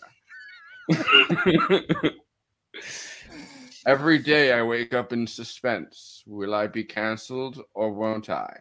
Every 3.88 4.20
day 4.20 4.54
I 4.54 4.62
wake 4.62 4.94
up 4.94 5.12
in 5.12 5.26
suspense. 5.26 6.24
Will 6.28 6.54
I 6.54 6.68
be 6.68 6.84
canceled 6.84 7.64
or 7.74 7.92
won't 7.92 8.30
I? 8.30 8.56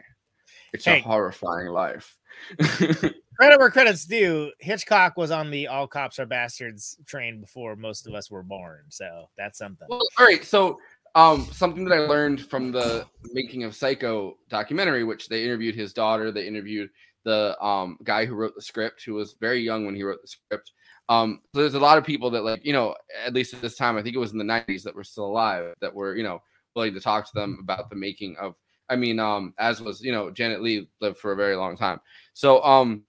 It's 0.73 0.87
Hey. 0.87 1.01
a 1.01 1.03
horrifying 1.03 1.69
life. 1.69 2.17
Credit 2.59 3.59
where 3.59 3.71
credit's 3.71 4.05
due. 4.07 4.53
Hitchcock 4.61 5.17
was 5.17 5.31
on 5.31 5.51
the 5.51 5.67
"all 5.67 5.87
cops 5.87 6.19
are 6.19 6.27
bastards" 6.27 6.99
train 7.07 7.41
before 7.41 7.77
most 7.77 8.07
of 8.07 8.15
us 8.15 8.31
were 8.31 8.43
born. 8.43 8.85
So 8.89 9.29
that's 9.37 9.59
something. 9.59 9.87
Well, 9.89 10.03
all 10.19 10.27
right. 10.27 10.45
So, 10.45 10.79
um, 11.15 11.49
something 11.53 11.85
that 11.85 11.95
I 11.95 12.01
learned 12.01 12.43
from 12.47 12.71
the 12.71 13.07
making 13.33 13.65
of 13.65 13.75
Psycho 13.75 14.37
documentary, 14.49 15.05
which 15.05 15.29
they 15.29 15.43
interviewed 15.45 15.75
his 15.75 15.93
daughter, 15.93 16.31
they 16.31 16.47
interviewed 16.47 16.91
the 17.25 17.57
um 17.65 17.99
guy 18.05 18.27
who 18.27 18.35
wrote 18.35 18.55
the 18.55 18.63
script, 18.63 19.05
who 19.05 19.15
was 19.15 19.37
very 19.41 19.61
young 19.61 19.85
when 19.87 19.95
he 19.95 20.03
wrote 20.03 20.21
the 20.23 20.29
script. 20.29 20.73
Um, 21.11 21.41
so 21.53 21.61
there's 21.61 21.75
a 21.75 21.81
lot 21.81 21.99
of 21.99 22.05
people 22.05 22.31
that 22.31 22.45
like, 22.45 22.65
you 22.65 22.73
know, 22.73 22.95
at 23.27 23.35
least 23.35 23.53
at 23.53 23.61
this 23.61 23.77
time, 23.77 23.99
I 23.99 24.03
think 24.03 24.15
it 24.15 24.21
was 24.21 24.31
in 24.31 24.39
the 24.39 24.45
90s 24.45 24.85
that 24.85 24.95
were 24.95 25.03
still 25.03 25.27
alive 25.27 25.75
that 25.81 25.93
were, 25.93 26.15
you 26.15 26.23
know, 26.23 26.41
willing 26.77 26.95
to 26.95 27.01
talk 27.01 27.27
to 27.27 27.35
them 27.35 27.59
about 27.61 27.91
the 27.91 27.97
making 27.97 28.37
of. 28.41 28.55
I 28.89 28.97
mean, 28.97 29.19
um, 29.21 29.53
as 29.59 29.81
was, 29.81 30.01
you 30.01 30.13
know, 30.13 30.31
Janet 30.31 30.63
Leigh 30.63 30.89
lived 31.01 31.19
for 31.19 31.33
a 31.33 31.37
very 31.37 31.57
long 31.57 31.77
time. 31.77 32.01
So, 32.35 32.63
um, 32.65 33.05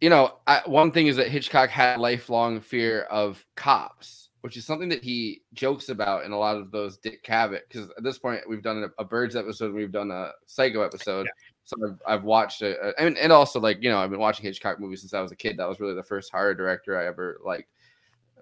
you 0.00 0.10
know, 0.10 0.38
I, 0.46 0.60
one 0.66 0.90
thing 0.90 1.06
is 1.06 1.16
that 1.16 1.28
Hitchcock 1.28 1.70
had 1.70 2.00
lifelong 2.00 2.60
fear 2.60 3.02
of 3.02 3.44
cops, 3.56 4.28
which 4.42 4.56
is 4.58 4.66
something 4.66 4.88
that 4.90 5.02
he 5.02 5.42
jokes 5.54 5.88
about 5.88 6.24
in 6.24 6.32
a 6.32 6.38
lot 6.38 6.56
of 6.56 6.70
those 6.70 6.98
Dick 6.98 7.24
Cavett. 7.24 7.62
Because 7.68 7.90
at 7.96 8.02
this 8.02 8.18
point, 8.18 8.42
we've 8.48 8.62
done 8.62 8.84
a, 8.84 9.02
a 9.02 9.04
Birds 9.04 9.36
episode, 9.36 9.74
we've 9.74 9.92
done 9.92 10.10
a 10.10 10.32
Psycho 10.46 10.82
episode. 10.82 11.26
So 11.64 11.76
I've, 11.82 11.98
I've 12.06 12.24
watched 12.24 12.62
it, 12.62 12.78
uh, 12.82 12.92
and, 12.98 13.16
and 13.16 13.32
also 13.32 13.58
like 13.58 13.82
you 13.82 13.90
know, 13.90 13.98
I've 13.98 14.10
been 14.10 14.20
watching 14.20 14.44
Hitchcock 14.44 14.78
movies 14.78 15.00
since 15.00 15.14
I 15.14 15.20
was 15.20 15.32
a 15.32 15.36
kid. 15.36 15.56
That 15.56 15.68
was 15.68 15.80
really 15.80 15.94
the 15.94 16.02
first 16.02 16.30
horror 16.30 16.54
director 16.54 16.98
I 16.98 17.06
ever 17.06 17.38
like 17.44 17.66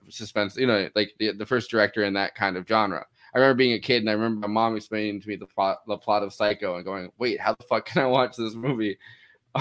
suspense. 0.09 0.57
You 0.57 0.67
know, 0.67 0.89
like 0.97 1.13
the, 1.19 1.33
the 1.33 1.47
first 1.47 1.71
director 1.71 2.05
in 2.05 2.15
that 2.15 2.35
kind 2.35 2.57
of 2.57 2.67
genre. 2.67 3.05
I 3.35 3.39
remember 3.39 3.57
being 3.57 3.75
a 3.75 3.79
kid, 3.79 4.03
and 4.03 4.11
I 4.11 4.15
remember 4.15 4.47
my 4.47 4.53
mom 4.53 4.77
explaining 4.77 5.21
to 5.23 5.29
me 5.29 5.37
the 5.37 5.47
plot, 5.47 5.79
the 5.87 5.97
plot 5.97 6.23
of 6.23 6.33
Psycho, 6.33 6.77
and 6.77 6.85
going, 6.85 7.11
"Wait, 7.19 7.41
how 7.41 7.55
the 7.55 7.63
fuck 7.65 7.87
can 7.87 8.03
I 8.03 8.07
watch 8.07 8.37
this 8.37 8.55
movie?" 8.55 8.99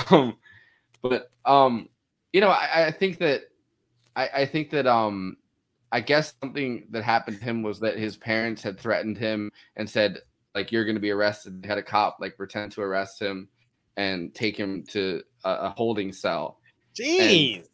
Um, 0.09 0.37
but 1.01 1.31
um, 1.43 1.89
you 2.31 2.39
know, 2.39 2.47
I, 2.47 2.87
I 2.87 2.91
think 2.91 3.17
that 3.17 3.41
I, 4.15 4.29
I 4.33 4.45
think 4.45 4.69
that 4.71 4.87
um, 4.87 5.37
I 5.91 5.99
guess 5.99 6.33
something 6.41 6.87
that 6.91 7.03
happened 7.03 7.39
to 7.39 7.43
him 7.43 7.63
was 7.63 7.79
that 7.81 7.97
his 7.97 8.17
parents 8.17 8.61
had 8.61 8.79
threatened 8.79 9.17
him 9.17 9.51
and 9.75 9.89
said, 9.89 10.19
like, 10.55 10.71
you're 10.71 10.85
going 10.85 10.95
to 10.95 11.01
be 11.01 11.11
arrested. 11.11 11.61
They 11.61 11.67
had 11.67 11.77
a 11.77 11.83
cop 11.83 12.17
like 12.19 12.37
pretend 12.37 12.71
to 12.73 12.81
arrest 12.81 13.21
him 13.21 13.47
and 13.97 14.33
take 14.33 14.57
him 14.57 14.83
to 14.89 15.21
a, 15.43 15.51
a 15.51 15.69
holding 15.69 16.11
cell. 16.11 16.59
Jeez. 16.95 17.55
And, 17.55 17.67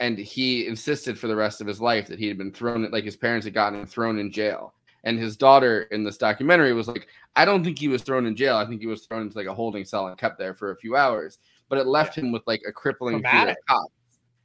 and 0.00 0.18
he 0.18 0.66
insisted 0.66 1.18
for 1.18 1.28
the 1.28 1.36
rest 1.36 1.60
of 1.60 1.66
his 1.66 1.80
life 1.80 2.06
that 2.08 2.18
he 2.18 2.28
had 2.28 2.38
been 2.38 2.52
thrown, 2.52 2.90
like 2.90 3.04
his 3.04 3.16
parents 3.16 3.44
had 3.44 3.54
gotten 3.54 3.80
him 3.80 3.86
thrown 3.86 4.18
in 4.18 4.30
jail. 4.30 4.74
And 5.04 5.18
his 5.18 5.36
daughter 5.36 5.82
in 5.90 6.02
this 6.02 6.16
documentary 6.16 6.72
was 6.72 6.88
like, 6.88 7.08
I 7.36 7.44
don't 7.44 7.62
think 7.62 7.78
he 7.78 7.88
was 7.88 8.02
thrown 8.02 8.24
in 8.24 8.34
jail. 8.34 8.56
I 8.56 8.66
think 8.66 8.80
he 8.80 8.86
was 8.86 9.04
thrown 9.04 9.22
into 9.22 9.36
like 9.36 9.46
a 9.46 9.54
holding 9.54 9.84
cell 9.84 10.06
and 10.06 10.16
kept 10.16 10.38
there 10.38 10.54
for 10.54 10.70
a 10.70 10.76
few 10.76 10.96
hours. 10.96 11.38
But 11.68 11.78
it 11.78 11.86
left 11.86 12.16
him 12.16 12.32
with 12.32 12.42
like 12.46 12.62
a 12.66 12.72
crippling 12.72 13.22
fear 13.22 13.50
of 13.50 13.56
cops. 13.68 13.92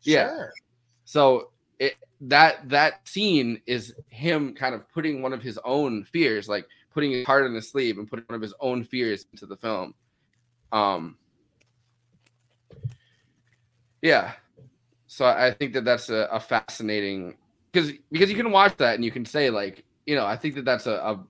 Yeah. 0.01 0.27
Sure. 0.27 0.51
So 1.06 1.51
it 1.80 1.95
that 2.22 2.68
that 2.68 3.07
scene 3.07 3.61
is 3.65 3.95
him 4.10 4.53
kind 4.53 4.76
of 4.76 4.88
putting 4.89 5.22
one 5.22 5.31
of 5.31 5.41
his 5.41 5.57
own 5.64 6.03
fears, 6.03 6.49
like 6.49 6.68
putting 6.91 7.11
his 7.11 7.26
heart 7.26 7.45
on 7.45 7.53
his 7.53 7.70
sleeve 7.70 7.98
and 7.98 8.10
putting 8.10 8.26
one 8.26 8.36
of 8.36 8.41
his 8.41 8.53
own 8.60 8.84
fears 8.84 9.26
into 9.32 9.45
the 9.45 9.57
film. 9.57 9.94
Um. 10.72 11.18
Yeah. 14.02 14.34
So 15.07 15.26
I 15.26 15.52
think 15.52 15.74
that 15.74 15.86
that's 15.86 16.10
a, 16.10 16.28
a 16.32 16.40
fascinating 16.40 17.36
because 17.72 17.91
because 18.11 18.30
you 18.30 18.36
can 18.36 18.52
watch 18.52 18.78
that 18.78 18.95
and 18.95 19.03
you 19.03 19.11
can 19.11 19.26
say 19.26 19.49
like 19.49 19.84
you 20.06 20.16
know 20.16 20.26
I 20.26 20.36
think 20.36 20.56
that 20.56 20.66
that's 20.66 20.86
a, 20.86 20.94
a 20.94 21.24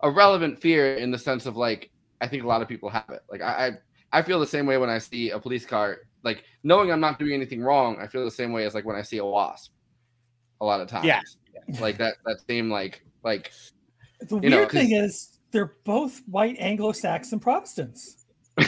a 0.00 0.10
relevant 0.10 0.60
fear 0.60 0.94
in 0.94 1.10
the 1.10 1.18
sense 1.18 1.46
of 1.46 1.56
like 1.56 1.90
I 2.20 2.28
think 2.28 2.44
a 2.44 2.46
lot 2.46 2.62
of 2.62 2.68
people 2.68 2.88
have 2.88 3.08
it. 3.10 3.22
Like 3.30 3.42
I 3.42 3.78
I, 4.12 4.18
I 4.18 4.22
feel 4.22 4.40
the 4.40 4.46
same 4.46 4.66
way 4.66 4.78
when 4.78 4.90
I 4.90 4.98
see 4.98 5.30
a 5.30 5.38
police 5.38 5.66
car. 5.66 5.98
Like 6.22 6.44
knowing 6.62 6.92
I'm 6.92 7.00
not 7.00 7.18
doing 7.18 7.32
anything 7.32 7.62
wrong, 7.62 7.96
I 8.00 8.06
feel 8.06 8.24
the 8.24 8.30
same 8.30 8.52
way 8.52 8.64
as 8.64 8.74
like 8.74 8.84
when 8.84 8.96
I 8.96 9.02
see 9.02 9.18
a 9.18 9.24
wasp. 9.24 9.72
A 10.60 10.64
lot 10.64 10.80
of 10.80 10.88
times. 10.88 11.06
Yeah. 11.06 11.20
Like 11.80 11.98
that 11.98 12.14
that 12.26 12.36
same 12.46 12.70
like 12.70 13.02
like 13.24 13.50
The 14.28 14.38
You 14.40 14.50
know, 14.50 14.56
weird 14.58 14.70
thing 14.70 14.90
'cause- 14.90 15.10
is, 15.10 15.38
they're 15.52 15.74
both 15.84 16.20
white 16.26 16.56
Anglo-Saxon 16.58 17.40
Protestants. 17.40 18.24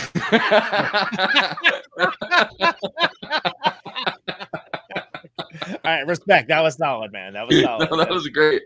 All 5.74 5.78
right, 5.84 6.06
respect. 6.06 6.48
That 6.48 6.60
was 6.62 6.76
solid, 6.76 7.12
man. 7.12 7.34
That 7.34 7.46
was 7.46 7.60
solid. 7.62 7.90
no, 7.90 7.96
that 7.98 8.10
was 8.10 8.26
great. 8.28 8.62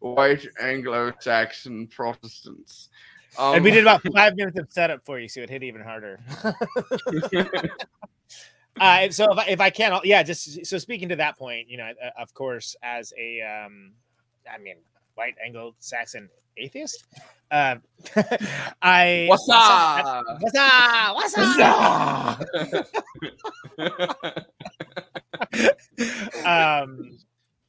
White 0.00 0.46
Anglo-Saxon 0.60 1.86
Protestants. 1.88 2.88
Um, 3.38 3.56
and 3.56 3.64
we 3.64 3.70
did 3.70 3.82
about 3.84 4.02
five 4.14 4.34
minutes 4.36 4.58
of 4.58 4.66
setup 4.70 5.04
for 5.04 5.18
you, 5.18 5.28
so 5.28 5.40
it 5.40 5.50
hit 5.50 5.62
even 5.62 5.80
harder. 5.82 6.18
uh, 8.80 9.08
so 9.10 9.32
if 9.32 9.38
I, 9.38 9.44
if 9.48 9.60
I 9.60 9.70
can, 9.70 9.92
I'll, 9.92 10.00
yeah, 10.04 10.22
just 10.22 10.66
so 10.66 10.78
speaking 10.78 11.08
to 11.10 11.16
that 11.16 11.38
point, 11.38 11.68
you 11.68 11.76
know, 11.76 11.90
uh, 12.04 12.10
of 12.20 12.34
course, 12.34 12.74
as 12.82 13.12
a, 13.16 13.40
um, 13.42 13.92
I 14.52 14.58
mean, 14.58 14.76
white 15.14 15.34
Anglo-Saxon 15.44 16.28
atheist, 16.56 17.04
uh, 17.50 17.76
I 18.82 19.26
What's 19.28 19.48
up? 19.50 20.24
What's 20.40 20.56
up? 20.56 21.14
What's 21.16 21.36
up? 21.58 22.40
um, 26.46 27.18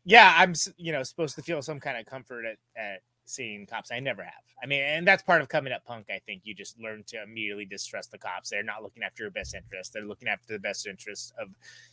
yeah, 0.05 0.35
I'm 0.37 0.53
you 0.77 0.91
know 0.91 1.03
supposed 1.03 1.35
to 1.35 1.41
feel 1.41 1.61
some 1.61 1.79
kind 1.79 1.97
of 1.97 2.05
comfort 2.05 2.45
at, 2.45 2.57
at 2.75 3.01
seeing 3.25 3.65
cops. 3.65 3.91
I 3.91 3.99
never 3.99 4.23
have. 4.23 4.33
I 4.63 4.67
mean, 4.67 4.81
and 4.81 5.07
that's 5.07 5.23
part 5.23 5.41
of 5.41 5.49
coming 5.49 5.73
up 5.73 5.83
punk. 5.85 6.07
I 6.11 6.19
think 6.19 6.41
you 6.43 6.53
just 6.53 6.79
learn 6.79 7.03
to 7.07 7.23
immediately 7.23 7.65
distrust 7.65 8.11
the 8.11 8.19
cops. 8.19 8.49
They're 8.49 8.63
not 8.63 8.83
looking 8.83 9.01
after 9.01 9.23
your 9.23 9.31
best 9.31 9.55
interest. 9.55 9.93
They're 9.93 10.03
looking 10.03 10.27
after 10.27 10.53
the 10.53 10.59
best 10.59 10.85
interests 10.85 11.33
of 11.39 11.47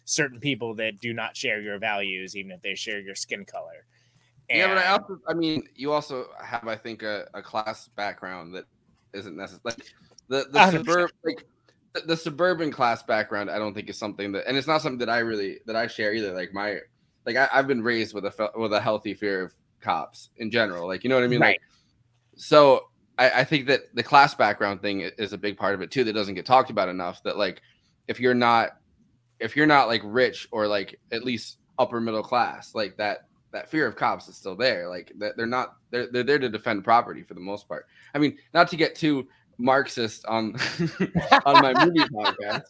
certain 0.05 0.41
people 0.41 0.75
that 0.75 1.01
do 1.01 1.15
not 1.15 1.37
share 1.37 1.63
your 1.63 1.79
values, 1.79 2.37
even 2.37 2.53
if 2.53 2.61
they 2.61 2.75
share 2.75 3.01
your 3.01 3.15
skin 3.15 3.47
color. 3.47 3.87
Yeah, 4.51 4.69
but 4.69 4.79
I 4.79 4.89
also, 4.89 5.21
I 5.29 5.35
mean, 5.35 5.69
you 5.75 5.93
also 5.93 6.27
have, 6.43 6.67
I 6.67 6.77
think, 6.77 7.03
a, 7.03 7.29
a 7.35 7.43
class 7.43 7.89
background 7.89 8.55
that 8.55 8.65
isn't 9.13 9.37
necessary. 9.37 9.61
Like 9.65 9.77
the 10.29 10.47
the 10.51 10.59
100%. 10.59 10.73
suburb, 10.73 11.11
like 11.25 11.45
the, 11.93 12.01
the 12.01 12.17
suburban 12.17 12.71
class 12.71 13.03
background, 13.03 13.51
I 13.51 13.59
don't 13.59 13.75
think 13.75 13.91
is 13.91 13.99
something 13.99 14.33
that, 14.33 14.47
and 14.47 14.57
it's 14.57 14.67
not 14.67 14.81
something 14.81 14.99
that 14.99 15.11
I 15.11 15.19
really 15.19 15.59
that 15.67 15.77
I 15.77 15.87
share 15.87 16.15
either. 16.15 16.33
Like 16.33 16.55
my, 16.55 16.79
like 17.27 17.37
I, 17.37 17.49
I've 17.53 17.67
been 17.67 17.83
raised 17.83 18.15
with 18.15 18.25
a 18.25 18.51
with 18.57 18.73
a 18.73 18.81
healthy 18.81 19.15
fear 19.15 19.43
of 19.43 19.55
cops 19.81 20.31
in 20.39 20.51
general. 20.51 20.87
Like 20.87 21.05
you 21.05 21.11
know 21.11 21.17
what 21.17 21.25
I 21.25 21.29
mean? 21.29 21.41
Right. 21.41 21.61
Like, 21.61 21.61
so 22.37 22.89
I, 23.19 23.41
I 23.41 23.45
think 23.45 23.67
that 23.67 23.95
the 23.95 24.03
class 24.03 24.35
background 24.35 24.81
thing 24.81 25.01
is 25.01 25.33
a 25.33 25.39
big 25.39 25.59
part 25.59 25.75
of 25.75 25.83
it 25.83 25.91
too 25.91 26.05
that 26.05 26.13
doesn't 26.15 26.35
get 26.35 26.47
talked 26.47 26.71
about 26.71 26.89
enough. 26.89 27.23
That 27.23 27.37
like 27.37 27.61
if 28.07 28.19
you're 28.19 28.35
not 28.35 28.71
if 29.41 29.57
you're 29.57 29.67
not 29.67 29.89
like 29.89 30.01
rich 30.05 30.49
or 30.51 30.67
like 30.67 30.99
at 31.13 31.25
least 31.25 31.59
upper 31.79 32.01
middle 32.01 32.23
class, 32.23 32.75
like 32.75 32.97
that 32.97 33.28
that 33.53 33.71
fear 33.71 33.87
of 33.87 33.97
cops 33.97 34.29
is 34.29 34.37
still 34.37 34.57
there. 34.57 34.89
Like 34.89 35.13
they're 35.17 35.47
not 35.47 35.77
they're 35.91 36.09
they're 36.11 36.23
there 36.23 36.39
to 36.39 36.49
defend 36.49 36.85
property 36.85 37.23
for 37.23 37.35
the 37.35 37.41
most 37.41 37.69
part. 37.69 37.87
I 38.15 38.19
mean, 38.19 38.37
not 38.55 38.69
to 38.69 38.77
get 38.77 38.95
too 38.95 39.29
Marxist 39.59 40.25
on 40.27 40.55
on 41.45 41.63
my 41.63 41.85
movie 41.85 41.99
podcast, 42.15 42.63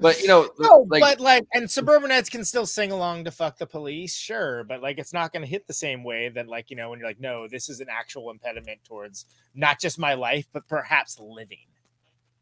but 0.00 0.20
you 0.20 0.28
know, 0.28 0.48
No, 0.58 0.86
like 0.88 1.00
but 1.00 1.20
like, 1.20 1.44
and 1.52 1.70
suburbanites 1.70 2.30
can 2.30 2.44
still 2.44 2.66
sing 2.66 2.90
along 2.90 3.24
to 3.24 3.30
"fuck 3.30 3.58
the 3.58 3.66
police," 3.66 4.16
sure, 4.16 4.64
but 4.64 4.82
like, 4.82 4.98
it's 4.98 5.12
not 5.12 5.32
going 5.32 5.42
to 5.42 5.48
hit 5.48 5.66
the 5.66 5.74
same 5.74 6.02
way 6.02 6.30
that, 6.30 6.48
like, 6.48 6.70
you 6.70 6.76
know, 6.76 6.90
when 6.90 6.98
you're 6.98 7.08
like, 7.08 7.20
no, 7.20 7.46
this 7.48 7.68
is 7.68 7.80
an 7.80 7.88
actual 7.90 8.30
impediment 8.30 8.80
towards 8.84 9.26
not 9.54 9.78
just 9.78 9.98
my 9.98 10.14
life, 10.14 10.46
but 10.52 10.66
perhaps 10.68 11.18
living. 11.18 11.58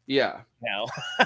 Yeah, 0.09 0.41
No, 0.63 0.87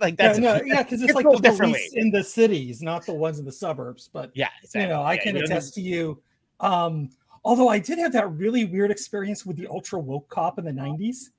like 0.00 0.16
Yeah, 0.18 0.26
that's 0.26 0.38
no, 0.40 0.60
yeah, 0.66 0.82
because 0.82 1.00
it's, 1.00 1.12
it's 1.12 1.14
like 1.14 1.24
the 1.40 1.52
police 1.56 1.92
in 1.94 2.10
the 2.10 2.22
cities, 2.22 2.82
not 2.82 3.06
the 3.06 3.14
ones 3.14 3.38
in 3.38 3.44
the 3.44 3.52
suburbs. 3.52 4.10
But 4.12 4.32
yeah, 4.34 4.48
you 4.74 4.88
know, 4.88 5.02
I 5.02 5.14
Yeah, 5.14 5.22
can 5.22 5.36
you 5.36 5.42
don't 5.42 5.50
attest 5.52 5.74
to 5.74 5.80
you. 5.80 6.20
Um, 6.58 7.10
although 7.44 7.68
I 7.68 7.78
did 7.78 7.98
have 8.00 8.12
that 8.12 8.30
really 8.32 8.64
weird 8.64 8.90
experience 8.90 9.46
with 9.46 9.56
the 9.56 9.68
ultra 9.68 10.00
woke 10.00 10.28
cop 10.28 10.58
in 10.58 10.64
the 10.64 10.72
'90s. 10.72 11.30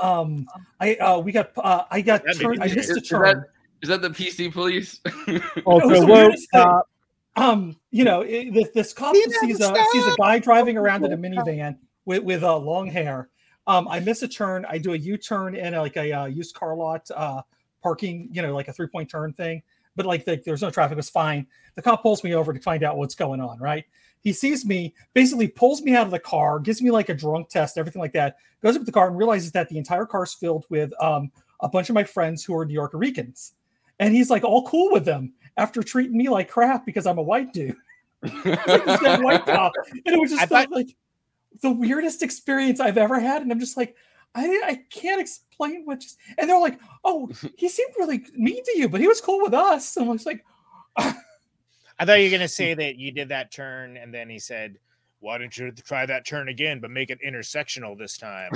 Um, 0.00 0.46
I 0.80 0.94
uh, 0.96 1.18
we 1.18 1.32
got 1.32 1.50
uh, 1.58 1.84
I 1.90 2.00
got 2.00 2.24
That'd 2.24 2.40
turned, 2.40 2.62
I 2.62 2.68
good. 2.68 2.78
missed 2.78 2.90
a 2.90 2.94
Is- 2.94 3.02
is 3.02 3.08
that- 3.10 3.44
is 3.82 3.88
that 3.88 4.00
the 4.00 4.10
PC 4.10 4.50
police? 4.52 5.00
It 5.26 5.66
was 5.66 6.00
the 6.00 6.06
weirdest 6.06 6.48
thing. 6.52 6.80
Um, 7.34 7.76
you 7.90 8.04
know, 8.04 8.20
it, 8.20 8.52
this, 8.54 8.68
this 8.74 8.92
cop 8.92 9.14
sees 9.14 9.60
a 9.60 9.74
sees 9.92 10.06
a 10.06 10.14
guy 10.18 10.38
driving 10.38 10.76
around 10.76 11.04
in 11.04 11.12
a 11.12 11.16
minivan 11.16 11.76
with 12.04 12.22
with 12.22 12.42
uh, 12.42 12.56
long 12.56 12.86
hair. 12.86 13.28
Um, 13.66 13.86
I 13.88 14.00
miss 14.00 14.22
a 14.22 14.28
turn. 14.28 14.66
I 14.68 14.78
do 14.78 14.92
a 14.92 14.96
U 14.96 15.16
turn 15.16 15.54
in 15.54 15.74
like 15.74 15.96
a 15.96 16.12
uh, 16.12 16.26
used 16.26 16.54
car 16.54 16.74
lot 16.76 17.08
uh, 17.14 17.42
parking. 17.82 18.28
You 18.32 18.42
know, 18.42 18.54
like 18.54 18.68
a 18.68 18.72
three 18.72 18.88
point 18.88 19.08
turn 19.10 19.32
thing. 19.32 19.62
But 19.94 20.06
like 20.06 20.24
the, 20.24 20.40
there's 20.44 20.62
no 20.62 20.70
traffic. 20.70 20.92
It 20.92 20.96
was 20.96 21.10
fine. 21.10 21.46
The 21.74 21.82
cop 21.82 22.02
pulls 22.02 22.24
me 22.24 22.34
over 22.34 22.52
to 22.52 22.60
find 22.60 22.82
out 22.82 22.96
what's 22.96 23.14
going 23.14 23.40
on. 23.40 23.58
Right. 23.58 23.84
He 24.22 24.32
sees 24.32 24.64
me, 24.64 24.94
basically 25.14 25.48
pulls 25.48 25.82
me 25.82 25.96
out 25.96 26.06
of 26.06 26.12
the 26.12 26.18
car, 26.18 26.60
gives 26.60 26.80
me 26.80 26.92
like 26.92 27.08
a 27.08 27.14
drunk 27.14 27.48
test, 27.48 27.76
everything 27.76 28.00
like 28.00 28.12
that. 28.12 28.36
Goes 28.62 28.76
up 28.76 28.82
to 28.82 28.86
the 28.86 28.92
car 28.92 29.08
and 29.08 29.18
realizes 29.18 29.50
that 29.52 29.68
the 29.68 29.76
entire 29.78 30.06
car 30.06 30.22
is 30.22 30.32
filled 30.32 30.64
with 30.70 30.92
um, 31.02 31.30
a 31.60 31.68
bunch 31.68 31.88
of 31.90 31.94
my 31.94 32.04
friends 32.04 32.44
who 32.44 32.54
are 32.56 32.64
Nuyoricans. 32.64 33.52
And 33.98 34.14
he's 34.14 34.30
like 34.30 34.44
all 34.44 34.64
cool 34.66 34.92
with 34.92 35.04
them 35.04 35.32
after 35.56 35.82
treating 35.82 36.16
me 36.16 36.28
like 36.28 36.48
crap 36.48 36.86
because 36.86 37.04
I'm 37.06 37.18
a 37.18 37.22
white 37.22 37.52
dude. 37.52 37.76
Like 38.22 38.84
this 38.84 39.20
white 39.20 39.44
cop. 39.44 39.72
And 40.06 40.14
it 40.14 40.20
was 40.20 40.30
just 40.30 40.42
I 40.42 40.46
thought- 40.46 40.70
like 40.70 40.94
the 41.60 41.70
weirdest 41.70 42.22
experience 42.22 42.80
I've 42.80 42.98
ever 42.98 43.20
had. 43.20 43.42
And 43.42 43.52
I'm 43.52 43.60
just 43.60 43.76
like, 43.76 43.96
I, 44.34 44.62
I 44.64 44.74
can't 44.90 45.20
explain 45.20 45.82
what 45.84 46.00
just 46.00 46.18
and 46.38 46.48
they're 46.48 46.58
like, 46.58 46.78
oh, 47.04 47.30
he 47.56 47.68
seemed 47.68 47.92
really 47.98 48.24
mean 48.34 48.64
to 48.64 48.78
you, 48.78 48.88
but 48.88 49.00
he 49.00 49.08
was 49.08 49.20
cool 49.20 49.40
with 49.42 49.54
us. 49.54 49.96
And 49.96 50.08
I 50.08 50.12
was 50.12 50.26
like, 50.26 50.44
I 50.96 52.04
thought 52.04 52.14
you 52.14 52.30
were 52.30 52.36
gonna 52.36 52.48
say 52.48 52.74
that 52.82 52.96
you 52.96 53.12
did 53.12 53.28
that 53.28 53.50
turn, 53.52 53.96
and 53.96 54.12
then 54.12 54.28
he 54.28 54.38
said, 54.38 54.78
"Why 55.20 55.38
don't 55.38 55.56
you 55.56 55.70
try 55.70 56.04
that 56.06 56.26
turn 56.26 56.48
again, 56.48 56.80
but 56.80 56.90
make 56.90 57.10
it 57.10 57.20
intersectional 57.24 57.96
this 57.96 58.18
time?" 58.18 58.50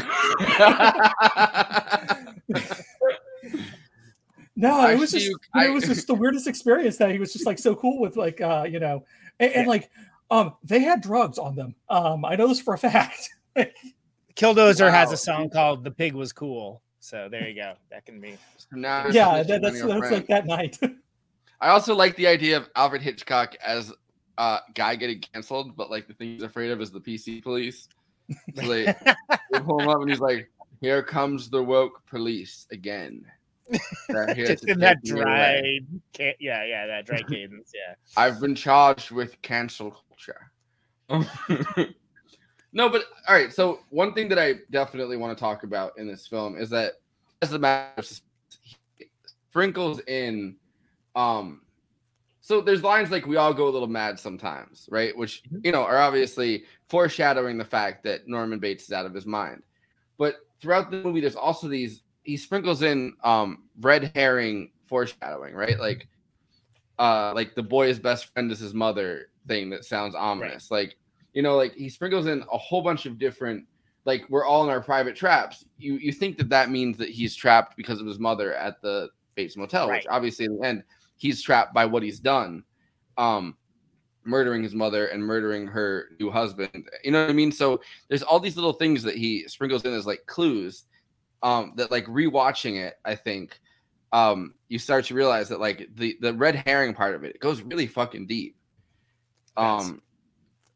No, 4.57 4.81
I 4.81 4.93
it 4.93 4.99
was 4.99 5.13
just 5.13 5.27
you- 5.27 5.39
it 5.55 5.73
was 5.73 5.85
just 5.85 6.07
the 6.07 6.15
weirdest 6.15 6.47
experience 6.47 6.97
that 6.97 7.11
he 7.11 7.19
was 7.19 7.33
just 7.33 7.45
like 7.47 7.59
so 7.59 7.75
cool 7.75 8.01
with 8.01 8.17
like 8.17 8.41
uh 8.41 8.67
you 8.69 8.81
know 8.81 9.05
and, 9.39 9.53
and 9.53 9.69
like 9.69 9.91
um 10.31 10.55
they 10.63 10.81
had 10.81 11.01
drugs 11.01 11.39
on 11.39 11.55
them. 11.55 11.75
Um 11.89 12.25
I 12.25 12.37
know 12.37 12.49
this 12.49 12.61
for 12.61 12.75
a 12.75 12.79
fact. 12.79 13.31
Killdozer 14.37 14.91
has 14.91 15.13
a 15.13 15.17
song 15.17 15.49
called 15.49 15.83
"The 15.85 15.91
Pig 15.91 16.15
Was 16.15 16.33
Cool," 16.33 16.83
so 17.01 17.29
there 17.31 17.49
you 17.49 17.55
go. 17.55 17.75
That 17.91 18.05
can 18.05 18.21
be. 18.21 18.37
Now 18.73 19.07
yeah, 19.09 19.43
that, 19.43 19.63
that's 19.63 19.81
that's 19.81 19.99
friend. 19.99 20.13
like 20.13 20.27
that 20.27 20.47
night. 20.47 20.79
I 21.61 21.69
also 21.69 21.95
like 21.95 22.17
the 22.17 22.27
idea 22.27 22.59
of 22.59 22.69
Alfred 22.77 23.03
Hitchcock 23.03 23.55
as 23.65 23.93
uh 24.37 24.59
guy 24.75 24.97
getting 24.97 25.21
canceled, 25.21 25.77
but 25.77 25.91
like 25.91 26.07
the 26.07 26.15
thing 26.15 26.35
he's 26.35 26.43
afraid 26.43 26.71
of 26.71 26.81
is 26.81 26.91
the 26.91 27.01
PC 27.01 27.43
police. 27.43 27.89
So 28.57 28.67
they, 28.69 28.87
they 29.53 29.61
pull 29.61 29.81
him 29.81 29.89
up 29.89 30.01
and 30.01 30.11
he's 30.11 30.21
like, 30.21 30.51
"Here 30.81 31.03
comes 31.03 31.49
the 31.49 31.63
woke 31.63 32.05
police 32.07 32.67
again." 32.73 33.25
They're 34.09 34.35
Just 34.35 34.69
in 34.69 34.79
that 34.81 34.99
take 35.05 35.15
me 35.15 35.21
away. 35.23 35.25
dry, 35.25 35.81
ca- 36.17 36.37
yeah, 36.41 36.65
yeah, 36.65 36.87
that 36.87 37.07
dry 37.07 37.23
cadence, 37.29 37.73
yeah. 37.75 37.95
I've 38.17 38.41
been 38.41 38.55
charged 38.55 39.11
with 39.11 39.41
cancel 39.43 39.91
culture. 39.91 40.51
no, 42.73 42.89
but 42.89 43.05
all 43.29 43.35
right. 43.35 43.53
So 43.53 43.81
one 43.91 44.13
thing 44.15 44.29
that 44.29 44.39
I 44.39 44.55
definitely 44.71 45.17
want 45.17 45.37
to 45.37 45.41
talk 45.41 45.63
about 45.65 45.93
in 45.99 46.07
this 46.07 46.27
film 46.27 46.57
is 46.57 46.71
that 46.71 46.95
as 47.43 47.53
a 47.53 47.59
matter 47.59 47.93
of 47.99 48.09
sprinkles 49.51 50.01
in 50.07 50.57
um 51.15 51.63
so 52.41 52.61
there's 52.61 52.83
lines 52.83 53.11
like 53.11 53.27
we 53.27 53.37
all 53.37 53.53
go 53.53 53.67
a 53.67 53.71
little 53.71 53.89
mad 53.89 54.21
sometimes, 54.21 54.89
right? 54.91 55.17
Which 55.17 55.43
Mm-hmm. 55.47 55.59
you 55.65 55.73
know 55.73 55.83
are 55.83 55.99
obviously 55.99 56.65
foreshadowing 56.89 57.59
the 57.59 57.65
fact 57.65 58.05
that 58.05 58.29
Norman 58.29 58.59
Bates 58.61 58.85
is 58.85 58.93
out 58.93 59.07
of 59.07 59.15
his 59.15 59.27
mind. 59.27 59.63
But 60.17 60.37
throughout 60.61 60.91
the 60.91 61.03
movie, 61.03 61.21
there's 61.21 61.35
also 61.37 61.67
these 61.69 62.03
he 62.27 62.37
sprinkles 62.37 62.83
in 62.83 63.15
um 63.23 63.63
red 63.81 64.11
herring 64.15 64.73
foreshadowing, 64.87 65.55
right? 65.55 65.79
Like 65.79 66.09
uh 66.99 67.33
like 67.35 67.55
the 67.55 67.63
boy's 67.63 67.99
best 67.99 68.33
friend 68.33 68.51
is 68.51 68.59
his 68.59 68.75
mother 68.75 69.31
thing 69.47 69.71
that 69.71 69.85
sounds 69.85 70.15
ominous. 70.15 70.71
Like, 70.71 70.97
you 71.33 71.43
know, 71.43 71.57
like 71.57 71.75
he 71.75 71.89
sprinkles 71.89 72.27
in 72.27 72.45
a 72.53 72.59
whole 72.59 72.83
bunch 72.83 73.07
of 73.07 73.19
different 73.19 73.65
like 74.05 74.25
we're 74.29 74.45
all 74.45 74.65
in 74.65 74.71
our 74.71 74.81
private 74.83 75.15
traps. 75.15 75.65
You 75.79 75.95
you 75.95 76.13
think 76.13 76.37
that 76.39 76.49
that 76.51 76.71
means 76.71 76.99
that 76.99 77.09
he's 77.09 77.35
trapped 77.35 77.77
because 77.77 78.01
of 78.01 78.07
his 78.07 78.19
mother 78.19 78.55
at 78.55 78.83
the 78.83 79.09
Bates 79.37 79.57
Motel, 79.57 79.89
which 79.89 80.07
obviously 80.11 80.47
in 80.47 80.59
the 80.59 80.67
end 80.67 80.83
he's 81.17 81.41
trapped 81.41 81.73
by 81.73 81.87
what 81.87 82.03
he's 82.03 82.19
done. 82.19 82.65
Um 83.17 83.57
murdering 84.25 84.61
his 84.61 84.75
mother 84.75 85.07
and 85.07 85.23
murdering 85.23 85.69
her 85.69 86.09
new 86.19 86.29
husband. 86.29 86.91
You 87.05 87.13
know 87.13 87.23
what 87.23 87.31
I 87.31 87.35
mean? 87.35 87.53
So 87.53 87.81
there's 88.09 88.25
all 88.25 88.41
these 88.41 88.57
little 88.57 88.73
things 88.73 89.05
that 89.05 89.15
he 89.15 89.47
sprinkles 89.47 89.85
in 89.85 89.95
as 89.95 90.05
like 90.05 90.27
clues 90.27 90.87
um 91.43 91.73
that 91.77 91.91
like 91.91 92.07
rewatching 92.07 92.77
it, 92.77 92.95
I 93.05 93.15
think 93.15 93.59
um 94.13 94.55
you 94.69 94.79
start 94.79 95.05
to 95.07 95.15
realize 95.15 95.49
that 95.49 95.61
like 95.61 95.89
the 95.95 96.17
the 96.21 96.33
red 96.35 96.57
herring 96.57 96.95
part 96.95 97.15
of 97.15 97.25
it, 97.25 97.35
it 97.37 97.41
goes 97.41 97.61
really 97.63 97.87
fucking 97.87 98.27
deep. 98.27 98.57
Um 99.57 100.03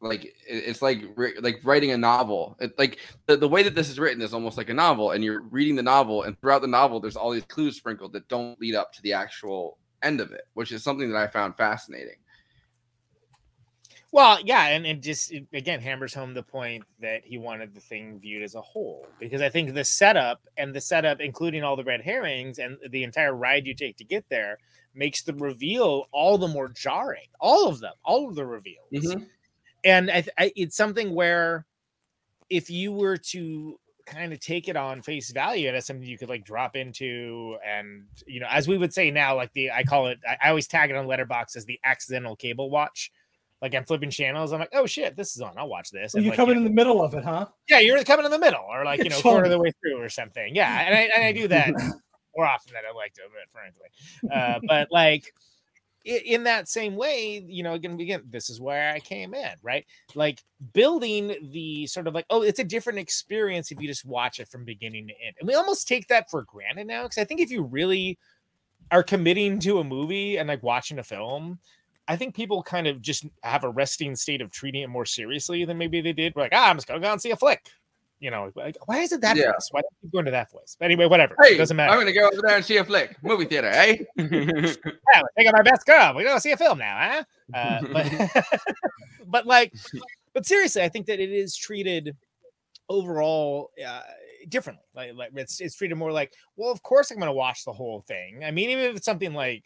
like 0.01 0.25
it- 0.25 0.33
it's 0.47 0.81
like 0.81 1.03
like 1.41 1.59
writing 1.63 1.91
a 1.91 1.97
novel. 1.97 2.57
It, 2.59 2.77
like 2.77 2.99
the, 3.27 3.37
the 3.37 3.47
way 3.47 3.63
that 3.63 3.75
this 3.75 3.89
is 3.89 3.99
written 3.99 4.21
is 4.21 4.33
almost 4.33 4.57
like 4.57 4.69
a 4.69 4.73
novel 4.73 5.11
and 5.11 5.23
you're 5.23 5.41
reading 5.41 5.75
the 5.75 5.83
novel 5.83 6.23
and 6.23 6.39
throughout 6.39 6.61
the 6.61 6.67
novel 6.67 6.99
there's 6.99 7.15
all 7.15 7.31
these 7.31 7.45
clues 7.45 7.77
sprinkled 7.77 8.13
that 8.13 8.27
don't 8.27 8.59
lead 8.59 8.75
up 8.75 8.91
to 8.93 9.01
the 9.03 9.13
actual 9.13 9.77
end 10.01 10.19
of 10.19 10.31
it, 10.31 10.41
which 10.53 10.71
is 10.71 10.83
something 10.83 11.11
that 11.11 11.21
I 11.21 11.27
found 11.27 11.55
fascinating. 11.57 12.15
Well, 14.13 14.39
yeah, 14.43 14.67
and, 14.67 14.85
and 14.85 15.01
just 15.01 15.31
again 15.53 15.79
hammers 15.79 16.13
home 16.13 16.33
the 16.33 16.43
point 16.43 16.83
that 16.99 17.21
he 17.23 17.37
wanted 17.37 17.73
the 17.73 17.79
thing 17.79 18.19
viewed 18.19 18.43
as 18.43 18.55
a 18.55 18.61
whole. 18.61 19.07
Because 19.19 19.41
I 19.41 19.47
think 19.49 19.73
the 19.73 19.85
setup 19.85 20.41
and 20.57 20.73
the 20.75 20.81
setup, 20.81 21.21
including 21.21 21.63
all 21.63 21.77
the 21.77 21.83
red 21.83 22.01
herrings 22.01 22.59
and 22.59 22.77
the 22.89 23.03
entire 23.03 23.33
ride 23.33 23.65
you 23.65 23.73
take 23.73 23.95
to 23.97 24.03
get 24.03 24.25
there, 24.29 24.57
makes 24.93 25.21
the 25.23 25.33
reveal 25.33 26.07
all 26.11 26.37
the 26.37 26.47
more 26.49 26.67
jarring. 26.67 27.27
All 27.39 27.67
of 27.69 27.79
them, 27.79 27.93
all 28.03 28.27
of 28.27 28.35
the 28.35 28.45
reveals. 28.45 28.89
Mhm. 28.93 29.27
And 29.85 30.11
I, 30.11 30.25
I, 30.37 30.51
it's 30.55 30.75
something 30.77 31.15
where 31.15 31.65
if 32.49 32.69
you 32.69 32.91
were 32.91 33.17
to 33.17 33.79
kind 34.05 34.33
of 34.33 34.39
take 34.39 34.67
it 34.67 34.75
on 34.75 35.01
face 35.01 35.31
value 35.31 35.67
and 35.67 35.77
as 35.77 35.85
something 35.85 36.07
you 36.07 36.17
could 36.17 36.29
like 36.29 36.43
drop 36.43 36.75
into 36.75 37.57
and 37.65 38.03
you 38.25 38.39
know 38.39 38.47
as 38.49 38.67
we 38.67 38.77
would 38.77 38.93
say 38.93 39.11
now 39.11 39.35
like 39.35 39.53
the 39.53 39.71
i 39.71 39.83
call 39.83 40.07
it 40.07 40.19
i, 40.27 40.37
I 40.43 40.49
always 40.49 40.67
tag 40.67 40.89
it 40.89 40.95
on 40.97 41.05
letterboxd 41.07 41.55
as 41.55 41.65
the 41.65 41.79
accidental 41.85 42.35
cable 42.35 42.69
watch 42.69 43.11
like 43.61 43.75
i'm 43.75 43.85
flipping 43.85 44.09
channels 44.09 44.51
i'm 44.53 44.59
like 44.59 44.69
oh 44.73 44.85
shit 44.85 45.15
this 45.15 45.35
is 45.35 45.41
on 45.41 45.53
i'll 45.57 45.69
watch 45.69 45.91
this 45.91 46.13
Well, 46.13 46.23
you're 46.23 46.31
like, 46.31 46.37
coming 46.37 46.55
you 46.55 46.59
in 46.59 46.63
the 46.63 46.73
middle 46.73 47.01
of 47.01 47.13
it, 47.13 47.23
huh? 47.23 47.47
yeah, 47.69 47.79
you're 47.79 48.03
coming 48.03 48.25
in 48.25 48.31
the 48.31 48.39
middle, 48.39 48.65
or 48.69 48.85
like 48.85 48.99
you 49.03 49.09
know, 49.09 49.19
quarter 49.21 49.45
of 49.45 49.51
the 49.51 49.59
way 49.59 49.71
through, 49.81 50.01
or 50.01 50.09
something. 50.09 50.55
Yeah, 50.55 50.81
and 50.81 50.95
I, 50.95 51.01
and 51.15 51.23
I 51.23 51.31
do 51.31 51.47
that 51.47 51.69
more 52.35 52.45
often 52.45 52.73
than 52.73 52.83
I 52.87 52.95
like 52.95 53.13
to 53.13 53.21
admit, 53.25 53.47
frankly. 53.51 53.87
Uh, 54.31 54.59
but 54.67 54.91
like 54.91 55.33
in 56.03 56.43
that 56.43 56.67
same 56.67 56.95
way, 56.95 57.43
you 57.45 57.63
know, 57.63 57.73
again, 57.73 57.99
again, 57.99 58.23
this 58.27 58.49
is 58.49 58.59
where 58.59 58.91
I 58.91 58.99
came 58.99 59.33
in, 59.33 59.51
right? 59.61 59.85
Like 60.15 60.41
building 60.73 61.35
the 61.51 61.85
sort 61.87 62.07
of 62.07 62.15
like, 62.15 62.25
oh, 62.29 62.41
it's 62.41 62.59
a 62.59 62.63
different 62.63 62.99
experience 62.99 63.71
if 63.71 63.79
you 63.79 63.87
just 63.87 64.05
watch 64.05 64.39
it 64.39 64.47
from 64.47 64.65
beginning 64.65 65.07
to 65.07 65.13
end, 65.25 65.35
and 65.39 65.47
we 65.47 65.53
almost 65.53 65.87
take 65.87 66.07
that 66.07 66.29
for 66.29 66.43
granted 66.43 66.87
now 66.87 67.03
because 67.03 67.17
I 67.17 67.23
think 67.23 67.39
if 67.39 67.51
you 67.51 67.63
really 67.63 68.17
are 68.91 69.03
committing 69.03 69.59
to 69.59 69.79
a 69.79 69.83
movie 69.83 70.37
and 70.37 70.49
like 70.49 70.63
watching 70.63 70.99
a 70.99 71.03
film. 71.03 71.59
I 72.11 72.17
think 72.17 72.35
people 72.35 72.61
kind 72.61 72.87
of 72.87 73.01
just 73.01 73.25
have 73.41 73.63
a 73.63 73.69
resting 73.69 74.17
state 74.17 74.41
of 74.41 74.51
treating 74.51 74.81
it 74.81 74.89
more 74.89 75.05
seriously 75.05 75.63
than 75.63 75.77
maybe 75.77 76.01
they 76.01 76.11
did. 76.11 76.35
We're 76.35 76.41
like, 76.41 76.51
ah, 76.53 76.69
I'm 76.69 76.75
just 76.75 76.85
gonna 76.85 76.99
go 76.99 77.09
and 77.09 77.21
see 77.21 77.31
a 77.31 77.37
flick. 77.37 77.69
You 78.19 78.31
know, 78.31 78.51
like, 78.53 78.75
why 78.85 78.97
is 78.99 79.13
it 79.13 79.21
that 79.21 79.37
Yeah. 79.37 79.53
voice? 79.53 79.69
Why 79.71 79.79
do 79.79 79.87
you 80.03 80.09
going 80.11 80.25
to 80.25 80.31
that 80.31 80.51
voice? 80.51 80.75
But 80.77 80.85
anyway, 80.87 81.05
whatever. 81.05 81.37
Hey, 81.41 81.53
it 81.53 81.57
doesn't 81.57 81.77
matter. 81.77 81.93
I'm 81.93 81.99
gonna 81.99 82.11
go 82.11 82.27
over 82.27 82.41
there 82.41 82.57
and 82.57 82.65
see 82.65 82.75
a 82.75 82.83
flick, 82.83 83.15
movie 83.23 83.45
theater, 83.45 83.69
eh? 83.69 83.95
Yeah, 84.17 85.21
we're 85.23 85.29
taking 85.37 85.53
my 85.53 85.61
best 85.61 85.85
girl. 85.85 86.13
We're 86.13 86.25
gonna 86.25 86.41
see 86.41 86.51
a 86.51 86.57
film 86.57 86.79
now, 86.79 87.23
huh? 87.53 87.57
Uh, 87.57 87.81
but 87.93 88.11
but 89.25 89.45
like, 89.45 89.73
but 90.33 90.45
seriously, 90.45 90.81
I 90.81 90.89
think 90.89 91.05
that 91.05 91.21
it 91.21 91.31
is 91.31 91.55
treated 91.55 92.17
overall 92.89 93.71
uh, 93.85 94.01
differently. 94.49 94.83
Like, 94.93 95.13
like 95.15 95.31
it's 95.35 95.61
it's 95.61 95.75
treated 95.75 95.95
more 95.95 96.11
like, 96.11 96.33
well, 96.57 96.71
of 96.71 96.83
course 96.83 97.09
I'm 97.09 97.19
gonna 97.19 97.31
watch 97.31 97.63
the 97.63 97.71
whole 97.71 98.01
thing. 98.01 98.43
I 98.43 98.51
mean, 98.51 98.69
even 98.69 98.83
if 98.83 98.97
it's 98.97 99.05
something 99.05 99.33
like. 99.33 99.65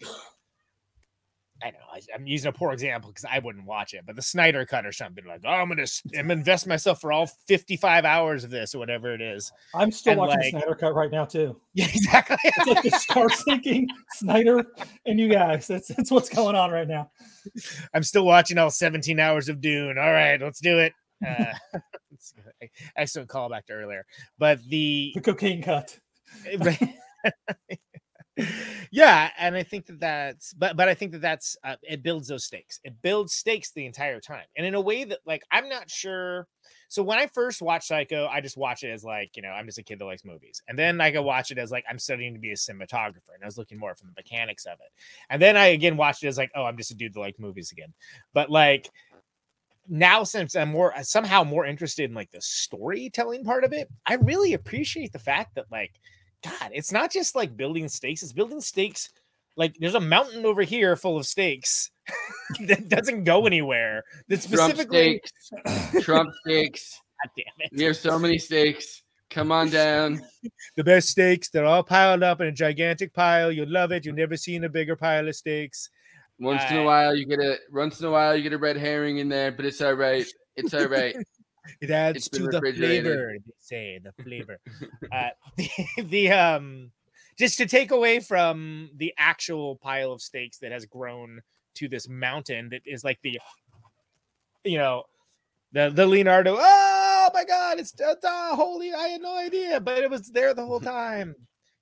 I 1.63 1.71
know 1.71 1.77
I, 1.91 2.01
I'm 2.13 2.27
using 2.27 2.49
a 2.49 2.51
poor 2.51 2.73
example 2.73 3.09
because 3.09 3.23
I 3.23 3.39
wouldn't 3.39 3.65
watch 3.65 3.93
it, 3.93 4.03
but 4.05 4.15
the 4.17 4.21
Snyder 4.21 4.65
cut 4.65 4.85
or 4.85 4.91
something 4.91 5.23
like, 5.25 5.41
oh, 5.45 5.49
I'm 5.49 5.69
gonna, 5.69 5.85
I'm 6.17 6.27
gonna 6.27 6.33
invest 6.33 6.67
myself 6.67 6.99
for 6.99 7.13
all 7.13 7.27
55 7.47 8.03
hours 8.03 8.43
of 8.43 8.49
this 8.49 8.75
or 8.75 8.79
whatever 8.79 9.13
it 9.13 9.21
is. 9.21 9.51
I'm 9.73 9.89
still 9.91 10.11
And, 10.11 10.19
watching 10.19 10.39
like- 10.39 10.49
Snyder 10.51 10.75
Cut 10.75 10.93
right 10.95 11.09
now 11.11 11.23
too. 11.25 11.59
Yeah, 11.73 11.85
exactly. 11.87 12.37
It's 12.43 12.67
like 12.67 12.83
the 12.83 12.91
star 12.91 13.29
sinking 13.47 13.87
Snyder 14.11 14.65
and 15.05 15.19
you 15.19 15.29
guys. 15.29 15.67
That's 15.67 15.87
that's 15.89 16.11
what's 16.11 16.29
going 16.29 16.55
on 16.55 16.71
right 16.71 16.87
now. 16.87 17.09
I'm 17.93 18.03
still 18.03 18.25
watching 18.25 18.57
all 18.57 18.69
17 18.69 19.19
hours 19.19 19.47
of 19.49 19.61
Dune. 19.61 19.97
All 19.97 20.11
right, 20.13 20.39
let's 20.41 20.59
do 20.59 20.79
it. 20.79 20.93
Uh, 21.25 21.53
excellent 22.97 23.29
callback 23.29 23.65
to 23.67 23.73
earlier, 23.73 24.05
but 24.37 24.59
the 24.67 25.11
The 25.15 25.21
cocaine 25.21 25.63
cut. 25.63 25.97
yeah, 28.91 29.29
and 29.37 29.55
I 29.55 29.63
think 29.63 29.85
that 29.85 29.99
that's 29.99 30.53
but 30.53 30.75
but 30.75 30.89
I 30.89 30.93
think 30.93 31.13
that 31.13 31.21
that's 31.21 31.55
uh, 31.63 31.75
it 31.83 32.03
builds 32.03 32.27
those 32.27 32.43
stakes. 32.43 32.79
It 32.83 33.01
builds 33.01 33.33
stakes 33.33 33.71
the 33.71 33.85
entire 33.85 34.19
time, 34.19 34.45
and 34.57 34.65
in 34.65 34.75
a 34.75 34.81
way 34.81 35.05
that 35.05 35.19
like 35.25 35.43
I'm 35.51 35.69
not 35.69 35.89
sure. 35.89 36.47
So 36.89 37.01
when 37.01 37.17
I 37.17 37.27
first 37.27 37.61
watched 37.61 37.87
Psycho, 37.87 38.27
I 38.27 38.41
just 38.41 38.57
watch 38.57 38.83
it 38.83 38.89
as 38.89 39.03
like 39.03 39.31
you 39.37 39.41
know 39.41 39.49
I'm 39.49 39.65
just 39.65 39.77
a 39.77 39.83
kid 39.83 39.99
that 39.99 40.05
likes 40.05 40.25
movies, 40.25 40.61
and 40.67 40.77
then 40.77 40.99
I 40.99 41.11
go 41.11 41.21
watch 41.21 41.51
it 41.51 41.57
as 41.57 41.71
like 41.71 41.85
I'm 41.89 41.99
studying 41.99 42.33
to 42.33 42.39
be 42.39 42.51
a 42.51 42.55
cinematographer, 42.55 43.33
and 43.33 43.43
I 43.43 43.45
was 43.45 43.57
looking 43.57 43.79
more 43.79 43.95
from 43.95 44.09
the 44.09 44.21
mechanics 44.21 44.65
of 44.65 44.73
it, 44.73 44.91
and 45.29 45.41
then 45.41 45.55
I 45.55 45.67
again 45.67 45.95
watched 45.95 46.23
it 46.23 46.27
as 46.27 46.37
like 46.37 46.51
oh 46.55 46.63
I'm 46.63 46.77
just 46.77 46.91
a 46.91 46.95
dude 46.95 47.13
that 47.13 47.19
likes 47.19 47.39
movies 47.39 47.71
again, 47.71 47.93
but 48.33 48.49
like 48.49 48.89
now 49.87 50.23
since 50.23 50.55
I'm 50.55 50.69
more 50.69 50.93
somehow 51.03 51.43
more 51.43 51.65
interested 51.65 52.09
in 52.09 52.15
like 52.15 52.31
the 52.31 52.41
storytelling 52.41 53.45
part 53.45 53.63
of 53.63 53.71
it, 53.71 53.87
I 54.05 54.15
really 54.15 54.53
appreciate 54.53 55.13
the 55.13 55.19
fact 55.19 55.55
that 55.55 55.71
like 55.71 55.93
God, 56.45 56.71
it's 56.73 56.91
not 56.91 57.11
just 57.11 57.35
like 57.35 57.57
building 57.57 57.87
stakes, 57.89 58.23
it's 58.23 58.33
building 58.33 58.61
stakes. 58.61 59.09
Like 59.57 59.75
there's 59.79 59.95
a 59.95 60.01
mountain 60.01 60.45
over 60.45 60.63
here 60.63 60.95
full 60.95 61.17
of 61.17 61.25
stakes 61.25 61.89
that 62.67 62.89
doesn't 62.89 63.23
go 63.23 63.45
anywhere. 63.47 64.03
That 64.27 64.43
specifically 64.43 65.21
Trump 65.49 65.63
stakes. 65.65 66.05
Trump 66.05 66.29
stakes. 66.45 67.01
God 67.23 67.31
damn 67.37 67.65
it. 67.65 67.71
We 67.75 67.83
have 67.85 67.97
so 67.97 68.19
many 68.19 68.37
stakes. 68.37 69.01
Come 69.29 69.51
on 69.51 69.69
down. 69.69 70.21
The 70.75 70.83
best 70.83 71.09
steaks, 71.09 71.49
they're 71.49 71.65
all 71.65 71.83
piled 71.83 72.21
up 72.21 72.41
in 72.41 72.47
a 72.47 72.51
gigantic 72.51 73.13
pile. 73.13 73.51
You'll 73.51 73.71
love 73.71 73.91
it. 73.91 74.05
You've 74.05 74.15
never 74.15 74.37
seen 74.37 74.63
a 74.65 74.69
bigger 74.69 74.95
pile 74.95 75.27
of 75.27 75.35
steaks. 75.35 75.89
Once 76.39 76.61
in 76.69 76.77
a 76.77 76.81
Uh, 76.81 76.85
while, 76.85 77.15
you 77.15 77.25
get 77.25 77.39
a 77.39 77.57
once 77.71 77.99
in 78.01 78.05
a 78.07 78.11
while 78.11 78.35
you 78.35 78.43
get 78.43 78.53
a 78.53 78.57
red 78.57 78.77
herring 78.77 79.17
in 79.17 79.29
there, 79.29 79.51
but 79.51 79.65
it's 79.65 79.81
all 79.81 79.93
right. 79.93 80.27
It's 80.55 80.73
all 80.73 80.87
right. 80.87 81.15
It 81.81 81.89
adds 81.89 82.29
to 82.29 82.47
the 82.47 82.59
flavor. 82.59 83.33
They 83.33 83.53
say 83.59 83.99
the 84.03 84.11
flavor. 84.23 84.59
uh, 85.11 85.29
the, 85.57 85.69
the 86.03 86.31
um, 86.31 86.91
just 87.37 87.57
to 87.57 87.65
take 87.65 87.91
away 87.91 88.19
from 88.19 88.89
the 88.95 89.13
actual 89.17 89.75
pile 89.75 90.11
of 90.11 90.21
steaks 90.21 90.57
that 90.59 90.71
has 90.71 90.85
grown 90.85 91.41
to 91.75 91.87
this 91.87 92.07
mountain 92.07 92.69
that 92.69 92.81
is 92.85 93.03
like 93.03 93.19
the, 93.21 93.39
you 94.63 94.77
know, 94.77 95.03
the 95.71 95.91
the 95.93 96.05
Leonardo. 96.05 96.55
Oh 96.57 97.29
my 97.33 97.43
God! 97.43 97.79
It's 97.79 97.93
uh, 97.99 98.55
holy! 98.55 98.93
I 98.93 99.09
had 99.09 99.21
no 99.21 99.35
idea, 99.37 99.79
but 99.79 100.03
it 100.03 100.09
was 100.09 100.31
there 100.31 100.53
the 100.53 100.65
whole 100.65 100.79
time. 100.81 101.35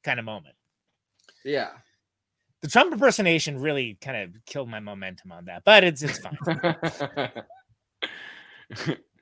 Kind 0.04 0.20
of 0.20 0.26
moment. 0.26 0.56
Yeah. 1.46 1.70
The 2.62 2.70
Trump 2.70 2.94
impersonation 2.94 3.60
really 3.60 3.98
kind 4.02 4.18
of 4.18 4.46
killed 4.46 4.70
my 4.70 4.80
momentum 4.80 5.32
on 5.32 5.46
that, 5.46 5.64
but 5.66 5.84
it's 5.84 6.02
it's 6.02 6.20
fine. 6.20 6.38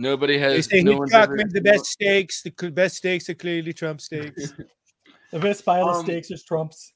Nobody 0.00 0.38
has. 0.38 0.52
They 0.52 0.56
has. 0.56 0.66
say 0.66 0.82
no 0.82 0.96
one's 0.96 1.12
Hitchcock 1.12 1.36
made 1.36 1.50
the 1.50 1.60
best 1.60 1.86
steaks. 1.86 2.42
The 2.42 2.70
best 2.70 2.96
steaks 2.96 3.28
are 3.28 3.34
clearly 3.34 3.72
Trump 3.74 4.00
steaks. 4.00 4.54
The 5.30 5.38
best 5.40 5.62
pile 5.62 5.90
of 5.90 5.96
Um, 5.96 6.04
steaks 6.06 6.30
is 6.30 6.42
Trump's. 6.42 6.94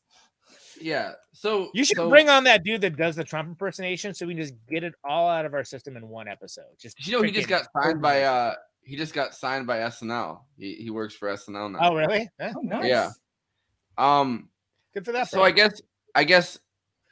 Yeah. 0.80 1.12
So 1.34 1.68
You 1.74 1.84
should 1.84 1.98
so- 1.98 2.08
bring 2.08 2.30
on 2.30 2.44
that 2.44 2.64
dude 2.64 2.80
that 2.80 2.96
does 2.96 3.14
the 3.16 3.24
Trump 3.24 3.46
impersonation 3.48 4.14
so 4.14 4.24
we 4.26 4.32
can 4.34 4.42
just 4.42 4.54
get 4.70 4.84
it 4.84 4.94
all 5.04 5.28
out 5.28 5.44
of 5.44 5.52
our 5.52 5.64
system 5.64 5.98
in 5.98 6.08
one 6.08 6.28
episode. 6.28 6.64
Just 6.78 7.06
You 7.06 7.12
know, 7.18 7.22
he 7.22 7.30
just 7.30 7.46
got 7.48 7.66
signed 7.76 8.00
by. 8.00 8.22
uh 8.22 8.54
He 8.84 8.96
just 8.96 9.12
got 9.12 9.34
signed 9.34 9.66
by 9.66 9.80
SNL. 9.80 10.40
He 10.56 10.76
he 10.76 10.88
works 10.90 11.14
for 11.14 11.28
SNL 11.28 11.72
now. 11.72 11.90
Oh, 11.90 11.94
really? 11.94 12.30
Huh? 12.40 12.54
Oh, 12.56 12.60
nice. 12.62 12.86
Yeah. 12.86 13.10
Um. 13.98 14.48
Good 14.94 15.04
for 15.04 15.12
that. 15.12 15.28
So 15.28 15.36
bro. 15.38 15.44
I 15.44 15.50
guess 15.50 15.82
I 16.14 16.24
guess 16.24 16.58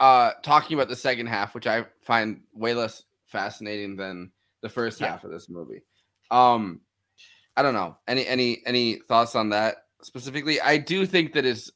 uh 0.01 0.31
talking 0.43 0.75
about 0.79 0.89
the 0.89 0.97
second 0.97 1.27
half, 1.27 1.55
which 1.55 1.67
I 1.67 1.85
find 2.01 2.41
way 2.55 2.73
less 2.73 3.03
fascinating 3.27 3.97
than 3.97 4.33
the 4.63 4.69
first 4.69 5.01
Yeah. 5.01 5.09
half 5.09 5.25
of 5.25 5.31
this 5.31 5.49
movie. 5.49 5.83
Um 6.31 6.81
I 7.57 7.63
don't 7.63 7.75
know. 7.75 7.97
Any 8.09 8.27
any 8.27 8.63
any 8.67 8.97
thoughts 9.09 9.35
on 9.35 9.51
that 9.51 9.87
specifically? 10.03 10.61
I 10.61 10.77
do 10.79 11.05
think 11.07 11.33
that 11.35 11.45
it's 11.45 11.71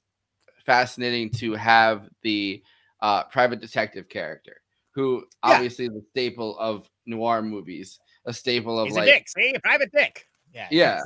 fascinating 0.65 1.31
to 1.31 1.53
have 1.55 2.09
the 2.23 2.63
uh 3.01 3.25
private 3.25 3.61
detective 3.61 4.09
character. 4.09 4.61
who 4.93 5.25
Yeah. 5.45 5.55
obviously 5.55 5.87
is 5.87 5.97
a 5.97 6.03
staple 6.11 6.57
of 6.59 6.89
noir 7.05 7.43
movies, 7.43 7.99
a 8.27 8.33
staple 8.33 8.79
of 8.79 8.87
He's 8.87 8.97
like 8.97 9.09
a 9.09 9.13
dick. 9.13 9.29
See, 9.29 9.53
a 9.55 9.61
private 9.61 9.91
dick. 9.93 10.29
Yeah. 10.55 10.69
yeah, 10.71 11.01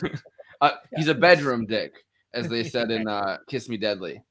uh, 0.60 0.70
he's 0.94 1.08
a 1.08 1.14
bedroom 1.16 1.66
dick, 1.66 1.94
as 2.32 2.48
they 2.48 2.62
said 2.74 2.92
in 2.92 3.08
uh, 3.08 3.38
"Kiss 3.48 3.68
Me 3.68 3.76
Deadly." 3.76 4.22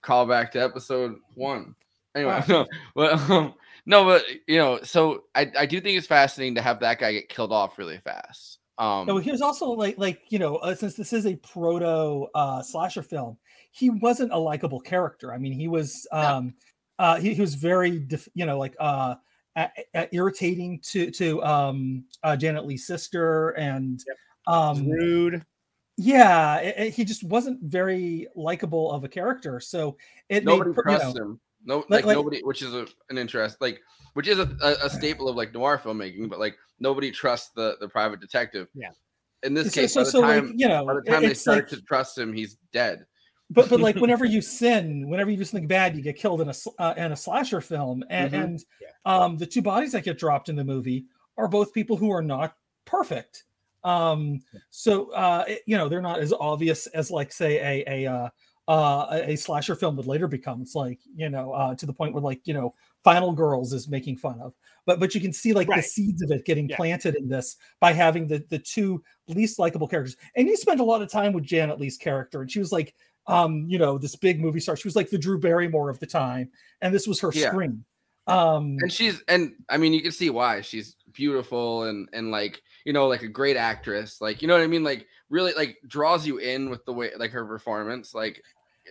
Call 0.00 0.24
back 0.24 0.50
to 0.52 0.62
episode 0.62 1.16
one. 1.34 1.74
Anyway, 2.14 2.42
no, 2.48 2.66
but 2.94 3.12
um, 3.28 3.52
no, 3.88 4.04
but 4.04 4.24
you 4.46 4.58
know, 4.58 4.80
so 4.82 5.24
I 5.34 5.50
I 5.58 5.66
do 5.66 5.80
think 5.80 5.98
it's 5.98 6.06
fascinating 6.06 6.54
to 6.56 6.62
have 6.62 6.80
that 6.80 6.98
guy 7.00 7.12
get 7.12 7.28
killed 7.28 7.52
off 7.52 7.78
really 7.78 7.98
fast. 7.98 8.58
Um, 8.78 9.06
No, 9.06 9.16
he 9.18 9.32
was 9.32 9.40
also 9.40 9.70
like 9.70 9.98
like 9.98 10.20
you 10.30 10.38
know 10.38 10.56
uh, 10.56 10.74
since 10.74 10.94
this 10.94 11.12
is 11.12 11.26
a 11.26 11.34
proto 11.36 12.26
uh, 12.34 12.62
slasher 12.62 13.02
film, 13.02 13.38
he 13.72 13.90
wasn't 13.90 14.32
a 14.32 14.38
likable 14.38 14.78
character. 14.80 15.32
I 15.32 15.38
mean, 15.38 15.52
he 15.52 15.66
was 15.68 16.06
um 16.12 16.54
uh 16.98 17.18
he, 17.18 17.34
he 17.34 17.40
was 17.40 17.54
very 17.54 17.98
dif- 17.98 18.28
you 18.34 18.46
know 18.46 18.58
like 18.58 18.76
uh 18.78 19.16
a- 19.56 19.70
a- 19.94 20.14
irritating 20.14 20.78
to 20.80 21.10
to 21.12 21.42
um 21.42 22.04
uh, 22.22 22.36
Janet 22.36 22.66
Leigh's 22.66 22.86
sister 22.86 23.50
and 23.50 24.00
um 24.46 24.88
rude. 24.88 25.44
Yeah, 25.96 26.58
it- 26.58 26.74
it- 26.78 26.94
he 26.94 27.04
just 27.04 27.24
wasn't 27.24 27.60
very 27.62 28.28
likable 28.36 28.92
of 28.92 29.02
a 29.04 29.08
character. 29.08 29.58
So 29.60 29.96
it 30.28 30.44
nobody 30.44 30.70
made, 30.70 30.76
per- 30.76 30.90
you 30.92 30.98
know, 30.98 31.12
him. 31.14 31.40
No, 31.68 31.76
like- 31.80 31.90
like, 31.90 32.04
like- 32.06 32.16
nobody, 32.16 32.40
which 32.42 32.62
is 32.62 32.72
a, 32.74 32.86
an 33.10 33.18
interest, 33.18 33.58
like 33.60 33.80
which 34.14 34.26
is 34.26 34.38
a, 34.38 34.48
a, 34.62 34.86
a 34.86 34.90
staple 34.90 35.28
of 35.28 35.36
like 35.36 35.52
noir 35.52 35.78
filmmaking, 35.78 36.28
but 36.30 36.38
like 36.40 36.56
nobody 36.80 37.10
trusts 37.12 37.50
the 37.54 37.76
the 37.80 37.88
private 37.88 38.20
detective. 38.20 38.66
Yeah. 38.74 38.90
In 39.44 39.54
this 39.54 39.72
So- 39.72 39.80
case, 39.82 39.92
so- 39.92 40.00
by 40.00 40.04
the 40.04 40.10
so, 40.10 40.20
like, 40.20 40.44
you 40.56 40.66
know, 40.66 40.84
by 40.86 40.94
the 40.94 41.02
time 41.02 41.22
they 41.22 41.34
start 41.34 41.58
like- 41.58 41.68
to 41.68 41.82
trust 41.82 42.16
him, 42.18 42.32
he's 42.32 42.56
dead. 42.72 43.04
but 43.50 43.68
but 43.68 43.80
like 43.80 43.96
whenever 44.04 44.24
you 44.24 44.40
sin, 44.40 45.08
whenever 45.10 45.30
you 45.30 45.36
do 45.36 45.44
something 45.44 45.68
bad, 45.68 45.94
you 45.94 46.02
get 46.02 46.16
killed 46.16 46.40
in 46.40 46.48
a 46.48 46.54
uh, 46.78 46.94
in 46.96 47.12
a 47.12 47.16
slasher 47.16 47.60
film, 47.60 48.02
and, 48.10 48.32
Mhm. 48.32 48.42
and 48.44 48.64
um, 49.04 49.36
the 49.36 49.46
two 49.46 49.62
bodies 49.62 49.92
that 49.92 50.04
get 50.04 50.18
dropped 50.18 50.48
in 50.48 50.56
the 50.56 50.64
movie 50.64 51.04
are 51.36 51.48
both 51.48 51.72
people 51.74 51.96
who 51.98 52.10
are 52.10 52.22
not 52.22 52.54
perfect. 52.86 53.44
Um, 53.84 54.40
so 54.70 55.10
uh, 55.12 55.44
it- 55.46 55.62
you 55.66 55.76
know 55.76 55.88
they're 55.88 56.02
not 56.02 56.18
as 56.18 56.32
obvious 56.32 56.86
as 56.88 57.10
like 57.10 57.30
say 57.32 57.58
a 57.84 58.04
a 58.06 58.10
uh, 58.10 58.28
uh, 58.68 59.06
a 59.10 59.32
a 59.32 59.36
slasher 59.36 59.74
film 59.74 59.96
would 59.96 60.06
later 60.06 60.28
become. 60.28 60.60
It's 60.62 60.74
like 60.74 61.00
you 61.14 61.28
know 61.30 61.52
uh, 61.52 61.74
to 61.74 61.86
the 61.86 61.92
point 61.92 62.12
where 62.14 62.22
like 62.22 62.46
you 62.46 62.54
know 62.54 62.74
Final 63.02 63.32
Girls 63.32 63.72
is 63.72 63.88
making 63.88 64.18
fun 64.18 64.40
of, 64.40 64.54
but 64.86 65.00
but 65.00 65.14
you 65.14 65.20
can 65.20 65.32
see 65.32 65.52
like 65.52 65.68
Right. 65.68 65.78
the 65.78 65.82
seeds 65.82 66.22
of 66.22 66.30
it 66.30 66.44
getting 66.44 66.68
planted 66.68 67.16
in 67.16 67.28
this 67.28 67.56
by 67.80 67.92
having 67.92 68.26
the 68.26 68.44
the 68.50 68.58
two 68.58 69.02
least 69.26 69.58
likable 69.58 69.88
characters. 69.88 70.16
And 70.36 70.46
you 70.46 70.56
spend 70.56 70.80
a 70.80 70.84
lot 70.84 71.02
of 71.02 71.10
time 71.10 71.32
with 71.32 71.44
Janet 71.44 71.80
Leigh's 71.80 71.96
character, 71.96 72.42
and 72.42 72.50
she 72.50 72.58
was 72.58 72.70
like 72.70 72.94
um, 73.26 73.66
you 73.68 73.78
know, 73.78 73.98
this 73.98 74.16
big 74.16 74.40
movie 74.40 74.60
star. 74.60 74.76
She 74.76 74.88
was 74.88 74.96
like 74.96 75.10
the 75.10 75.18
Drew 75.18 75.38
Barrymore 75.38 75.90
of 75.90 75.98
the 76.00 76.06
time, 76.06 76.50
and 76.80 76.94
this 76.94 77.06
was 77.06 77.20
her 77.20 77.30
Yeah. 77.32 77.50
scream. 77.50 77.84
Um, 78.26 78.76
and 78.80 78.92
she's 78.92 79.22
and 79.26 79.52
I 79.70 79.78
mean 79.78 79.94
you 79.94 80.02
can 80.02 80.12
see 80.12 80.28
why 80.28 80.60
she's 80.60 80.96
beautiful 81.12 81.84
and 81.84 82.08
and 82.12 82.30
like 82.30 82.60
you 82.84 82.92
know 82.92 83.06
like 83.08 83.22
a 83.22 83.28
great 83.28 83.56
actress 83.56 84.20
like 84.20 84.42
you 84.42 84.48
know 84.48 84.54
what 84.54 84.62
I 84.62 84.66
mean 84.66 84.84
like 84.84 85.06
really 85.30 85.54
like 85.54 85.78
draws 85.86 86.26
you 86.26 86.36
in 86.36 86.68
with 86.68 86.84
the 86.84 86.92
way 86.92 87.10
like 87.16 87.30
her 87.30 87.46
performance 87.46 88.12
like 88.12 88.42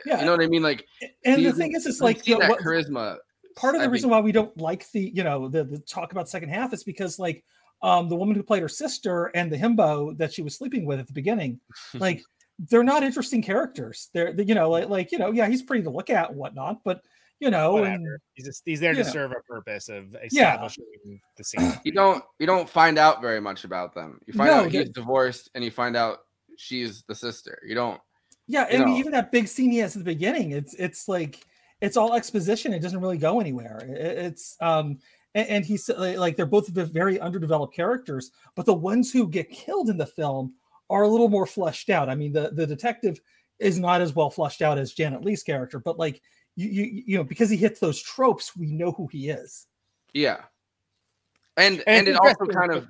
Yeah. 0.06 0.20
you 0.20 0.26
know 0.26 0.32
what 0.32 0.44
I 0.44 0.48
mean 0.48 0.64
like 0.64 0.86
and 1.26 1.46
the 1.46 1.52
thing 1.54 1.74
is, 1.76 1.86
it's 1.86 2.02
like 2.02 2.24
see 2.24 2.32
you 2.32 2.38
know, 2.38 2.42
that 2.42 2.50
what- 2.52 2.60
charisma 2.62 3.18
part 3.56 3.76
of 3.76 3.82
I 3.82 3.86
the 3.86 3.90
reason 3.92 4.10
think- 4.10 4.20
why 4.20 4.22
we 4.26 4.32
don't 4.32 4.56
like 4.58 4.90
the 4.92 5.12
you 5.14 5.24
know 5.24 5.48
the, 5.50 5.64
the 5.64 5.80
talk 5.80 6.12
about 6.12 6.30
second 6.30 6.50
half 6.50 6.74
is 6.74 6.84
because 6.84 7.18
like 7.20 7.44
um 7.82 8.08
the 8.10 8.16
woman 8.16 8.36
who 8.36 8.44
played 8.44 8.62
her 8.62 8.70
sister 8.70 9.26
and 9.36 9.52
the 9.52 9.58
himbo 9.58 10.16
that 10.18 10.34
she 10.34 10.42
was 10.42 10.56
sleeping 10.56 10.86
with 10.86 11.00
at 11.00 11.08
the 11.08 11.14
beginning 11.14 11.60
like 11.96 12.22
they're 12.70 12.84
not 12.84 13.04
interesting 13.04 13.42
characters 13.42 14.10
they're 14.14 14.34
they- 14.34 14.44
you 14.44 14.56
know 14.56 14.70
like 14.70 14.90
like 14.90 15.12
you 15.12 15.18
know 15.18 15.32
yeah 15.32 15.48
he's 15.48 15.62
pretty 15.64 15.84
to 15.84 15.90
look 15.90 16.10
at 16.10 16.30
and 16.30 16.38
whatnot 16.38 16.84
but 16.84 17.02
you 17.40 17.52
know 17.52 17.84
and 17.84 18.04
He's 18.34 18.46
just 18.48 18.64
he's 18.66 18.80
there 18.80 18.94
to 18.94 19.04
know. 19.04 19.10
serve 19.10 19.32
a 19.32 19.42
purpose 19.48 19.90
of 19.90 20.16
Yeah. 20.32 20.68
the 21.38 21.44
scene. 21.44 21.74
you 21.84 21.92
don't 21.92 22.24
you 22.40 22.48
don't 22.48 22.68
find 22.70 22.98
out 22.98 23.22
very 23.22 23.40
much 23.40 23.64
about 23.64 23.94
them 23.94 24.20
you 24.26 24.34
find 24.34 24.50
No, 24.50 24.56
out 24.66 24.72
he's 24.72 24.86
they- 24.86 24.92
divorced 24.92 25.50
and 25.54 25.64
you 25.64 25.70
find 25.72 25.96
out 25.96 26.20
she's 26.58 27.04
the 27.08 27.14
sister 27.14 27.60
you 27.68 27.76
don't 27.76 28.02
yeah 28.48 28.72
you 28.72 28.80
mean 28.80 28.88
know. 28.94 28.98
even 28.98 29.12
that 29.12 29.32
big 29.32 29.48
scene 29.48 29.72
he 29.72 29.78
has 29.80 29.96
at 29.96 30.00
the 30.00 30.12
beginning 30.14 30.52
it's 30.52 30.74
it's 30.76 31.08
like 31.08 31.46
it's 31.82 31.98
all 31.98 32.14
exposition 32.16 32.74
it 32.74 32.80
doesn't 32.82 33.02
really 33.02 33.18
go 33.18 33.40
anywhere. 33.40 33.80
It- 33.88 34.18
it's 34.26 34.58
um 34.62 34.98
and, 35.36 35.48
and 35.50 35.66
he's 35.66 35.90
uh, 35.90 36.16
like 36.18 36.36
they're 36.36 36.46
both 36.46 36.68
very 36.70 37.20
underdeveloped 37.20 37.76
characters 37.76 38.32
but 38.56 38.66
the 38.66 38.74
ones 38.74 39.12
who 39.12 39.28
get 39.28 39.50
killed 39.52 39.90
in 39.90 39.98
the 39.98 40.06
film 40.06 40.54
are 40.90 41.04
a 41.04 41.08
little 41.08 41.30
more 41.30 41.46
fleshed 41.46 41.90
out. 41.90 42.10
I 42.10 42.16
mean 42.16 42.32
the 42.34 42.50
the 42.54 42.66
detective 42.66 43.20
is 43.60 43.78
not 43.80 44.02
as 44.02 44.14
well 44.16 44.30
fleshed 44.30 44.62
out 44.62 44.78
as 44.78 44.94
janet 44.94 45.24
leigh's 45.26 45.44
character 45.44 45.80
but 45.80 46.00
like 46.00 46.22
you 46.56 46.70
you, 46.70 47.04
you 47.06 47.18
know 47.18 47.24
because 47.24 47.50
he 47.50 47.58
hits 47.58 47.80
those 47.80 48.02
tropes 48.02 48.56
we 48.56 48.72
know 48.72 48.92
who 48.92 49.08
he 49.08 49.30
is. 49.30 49.68
Yeah. 50.14 50.42
And 51.58 51.84
And 51.88 52.08
and, 52.08 52.08
it 52.08 52.16
also 52.18 52.46
kind 52.46 52.72
of 52.72 52.88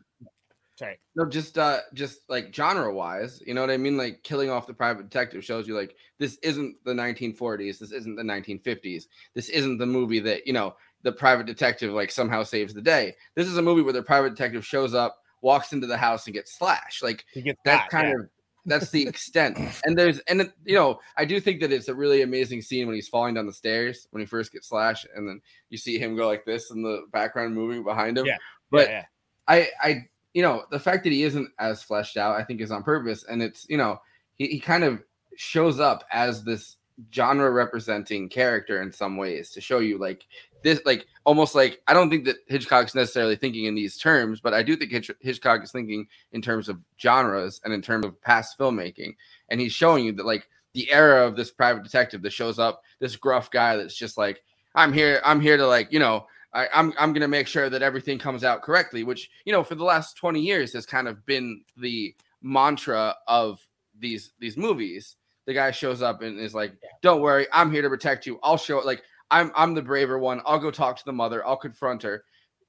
Sorry. 0.78 1.00
No, 1.16 1.26
just 1.26 1.58
uh 1.58 1.80
just 1.96 2.30
like 2.30 2.54
genre 2.54 2.94
wise, 2.94 3.42
you 3.46 3.56
know 3.56 3.62
what 3.62 3.72
I 3.72 3.78
mean? 3.78 3.98
Like 3.98 4.22
killing 4.22 4.52
off 4.52 4.68
the 4.68 4.76
private 4.76 5.10
detective 5.10 5.44
shows 5.44 5.68
you 5.68 5.76
like 5.76 5.96
this 6.20 6.38
isn't 6.44 6.76
the 6.86 6.94
1940s, 6.94 7.80
this 7.80 7.92
isn't 7.92 8.16
the 8.16 8.22
1950s. 8.22 9.06
This 9.34 9.50
isn't 9.50 9.80
the 9.80 9.88
movie 9.88 10.20
that, 10.20 10.46
you 10.46 10.54
know, 10.54 10.76
the 11.02 11.12
private 11.12 11.48
detective 11.48 11.92
like 11.94 12.12
somehow 12.12 12.44
saves 12.44 12.76
the 12.76 12.82
day. 12.82 13.16
This 13.34 13.48
is 13.48 13.58
a 13.58 13.62
movie 13.62 13.82
where 13.82 13.94
the 13.94 14.04
private 14.04 14.36
detective 14.36 14.64
shows 14.64 14.94
up, 14.94 15.18
walks 15.42 15.74
into 15.74 15.88
the 15.88 15.98
house 15.98 16.28
and 16.28 16.36
gets 16.36 16.56
slashed. 16.56 17.02
Like 17.02 17.26
gets 17.34 17.60
that's 17.66 17.82
that, 17.86 17.90
kind 17.90 18.10
yeah. 18.10 18.14
of 18.14 18.30
that's 18.68 18.92
the 18.92 19.08
extent. 19.08 19.58
And 19.84 19.98
there's 19.98 20.20
and 20.28 20.42
it- 20.42 20.54
you 20.64 20.76
know, 20.76 21.00
I 21.18 21.26
do 21.26 21.40
think 21.40 21.60
that 21.62 21.72
it's 21.72 21.88
a 21.88 21.96
really 21.96 22.22
amazing 22.22 22.62
scene 22.62 22.86
when 22.86 22.96
he's 22.96 23.08
falling 23.08 23.34
down 23.34 23.48
the 23.48 23.54
stairs 23.54 24.08
when 24.12 24.20
he 24.20 24.28
first 24.28 24.52
gets 24.52 24.68
slashed 24.70 25.08
and 25.16 25.28
then 25.28 25.42
you 25.72 25.80
see 25.80 25.98
him 25.98 26.16
go 26.16 26.28
like 26.28 26.46
this 26.46 26.70
in 26.70 26.84
the 26.84 27.08
background 27.12 27.56
moving 27.56 27.84
behind 27.84 28.16
him. 28.16 28.28
Yeah. 28.28 28.38
But 28.70 28.90
yeah, 28.90 28.94
yeah. 28.94 29.06
I, 29.48 29.70
I, 29.82 30.08
you 30.38 30.44
know, 30.44 30.66
the 30.70 30.80
fact 30.80 31.04
that 31.04 31.12
he 31.12 31.24
isn't 31.24 31.50
as 31.58 31.82
fleshed 31.82 32.16
out, 32.16 32.40
I 32.40 32.44
think, 32.44 32.62
is 32.62 32.70
on 32.70 32.84
purpose, 32.84 33.26
and 33.28 33.42
it's, 33.42 33.66
you 33.70 33.76
know, 33.76 34.00
he, 34.36 34.46
he 34.46 34.60
kind 34.60 34.84
of 34.84 35.02
shows 35.36 35.80
up 35.80 36.04
as 36.12 36.44
this 36.44 36.76
genre 37.12 37.50
representing 37.50 38.30
character 38.30 38.84
in 38.84 38.92
some 38.92 39.18
ways 39.18 39.50
to 39.50 39.62
show 39.62 39.80
you 39.80 39.98
like 39.98 40.28
this, 40.64 40.80
like 40.86 41.08
almost 41.26 41.56
like 41.56 41.82
I 41.88 41.96
don't 41.96 42.12
think 42.12 42.26
that 42.26 42.36
Hitchcock's 42.46 42.94
necessarily 42.94 43.36
thinking 43.36 43.66
in 43.66 43.74
these 43.74 43.98
terms, 43.98 44.40
but 44.40 44.54
I 44.54 44.62
do 44.62 44.76
think 44.76 44.92
Hitch- 44.92 45.10
Hitchcock 45.22 45.64
is 45.64 45.72
thinking 45.72 46.06
in 46.34 46.44
terms 46.44 46.70
of 46.70 46.78
genres 47.02 47.60
and 47.64 47.74
in 47.74 47.82
terms 47.82 48.06
of 48.06 48.22
past 48.22 48.60
filmmaking, 48.60 49.16
and 49.50 49.60
he's 49.60 49.74
showing 49.74 50.06
you 50.06 50.12
that 50.12 50.26
like 50.28 50.48
the 50.76 50.92
era 50.92 51.26
of 51.26 51.36
this 51.36 51.50
private 51.50 51.82
detective 51.82 52.22
that 52.22 52.32
shows 52.32 52.60
up, 52.60 52.84
this 53.00 53.16
gruff 53.16 53.50
guy 53.50 53.76
that's 53.76 53.98
just 53.98 54.20
like, 54.20 54.44
I'm 54.76 54.94
here, 54.94 55.20
I'm 55.26 55.42
here 55.42 55.58
to 55.58 55.66
like, 55.66 55.92
you 55.92 55.98
know, 55.98 56.28
I, 56.54 56.68
I'm 56.74 56.94
I'm 56.98 57.14
gonna 57.14 57.28
make 57.28 57.48
sure 57.48 57.70
that 57.70 57.82
everything 57.82 58.18
comes 58.18 58.44
out 58.44 58.62
correctly, 58.62 59.04
which 59.04 59.30
you 59.46 59.52
know 59.52 59.64
for 59.64 59.76
the 59.76 59.84
last 59.84 60.18
20 60.18 60.40
years 60.40 60.74
has 60.74 60.86
kind 60.86 61.08
of 61.08 61.26
been 61.26 61.64
the 61.76 62.16
mantra 62.42 63.16
of 63.28 63.66
these 64.00 64.34
these 64.40 64.58
movies. 64.58 65.16
The 65.46 65.54
guy 65.54 65.72
shows 65.72 66.02
up 66.02 66.22
and 66.22 66.40
is 66.40 66.54
like, 66.54 66.74
"Don't 67.02 67.22
worry, 67.22 67.48
I'm 67.54 67.72
here 67.72 67.82
to 67.82 67.90
protect 67.90 68.26
you. 68.26 68.40
I'll 68.44 68.58
show 68.58 68.80
it. 68.80 68.86
Like 68.86 69.04
I'm 69.32 69.52
I'm 69.56 69.74
the 69.74 69.82
braver 69.82 70.20
one. 70.20 70.42
I'll 70.46 70.60
go 70.60 70.72
talk 70.72 70.98
to 70.98 71.06
the 71.06 71.14
mother. 71.14 71.46
I'll 71.46 71.58
confront 71.58 72.04
her." 72.04 72.24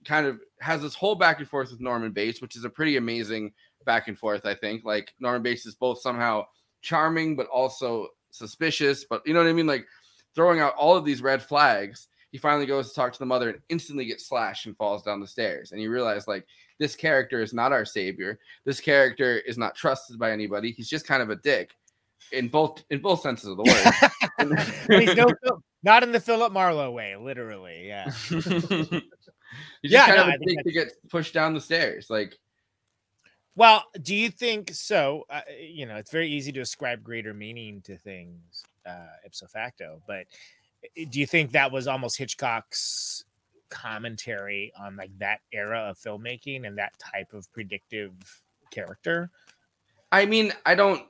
Kind 0.04 0.26
of 0.26 0.40
has 0.60 0.80
this 0.82 0.94
whole 0.94 1.16
back 1.16 1.38
and 1.38 1.48
forth 1.48 1.70
with 1.70 1.80
Norman 1.80 2.12
Bates, 2.12 2.40
which 2.40 2.56
is 2.56 2.64
a 2.64 2.70
pretty 2.70 2.96
amazing 2.96 3.52
back 3.84 4.06
and 4.06 4.18
forth. 4.18 4.44
I 4.44 4.54
think 4.54 4.84
like 4.84 5.14
Norman 5.18 5.42
Bates 5.42 5.66
is 5.66 5.74
both 5.74 6.00
somehow 6.00 6.44
charming 6.82 7.36
but 7.36 7.46
also 7.48 8.08
suspicious. 8.30 9.04
But 9.08 9.22
you 9.26 9.34
know 9.34 9.40
what 9.40 9.48
I 9.48 9.52
mean? 9.52 9.66
Like 9.66 9.86
throwing 10.34 10.60
out 10.60 10.74
all 10.74 10.96
of 10.96 11.04
these 11.04 11.22
red 11.22 11.42
flags 11.42 12.08
he 12.30 12.38
finally 12.38 12.66
goes 12.66 12.88
to 12.88 12.94
talk 12.94 13.12
to 13.12 13.18
the 13.18 13.26
mother 13.26 13.50
and 13.50 13.60
instantly 13.68 14.04
gets 14.04 14.26
slashed 14.26 14.66
and 14.66 14.76
falls 14.76 15.02
down 15.02 15.20
the 15.20 15.26
stairs. 15.26 15.72
And 15.72 15.80
you 15.80 15.90
realize 15.90 16.28
like 16.28 16.46
this 16.78 16.94
character 16.94 17.40
is 17.40 17.54
not 17.54 17.72
our 17.72 17.84
savior. 17.84 18.38
This 18.64 18.80
character 18.80 19.38
is 19.38 19.56
not 19.56 19.74
trusted 19.74 20.18
by 20.18 20.30
anybody. 20.30 20.72
He's 20.72 20.88
just 20.88 21.06
kind 21.06 21.22
of 21.22 21.30
a 21.30 21.36
dick 21.36 21.70
in 22.32 22.48
both 22.48 22.84
in 22.90 23.00
both 23.00 23.20
senses 23.22 23.48
of 23.48 23.56
the 23.56 23.64
word. 23.64 24.88
Mean, 24.88 25.16
no, 25.16 25.26
no, 25.44 25.62
not 25.82 26.02
in 26.02 26.12
the 26.12 26.20
Philip 26.20 26.52
Marlowe 26.52 26.90
way, 26.90 27.16
literally. 27.16 27.86
Yeah. 27.86 28.10
He's 28.30 28.32
just 28.32 29.02
Yeah, 29.82 30.06
kind 30.06 30.16
no, 30.18 30.22
of 30.24 30.28
a 30.28 30.44
think 30.44 30.58
dick 30.58 30.64
to 30.64 30.72
get 30.72 30.92
pushed 31.08 31.32
down 31.32 31.54
the 31.54 31.60
stairs. 31.60 32.08
Like 32.10 32.36
Well, 33.56 33.84
do 34.02 34.14
you 34.14 34.30
think 34.30 34.72
so? 34.74 35.24
Uh, 35.30 35.40
you 35.58 35.86
know, 35.86 35.96
it's 35.96 36.10
very 36.10 36.28
easy 36.28 36.52
to 36.52 36.60
ascribe 36.60 37.02
greater 37.02 37.32
meaning 37.32 37.80
to 37.82 37.96
things 37.96 38.64
uh, 38.86 39.06
ipso 39.24 39.46
facto, 39.46 40.02
but 40.06 40.26
do 41.10 41.20
you 41.20 41.26
think 41.26 41.52
that 41.52 41.70
was 41.70 41.86
almost 41.86 42.18
Hitchcock's 42.18 43.24
commentary 43.70 44.72
on 44.78 44.96
like 44.96 45.10
that 45.18 45.40
era 45.52 45.80
of 45.80 45.98
filmmaking 45.98 46.66
and 46.66 46.78
that 46.78 46.98
type 46.98 47.32
of 47.32 47.50
predictive 47.52 48.12
character? 48.70 49.30
I 50.12 50.24
mean, 50.26 50.52
I 50.64 50.74
don't 50.74 51.02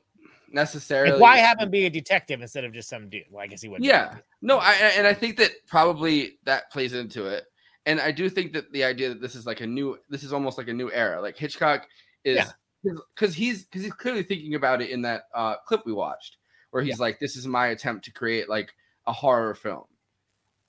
necessarily 0.51 1.13
Like, 1.13 1.21
why 1.21 1.37
have 1.39 1.59
him 1.61 1.71
be 1.71 1.87
a 1.87 1.91
detective 1.91 2.41
instead 2.41 2.65
of 2.65 2.73
just 2.73 2.89
some 2.89 3.09
dude? 3.09 3.25
Well, 3.31 3.43
I 3.43 3.47
guess 3.47 3.63
he 3.63 3.69
wouldn't. 3.69 3.85
Yeah. 3.87 4.17
No, 4.43 4.59
I 4.59 4.73
and 4.73 5.07
I 5.07 5.15
think 5.15 5.37
that 5.39 5.53
probably 5.67 6.39
that 6.45 6.71
plays 6.71 6.95
into 6.95 7.27
it. 7.27 7.45
And 7.87 8.01
I 8.01 8.11
do 8.11 8.29
think 8.29 8.53
that 8.53 8.71
the 8.73 8.85
idea 8.85 9.09
that 9.09 9.21
this 9.21 9.35
is 9.35 9.47
like 9.47 9.61
a 9.61 9.67
new 9.67 9.99
this 10.09 10.23
is 10.23 10.33
almost 10.33 10.59
like 10.59 10.69
a 10.69 10.73
new 10.73 10.91
era. 10.93 11.21
Like 11.21 11.37
Hitchcock 11.37 11.87
is 12.25 12.37
Yeah. 12.37 12.93
because 13.15 13.35
he's 13.35 13.65
because 13.65 13.83
he's 13.83 13.93
clearly 13.93 14.23
thinking 14.23 14.55
about 14.55 14.83
it 14.83 14.91
in 14.91 15.03
that 15.03 15.25
uh 15.35 15.57
clip 15.67 15.83
we 15.87 15.93
watched 15.93 16.37
where 16.71 16.83
he's 16.83 16.99
like, 17.01 17.19
This 17.19 17.37
is 17.37 17.47
my 17.47 17.69
attempt 17.69 18.05
to 18.07 18.13
create 18.13 18.49
like 18.49 18.75
a 19.09 19.13
horror 19.13 19.55
film. 19.55 19.85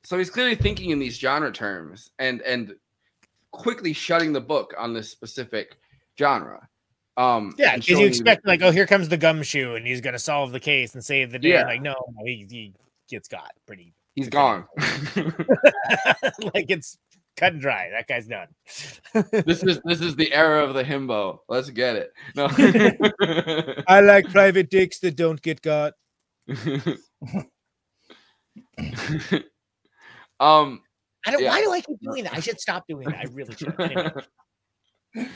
so 0.03 0.18
he's 0.18 0.30
clearly 0.32 0.56
thinking 0.56 0.90
in 0.90 0.98
these 0.98 1.20
genre 1.20 1.52
terms 1.52 2.10
and 2.18 2.41
and 2.41 2.74
quickly 3.52 3.94
shutting 3.94 4.34
the 4.34 4.41
book 4.41 4.74
on 4.78 4.94
this 4.94 5.10
specific 5.10 5.78
genre. 6.18 6.68
Um, 7.18 7.53
Yeah, 7.57 7.76
because 7.76 7.99
you 7.99 8.06
expect 8.07 8.48
like, 8.48 8.61
oh, 8.61 8.72
here 8.72 8.88
comes 8.88 9.10
the 9.10 9.18
gumshoe, 9.18 9.76
and 9.76 9.86
he's 9.86 9.99
gonna 10.02 10.20
solve 10.20 10.52
the 10.53 10.60
case 10.60 10.94
and 10.94 11.03
save 11.03 11.32
the 11.32 11.40
day. 11.40 11.49
Yeah. 11.49 11.66
Like, 11.66 11.82
no, 11.82 11.95
no, 12.16 12.26
he, 12.26 12.48
he 12.49 12.74
gets 13.10 13.28
got 13.28 13.52
pretty. 13.68 13.94
he's 14.16 14.30
gone. 14.30 14.66
like 16.53 16.70
it's 16.70 16.98
cut 17.36 17.53
and 17.53 17.61
dry. 17.61 17.90
That 17.90 18.07
guy's 18.07 18.28
done. 18.28 18.48
this 19.45 19.64
is 19.64 19.82
this 19.84 19.99
is 19.99 20.16
the 20.16 20.32
era 20.34 20.64
of 20.64 20.74
the 20.74 20.84
himbo. 20.84 21.40
Let's 21.49 21.70
get 21.72 21.95
it. 21.98 22.14
No. 22.36 22.48
I 23.88 23.99
like 23.99 24.30
private 24.30 24.70
dicks 24.70 24.99
that 24.99 25.18
don't 25.18 25.41
get 25.41 25.61
got. 25.61 25.94
um 30.40 30.81
I 31.26 31.31
don't. 31.31 31.41
Yeah. 31.44 31.49
Why 31.49 31.61
do 31.61 31.72
I 31.72 31.81
keep 31.81 31.99
doing 32.03 32.23
that? 32.23 32.34
I 32.34 32.40
should 32.40 32.60
stop 32.60 32.86
doing 32.88 33.10
that. 33.10 33.19
I 33.19 33.26
really 33.31 33.56
should. 33.56 33.80
Anyway. 33.80 34.11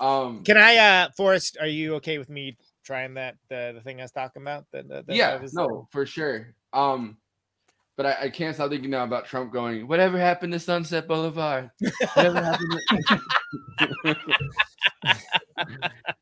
um 0.00 0.44
Can 0.44 0.56
I, 0.56 0.76
uh, 0.76 1.08
Forrest? 1.16 1.56
Are 1.60 1.66
you 1.66 1.96
okay 1.96 2.18
with 2.18 2.30
me 2.30 2.56
trying 2.84 3.14
that 3.14 3.36
the 3.48 3.72
the 3.74 3.80
thing 3.80 4.00
I 4.00 4.04
was 4.04 4.12
talking 4.12 4.42
about? 4.42 4.66
That, 4.72 4.88
that 4.88 5.04
I 5.08 5.12
yeah, 5.14 5.40
no, 5.52 5.88
for 5.90 6.06
sure. 6.06 6.54
Um 6.72 7.16
but 7.96 8.06
I, 8.06 8.16
I 8.26 8.28
can't 8.30 8.54
stop 8.54 8.70
thinking 8.70 8.90
now 8.90 9.02
about 9.02 9.26
Trump 9.26 9.52
going, 9.52 9.88
whatever 9.88 10.18
happened 10.18 10.52
to 10.52 10.60
Sunset 10.60 11.08
Boulevard? 11.08 11.68
Whatever 12.14 12.40
happened 12.44 12.80
to- 14.04 14.16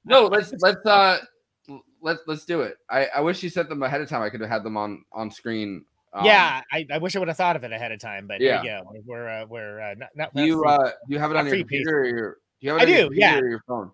no, 0.07 0.25
let's 0.27 0.55
let's 0.61 0.87
uh 0.87 1.19
let's 2.07 2.21
let's 2.27 2.45
do 2.45 2.63
it. 2.63 2.79
I, 2.89 3.07
I 3.17 3.21
wish 3.21 3.43
you 3.43 3.51
sent 3.51 3.69
them 3.69 3.83
ahead 3.83 4.01
of 4.01 4.09
time. 4.09 4.23
I 4.23 4.31
could 4.31 4.41
have 4.41 4.49
had 4.49 4.63
them 4.63 4.77
on 4.77 5.05
on 5.13 5.31
screen. 5.31 5.85
Um, 6.13 6.25
yeah, 6.25 6.63
I, 6.73 6.87
I 6.91 6.99
wish 6.99 7.15
I 7.17 7.19
would 7.19 7.29
have 7.29 7.37
thought 7.37 7.57
of 7.57 7.65
it 7.65 7.73
ahead 7.73 7.93
of 7.93 8.01
time, 8.01 8.27
but 8.27 8.41
Yeah. 8.41 8.63
yeah, 8.63 8.81
we're 8.87 9.03
we're 9.05 9.29
uh, 9.29 9.47
we're 9.47 9.81
uh, 9.81 9.95
not, 9.99 10.09
not 10.15 10.35
Do 10.35 10.45
you 10.47 10.65
uh 10.65 10.85
do 11.07 11.15
you 11.15 11.19
have 11.19 11.31
it 11.33 11.37
on 11.37 11.47
your 11.47 11.57
computer 11.59 11.99
or 11.99 12.05
your 12.07 12.31
do 12.61 12.67
you 12.67 12.71
have 12.71 12.81
it 12.81 12.83
I 12.83 12.85
on 12.85 12.89
your 12.89 12.99
do, 12.99 13.05
computer 13.09 13.21
yeah. 13.21 13.39
or 13.41 13.49
your 13.49 13.63
phone? 13.69 13.91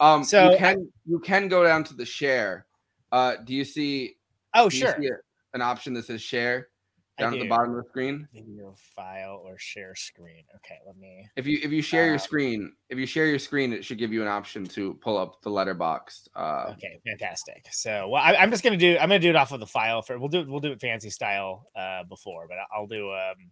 Um 0.00 0.24
So, 0.24 0.50
you 0.50 0.56
I- 0.56 0.58
can 0.58 0.92
you 1.04 1.18
can 1.18 1.48
go 1.48 1.64
down 1.64 1.84
to 1.84 1.94
the 1.94 2.06
share. 2.06 2.64
Uh 3.12 3.36
do 3.44 3.52
you 3.54 3.64
see 3.64 4.16
Oh, 4.54 4.70
do 4.70 4.76
sure. 4.76 4.96
see 4.98 5.10
an 5.52 5.60
option 5.60 5.92
that 5.94 6.04
says 6.06 6.22
share 6.22 6.56
I 6.58 6.75
down 7.18 7.34
at 7.34 7.40
the 7.40 7.48
bottom 7.48 7.74
of 7.74 7.82
the 7.82 7.88
screen? 7.88 8.28
Video 8.32 8.74
file 8.94 9.42
or 9.44 9.58
share 9.58 9.94
screen. 9.94 10.44
Okay, 10.56 10.76
let 10.86 10.96
me. 10.96 11.28
If 11.36 11.46
you 11.46 11.58
if 11.62 11.70
you 11.72 11.82
share 11.82 12.06
your 12.06 12.16
Uh, 12.16 12.18
screen, 12.18 12.72
if 12.90 12.98
you 12.98 13.06
share 13.06 13.26
your 13.26 13.38
screen, 13.38 13.72
it 13.72 13.84
should 13.84 13.98
give 13.98 14.12
you 14.12 14.22
an 14.22 14.28
option 14.28 14.64
to 14.66 14.94
pull 14.94 15.16
up 15.16 15.40
the 15.42 15.50
letterboxd. 15.50 16.28
Uh, 16.34 16.72
Okay, 16.72 16.98
fantastic. 17.06 17.66
So, 17.72 18.08
well, 18.08 18.22
I, 18.22 18.34
I'm 18.34 18.50
just 18.50 18.62
gonna 18.62 18.76
do. 18.76 18.96
I'm 18.98 19.08
gonna 19.08 19.18
do 19.18 19.30
it 19.30 19.36
off 19.36 19.52
of 19.52 19.60
the 19.60 19.66
file 19.66 20.02
for. 20.02 20.18
We'll 20.18 20.28
do 20.28 20.40
it. 20.40 20.48
We'll 20.48 20.60
do 20.60 20.72
it 20.72 20.80
fancy 20.80 21.10
style 21.10 21.64
uh, 21.74 22.04
before, 22.04 22.46
but 22.48 22.58
I'll 22.74 22.86
do. 22.86 23.10
Um, 23.12 23.50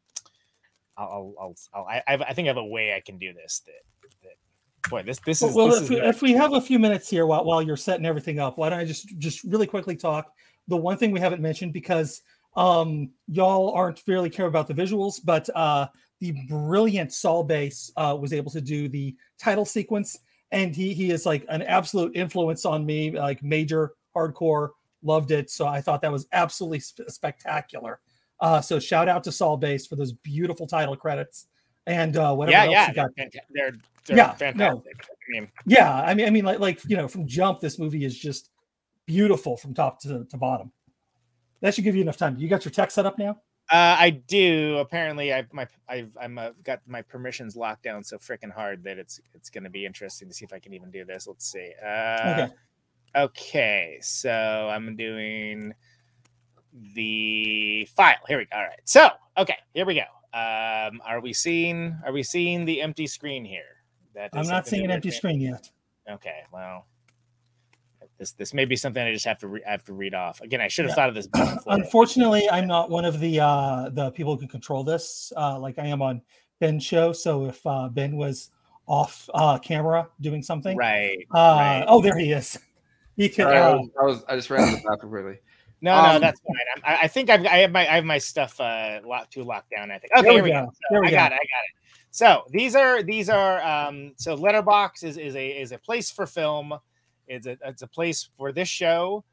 I'll. 0.97 1.09
I'll. 1.09 1.35
I'll, 1.41 1.55
I'll 1.75 1.85
I, 1.87 2.03
I've- 2.07 2.25
I 2.29 2.35
think 2.35 2.47
I 2.47 2.51
have 2.51 2.57
a 2.57 2.65
way 2.65 2.95
I 2.95 3.01
can 3.01 3.19
do 3.19 3.33
this. 3.33 3.63
That. 3.67 3.73
that 4.23 4.91
boy, 4.91 5.03
this. 5.03 5.19
This 5.25 5.43
is. 5.43 5.55
well, 5.55 5.69
this 5.69 5.79
if, 5.79 5.83
is 5.85 5.91
we, 5.91 5.97
if 6.01 6.23
we 6.23 6.33
have 6.33 6.53
a 6.53 6.61
few 6.61 6.79
minutes 6.79 7.09
here 7.09 7.27
while, 7.27 7.45
while 7.45 7.63
you're 7.63 7.77
setting 7.77 8.05
everything 8.07 8.39
up, 8.39 8.59
why 8.59 8.69
don't 8.69 8.79
I 8.79 8.85
just 8.85 9.19
just 9.19 9.43
really 9.45 9.67
quickly 9.67 9.97
talk 9.97 10.31
the 10.69 10.77
one 10.77 10.97
thing 10.97 11.11
we 11.11 11.21
haven't 11.21 11.43
mentioned 11.43 11.73
because 11.73 12.23
um 12.57 13.11
y'all 13.29 13.73
aren't 13.73 14.03
really 14.07 14.31
care 14.31 14.47
about 14.47 14.67
the 14.69 14.75
visuals, 14.75 15.21
but 15.25 15.49
uh 15.55 15.87
the 16.21 16.33
brilliant 16.49 17.13
Saul 17.13 17.45
Bass 17.45 17.93
uh, 17.97 18.17
was 18.19 18.33
able 18.33 18.51
to 18.53 18.61
do 18.61 18.89
the 18.89 19.15
title 19.39 19.65
sequence, 19.65 20.19
and 20.53 20.75
he 20.75 20.95
he 20.95 21.11
is 21.11 21.27
like 21.27 21.45
an 21.49 21.63
absolute 21.63 22.17
influence 22.17 22.65
on 22.65 22.87
me, 22.87 23.11
like 23.11 23.43
major 23.43 23.93
hardcore, 24.17 24.71
loved 25.03 25.33
it. 25.33 25.51
So 25.51 25.67
I 25.67 25.81
thought 25.81 26.01
that 26.03 26.13
was 26.13 26.27
absolutely 26.33 26.81
sp- 26.81 27.09
spectacular. 27.09 28.01
Uh, 28.41 28.61
so 28.61 28.79
shout 28.79 29.09
out 29.09 29.25
to 29.25 29.33
Saul 29.33 29.57
Bass 29.57 29.87
for 29.87 29.97
those 29.97 30.13
beautiful 30.13 30.67
title 30.67 30.97
credits 30.97 31.47
and 31.87 32.17
uh, 32.17 32.35
whatever 32.35 32.57
yeah, 32.57 32.65
else 32.65 32.73
yeah, 32.73 32.89
you 32.89 32.95
got. 32.95 33.11
they're, 33.17 33.31
they're, 33.51 33.73
they're 34.07 34.17
Yeah, 34.17 34.27
no. 34.27 34.35
fantastic. 34.39 35.05
I 35.05 35.15
mean, 35.29 35.49
Yeah, 35.67 35.93
I 35.93 36.15
mean, 36.15 36.27
I 36.27 36.31
mean, 36.31 36.45
like, 36.45 36.59
like 36.59 36.81
you 36.87 36.97
know, 36.97 37.09
from 37.09 37.27
jump, 37.27 37.61
this 37.61 37.79
movie 37.79 38.05
is 38.05 38.19
just 38.19 38.51
beautiful 39.07 39.57
from 39.57 39.75
top 39.75 40.01
to, 40.03 40.25
to 40.25 40.37
bottom. 40.37 40.73
That 41.61 41.75
should 41.75 41.85
give 41.85 41.95
you 41.95 42.03
enough 42.03 42.17
time. 42.17 42.37
You 42.39 42.49
got 42.49 42.65
your 42.65 42.73
tech 42.73 42.91
set 42.91 43.07
up 43.07 43.19
now? 43.19 43.41
Uh, 43.71 43.97
I 43.99 44.11
do. 44.11 44.77
Apparently, 44.79 45.33
I've 45.33 45.53
my 45.53 45.67
I've 45.89 46.17
I'm 46.21 46.37
uh, 46.37 46.51
got 46.65 46.81
my 46.87 47.01
permissions 47.01 47.57
locked 47.57 47.83
down 47.83 48.05
so 48.05 48.19
freaking 48.19 48.53
hard 48.53 48.85
that 48.85 48.99
it's 48.99 49.21
it's 49.35 49.49
going 49.49 49.65
to 49.65 49.71
be 49.71 49.87
interesting 49.87 50.29
to 50.29 50.35
see 50.35 50.45
if 50.45 50.53
I 50.53 50.59
can 50.59 50.75
even 50.75 50.91
do 50.91 51.05
this. 51.05 51.27
Let's 51.27 51.51
see. 51.51 51.73
Uh, 51.83 52.49
Okay. 52.49 52.55
Okay, 53.17 53.99
so 54.03 54.31
I'm 54.73 54.97
doing 54.97 55.73
the 56.95 57.89
file. 57.95 58.17
Here 58.27 58.39
we 58.39 58.47
go. 58.47 58.57
All 58.57 58.65
right. 58.65 58.81
So 58.85 59.09
okay, 59.39 59.57
here 59.73 59.87
we 59.87 59.95
go. 59.95 60.01
Um, 60.37 61.01
are 61.07 61.21
we 61.21 61.33
seeing 61.33 61.97
are 62.05 62.13
we 62.13 62.25
seeing 62.25 62.65
the 62.65 62.83
empty 62.83 63.07
screen 63.07 63.45
here? 63.45 63.85
That 64.15 64.31
is 64.35 64.49
I'm 64.49 64.53
not 64.53 64.67
seeing 64.67 64.85
an 64.85 64.91
empty 64.91 65.13
screen 65.13 65.41
yet. 65.41 65.71
Okay, 66.11 66.43
well, 66.53 66.87
this 68.19 68.33
this 68.33 68.55
may 68.55 68.65
be 68.65 68.77
something 68.77 69.03
I 69.03 69.13
just 69.13 69.25
have 69.27 69.39
to 69.39 69.49
re- 69.49 69.65
I 69.67 69.71
have 69.73 69.85
to 69.85 69.93
read 69.93 70.15
off. 70.15 70.41
Again, 70.41 70.61
I 70.61 70.69
should 70.69 70.85
have 70.85 70.91
Yeah. 70.93 70.95
thought 70.97 71.09
of 71.09 71.15
this 71.15 71.27
before. 71.27 71.59
Unfortunately, 71.67 72.49
I'm 72.51 72.67
not 72.67 72.91
one 72.91 73.05
of 73.05 73.21
the 73.21 73.41
uh, 73.41 73.89
the 73.91 74.11
people 74.13 74.35
who 74.35 74.41
can 74.41 74.49
control 74.49 74.85
this, 74.85 75.33
uh, 75.37 75.59
like 75.59 75.79
I 75.79 75.87
am 75.87 76.03
on 76.03 76.23
Ben's 76.61 76.85
show. 76.85 77.13
So 77.13 77.47
if 77.47 77.65
uh, 77.67 77.89
Ben 77.89 78.17
was 78.17 78.51
off 78.87 79.29
uh, 79.35 79.59
camera 79.59 80.09
doing 80.21 80.43
something, 80.43 80.77
Right. 80.77 81.27
Uh, 81.35 81.57
right. 81.59 81.85
Oh, 81.89 82.01
there 82.01 82.17
he 82.19 82.33
is. 82.33 82.59
He 83.17 83.29
can. 83.29 83.45
Sorry, 83.47 83.57
I, 83.59 83.69
Uh, 83.69 83.77
was, 83.77 83.89
I 84.01 84.05
was 84.05 84.25
I 84.31 84.35
just 84.37 84.51
ran 84.51 84.67
to 84.69 84.77
the 84.77 84.83
bathroom 84.89 85.13
quickly. 85.13 85.39
No, 85.81 86.03
no, 86.03 86.15
Um, 86.15 86.21
that's 86.21 86.41
fine. 86.41 86.57
I'm, 86.75 86.83
I, 86.85 87.03
I 87.05 87.07
think 87.09 87.31
I've 87.31 87.47
I 87.47 87.59
have 87.59 87.71
my 87.71 87.83
I 87.89 87.95
have 87.95 88.05
my 88.05 88.19
stuff 88.19 88.61
uh 88.61 89.01
locked 89.05 89.35
to 89.35 89.45
locked 89.45 89.71
down. 89.71 89.93
I 89.93 89.99
think. 89.99 90.13
Okay, 90.17 90.23
There 90.23 90.33
we 90.33 90.37
here 90.39 90.45
we 90.45 90.51
go. 90.51 90.65
go. 90.65 90.71
So 90.73 90.81
There 90.91 91.01
we 91.03 91.07
I 91.07 91.11
got 91.13 91.31
it. 91.31 91.35
I 91.37 91.39
got 91.39 91.41
it. 91.41 91.75
So 92.11 92.43
these 92.51 92.75
are 92.75 93.05
these 93.05 93.29
are 93.29 93.63
um 93.63 94.15
so 94.17 94.37
Letterboxd 94.37 95.05
is 95.05 95.17
is 95.17 95.37
a 95.37 95.49
is 95.61 95.71
a 95.71 95.79
place 95.79 96.11
for 96.11 96.27
film. 96.27 96.75
It's 97.29 97.47
a 97.47 97.57
it's 97.65 97.83
a 97.83 97.87
place 97.87 98.29
for 98.37 98.53
this 98.53 98.69
show. 98.69 99.25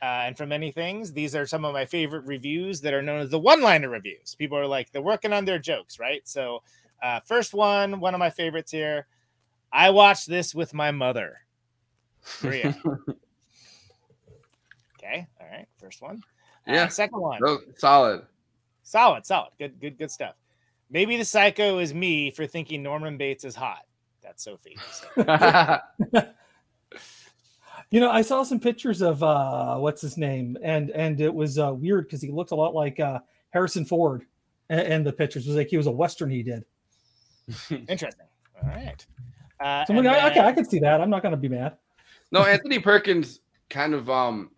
Uh, 0.00 0.26
and 0.26 0.36
for 0.36 0.46
many 0.46 0.70
things, 0.70 1.12
these 1.12 1.34
are 1.34 1.44
some 1.44 1.64
of 1.64 1.72
my 1.72 1.84
favorite 1.84 2.24
reviews 2.24 2.80
that 2.82 2.94
are 2.94 3.02
known 3.02 3.18
as 3.20 3.30
the 3.30 3.38
one-liner 3.38 3.88
reviews. 3.88 4.36
People 4.36 4.56
are 4.56 4.66
like 4.66 4.92
they're 4.92 5.02
working 5.02 5.32
on 5.32 5.44
their 5.44 5.58
jokes, 5.58 5.98
right? 5.98 6.20
So, 6.28 6.62
uh, 7.02 7.18
first 7.24 7.52
one, 7.52 7.98
one 7.98 8.14
of 8.14 8.20
my 8.20 8.30
favorites 8.30 8.70
here. 8.70 9.08
I 9.72 9.90
watched 9.90 10.28
this 10.28 10.54
with 10.54 10.72
my 10.72 10.92
mother. 10.92 11.38
Maria. 12.44 12.76
okay, 14.96 15.26
all 15.40 15.46
right. 15.50 15.66
First 15.78 16.00
one. 16.00 16.22
Uh, 16.68 16.72
Yeah. 16.72 16.88
second 16.88 17.20
one. 17.20 17.40
Oh, 17.44 17.58
solid. 17.76 18.22
Solid, 18.82 19.26
solid. 19.26 19.50
Good, 19.58 19.80
good, 19.80 19.98
good 19.98 20.10
stuff. 20.10 20.36
Maybe 20.90 21.16
the 21.16 21.24
psycho 21.24 21.78
is 21.80 21.92
me 21.92 22.30
for 22.30 22.46
thinking 22.46 22.82
Norman 22.82 23.16
Bates 23.18 23.44
is 23.44 23.54
hot. 23.54 23.82
That's 24.22 24.44
Sophie. 24.44 24.76
So, 24.92 25.08
You 27.90 28.00
know, 28.00 28.10
I 28.10 28.20
saw 28.22 28.42
some 28.42 28.60
pictures 28.60 29.00
of 29.00 29.22
uh, 29.22 29.76
what's 29.78 30.02
his 30.02 30.16
name, 30.18 30.58
and 30.62 30.90
and 30.90 31.20
it 31.20 31.32
was 31.32 31.58
uh, 31.58 31.72
weird 31.72 32.04
because 32.06 32.20
he 32.20 32.30
looked 32.30 32.50
a 32.50 32.54
lot 32.54 32.74
like 32.74 33.00
uh, 33.00 33.20
Harrison 33.50 33.84
Ford, 33.86 34.26
and, 34.68 34.80
and 34.80 35.06
the 35.06 35.12
pictures 35.12 35.46
it 35.46 35.50
was 35.50 35.56
like 35.56 35.68
he 35.68 35.76
was 35.78 35.86
a 35.86 35.90
western 35.90 36.30
he 36.30 36.42
did. 36.42 36.64
interesting. 37.88 38.26
All 38.62 38.68
right. 38.68 39.06
Uh, 39.60 39.84
So 39.86 39.94
I'm 39.94 40.04
like, 40.04 40.06
and 40.16 40.30
okay, 40.32 40.40
I 40.40 40.44
then- 40.46 40.54
could 40.54 40.70
see 40.70 40.78
that. 40.80 41.00
I'm 41.00 41.10
not 41.10 41.22
going 41.22 41.32
to 41.32 41.38
be 41.38 41.48
mad. 41.48 41.76
no, 42.30 42.42
Anthony 42.44 42.78
Perkins 42.78 43.40
kind 43.70 43.94
of 43.94 44.08
um 44.10 44.50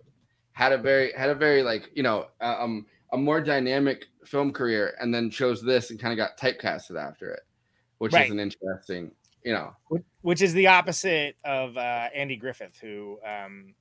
had 0.52 0.72
a 0.72 0.78
very 0.78 1.12
had 1.16 1.30
a 1.30 1.34
very 1.34 1.62
like 1.62 1.88
you 1.94 2.02
know 2.02 2.26
uh, 2.40 2.56
um 2.58 2.84
a 3.12 3.16
more 3.16 3.40
dynamic 3.40 4.06
film 4.24 4.52
career, 4.52 4.94
and 5.00 5.14
then 5.14 5.30
chose 5.30 5.62
this 5.62 5.90
and 5.90 5.98
kind 6.00 6.12
of 6.12 6.16
got 6.16 6.36
typecasted 6.36 7.00
after 7.00 7.30
it, 7.32 7.40
which 7.98 8.12
Right. 8.12 8.26
is 8.26 8.32
an 8.32 8.40
interesting 8.40 9.12
you 9.44 9.52
know 9.52 9.72
Which- 9.88 10.02
which 10.22 10.42
is 10.42 10.52
the 10.52 10.66
opposite 10.66 11.36
of 11.44 11.76
uh, 11.76 12.08
Andy 12.14 12.36
Griffith, 12.36 12.78
who 12.80 13.18
um, 13.26 13.74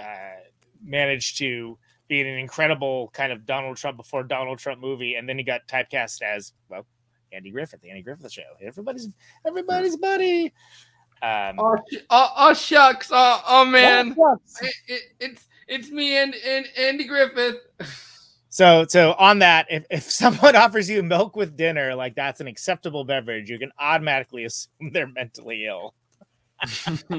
uh, 0.00 0.02
managed 0.82 1.38
to 1.38 1.76
be 2.06 2.20
in 2.20 2.26
an 2.26 2.38
incredible 2.38 3.10
kind 3.12 3.32
of 3.32 3.44
Donald 3.44 3.76
Trump 3.76 3.96
before 3.96 4.22
Donald 4.22 4.58
Trump 4.58 4.80
movie, 4.80 5.16
and 5.16 5.28
then 5.28 5.36
he 5.36 5.44
got 5.44 5.66
typecast 5.68 6.22
as 6.22 6.52
well 6.68 6.86
Andy 7.32 7.50
Griffith, 7.50 7.80
the 7.82 7.90
Andy 7.90 8.02
Griffith 8.02 8.32
Show. 8.32 8.42
Everybody's 8.62 9.08
everybody's 9.46 9.96
buddy. 9.96 10.52
Um, 11.20 11.56
Oh, 11.58 11.76
oh, 12.10 12.32
oh 12.36 12.54
shucks! 12.54 13.08
Oh, 13.12 13.42
oh 13.46 13.64
man! 13.64 14.14
oh, 14.18 14.38
It, 14.62 14.74
it, 14.86 15.02
it's 15.18 15.48
it's 15.66 15.90
me 15.90 16.16
and, 16.16 16.34
and 16.34 16.66
Andy 16.78 17.04
Griffith. 17.04 17.56
So, 18.50 18.86
so 18.88 19.12
on 19.18 19.40
that, 19.40 19.66
if, 19.70 19.84
if 19.90 20.02
someone 20.10 20.56
offers 20.56 20.88
you 20.88 21.02
milk 21.02 21.36
with 21.36 21.56
dinner, 21.56 21.94
like 21.94 22.14
that's 22.14 22.40
an 22.40 22.46
acceptable 22.46 23.04
beverage, 23.04 23.50
you 23.50 23.58
can 23.58 23.70
automatically 23.78 24.44
assume 24.44 24.92
they're 24.92 25.06
mentally 25.06 25.66
ill. 25.66 25.94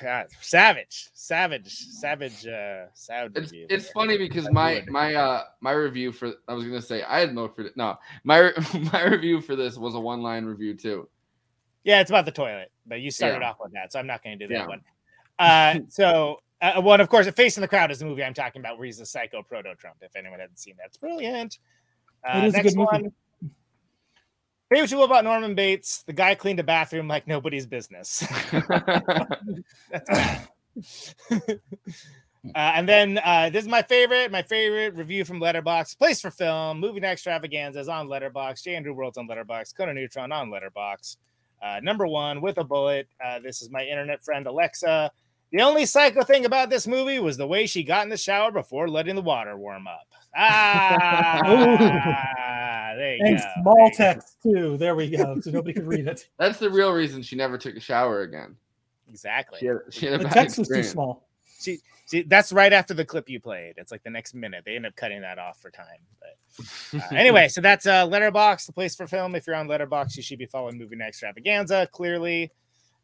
God, 0.00 0.26
savage, 0.40 1.08
savage, 1.14 1.72
savage, 1.72 2.46
uh, 2.46 2.86
savage. 2.94 3.32
It's, 3.36 3.52
it's 3.68 3.90
funny 3.90 4.18
because 4.18 4.50
my 4.50 4.82
my 4.88 5.14
uh 5.14 5.44
my 5.60 5.72
review 5.72 6.12
for 6.12 6.32
I 6.48 6.54
was 6.54 6.64
gonna 6.64 6.82
say 6.82 7.02
I 7.02 7.20
had 7.20 7.34
milk 7.34 7.56
for 7.56 7.64
no 7.76 7.96
my 8.24 8.52
my 8.92 9.04
review 9.04 9.40
for 9.40 9.56
this 9.56 9.76
was 9.76 9.94
a 9.94 10.00
one 10.00 10.22
line 10.22 10.44
review 10.44 10.74
too. 10.74 11.08
Yeah, 11.84 12.00
it's 12.00 12.10
about 12.10 12.24
the 12.24 12.32
toilet, 12.32 12.72
but 12.86 13.00
you 13.00 13.10
started 13.10 13.40
Yeah. 13.40 13.50
off 13.50 13.56
with 13.60 13.72
that, 13.72 13.92
so 13.92 13.98
I'm 14.00 14.06
not 14.06 14.22
going 14.24 14.38
to 14.38 14.44
do 14.46 14.52
that 14.52 14.60
Yeah. 14.60 14.66
one. 14.66 14.80
Uh, 15.38 15.78
so 15.88 16.40
Uh, 16.62 16.80
well, 16.82 16.94
and 16.94 17.02
of 17.02 17.08
course, 17.08 17.28
Face 17.30 17.56
in 17.56 17.60
the 17.60 17.68
Crowd 17.68 17.90
is 17.90 17.98
the 17.98 18.06
movie 18.06 18.24
I'm 18.24 18.34
talking 18.34 18.60
about, 18.60 18.78
where 18.78 18.86
he's 18.86 18.98
the 18.98 19.06
psycho 19.06 19.42
proto 19.42 19.74
Trump. 19.74 19.96
If 20.00 20.16
anyone 20.16 20.40
hasn't 20.40 20.58
seen 20.58 20.74
that, 20.78 20.86
it's 20.86 20.96
brilliant. 20.96 21.58
Uh, 22.26 22.38
It 22.38 22.44
is 22.46 22.54
a 22.54 22.56
next 22.56 22.70
good 22.70 22.78
movie. 22.78 22.88
one. 23.02 23.12
Favorite 24.70 24.90
tool 24.90 25.04
about 25.04 25.24
Norman 25.24 25.54
Bates: 25.54 26.02
the 26.04 26.12
guy 26.12 26.34
cleaned 26.34 26.58
a 26.58 26.64
bathroom 26.64 27.06
like 27.08 27.26
nobody's 27.28 27.66
business. 27.66 28.26
Uh, 32.54 32.72
and 32.76 32.88
then 32.88 33.18
uh, 33.24 33.50
this 33.50 33.64
is 33.64 33.68
my 33.68 33.82
favorite, 33.82 34.30
my 34.30 34.42
favorite 34.42 34.94
review 34.94 35.24
from 35.24 35.40
Letterboxd. 35.40 35.98
Place 35.98 36.20
for 36.20 36.30
Film, 36.30 36.78
Movie 36.78 37.00
Night 37.00 37.12
Extravaganzas 37.12 37.88
on 37.88 38.06
Letterboxd. 38.06 38.62
J. 38.62 38.76
Andrew 38.76 38.92
World's 38.92 39.18
on 39.18 39.26
Letterboxd. 39.26 39.76
Conan 39.76 39.96
Neutron 39.96 40.30
on 40.30 40.48
Letterboxd. 40.50 41.16
Uh, 41.60 41.80
number 41.82 42.06
one 42.06 42.40
with 42.40 42.58
a 42.58 42.64
bullet. 42.64 43.08
Uh, 43.24 43.40
this 43.40 43.62
is 43.62 43.70
my 43.70 43.82
internet 43.84 44.22
friend 44.22 44.46
Alexa. 44.46 45.10
The 45.52 45.62
only 45.62 45.86
psycho 45.86 46.22
thing 46.22 46.44
about 46.44 46.70
this 46.70 46.86
movie 46.86 47.18
was 47.18 47.36
the 47.36 47.46
way 47.46 47.66
she 47.66 47.82
got 47.82 48.02
in 48.04 48.08
the 48.10 48.16
shower 48.16 48.50
before 48.50 48.88
letting 48.88 49.14
the 49.14 49.22
water 49.22 49.56
warm 49.56 49.86
up. 49.86 50.06
Ah, 50.36 51.40
there 52.96 53.16
you 53.16 53.24
and 53.24 53.38
go. 53.38 53.44
small 53.62 53.90
text 53.94 54.36
too. 54.42 54.76
There 54.76 54.94
we 54.94 55.08
go. 55.08 55.40
So 55.40 55.50
nobody 55.50 55.72
could 55.74 55.86
read 55.86 56.08
it. 56.08 56.28
That's 56.38 56.58
the 56.58 56.68
real 56.68 56.92
reason 56.92 57.22
she 57.22 57.36
never 57.36 57.56
took 57.56 57.76
a 57.76 57.80
shower 57.80 58.22
again. 58.22 58.56
Exactly. 59.08 59.60
She 59.60 59.66
had, 59.66 59.78
she 59.90 60.06
had 60.06 60.14
a 60.16 60.18
The 60.18 60.24
bad 60.24 60.32
text 60.34 60.58
was 60.58 60.68
too 60.68 60.82
small. 60.82 61.26
See, 61.44 61.78
see, 62.06 62.22
that's 62.22 62.52
right 62.52 62.72
after 62.72 62.92
the 62.92 63.04
clip 63.04 63.30
you 63.30 63.40
played. 63.40 63.74
It's 63.76 63.90
like 63.90 64.02
the 64.02 64.10
next 64.10 64.34
minute. 64.34 64.64
They 64.66 64.76
end 64.76 64.84
up 64.84 64.94
cutting 64.96 65.22
that 65.22 65.38
off 65.38 65.58
for 65.58 65.70
time. 65.70 65.86
But 66.20 66.36
uh, 67.00 67.06
anyway, 67.16 67.48
so 67.48 67.60
that's 67.60 67.86
uh, 67.86 68.06
Letterboxd, 68.06 68.66
the 68.66 68.72
place 68.72 68.94
for 68.94 69.06
film. 69.06 69.34
If 69.34 69.46
you're 69.46 69.56
on 69.56 69.68
Letterboxd, 69.68 70.16
you 70.16 70.22
should 70.22 70.38
be 70.38 70.46
following 70.46 70.76
Movie 70.76 70.96
Night 70.96 71.08
Extravaganza. 71.08 71.88
Clearly, 71.92 72.52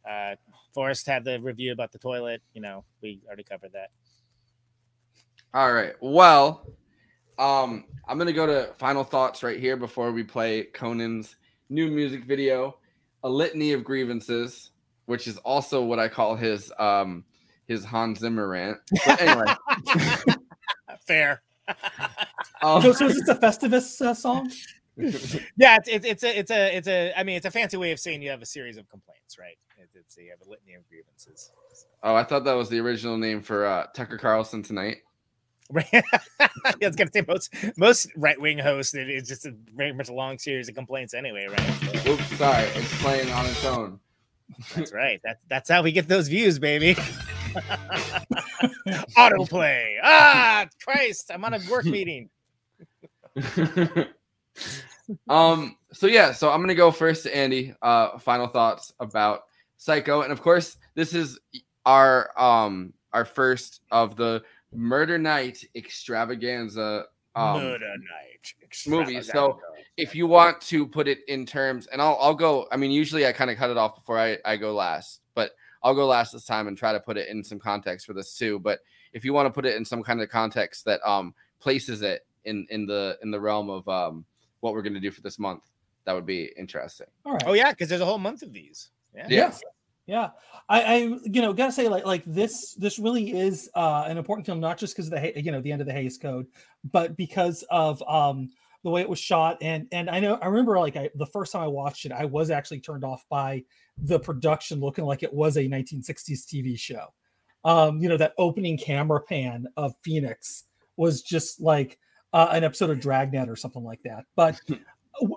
uh, 0.08 0.34
Forrest 0.72 1.06
had 1.06 1.24
the 1.24 1.40
review 1.40 1.72
about 1.72 1.92
the 1.92 1.98
toilet. 1.98 2.42
You 2.54 2.62
know, 2.62 2.84
we 3.02 3.20
already 3.26 3.44
covered 3.44 3.72
that. 3.72 3.90
All 5.54 5.72
right. 5.72 5.94
Well, 6.00 6.66
um, 7.38 7.84
I'm 8.08 8.18
gonna 8.18 8.32
go 8.32 8.46
to 8.46 8.72
final 8.78 9.04
thoughts 9.04 9.42
right 9.42 9.60
here 9.60 9.76
before 9.76 10.12
we 10.12 10.22
play 10.22 10.64
Conan's 10.64 11.36
new 11.68 11.90
music 11.90 12.24
video, 12.24 12.78
"A 13.22 13.28
Litany 13.28 13.72
of 13.72 13.84
Grievances," 13.84 14.70
which 15.06 15.26
is 15.26 15.38
also 15.38 15.82
what 15.82 15.98
I 15.98 16.08
call 16.08 16.36
his 16.36 16.72
um 16.78 17.24
his 17.66 17.84
Hans 17.84 18.20
Zimmer 18.20 18.48
rant. 18.48 18.78
But 19.04 19.20
anyway, 19.20 19.54
Fair. 21.06 21.42
um, 22.62 22.82
So, 22.82 22.92
so 22.92 23.06
is 23.06 23.20
this 23.20 23.28
a 23.28 23.34
Festivus 23.34 24.00
uh, 24.00 24.14
song? 24.14 24.50
Yeah, 25.56 25.78
it's, 25.84 25.88
it's 25.88 26.04
it's 26.06 26.22
a 26.22 26.38
it's 26.38 26.50
a 26.50 26.76
it's 26.76 26.88
a. 26.88 27.18
I 27.18 27.22
mean, 27.22 27.36
it's 27.36 27.46
a 27.46 27.50
fancy 27.50 27.76
way 27.76 27.92
of 27.92 28.00
saying 28.00 28.22
you 28.22 28.30
have 28.30 28.42
a 28.42 28.46
series 28.46 28.76
of 28.76 28.88
complaints, 28.90 29.38
right? 29.38 29.56
It's, 29.78 29.94
it's 29.96 30.16
you 30.16 30.30
have 30.30 30.46
a 30.46 30.50
litany 30.50 30.74
of 30.74 30.86
grievances. 30.88 31.50
oh, 32.02 32.14
I 32.14 32.24
thought 32.24 32.44
that 32.44 32.52
was 32.52 32.68
the 32.68 32.78
original 32.80 33.16
name 33.16 33.40
for 33.42 33.64
uh, 33.66 33.86
Tucker 33.94 34.18
Carlson 34.18 34.62
tonight. 34.62 34.98
Right. 35.70 36.04
I 36.38 36.50
was 36.82 36.96
gonna 36.96 37.10
say 37.14 37.24
most 37.26 37.54
most 37.78 38.08
right 38.14 38.38
wing 38.38 38.58
hosts. 38.58 38.94
It 38.94 39.08
is 39.08 39.26
just 39.26 39.46
a 39.46 39.54
very 39.74 39.94
much 39.94 40.10
a 40.10 40.12
long 40.12 40.36
series 40.38 40.68
of 40.68 40.74
complaints 40.74 41.14
anyway, 41.14 41.46
right? 41.46 42.06
Oops, 42.06 42.36
sorry, 42.36 42.64
it's 42.74 43.00
playing 43.00 43.30
on 43.30 43.46
its 43.46 43.64
own. 43.64 43.98
That's 44.74 44.92
right. 44.92 45.18
That's 45.24 45.40
that's 45.48 45.70
how 45.70 45.82
we 45.82 45.92
get 45.92 46.08
those 46.08 46.28
views, 46.28 46.58
baby. 46.58 46.94
Autoplay. 49.16 49.96
Ah, 50.02 50.66
Christ! 50.84 51.30
I'm 51.32 51.42
on 51.42 51.54
a 51.54 51.60
work 51.70 51.86
meeting. 51.86 52.28
Um 55.28 55.76
so 55.92 56.06
yeah 56.06 56.32
so 56.32 56.50
i'm 56.50 56.60
gonna 56.60 56.74
go 56.74 56.90
first 56.90 57.22
to 57.22 57.36
andy 57.36 57.74
uh 57.82 58.18
final 58.18 58.46
thoughts 58.46 58.92
about 59.00 59.44
psycho 59.76 60.22
and 60.22 60.32
of 60.32 60.40
course 60.40 60.76
this 60.94 61.14
is 61.14 61.38
our 61.86 62.30
um 62.40 62.92
our 63.12 63.24
first 63.24 63.80
of 63.90 64.16
the 64.16 64.42
murder 64.72 65.18
night 65.18 65.64
extravaganza 65.74 67.04
um 67.34 67.62
Murder 67.62 67.94
night. 67.98 68.54
movie. 68.86 69.22
So 69.22 69.58
if 69.96 70.14
you 70.14 70.26
want 70.26 70.60
to 70.62 70.86
put 70.86 71.08
it 71.08 71.20
in 71.28 71.44
terms 71.46 71.86
and 71.86 72.00
i'll, 72.00 72.18
I'll 72.20 72.34
go 72.34 72.66
i 72.72 72.76
mean 72.76 72.90
usually 72.90 73.26
i 73.26 73.32
kind 73.32 73.50
of 73.50 73.56
cut 73.56 73.70
it 73.70 73.76
off 73.76 73.94
before 73.94 74.18
I, 74.18 74.38
I 74.44 74.56
go 74.56 74.74
last 74.74 75.20
but 75.34 75.52
i'll 75.82 75.94
go 75.94 76.06
last 76.06 76.32
this 76.32 76.46
time 76.46 76.68
and 76.68 76.76
try 76.76 76.92
to 76.92 77.00
put 77.00 77.16
it 77.16 77.28
in 77.28 77.44
some 77.44 77.58
context 77.58 78.06
for 78.06 78.12
this 78.12 78.36
too 78.36 78.58
but 78.58 78.80
if 79.12 79.24
you 79.24 79.32
want 79.32 79.46
to 79.46 79.50
put 79.50 79.66
it 79.66 79.76
in 79.76 79.84
some 79.84 80.02
kind 80.02 80.20
of 80.20 80.28
context 80.28 80.84
that 80.86 81.00
um 81.06 81.34
places 81.60 82.02
it 82.02 82.26
in 82.44 82.66
in 82.70 82.86
the 82.86 83.18
in 83.22 83.30
the 83.30 83.40
realm 83.40 83.68
of 83.70 83.86
um 83.88 84.24
what 84.62 84.72
we're 84.72 84.82
going 84.82 84.94
to 84.94 85.00
do 85.00 85.10
for 85.10 85.20
this 85.20 85.38
month 85.38 85.62
that 86.04 86.14
would 86.14 86.26
be 86.26 86.50
interesting 86.56 87.06
All 87.24 87.34
right. 87.34 87.44
Oh 87.46 87.52
yeah, 87.52 87.70
because 87.70 87.88
there's 87.88 88.00
a 88.00 88.06
whole 88.06 88.18
month 88.18 88.42
of 88.42 88.52
these. 88.52 88.90
Yeah. 89.14 89.26
Yeah. 89.28 89.52
Yeah. 90.06 90.30
I, 90.68 90.82
I, 90.82 90.96
you 91.24 91.40
know, 91.42 91.52
gotta 91.52 91.72
say, 91.72 91.88
like, 91.88 92.04
like 92.04 92.24
this, 92.26 92.74
this 92.74 92.98
really 92.98 93.32
is 93.38 93.70
uh, 93.74 94.04
an 94.06 94.18
important 94.18 94.46
film, 94.46 94.58
not 94.60 94.78
just 94.78 94.94
because 94.94 95.12
of 95.12 95.12
the, 95.12 95.40
you 95.40 95.52
know, 95.52 95.60
the 95.60 95.70
end 95.70 95.80
of 95.80 95.86
the 95.86 95.92
Hays 95.92 96.18
Code, 96.18 96.46
but 96.90 97.16
because 97.16 97.62
of 97.70 98.02
um, 98.08 98.50
the 98.82 98.90
way 98.90 99.00
it 99.00 99.08
was 99.08 99.20
shot. 99.20 99.58
And 99.60 99.86
and 99.92 100.10
I 100.10 100.18
know, 100.18 100.36
I 100.42 100.46
remember, 100.46 100.78
like, 100.78 100.96
I, 100.96 101.10
the 101.14 101.26
first 101.26 101.52
time 101.52 101.62
I 101.62 101.68
watched 101.68 102.04
it, 102.04 102.12
I 102.12 102.24
was 102.24 102.50
actually 102.50 102.80
turned 102.80 103.04
off 103.04 103.24
by 103.28 103.64
the 103.96 104.18
production 104.18 104.80
looking 104.80 105.04
like 105.04 105.22
it 105.22 105.32
was 105.32 105.56
a 105.56 105.62
1960s 105.62 106.46
TV 106.46 106.78
show. 106.78 107.06
Um, 107.64 108.00
you 108.00 108.08
know, 108.08 108.16
that 108.16 108.34
opening 108.38 108.76
camera 108.76 109.20
pan 109.20 109.66
of 109.76 109.94
Phoenix 110.02 110.64
was 110.96 111.22
just 111.22 111.60
like 111.60 111.98
uh, 112.32 112.48
an 112.52 112.64
episode 112.64 112.90
of 112.90 113.00
Dragnet 113.00 113.48
or 113.48 113.56
something 113.56 113.84
like 113.84 114.02
that. 114.02 114.24
But 114.36 114.60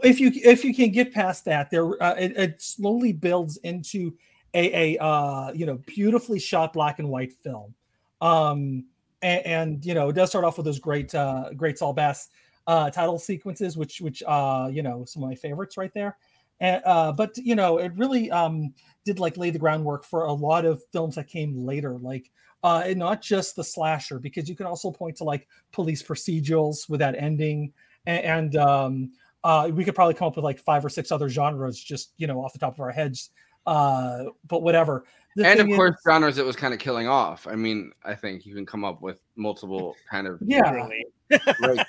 if 0.03 0.19
you 0.19 0.31
if 0.33 0.63
you 0.63 0.73
can 0.73 0.91
get 0.91 1.13
past 1.13 1.45
that, 1.45 1.69
there 1.69 2.01
uh, 2.01 2.15
it, 2.15 2.37
it 2.37 2.61
slowly 2.61 3.13
builds 3.13 3.57
into 3.57 4.13
a, 4.53 4.95
a 4.95 5.03
uh, 5.03 5.51
you 5.53 5.65
know 5.65 5.79
beautifully 5.85 6.39
shot 6.39 6.73
black 6.73 6.99
and 6.99 7.09
white 7.09 7.33
film. 7.43 7.73
Um, 8.21 8.85
and, 9.21 9.45
and 9.45 9.85
you 9.85 9.93
know 9.93 10.09
it 10.09 10.13
does 10.13 10.29
start 10.29 10.45
off 10.45 10.57
with 10.57 10.65
those 10.65 10.79
great 10.79 11.13
uh, 11.13 11.51
great 11.55 11.77
Saul 11.77 11.93
Bass 11.93 12.29
uh, 12.67 12.89
title 12.89 13.19
sequences, 13.19 13.77
which 13.77 14.01
which 14.01 14.23
uh, 14.25 14.69
you 14.71 14.81
know 14.81 15.05
some 15.05 15.23
of 15.23 15.29
my 15.29 15.35
favorites 15.35 15.77
right 15.77 15.93
there. 15.93 16.17
And, 16.61 16.81
uh, 16.85 17.11
but 17.11 17.37
you 17.37 17.55
know 17.55 17.77
it 17.77 17.91
really 17.97 18.31
um, 18.31 18.73
did 19.05 19.19
like 19.19 19.37
lay 19.37 19.49
the 19.49 19.59
groundwork 19.59 20.05
for 20.05 20.23
a 20.23 20.33
lot 20.33 20.65
of 20.65 20.81
films 20.91 21.15
that 21.15 21.27
came 21.27 21.65
later, 21.65 21.97
like 21.99 22.31
uh, 22.65 22.81
and 22.83 22.97
not 22.97 23.21
just 23.21 23.55
the 23.55 23.63
slasher, 23.63 24.17
because 24.17 24.49
you 24.49 24.55
can 24.55 24.65
also 24.65 24.89
point 24.89 25.15
to 25.15 25.23
like 25.23 25.47
police 25.71 26.01
procedurals 26.01 26.89
with 26.89 26.99
that 26.99 27.13
ending, 27.15 27.71
and, 28.07 28.25
and 28.25 28.55
um, 28.55 29.11
uh, 29.43 29.69
we 29.71 29.85
could 29.85 29.93
probably 29.93 30.15
come 30.15 30.29
up 30.29 30.35
with 30.35 30.43
like 30.43 30.57
five 30.57 30.83
or 30.83 30.89
six 30.89 31.11
other 31.11 31.29
genres 31.29 31.79
just 31.79 32.13
you 32.17 32.25
know 32.25 32.43
off 32.43 32.53
the 32.53 32.59
top 32.59 32.73
of 32.73 32.79
our 32.79 32.89
heads. 32.89 33.29
Uh, 33.67 34.25
but 34.47 34.63
whatever. 34.63 35.05
The 35.35 35.45
and 35.45 35.59
of 35.59 35.65
thing 35.65 35.73
is- 35.73 35.77
course 35.77 35.95
genres 36.07 36.39
it 36.39 36.45
was 36.45 36.55
kind 36.55 36.73
of 36.73 36.79
killing 36.79 37.09
off 37.09 37.45
i 37.45 37.55
mean 37.55 37.91
i 38.05 38.15
think 38.15 38.45
you 38.45 38.55
can 38.55 38.65
come 38.65 38.85
up 38.85 39.01
with 39.01 39.19
multiple 39.35 39.93
kind 40.09 40.27
of 40.27 40.39
yeah, 40.41 40.71
Literally. 40.71 41.83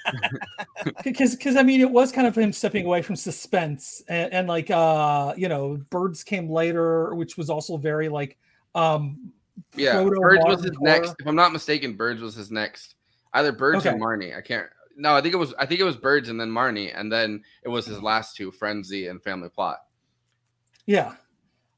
because 1.05 1.37
because 1.37 1.57
I 1.57 1.63
mean 1.63 1.81
it 1.81 1.89
was 1.89 2.11
kind 2.11 2.27
of 2.27 2.37
him 2.37 2.53
stepping 2.53 2.85
away 2.85 3.03
from 3.03 3.15
suspense 3.15 4.03
and, 4.09 4.33
and 4.33 4.49
like 4.49 4.69
uh 4.71 5.33
you 5.37 5.49
know 5.49 5.77
birds 5.91 6.25
came 6.25 6.51
later, 6.51 7.15
which 7.15 7.37
was 7.37 7.49
also 7.49 7.77
very 7.77 8.09
like 8.09 8.37
um 8.75 9.31
yeah 9.75 10.03
birds 10.03 10.45
was 10.45 10.63
his 10.63 10.77
horror. 10.77 10.91
next 10.91 11.15
if 11.19 11.27
i'm 11.27 11.37
not 11.37 11.53
mistaken 11.53 11.95
birds 11.95 12.21
was 12.21 12.35
his 12.35 12.51
next 12.51 12.95
either 13.35 13.53
birds 13.53 13.85
or 13.87 13.93
marnie 13.93 14.37
i 14.37 14.41
can't 14.41 14.67
no 14.97 15.15
i 15.15 15.21
think 15.21 15.35
it 15.35 15.39
was 15.39 15.55
i 15.59 15.67
think 15.67 15.81
it 15.81 15.85
was 15.85 15.97
birds 15.97 16.29
and 16.29 16.41
then 16.41 16.51
marnie 16.51 16.93
and 16.99 17.11
then 17.13 17.43
it 17.63 17.69
was 17.69 17.87
his 17.87 18.01
last 18.03 18.37
two 18.37 18.51
frenzy 18.51 19.09
and 19.09 19.23
family 19.23 19.49
plot 19.49 19.79
Yeah. 20.87 21.15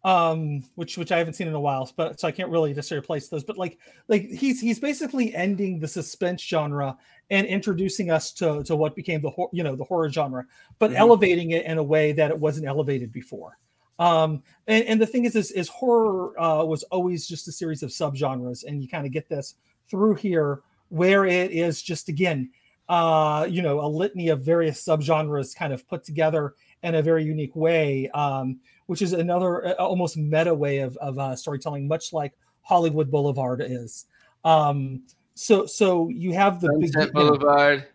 Um, 0.04 0.62
which 0.76 0.96
which 0.96 1.10
I 1.10 1.18
haven't 1.18 1.34
seen 1.34 1.48
in 1.48 1.54
a 1.54 1.60
while, 1.60 1.90
but 1.96 2.20
so 2.20 2.28
I 2.28 2.30
can't 2.30 2.50
really 2.50 2.72
necessarily 2.72 3.04
place 3.04 3.28
those. 3.28 3.42
But 3.42 3.58
like 3.58 3.78
like 4.06 4.22
he's 4.30 4.60
he's 4.60 4.78
basically 4.78 5.34
ending 5.34 5.80
the 5.80 5.88
suspense 5.88 6.40
genre 6.40 6.96
and 7.30 7.46
introducing 7.48 8.08
us 8.10 8.32
to 8.34 8.62
to 8.62 8.76
what 8.76 8.94
became 8.94 9.20
the 9.20 9.28
hor- 9.30 9.50
you 9.52 9.64
know 9.64 9.74
the 9.74 9.82
horror 9.84 10.08
genre, 10.08 10.44
but 10.78 10.92
Mhm. 10.92 10.96
elevating 10.96 11.50
it 11.50 11.66
in 11.66 11.78
a 11.78 11.82
way 11.82 12.12
that 12.12 12.30
it 12.30 12.38
wasn't 12.38 12.66
elevated 12.66 13.12
before. 13.12 13.58
Um, 13.98 14.42
and, 14.66 14.84
and 14.84 15.00
the 15.00 15.06
thing 15.06 15.24
is, 15.24 15.34
is, 15.34 15.50
is 15.50 15.68
horror 15.68 16.38
uh, 16.40 16.64
was 16.64 16.82
always 16.84 17.26
just 17.26 17.48
a 17.48 17.52
series 17.52 17.82
of 17.82 17.90
subgenres, 17.90 18.64
and 18.64 18.82
you 18.82 18.88
kind 18.88 19.06
of 19.06 19.12
get 19.12 19.28
this 19.28 19.54
through 19.90 20.14
here, 20.14 20.60
where 20.88 21.24
it 21.26 21.50
is 21.50 21.82
just 21.82 22.08
again, 22.08 22.50
uh, 22.88 23.46
you 23.48 23.62
know, 23.62 23.80
a 23.80 23.88
litany 23.88 24.28
of 24.28 24.42
various 24.42 24.82
subgenres 24.84 25.54
kind 25.54 25.72
of 25.72 25.86
put 25.88 26.04
together 26.04 26.54
in 26.82 26.94
a 26.94 27.02
very 27.02 27.24
unique 27.24 27.56
way, 27.56 28.08
um, 28.10 28.60
which 28.86 29.02
is 29.02 29.12
another 29.12 29.66
uh, 29.66 29.72
almost 29.74 30.16
meta 30.16 30.54
way 30.54 30.78
of, 30.78 30.96
of 30.98 31.18
uh, 31.18 31.34
storytelling, 31.34 31.88
much 31.88 32.12
like 32.12 32.32
Hollywood 32.62 33.10
Boulevard 33.10 33.62
is. 33.64 34.06
Um, 34.44 35.02
so, 35.34 35.66
so 35.66 36.08
you 36.08 36.32
have 36.34 36.60
the 36.60 36.72
big 36.78 36.92
sunset 36.92 37.08
you 37.08 37.12
know, 37.14 37.30
boulevard. 37.30 37.88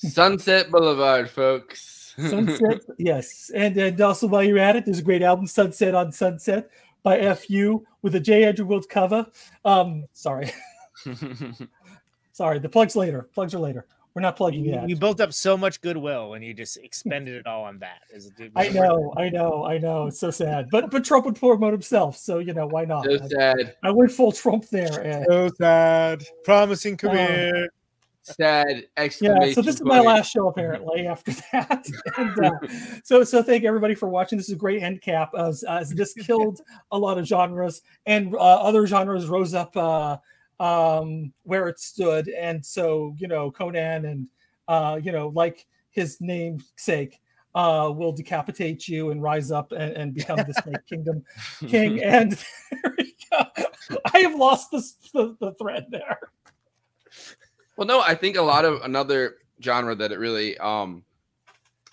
Sunset 0.00 0.70
boulevard 0.70 1.28
folks 1.28 1.97
Sunset, 2.18 2.80
yes, 2.98 3.50
and 3.54 3.76
and 3.76 4.00
also 4.00 4.26
while 4.26 4.42
you're 4.42 4.58
at 4.58 4.76
it, 4.76 4.84
there's 4.84 4.98
a 4.98 5.02
great 5.02 5.22
album, 5.22 5.46
Sunset 5.46 5.94
on 5.94 6.12
Sunset, 6.12 6.70
by 7.02 7.34
FU 7.34 7.84
with 8.02 8.14
a 8.14 8.20
J. 8.20 8.44
Andrew 8.44 8.66
World 8.66 8.88
cover. 8.88 9.26
Um, 9.64 10.04
sorry, 10.12 10.50
sorry, 12.32 12.58
the 12.58 12.68
plugs 12.68 12.96
later. 12.96 13.28
Plugs 13.34 13.54
are 13.54 13.58
later. 13.58 13.86
We're 14.14 14.22
not 14.22 14.36
plugging 14.36 14.64
You, 14.64 14.72
yet. 14.72 14.88
you 14.88 14.96
built 14.96 15.20
up 15.20 15.32
so 15.32 15.56
much 15.56 15.80
goodwill 15.80 16.34
and 16.34 16.44
you 16.44 16.52
just 16.52 16.76
expended 16.78 17.34
it 17.36 17.46
all 17.46 17.62
on 17.64 17.78
that. 17.80 18.00
Is 18.12 18.32
it- 18.38 18.50
I 18.56 18.68
know, 18.70 19.14
I 19.16 19.28
know, 19.28 19.64
I 19.64 19.78
know. 19.78 20.08
It's 20.08 20.18
so 20.18 20.32
sad. 20.32 20.68
But 20.72 20.90
but 20.90 21.04
Trump 21.04 21.24
would 21.26 21.36
promote 21.36 21.72
himself, 21.72 22.16
so 22.16 22.38
you 22.40 22.52
know 22.52 22.66
why 22.66 22.84
not? 22.84 23.04
So 23.04 23.18
sad. 23.28 23.76
I 23.84 23.92
went 23.92 24.10
full 24.10 24.32
Trump 24.32 24.68
there. 24.70 25.00
And, 25.02 25.24
So 25.28 25.48
sad. 25.56 26.24
Promising 26.42 26.94
Um, 26.94 27.68
Sad 28.34 28.84
yeah, 29.20 29.52
so 29.52 29.62
this 29.62 29.76
is 29.76 29.82
my 29.82 30.00
last 30.00 30.30
show 30.30 30.48
apparently. 30.48 31.06
After 31.06 31.32
that, 31.52 31.86
and, 32.16 32.44
uh, 32.44 33.00
so 33.04 33.24
so 33.24 33.42
thank 33.42 33.64
everybody 33.64 33.94
for 33.94 34.08
watching. 34.08 34.38
This 34.38 34.48
is 34.48 34.54
a 34.54 34.58
great 34.58 34.82
end 34.82 35.00
cap 35.00 35.30
as, 35.36 35.62
as 35.64 35.90
this 35.90 36.14
killed 36.14 36.60
a 36.90 36.98
lot 36.98 37.18
of 37.18 37.26
genres 37.26 37.82
and 38.06 38.34
uh, 38.34 38.38
other 38.38 38.86
genres 38.86 39.26
rose 39.26 39.54
up 39.54 39.76
uh, 39.76 40.16
um, 40.60 41.32
where 41.44 41.68
it 41.68 41.78
stood. 41.78 42.28
And 42.28 42.64
so 42.64 43.14
you 43.18 43.28
know 43.28 43.50
Conan 43.50 44.04
and 44.04 44.28
uh, 44.68 45.00
you 45.02 45.12
know 45.12 45.28
like 45.28 45.66
his 45.90 46.18
namesake 46.20 47.20
uh, 47.54 47.90
will 47.90 48.12
decapitate 48.12 48.86
you 48.86 49.10
and 49.10 49.22
rise 49.22 49.50
up 49.50 49.72
and, 49.72 49.92
and 49.96 50.14
become 50.14 50.36
the 50.38 50.54
Snake 50.62 50.86
Kingdom 50.88 51.24
king. 51.66 52.02
And 52.08 52.32
there 52.70 52.94
we 52.96 53.14
go. 53.30 53.44
I 54.12 54.18
have 54.20 54.34
lost 54.34 54.70
this, 54.70 54.92
the, 55.12 55.36
the 55.40 55.52
thread 55.54 55.86
there. 55.90 56.18
Well, 57.78 57.86
no, 57.86 58.00
I 58.00 58.16
think 58.16 58.36
a 58.36 58.42
lot 58.42 58.64
of 58.64 58.82
another 58.82 59.36
genre 59.62 59.94
that 59.94 60.10
it 60.10 60.18
really 60.18 60.58
um 60.58 61.04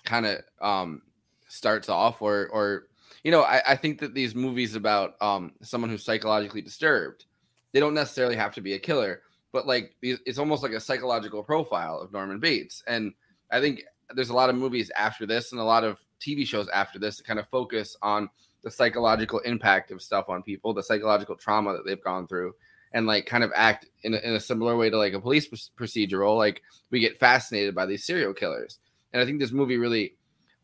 kind 0.04 0.26
of 0.26 0.38
um 0.60 1.02
starts 1.46 1.88
off 1.88 2.20
or 2.20 2.48
or 2.48 2.88
you 3.22 3.30
know, 3.30 3.42
I, 3.42 3.62
I 3.68 3.76
think 3.76 4.00
that 4.00 4.12
these 4.12 4.34
movies 4.34 4.74
about 4.74 5.14
um 5.22 5.52
someone 5.62 5.88
who's 5.88 6.04
psychologically 6.04 6.60
disturbed, 6.60 7.26
they 7.70 7.78
don't 7.78 7.94
necessarily 7.94 8.34
have 8.34 8.52
to 8.56 8.60
be 8.60 8.72
a 8.72 8.80
killer, 8.80 9.22
but 9.52 9.68
like 9.68 9.94
it's 10.02 10.40
almost 10.40 10.64
like 10.64 10.72
a 10.72 10.80
psychological 10.80 11.44
profile 11.44 12.00
of 12.00 12.12
Norman 12.12 12.40
Bates. 12.40 12.82
And 12.88 13.14
I 13.52 13.60
think 13.60 13.84
there's 14.12 14.30
a 14.30 14.34
lot 14.34 14.50
of 14.50 14.56
movies 14.56 14.90
after 14.96 15.24
this 15.24 15.52
and 15.52 15.60
a 15.60 15.64
lot 15.64 15.84
of 15.84 16.00
TV 16.20 16.44
shows 16.44 16.68
after 16.70 16.98
this 16.98 17.18
that 17.18 17.26
kind 17.28 17.38
of 17.38 17.48
focus 17.48 17.96
on 18.02 18.28
the 18.64 18.72
psychological 18.72 19.38
impact 19.40 19.92
of 19.92 20.02
stuff 20.02 20.28
on 20.28 20.42
people, 20.42 20.74
the 20.74 20.82
psychological 20.82 21.36
trauma 21.36 21.74
that 21.74 21.86
they've 21.86 22.02
gone 22.02 22.26
through 22.26 22.54
and 22.92 23.06
like 23.06 23.26
kind 23.26 23.44
of 23.44 23.52
act 23.54 23.86
in 24.02 24.14
a, 24.14 24.18
in 24.18 24.34
a 24.34 24.40
similar 24.40 24.76
way 24.76 24.90
to 24.90 24.96
like 24.96 25.12
a 25.12 25.20
police 25.20 25.48
procedural 25.78 26.36
like 26.36 26.62
we 26.90 27.00
get 27.00 27.18
fascinated 27.18 27.74
by 27.74 27.86
these 27.86 28.04
serial 28.04 28.32
killers. 28.32 28.78
And 29.12 29.22
i 29.22 29.24
think 29.24 29.40
this 29.40 29.52
movie 29.52 29.76
really 29.76 30.16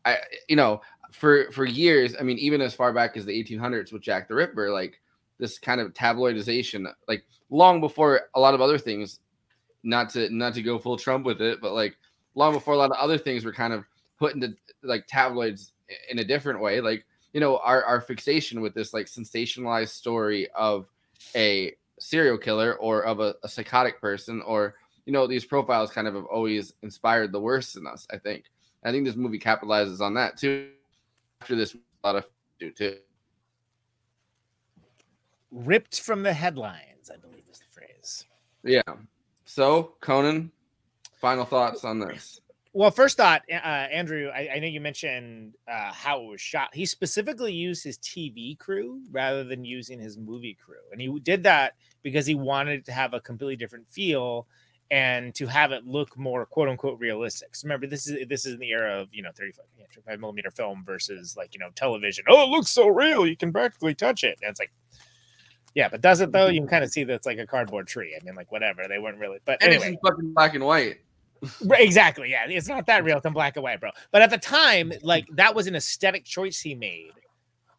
i 0.05 0.17
you 0.47 0.55
know 0.55 0.81
for 1.11 1.51
for 1.51 1.65
years 1.65 2.15
i 2.19 2.23
mean 2.23 2.37
even 2.39 2.61
as 2.61 2.73
far 2.73 2.91
back 2.93 3.15
as 3.15 3.25
the 3.25 3.43
1800s 3.43 3.93
with 3.93 4.01
jack 4.01 4.27
the 4.27 4.35
ripper 4.35 4.71
like 4.71 4.99
this 5.39 5.59
kind 5.59 5.79
of 5.79 5.93
tabloidization 5.93 6.85
like 7.07 7.23
long 7.49 7.79
before 7.79 8.21
a 8.35 8.39
lot 8.39 8.53
of 8.53 8.61
other 8.61 8.77
things 8.77 9.19
not 9.83 10.09
to 10.09 10.29
not 10.29 10.53
to 10.53 10.61
go 10.61 10.79
full 10.79 10.97
trump 10.97 11.25
with 11.25 11.41
it 11.41 11.61
but 11.61 11.73
like 11.73 11.95
long 12.35 12.53
before 12.53 12.73
a 12.73 12.77
lot 12.77 12.91
of 12.91 12.97
other 12.97 13.17
things 13.17 13.45
were 13.45 13.53
kind 13.53 13.73
of 13.73 13.85
put 14.17 14.33
into 14.33 14.55
like 14.83 15.05
tabloids 15.07 15.73
in 16.09 16.19
a 16.19 16.23
different 16.23 16.59
way 16.59 16.81
like 16.81 17.05
you 17.33 17.39
know 17.39 17.57
our, 17.57 17.83
our 17.83 18.01
fixation 18.01 18.61
with 18.61 18.73
this 18.73 18.93
like 18.93 19.07
sensationalized 19.07 19.89
story 19.89 20.47
of 20.55 20.87
a 21.35 21.73
serial 22.03 22.37
killer 22.37 22.75
or 22.75 23.03
of 23.03 23.19
a, 23.19 23.35
a 23.43 23.47
psychotic 23.49 24.01
person 24.01 24.41
or 24.45 24.75
you 25.05 25.13
know 25.13 25.25
these 25.27 25.45
profiles 25.45 25.91
kind 25.91 26.07
of 26.07 26.13
have 26.15 26.25
always 26.25 26.73
inspired 26.81 27.31
the 27.31 27.39
worst 27.39 27.75
in 27.77 27.87
us 27.87 28.05
i 28.11 28.17
think. 28.17 28.45
I 28.83 28.91
think 28.91 29.05
this 29.05 29.15
movie 29.15 29.39
capitalizes 29.39 30.01
on 30.01 30.13
that 30.15 30.37
too. 30.37 30.69
After 31.41 31.55
this 31.55 31.75
a 31.75 32.07
lot 32.07 32.15
of 32.17 32.25
do 32.59 32.71
too. 32.71 32.97
Ripped 35.51 36.01
from 36.01 36.23
the 36.23 36.33
headlines, 36.33 37.09
I 37.13 37.17
believe 37.17 37.43
is 37.49 37.59
the 37.59 37.65
phrase. 37.71 38.25
yeah. 38.63 38.81
So 39.45 39.93
conan 40.01 40.51
final 41.21 41.45
thoughts 41.45 41.85
on 41.85 41.99
this 41.99 42.41
Well, 42.75 42.89
first 42.89 43.17
thought, 43.17 43.43
uh, 43.51 43.53
Andrew, 43.53 44.29
I, 44.33 44.49
I 44.55 44.59
know 44.59 44.65
you 44.65 44.81
mentioned 44.81 45.53
uh, 45.67 45.91
how 45.93 46.23
it 46.23 46.27
was 46.27 46.41
shot. 46.41 46.73
He 46.73 46.87
specifically 46.87 47.53
used 47.53 47.83
his 47.83 47.99
TV 47.99 48.57
crew 48.57 49.01
rather 49.11 49.43
than 49.43 49.63
using 49.63 49.99
his 49.99 50.17
movie 50.17 50.57
crew, 50.63 50.81
and 50.91 50.99
he 50.99 51.07
did 51.19 51.43
that 51.43 51.73
because 52.01 52.25
he 52.25 52.33
wanted 52.33 52.79
it 52.79 52.85
to 52.85 52.91
have 52.91 53.13
a 53.13 53.21
completely 53.21 53.55
different 53.55 53.87
feel 53.87 54.47
and 54.89 55.33
to 55.35 55.45
have 55.45 55.71
it 55.71 55.85
look 55.85 56.17
more 56.17 56.47
"quote 56.47 56.67
unquote" 56.67 56.99
realistic. 56.99 57.55
So 57.55 57.65
remember, 57.65 57.85
this 57.85 58.07
is 58.07 58.27
this 58.27 58.43
is 58.43 58.53
in 58.53 58.59
the 58.59 58.71
era 58.71 59.01
of 59.01 59.09
you 59.11 59.21
know 59.21 59.29
35, 59.35 59.65
35 59.93 60.19
millimeter 60.19 60.49
film 60.49 60.83
versus 60.83 61.37
like 61.37 61.53
you 61.53 61.59
know 61.59 61.69
television. 61.75 62.25
Oh, 62.27 62.43
it 62.43 62.49
looks 62.49 62.71
so 62.71 62.87
real, 62.87 63.27
you 63.27 63.37
can 63.37 63.53
practically 63.53 63.93
touch 63.93 64.23
it. 64.23 64.39
And 64.41 64.49
it's 64.49 64.59
like, 64.59 64.71
yeah, 65.75 65.89
but 65.89 66.01
does 66.01 66.21
it 66.21 66.31
though? 66.31 66.47
You 66.47 66.61
can 66.61 66.69
kind 66.69 66.83
of 66.83 66.89
see 66.89 67.03
that 67.03 67.13
it's 67.13 67.27
like 67.27 67.37
a 67.37 67.45
cardboard 67.45 67.85
tree. 67.85 68.17
I 68.19 68.25
mean, 68.25 68.33
like 68.33 68.51
whatever, 68.51 68.83
they 68.89 68.97
weren't 68.97 69.19
really. 69.19 69.37
But 69.45 69.61
and 69.61 69.73
anyway, 69.73 69.89
it's 69.89 70.03
in 70.03 70.09
fucking 70.09 70.33
black 70.33 70.55
and 70.55 70.65
white 70.65 70.97
exactly. 71.71 72.31
Yeah, 72.31 72.45
it's 72.47 72.67
not 72.67 72.85
that 72.87 73.03
real. 73.03 73.17
It's 73.17 73.25
in 73.25 73.33
black 73.33 73.55
and 73.55 73.63
white, 73.63 73.79
bro. 73.79 73.91
But 74.11 74.21
at 74.21 74.29
the 74.29 74.37
time, 74.37 74.89
mm-hmm. 74.89 75.05
like 75.05 75.27
that 75.33 75.53
was 75.55 75.67
an 75.67 75.75
aesthetic 75.75 76.25
choice 76.25 76.59
he 76.59 76.75
made 76.75 77.11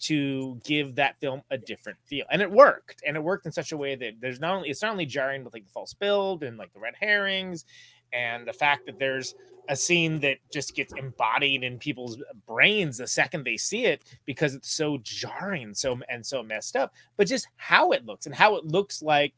to 0.00 0.60
give 0.64 0.96
that 0.96 1.18
film 1.20 1.42
a 1.50 1.56
different 1.56 1.98
feel, 2.04 2.26
and 2.30 2.42
it 2.42 2.50
worked. 2.50 3.02
And 3.06 3.16
it 3.16 3.22
worked 3.22 3.46
in 3.46 3.52
such 3.52 3.72
a 3.72 3.76
way 3.76 3.94
that 3.96 4.14
there's 4.20 4.40
not 4.40 4.54
only 4.56 4.70
it's 4.70 4.82
not 4.82 4.92
only 4.92 5.06
jarring 5.06 5.44
with 5.44 5.54
like 5.54 5.64
the 5.64 5.70
false 5.70 5.94
build 5.94 6.42
and 6.42 6.56
like 6.56 6.72
the 6.72 6.80
red 6.80 6.94
herrings, 6.98 7.64
and 8.12 8.46
the 8.46 8.52
fact 8.52 8.86
that 8.86 8.98
there's 8.98 9.34
a 9.68 9.76
scene 9.76 10.20
that 10.20 10.36
just 10.52 10.74
gets 10.74 10.92
embodied 10.92 11.64
in 11.64 11.78
people's 11.78 12.18
brains 12.46 12.98
the 12.98 13.06
second 13.06 13.44
they 13.44 13.56
see 13.56 13.86
it 13.86 14.02
because 14.26 14.54
it's 14.54 14.70
so 14.70 14.98
jarring, 15.02 15.74
so 15.74 15.98
and 16.08 16.24
so 16.24 16.42
messed 16.42 16.76
up. 16.76 16.92
But 17.16 17.26
just 17.26 17.48
how 17.56 17.92
it 17.92 18.04
looks 18.04 18.26
and 18.26 18.34
how 18.34 18.56
it 18.56 18.64
looks 18.64 19.02
like 19.02 19.34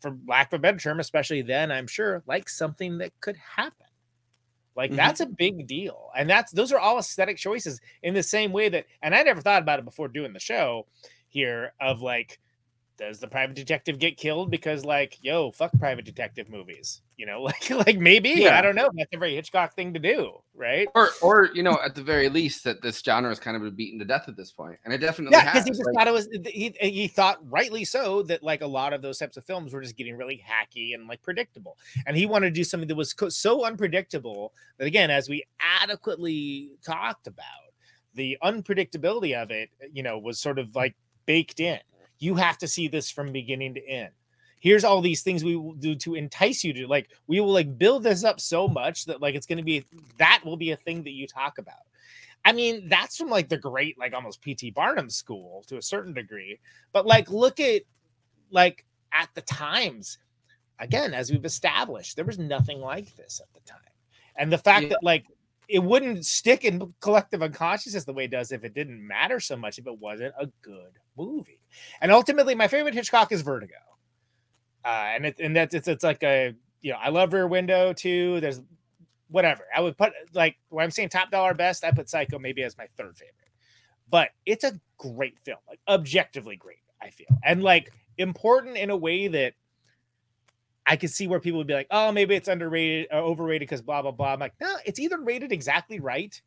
for 0.00 0.16
lack 0.26 0.52
of 0.52 0.58
a 0.58 0.62
better 0.62 0.78
term, 0.78 1.00
especially 1.00 1.42
then, 1.42 1.72
I'm 1.72 1.86
sure, 1.86 2.22
like 2.26 2.48
something 2.48 2.98
that 2.98 3.12
could 3.20 3.36
happen. 3.36 3.86
Like 4.76 4.92
Mhm. 4.92 4.96
that's 4.96 5.20
a 5.20 5.26
big 5.26 5.66
deal. 5.66 6.10
And 6.16 6.30
that's 6.30 6.52
those 6.52 6.72
are 6.72 6.78
all 6.78 6.98
aesthetic 6.98 7.36
choices 7.36 7.80
in 8.02 8.14
the 8.14 8.22
same 8.22 8.52
way 8.52 8.68
that, 8.70 8.86
and 9.02 9.14
I 9.14 9.22
never 9.22 9.40
thought 9.40 9.62
about 9.62 9.78
it 9.80 9.84
before 9.84 10.08
doing 10.08 10.32
the 10.32 10.40
show 10.40 10.86
here 11.28 11.72
of 11.80 12.02
like, 12.02 12.38
does 12.98 13.20
the 13.20 13.28
private 13.28 13.54
detective 13.56 13.98
get 13.98 14.16
killed 14.16 14.50
because 14.50 14.84
like, 14.84 15.16
yo, 15.22 15.50
fuck 15.52 15.70
private 15.78 16.04
detective 16.04 16.50
movies? 16.50 17.00
You 17.16 17.26
know, 17.26 17.42
like 17.44 17.70
like 17.70 17.98
maybe 17.98 18.30
Yeah. 18.30 18.58
I 18.58 18.60
don't 18.62 18.74
know. 18.74 18.90
That's 18.96 19.08
a 19.14 19.18
very 19.18 19.34
Hitchcock 19.36 19.74
thing 19.74 19.94
to 19.94 20.00
do, 20.00 20.32
right? 20.54 20.88
or 20.94 21.10
or 21.22 21.48
you 21.54 21.62
know 21.62 21.78
at 21.84 21.94
the 21.94 22.02
very 22.02 22.28
least 22.28 22.64
that 22.64 22.82
this 22.82 23.00
genre 23.00 23.30
is 23.30 23.38
kind 23.38 23.56
of 23.56 23.76
beaten 23.76 23.98
to 24.00 24.04
death 24.04 24.24
at 24.28 24.36
this 24.36 24.50
point 24.50 24.76
and 24.84 24.92
it 24.92 24.98
definitely 24.98 25.36
Yeah, 25.36 25.42
has 25.44 25.52
because 25.52 25.64
he 25.64 25.70
just 25.70 25.86
like- 25.86 25.94
thought 25.94 26.08
it 26.08 26.12
was 26.12 26.28
he, 26.52 26.74
he 26.80 27.08
thought 27.08 27.38
rightly 27.48 27.84
so 27.84 28.22
that 28.24 28.42
like 28.42 28.60
a 28.62 28.66
lot 28.66 28.92
of 28.92 29.00
those 29.00 29.18
types 29.18 29.36
of 29.36 29.44
films 29.44 29.72
were 29.72 29.80
just 29.80 29.96
getting 29.96 30.16
really 30.16 30.42
hacky 30.46 30.94
and 30.94 31.06
like 31.08 31.22
predictable, 31.22 31.76
and 32.06 32.16
he 32.16 32.26
wanted 32.26 32.46
to 32.48 32.54
do 32.60 32.64
something 32.64 32.88
that 32.88 32.96
was 32.96 33.12
co- 33.14 33.28
so 33.28 33.64
unpredictable 33.64 34.52
that 34.78 34.86
again, 34.86 35.10
as 35.10 35.28
we 35.28 35.44
adequately 35.60 36.72
talked 36.84 37.26
about, 37.26 37.42
the 38.14 38.36
unpredictability 38.42 39.40
of 39.40 39.50
it, 39.50 39.70
you 39.92 40.02
know, 40.02 40.18
was 40.18 40.38
sort 40.38 40.58
of 40.58 40.74
like 40.74 40.94
baked 41.26 41.60
in. 41.60 41.78
You 42.18 42.34
have 42.34 42.58
to 42.58 42.68
see 42.68 42.88
this 42.88 43.10
from 43.10 43.32
beginning 43.32 43.74
to 43.74 43.86
end. 43.86 44.12
Here's 44.60 44.84
all 44.84 45.00
these 45.00 45.22
things 45.22 45.44
we 45.44 45.56
will 45.56 45.74
do 45.74 45.94
to 45.96 46.14
entice 46.16 46.64
you 46.64 46.72
to 46.72 46.86
like. 46.88 47.10
We 47.28 47.40
will 47.40 47.52
like 47.52 47.78
build 47.78 48.02
this 48.02 48.24
up 48.24 48.40
so 48.40 48.66
much 48.66 49.04
that 49.04 49.22
like 49.22 49.34
it's 49.34 49.46
going 49.46 49.58
to 49.58 49.64
be 49.64 49.84
that 50.18 50.42
will 50.44 50.56
be 50.56 50.72
a 50.72 50.76
thing 50.76 51.04
that 51.04 51.12
you 51.12 51.26
talk 51.26 51.58
about. 51.58 51.76
I 52.44 52.52
mean, 52.52 52.88
that's 52.88 53.16
from 53.16 53.28
like 53.28 53.48
the 53.48 53.56
great, 53.56 53.98
like 53.98 54.14
almost 54.14 54.40
P.T. 54.40 54.70
Barnum 54.70 55.10
school 55.10 55.64
to 55.68 55.76
a 55.76 55.82
certain 55.82 56.14
degree. 56.14 56.58
But 56.92 57.06
like, 57.06 57.30
look 57.30 57.60
at 57.60 57.82
like 58.50 58.84
at 59.12 59.28
the 59.34 59.42
times, 59.42 60.18
again, 60.78 61.14
as 61.14 61.30
we've 61.30 61.44
established, 61.44 62.16
there 62.16 62.24
was 62.24 62.38
nothing 62.38 62.80
like 62.80 63.14
this 63.16 63.40
at 63.40 63.52
the 63.54 63.60
time. 63.68 63.80
And 64.36 64.52
the 64.52 64.58
fact 64.58 64.84
Yeah. 64.84 64.88
that 64.90 65.02
like 65.02 65.24
it 65.68 65.80
wouldn't 65.80 66.24
stick 66.24 66.64
in 66.64 66.94
collective 67.00 67.42
unconsciousness 67.42 68.04
the 68.04 68.12
way 68.12 68.24
it 68.24 68.30
does 68.30 68.52
if 68.52 68.64
it 68.64 68.74
didn't 68.74 69.06
matter 69.06 69.38
so 69.38 69.56
much, 69.56 69.78
if 69.78 69.86
it 69.86 69.98
wasn't 69.98 70.34
a 70.40 70.46
good 70.62 70.98
movie. 71.16 71.57
And 72.00 72.12
ultimately, 72.12 72.54
my 72.54 72.68
favorite 72.68 72.94
Hitchcock 72.94 73.32
is 73.32 73.42
Vertigo. 73.42 73.74
Uh, 74.84 75.12
and 75.14 75.26
it, 75.26 75.38
and 75.40 75.56
that's 75.56 75.74
it's, 75.74 75.88
it's 75.88 76.04
like 76.04 76.22
a 76.22 76.54
you 76.80 76.92
know 76.92 76.98
I 77.02 77.10
love 77.10 77.32
Rear 77.32 77.46
Window 77.46 77.92
too. 77.92 78.40
There's 78.40 78.60
whatever 79.28 79.64
I 79.74 79.80
would 79.80 79.96
put 79.98 80.12
like 80.32 80.56
when 80.70 80.84
I'm 80.84 80.90
saying 80.90 81.10
top 81.10 81.30
dollar 81.30 81.54
best, 81.54 81.84
I 81.84 81.90
put 81.90 82.08
Psycho 82.08 82.38
maybe 82.38 82.62
as 82.62 82.76
my 82.78 82.86
third 82.96 83.16
favorite. 83.16 83.34
But 84.10 84.30
it's 84.46 84.64
a 84.64 84.80
great 84.96 85.38
film, 85.40 85.58
like 85.68 85.80
objectively 85.86 86.56
great. 86.56 86.78
I 87.02 87.10
feel 87.10 87.26
and 87.44 87.62
like 87.62 87.92
important 88.16 88.76
in 88.76 88.90
a 88.90 88.96
way 88.96 89.28
that 89.28 89.54
I 90.86 90.96
could 90.96 91.10
see 91.10 91.26
where 91.26 91.38
people 91.38 91.58
would 91.58 91.66
be 91.66 91.74
like, 91.74 91.88
oh, 91.90 92.10
maybe 92.10 92.34
it's 92.34 92.48
underrated 92.48 93.08
or 93.12 93.18
overrated 93.18 93.68
because 93.68 93.82
blah 93.82 94.00
blah 94.00 94.12
blah. 94.12 94.32
I'm 94.32 94.40
like, 94.40 94.54
no, 94.60 94.74
it's 94.86 94.98
either 94.98 95.20
rated 95.20 95.52
exactly 95.52 96.00
right 96.00 96.40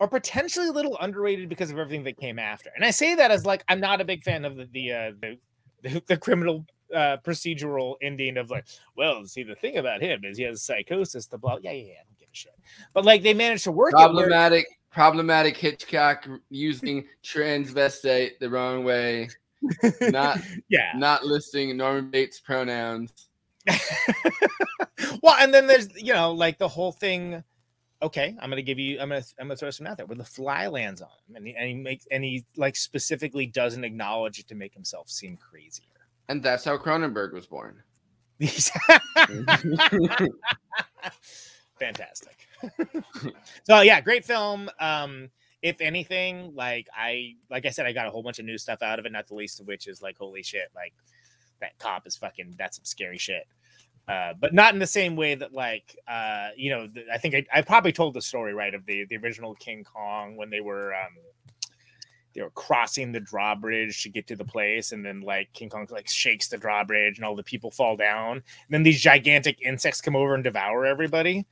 or 0.00 0.08
potentially 0.08 0.68
a 0.68 0.72
little 0.72 0.98
underrated 1.00 1.48
because 1.48 1.70
of 1.70 1.78
everything 1.78 2.02
that 2.04 2.16
came 2.16 2.38
after. 2.38 2.70
And 2.74 2.84
I 2.84 2.90
say 2.90 3.14
that 3.14 3.30
as 3.30 3.46
like 3.46 3.62
I'm 3.68 3.80
not 3.80 4.00
a 4.00 4.04
big 4.04 4.24
fan 4.24 4.44
of 4.44 4.56
the 4.56 4.64
the 4.72 4.92
uh, 4.92 5.12
the, 5.20 5.38
the, 5.82 6.02
the 6.08 6.16
criminal 6.16 6.66
uh, 6.92 7.18
procedural 7.24 7.94
ending 8.02 8.36
of 8.36 8.50
like, 8.50 8.64
well, 8.96 9.24
see 9.26 9.44
the 9.44 9.54
thing 9.54 9.76
about 9.76 10.02
him 10.02 10.24
is 10.24 10.38
he 10.38 10.44
has 10.44 10.62
psychosis. 10.62 11.26
The 11.26 11.38
blah, 11.38 11.58
yeah, 11.62 11.70
yeah, 11.70 11.84
yeah, 11.84 11.92
I 11.92 12.04
don't 12.08 12.18
give 12.18 12.28
a 12.32 12.36
shit. 12.36 12.58
But 12.94 13.04
like 13.04 13.22
they 13.22 13.34
managed 13.34 13.64
to 13.64 13.72
work 13.72 13.92
it 13.92 13.96
where- 13.96 14.06
problematic 14.06 14.66
problematic 14.90 15.56
hitchcock 15.56 16.26
using 16.48 17.04
transvestite 17.22 18.38
the 18.40 18.50
wrong 18.50 18.82
way 18.82 19.28
not 20.00 20.40
yeah, 20.68 20.90
not 20.96 21.24
listing 21.24 21.76
norman 21.76 22.10
bates 22.10 22.40
pronouns 22.40 23.28
well, 25.22 25.36
and 25.38 25.52
then 25.52 25.66
there's 25.66 25.88
you 26.00 26.12
know 26.12 26.32
like 26.32 26.58
the 26.58 26.68
whole 26.68 26.92
thing. 26.92 27.42
Okay, 28.02 28.34
I'm 28.40 28.48
gonna 28.48 28.62
give 28.62 28.78
you. 28.78 28.98
I'm 28.98 29.10
gonna. 29.10 29.22
I'm 29.38 29.48
gonna 29.48 29.56
throw 29.56 29.70
some 29.70 29.86
out 29.86 29.98
there 29.98 30.06
where 30.06 30.16
the 30.16 30.24
fly 30.24 30.68
lands 30.68 31.02
on 31.02 31.08
him, 31.28 31.36
and 31.36 31.46
he, 31.46 31.54
and 31.54 31.68
he 31.68 31.74
makes 31.74 32.06
and 32.10 32.24
he 32.24 32.44
like 32.56 32.76
specifically 32.76 33.46
doesn't 33.46 33.84
acknowledge 33.84 34.38
it 34.38 34.48
to 34.48 34.54
make 34.54 34.72
himself 34.72 35.10
seem 35.10 35.36
crazier. 35.36 35.84
And 36.28 36.42
that's 36.42 36.64
how 36.64 36.78
Cronenberg 36.78 37.32
was 37.34 37.46
born. 37.46 37.82
Fantastic. 41.78 42.36
so 43.64 43.80
yeah, 43.82 44.00
great 44.00 44.24
film. 44.24 44.70
Um, 44.78 45.28
if 45.60 45.80
anything, 45.80 46.54
like 46.54 46.86
I 46.96 47.34
like 47.50 47.66
I 47.66 47.70
said, 47.70 47.84
I 47.84 47.92
got 47.92 48.06
a 48.06 48.10
whole 48.10 48.22
bunch 48.22 48.38
of 48.38 48.46
new 48.46 48.56
stuff 48.56 48.80
out 48.80 48.98
of 48.98 49.04
it, 49.04 49.12
not 49.12 49.28
the 49.28 49.34
least 49.34 49.60
of 49.60 49.66
which 49.66 49.86
is 49.86 50.00
like, 50.00 50.16
holy 50.16 50.42
shit, 50.42 50.70
like 50.74 50.94
that 51.60 51.78
cop 51.78 52.06
is 52.06 52.16
fucking 52.16 52.54
that's 52.56 52.76
some 52.78 52.84
scary 52.84 53.18
shit. 53.18 53.46
Uh, 54.08 54.34
but 54.40 54.52
not 54.52 54.74
in 54.74 54.80
the 54.80 54.86
same 54.86 55.14
way 55.14 55.34
that 55.34 55.52
like 55.52 55.96
uh, 56.08 56.48
you 56.56 56.70
know, 56.70 56.86
the, 56.86 57.04
I 57.12 57.18
think 57.18 57.34
I, 57.34 57.46
I 57.52 57.62
probably 57.62 57.92
told 57.92 58.14
the 58.14 58.22
story 58.22 58.54
right 58.54 58.74
of 58.74 58.84
the 58.86 59.04
the 59.04 59.16
original 59.18 59.54
King 59.54 59.84
Kong 59.84 60.36
when 60.36 60.50
they 60.50 60.60
were 60.60 60.94
um 60.94 61.16
they 62.34 62.42
were 62.42 62.50
crossing 62.50 63.12
the 63.12 63.20
drawbridge 63.20 64.02
to 64.02 64.08
get 64.08 64.26
to 64.28 64.36
the 64.36 64.44
place, 64.44 64.92
and 64.92 65.04
then 65.04 65.20
like 65.20 65.52
King 65.52 65.68
Kong 65.68 65.86
like 65.90 66.08
shakes 66.08 66.48
the 66.48 66.58
drawbridge, 66.58 67.18
and 67.18 67.24
all 67.24 67.36
the 67.36 67.42
people 67.42 67.70
fall 67.70 67.96
down. 67.96 68.36
And 68.36 68.44
then 68.70 68.82
these 68.82 69.00
gigantic 69.00 69.60
insects 69.62 70.00
come 70.00 70.16
over 70.16 70.34
and 70.34 70.44
devour 70.44 70.86
everybody. 70.86 71.46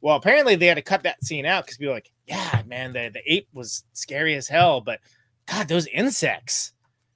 Well, 0.00 0.16
apparently 0.16 0.56
they 0.56 0.66
had 0.66 0.74
to 0.74 0.82
cut 0.82 1.04
that 1.04 1.24
scene 1.24 1.46
out 1.46 1.64
because 1.64 1.76
people 1.78 1.92
were 1.92 1.96
like, 1.96 2.10
yeah, 2.26 2.62
man, 2.66 2.92
the, 2.92 3.10
the 3.12 3.32
ape 3.32 3.48
was 3.52 3.84
scary 3.92 4.34
as 4.34 4.48
hell, 4.48 4.80
but 4.80 5.00
God, 5.46 5.68
those 5.68 5.86
insects. 5.86 6.71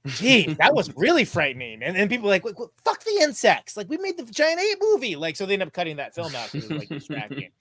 Gee, 0.07 0.53
that 0.55 0.73
was 0.73 0.95
really 0.95 1.25
frightening. 1.25 1.83
And 1.83 1.95
then 1.95 2.09
people 2.09 2.25
were 2.25 2.31
like, 2.31 2.43
fuck 2.83 3.03
the 3.03 3.19
insects. 3.21 3.77
Like, 3.77 3.89
we 3.89 3.97
made 3.97 4.17
the 4.17 4.23
giant 4.23 4.59
ape 4.59 4.79
movie. 4.81 5.15
Like, 5.15 5.35
so 5.35 5.45
they 5.45 5.53
end 5.53 5.63
up 5.63 5.73
cutting 5.73 5.97
that 5.97 6.15
film 6.15 6.35
out 6.35 6.51
because 6.51 6.69
it 6.69 6.73
was 6.73 6.79
like 6.79 6.89
distracting. 6.89 7.51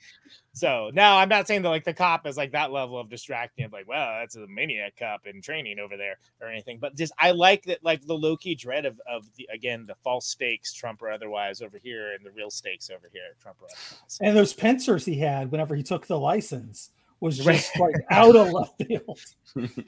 So 0.56 0.90
now 0.94 1.18
I'm 1.18 1.28
not 1.28 1.46
saying 1.46 1.60
that 1.62 1.68
like 1.68 1.84
the 1.84 1.92
cop 1.92 2.26
is 2.26 2.38
like 2.38 2.52
that 2.52 2.72
level 2.72 2.98
of 2.98 3.10
distracting, 3.10 3.68
like, 3.70 3.86
well, 3.86 4.20
that's 4.20 4.36
a 4.36 4.46
maniac 4.46 4.94
cop 4.98 5.26
in 5.26 5.42
training 5.42 5.78
over 5.78 5.98
there 5.98 6.16
or 6.40 6.48
anything. 6.48 6.78
But 6.78 6.96
just 6.96 7.12
I 7.18 7.32
like 7.32 7.64
that 7.64 7.84
like 7.84 8.06
the 8.06 8.14
low 8.14 8.38
key 8.38 8.54
dread 8.54 8.86
of 8.86 8.98
of 9.06 9.26
the 9.36 9.46
again 9.52 9.84
the 9.86 9.94
false 10.02 10.26
stakes, 10.26 10.72
Trump 10.72 11.02
or 11.02 11.10
otherwise 11.10 11.60
over 11.60 11.76
here, 11.76 12.14
and 12.14 12.24
the 12.24 12.30
real 12.30 12.50
stakes 12.50 12.88
over 12.88 13.06
here, 13.12 13.34
Trump 13.42 13.58
or 13.60 13.66
otherwise. 13.66 14.18
And 14.22 14.34
those 14.34 14.54
pincers 14.54 15.04
he 15.04 15.18
had 15.18 15.52
whenever 15.52 15.76
he 15.76 15.82
took 15.82 16.06
the 16.06 16.18
license 16.18 16.90
was 17.20 17.36
just 17.36 17.78
like 17.78 17.94
out 18.10 18.34
of 18.34 18.50
left 18.50 18.82
field. 18.82 19.20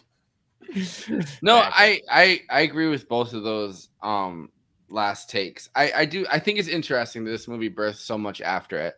no, 1.43 1.57
I, 1.57 2.03
I 2.11 2.41
I 2.51 2.61
agree 2.61 2.89
with 2.89 3.09
both 3.09 3.33
of 3.33 3.43
those 3.43 3.89
um 4.03 4.51
last 4.89 5.31
takes. 5.31 5.69
I 5.75 5.93
I 5.93 6.05
do 6.05 6.27
I 6.31 6.39
think 6.39 6.59
it's 6.59 6.69
interesting 6.69 7.25
that 7.25 7.31
this 7.31 7.49
movie 7.49 7.71
birthed 7.71 7.97
so 7.99 8.19
much 8.19 8.41
after 8.41 8.79
it. 8.79 8.95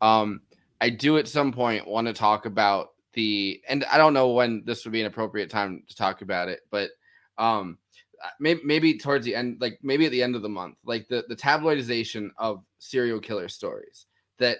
Um 0.00 0.40
I 0.80 0.90
do 0.90 1.18
at 1.18 1.28
some 1.28 1.52
point 1.52 1.86
want 1.86 2.06
to 2.06 2.12
talk 2.12 2.46
about 2.46 2.90
the 3.12 3.60
and 3.68 3.84
I 3.84 3.98
don't 3.98 4.14
know 4.14 4.30
when 4.32 4.62
this 4.64 4.84
would 4.84 4.92
be 4.92 5.00
an 5.00 5.06
appropriate 5.06 5.50
time 5.50 5.84
to 5.88 5.96
talk 5.96 6.22
about 6.22 6.48
it, 6.48 6.60
but 6.70 6.90
um 7.38 7.78
maybe 8.40 8.60
maybe 8.64 8.98
towards 8.98 9.24
the 9.24 9.34
end 9.34 9.58
like 9.60 9.78
maybe 9.82 10.06
at 10.06 10.12
the 10.12 10.22
end 10.22 10.34
of 10.34 10.42
the 10.42 10.48
month 10.48 10.76
like 10.84 11.08
the 11.08 11.24
the 11.28 11.36
tabloidization 11.36 12.30
of 12.38 12.64
serial 12.78 13.20
killer 13.20 13.48
stories 13.48 14.06
that 14.38 14.58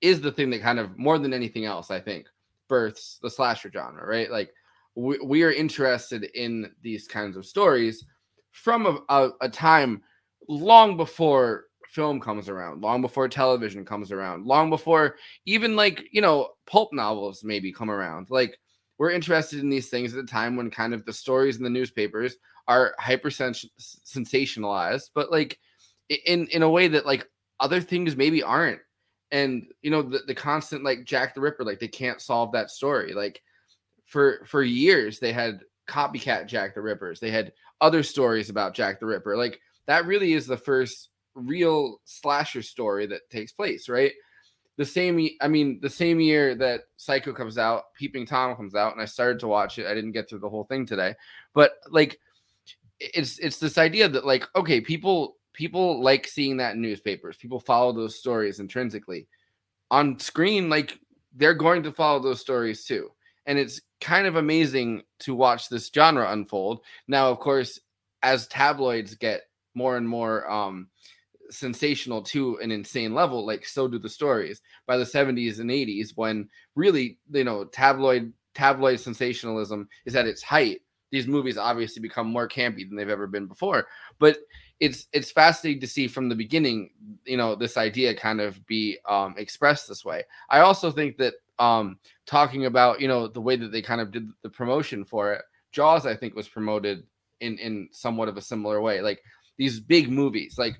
is 0.00 0.20
the 0.20 0.32
thing 0.32 0.50
that 0.50 0.62
kind 0.62 0.78
of 0.78 0.96
more 0.98 1.18
than 1.18 1.34
anything 1.34 1.64
else 1.64 1.90
i 1.90 2.00
think 2.00 2.26
births 2.68 3.18
the 3.22 3.30
slasher 3.30 3.70
genre 3.70 4.06
right 4.06 4.30
like 4.30 4.52
we, 4.94 5.18
we 5.18 5.42
are 5.42 5.52
interested 5.52 6.24
in 6.34 6.70
these 6.82 7.06
kinds 7.06 7.36
of 7.36 7.46
stories 7.46 8.04
from 8.52 8.86
a, 8.86 8.98
a, 9.08 9.30
a 9.42 9.48
time 9.48 10.02
long 10.48 10.96
before 10.96 11.64
film 11.88 12.20
comes 12.20 12.48
around, 12.48 12.82
long 12.82 13.00
before 13.00 13.28
television 13.28 13.84
comes 13.84 14.10
around, 14.10 14.46
long 14.46 14.70
before 14.70 15.16
even 15.46 15.76
like, 15.76 16.04
you 16.12 16.20
know, 16.20 16.48
pulp 16.66 16.92
novels 16.92 17.44
maybe 17.44 17.72
come 17.72 17.90
around. 17.90 18.30
Like 18.30 18.58
we're 18.98 19.10
interested 19.10 19.60
in 19.60 19.70
these 19.70 19.88
things 19.88 20.14
at 20.14 20.22
a 20.22 20.26
time 20.26 20.56
when 20.56 20.70
kind 20.70 20.94
of 20.94 21.04
the 21.04 21.12
stories 21.12 21.56
in 21.56 21.64
the 21.64 21.70
newspapers 21.70 22.36
are 22.66 22.94
hyper 22.98 23.28
sensationalized, 23.30 25.10
but 25.14 25.30
like 25.30 25.58
in 26.26 26.46
in 26.48 26.62
a 26.62 26.70
way 26.70 26.88
that 26.88 27.06
like 27.06 27.26
other 27.60 27.80
things 27.80 28.16
maybe 28.16 28.42
aren't. 28.42 28.80
And 29.30 29.66
you 29.82 29.90
know, 29.90 30.02
the, 30.02 30.20
the 30.26 30.34
constant 30.34 30.84
like 30.84 31.04
Jack 31.04 31.34
the 31.34 31.40
Ripper, 31.40 31.64
like 31.64 31.80
they 31.80 31.88
can't 31.88 32.20
solve 32.20 32.52
that 32.52 32.70
story. 32.70 33.14
Like 33.14 33.42
for 34.06 34.44
for 34.46 34.62
years 34.62 35.18
they 35.18 35.32
had 35.32 35.60
copycat 35.88 36.46
Jack 36.46 36.74
the 36.74 36.82
Rippers. 36.82 37.20
They 37.20 37.30
had 37.30 37.52
other 37.80 38.02
stories 38.02 38.50
about 38.50 38.74
Jack 38.74 39.00
the 39.00 39.06
Ripper. 39.06 39.36
Like 39.36 39.60
that 39.86 40.06
really 40.06 40.32
is 40.32 40.46
the 40.46 40.56
first 40.56 41.10
real 41.34 42.00
slasher 42.04 42.62
story 42.62 43.06
that 43.06 43.28
takes 43.30 43.52
place, 43.52 43.88
right? 43.88 44.12
The 44.76 44.84
same, 44.84 45.28
I 45.40 45.46
mean, 45.46 45.78
the 45.80 45.90
same 45.90 46.18
year 46.18 46.54
that 46.56 46.82
Psycho 46.96 47.32
comes 47.32 47.58
out, 47.58 47.94
Peeping 47.96 48.26
Tom 48.26 48.56
comes 48.56 48.74
out, 48.74 48.92
and 48.92 49.00
I 49.00 49.04
started 49.04 49.38
to 49.40 49.48
watch 49.48 49.78
it. 49.78 49.86
I 49.86 49.94
didn't 49.94 50.12
get 50.12 50.28
through 50.28 50.40
the 50.40 50.48
whole 50.48 50.64
thing 50.64 50.84
today, 50.84 51.14
but 51.54 51.74
like, 51.90 52.18
it's 52.98 53.38
it's 53.38 53.58
this 53.58 53.76
idea 53.78 54.08
that 54.08 54.26
like, 54.26 54.44
okay, 54.56 54.80
people 54.80 55.36
people 55.52 56.02
like 56.02 56.26
seeing 56.26 56.56
that 56.56 56.74
in 56.74 56.80
newspapers. 56.80 57.36
People 57.36 57.60
follow 57.60 57.92
those 57.92 58.18
stories 58.18 58.60
intrinsically. 58.60 59.28
On 59.90 60.18
screen, 60.18 60.68
like 60.68 60.98
they're 61.36 61.54
going 61.54 61.82
to 61.82 61.92
follow 61.92 62.20
those 62.20 62.40
stories 62.40 62.84
too, 62.84 63.10
and 63.46 63.58
it's 63.58 63.80
kind 64.04 64.26
of 64.26 64.36
amazing 64.36 65.02
to 65.20 65.34
watch 65.34 65.70
this 65.70 65.90
genre 65.92 66.30
unfold. 66.30 66.80
Now, 67.08 67.30
of 67.30 67.40
course, 67.40 67.80
as 68.22 68.46
tabloids 68.48 69.14
get 69.14 69.44
more 69.74 69.96
and 69.96 70.06
more 70.06 70.48
um, 70.50 70.88
sensational 71.50 72.22
to 72.22 72.58
an 72.58 72.70
insane 72.70 73.14
level 73.14 73.46
like 73.46 73.66
so 73.66 73.88
do 73.88 73.98
the 73.98 74.08
stories. 74.08 74.60
By 74.86 74.98
the 74.98 75.04
70s 75.04 75.58
and 75.58 75.70
80s 75.70 76.10
when 76.16 76.48
really 76.74 77.18
you 77.30 77.44
know 77.44 77.64
tabloid 77.64 78.32
tabloid 78.54 79.00
sensationalism 79.00 79.88
is 80.04 80.14
at 80.14 80.26
its 80.26 80.42
height 80.42 80.82
these 81.10 81.26
movies 81.26 81.56
obviously 81.56 82.02
become 82.02 82.26
more 82.26 82.48
campy 82.48 82.86
than 82.86 82.96
they've 82.96 83.08
ever 83.08 83.26
been 83.26 83.46
before. 83.46 83.86
But 84.18 84.38
it's 84.80 85.06
it's 85.12 85.30
fascinating 85.30 85.80
to 85.80 85.86
see 85.86 86.08
from 86.08 86.28
the 86.28 86.34
beginning 86.34 86.90
you 87.24 87.36
know 87.36 87.54
this 87.54 87.76
idea 87.76 88.14
kind 88.14 88.40
of 88.40 88.64
be 88.66 88.98
um, 89.08 89.34
expressed 89.38 89.88
this 89.88 90.04
way. 90.04 90.24
I 90.50 90.60
also 90.60 90.90
think 90.90 91.16
that 91.18 91.34
um, 91.58 91.98
talking 92.26 92.66
about 92.66 93.00
you 93.00 93.08
know 93.08 93.28
the 93.28 93.40
way 93.40 93.56
that 93.56 93.72
they 93.72 93.82
kind 93.82 94.00
of 94.00 94.10
did 94.10 94.28
the 94.42 94.50
promotion 94.50 95.04
for 95.04 95.32
it 95.32 95.42
jaws 95.72 96.06
i 96.06 96.14
think 96.14 96.34
was 96.34 96.48
promoted 96.48 97.04
in 97.40 97.58
in 97.58 97.88
somewhat 97.92 98.28
of 98.28 98.36
a 98.36 98.42
similar 98.42 98.80
way 98.80 99.00
like 99.00 99.20
these 99.56 99.80
big 99.80 100.10
movies 100.10 100.56
like 100.58 100.76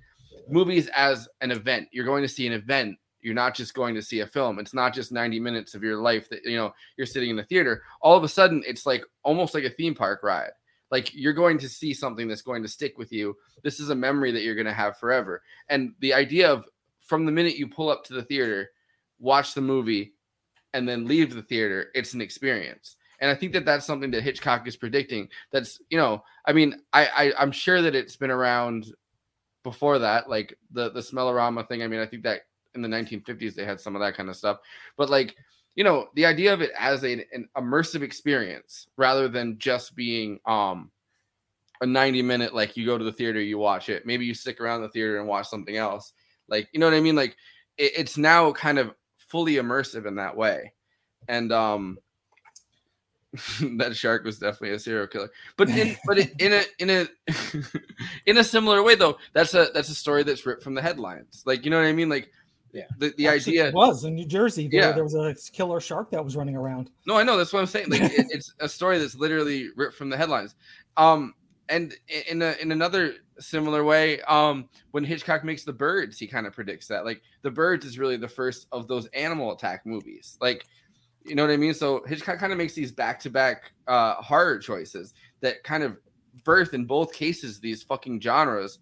movies 0.49 0.89
as 0.95 1.29
an 1.41 1.51
event. 1.51 1.89
You're 1.93 2.05
going 2.05 2.23
to 2.23 2.29
see 2.29 2.47
an 2.47 2.53
event. 2.53 2.97
You're 3.21 3.35
not 3.35 3.55
just 3.55 3.75
going 3.75 3.95
to 3.95 4.03
see 4.03 4.21
a 4.21 4.27
film. 4.27 4.59
It's 4.59 4.75
not 4.75 4.93
just 4.93 5.13
90 5.13 5.41
minutes 5.41 5.75
of 5.75 5.83
your 5.83 5.97
life 5.97 6.29
that 6.29 6.45
you 6.45 6.57
know 6.57 6.73
you're 6.97 7.07
sitting 7.07 7.31
in 7.31 7.37
the 7.37 7.45
theater. 7.45 7.83
All 8.01 8.17
of 8.17 8.25
a 8.25 8.29
sudden, 8.29 8.63
it's 8.67 8.87
like 8.87 9.03
almost 9.23 9.55
like 9.55 9.65
a 9.65 9.71
theme 9.71 9.95
park 9.95 10.23
ride. 10.23 10.51
Like 10.91 11.15
you're 11.15 11.33
going 11.33 11.59
to 11.59 11.69
see 11.69 11.95
something 11.95 12.29
that's 12.29 12.43
going 12.43 12.63
to 12.63 12.69
stick 12.69 12.99
with 12.99 13.13
you. 13.13 13.35
This 13.63 13.81
is 13.81 13.91
a 13.91 13.95
memory 13.95 14.31
that 14.33 14.43
you're 14.43 14.55
going 14.55 14.67
to 14.67 14.73
have 14.73 14.99
forever. 14.99 15.43
And 15.69 15.95
the 16.01 16.13
idea 16.13 16.53
of 16.53 16.67
from 17.01 17.25
the 17.25 17.33
minute 17.33 17.57
you 17.57 17.67
pull 17.67 17.89
up 17.89 18.05
to 18.05 18.15
the 18.15 18.23
theater, 18.23 18.71
watch 19.19 19.55
the 19.55 19.61
movie, 19.61 20.13
and 20.75 20.87
then 20.87 21.07
leave 21.07 21.33
the 21.33 21.43
theater, 21.43 21.91
it's 21.95 22.13
an 22.13 22.21
experience. 22.21 22.97
And 23.21 23.31
I 23.31 23.35
think 23.35 23.53
that 23.53 23.65
that's 23.65 23.87
something 23.87 24.11
that 24.11 24.23
Hitchcock 24.23 24.67
is 24.69 24.77
predicting. 24.77 25.29
That's 25.53 25.81
you 25.89 25.97
know, 25.97 26.23
I 26.45 26.53
mean, 26.53 26.83
I, 26.93 27.07
I 27.07 27.33
I'm 27.39 27.53
sure 27.53 27.81
that 27.81 27.95
it's 27.95 28.17
been 28.17 28.31
around 28.31 28.93
before 29.63 29.99
that, 30.01 30.29
like 30.29 30.59
the 30.73 30.91
the 30.91 31.01
smellorama 31.01 31.67
thing. 31.67 31.83
I 31.83 31.89
mean, 31.89 32.01
I 32.01 32.07
think 32.07 32.25
that 32.25 32.43
in 32.75 32.83
the 32.83 32.89
1950s 32.89 33.55
they 33.55 33.65
had 33.65 33.81
some 33.81 33.95
of 33.95 34.01
that 34.03 34.17
kind 34.17 34.29
of 34.29 34.37
stuff, 34.37 34.59
but 34.99 35.09
like 35.09 35.35
you 35.77 35.83
know, 35.83 36.09
the 36.15 36.25
idea 36.27 36.53
of 36.55 36.61
it 36.61 36.71
as 36.79 37.03
a, 37.03 37.25
an 37.33 37.49
immersive 37.57 38.03
experience 38.03 38.87
rather 38.97 39.29
than 39.29 39.59
just 39.59 39.97
being 39.97 40.39
um 40.47 40.91
a 41.81 41.87
90 41.87 42.23
minute 42.23 42.55
like 42.55 42.77
you 42.77 42.85
go 42.85 42.99
to 42.99 43.05
the 43.05 43.13
theater, 43.13 43.41
you 43.41 43.59
watch 43.59 43.89
it. 43.89 44.07
Maybe 44.07 44.27
you 44.27 44.35
stick 44.35 44.61
around 44.61 44.83
the 44.83 44.89
theater 44.89 45.19
and 45.19 45.29
watch 45.29 45.49
something 45.49 45.77
else. 45.77 46.13
Like 46.49 46.69
you 46.73 46.81
know 46.81 46.87
what 46.87 46.97
I 46.97 47.01
mean? 47.01 47.17
Like 47.17 47.37
it, 47.79 47.93
it's 47.97 48.19
now 48.19 48.53
kind 48.53 48.79
of 48.79 48.93
fully 49.35 49.55
immersive 49.55 50.06
in 50.06 50.15
that 50.15 50.36
way, 50.36 50.73
and 51.27 51.51
um 51.51 51.98
that 53.78 53.97
shark 53.97 54.23
was 54.23 54.39
definitely 54.39 54.70
a 54.70 54.78
serial 54.78 55.09
killer. 55.09 55.28
But 55.56 55.69
in 55.70 55.97
but 56.06 56.19
in 56.19 56.52
a 56.52 56.62
in 56.78 56.89
a 56.90 57.06
in 58.27 58.39
a 58.39 58.44
similar 58.44 58.81
way 58.85 58.94
though, 58.94 59.19
that's 59.32 59.55
a 59.55 59.70
that's 59.74 59.89
a 59.89 59.94
story 59.94 60.23
that's 60.23 60.47
ripped 60.47 60.62
from 60.62 60.74
the 60.74 60.82
headlines. 60.82 61.43
Like 61.44 61.65
you 61.65 61.73
know 61.73 61.78
what 61.81 61.89
I 61.89 61.93
mean? 61.93 62.09
Like 62.09 62.31
yeah, 62.73 62.85
the, 62.98 63.12
the 63.16 63.27
Actually, 63.27 63.59
idea 63.59 63.69
it 63.70 63.74
was 63.74 64.05
in 64.05 64.15
New 64.15 64.24
Jersey. 64.24 64.69
There, 64.69 64.82
Yeah. 64.82 64.93
there 64.93 65.02
was 65.02 65.16
a 65.16 65.35
killer 65.52 65.81
shark 65.81 66.12
that 66.12 66.24
was 66.24 66.36
running 66.36 66.55
around. 66.55 66.90
No, 67.09 67.16
I 67.16 67.24
know 67.24 67.36
that's 67.36 67.52
what 67.52 67.59
I'm 67.59 67.66
saying. 67.66 67.89
Like 67.89 68.02
it, 68.02 68.27
it's 68.31 68.55
a 68.61 68.69
story 68.69 69.01
that's 69.01 69.16
literally 69.16 69.70
ripped 69.74 69.94
from 69.94 70.11
the 70.11 70.16
headlines. 70.16 70.55
Um, 70.97 71.35
and 71.69 71.93
in 72.28 72.40
a, 72.40 72.55
in 72.62 72.70
another 72.70 73.15
similar 73.40 73.85
way, 73.85 74.20
um, 74.23 74.69
when 74.93 75.05
Hitchcock 75.05 75.44
makes 75.44 75.65
the 75.65 75.73
birds, 75.73 76.19
he 76.19 76.27
kind 76.27 76.47
of 76.47 76.52
predicts 76.52 76.89
that. 76.89 77.05
Like 77.05 77.23
the 77.43 77.51
birds 77.51 77.85
is 77.85 77.98
really 77.98 78.16
the 78.16 78.28
first 78.28 78.66
of 78.73 78.89
those 78.89 79.06
animal 79.09 79.52
attack 79.52 79.85
movies. 79.86 80.39
Like, 80.40 80.66
you 81.24 81.35
know 81.35 81.43
what 81.43 81.52
I 81.52 81.56
mean? 81.56 81.74
So 81.74 82.05
Hitchcock 82.06 82.39
kind 82.39 82.52
of 82.52 82.59
makes 82.59 82.74
these 82.74 82.93
back 82.93 83.20
to 83.20 83.31
back 83.31 83.73
uh 83.86 84.15
horror 84.15 84.59
choices 84.59 85.15
that 85.40 85.62
kind 85.65 85.82
of 85.82 85.97
birth 86.43 86.74
in 86.74 86.85
both 86.85 87.12
cases 87.12 87.61
these 87.61 87.82
fucking 87.82 88.20
genres 88.20 88.78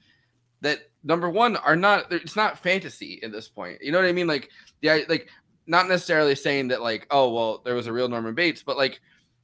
that 0.62 0.90
number 1.04 1.28
one 1.28 1.56
are 1.56 1.76
not 1.76 2.10
it's 2.12 2.36
not 2.36 2.58
fantasy 2.58 3.20
at 3.22 3.32
this 3.32 3.48
point. 3.48 3.78
You 3.82 3.92
know 3.92 3.98
what 3.98 4.08
I 4.08 4.12
mean? 4.12 4.26
Like 4.26 4.48
the 4.80 5.04
like 5.08 5.28
not 5.66 5.88
necessarily 5.88 6.34
saying 6.34 6.68
that 6.68 6.82
like 6.82 7.06
oh 7.10 7.32
well 7.32 7.62
there 7.64 7.74
was 7.74 7.86
a 7.86 7.92
real 7.92 8.08
Norman 8.08 8.34
Bates, 8.34 8.62
but 8.62 8.76
like 8.76 9.00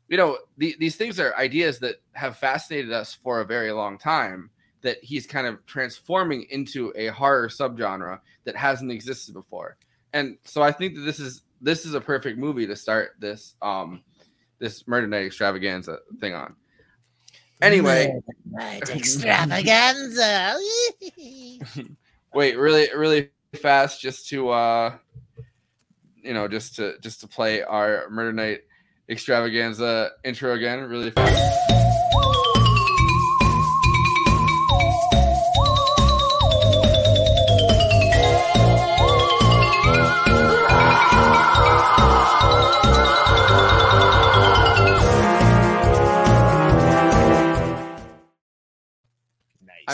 you 0.09 0.17
know 0.17 0.39
the, 0.57 0.75
these 0.79 0.97
things 0.97 1.21
are 1.21 1.37
ideas 1.37 1.79
that 1.81 1.97
have 2.13 2.37
fascinated 2.37 2.93
us 2.93 3.15
for 3.15 3.41
a 3.41 3.47
very 3.47 3.73
long 3.73 3.99
time 3.99 4.51
that 4.83 5.03
he's 5.03 5.27
kind 5.27 5.47
of 5.47 5.65
transforming 5.67 6.47
into 6.51 6.93
a 6.97 7.09
horror 7.09 7.49
subgenre 7.49 8.21
that 8.45 8.57
hasn't 8.57 8.91
existed 8.91 9.35
before. 9.35 9.77
And 10.13 10.39
so 10.45 10.63
I 10.63 10.73
think 10.73 10.95
that 10.95 11.03
this 11.03 11.21
is 11.21 11.43
this 11.61 11.85
is 11.85 11.95
a 11.95 12.01
perfect 12.01 12.39
movie 12.39 12.67
to 12.67 12.77
start 12.77 13.17
this 13.19 13.55
um 13.63 14.03
this 14.59 14.87
murder 14.87 15.07
night 15.07 15.27
extravaganza 15.27 15.99
thing 16.21 16.35
on. 16.35 16.55
Anyway, 17.61 18.21
Night 18.51 18.89
extravaganza. 18.91 20.57
wait, 22.35 22.57
really 22.57 22.89
really 22.95 23.31
fast 23.61 24.01
just 24.01 24.29
to 24.29 24.51
uh 24.51 24.97
you 26.23 26.35
know 26.35 26.47
just 26.47 26.77
to 26.77 26.99
just 27.01 27.21
to 27.21 27.27
play 27.27 27.63
our 27.63 28.09
murder 28.11 28.33
night 28.33 28.61
extravaganza 29.09 30.11
intro 30.25 30.55
again 30.55 30.81
really 30.81 31.11
fast. 31.11 31.78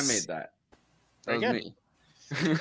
Made 0.08 0.22
that. 0.28 0.52
That 1.26 1.40
Very 1.40 1.72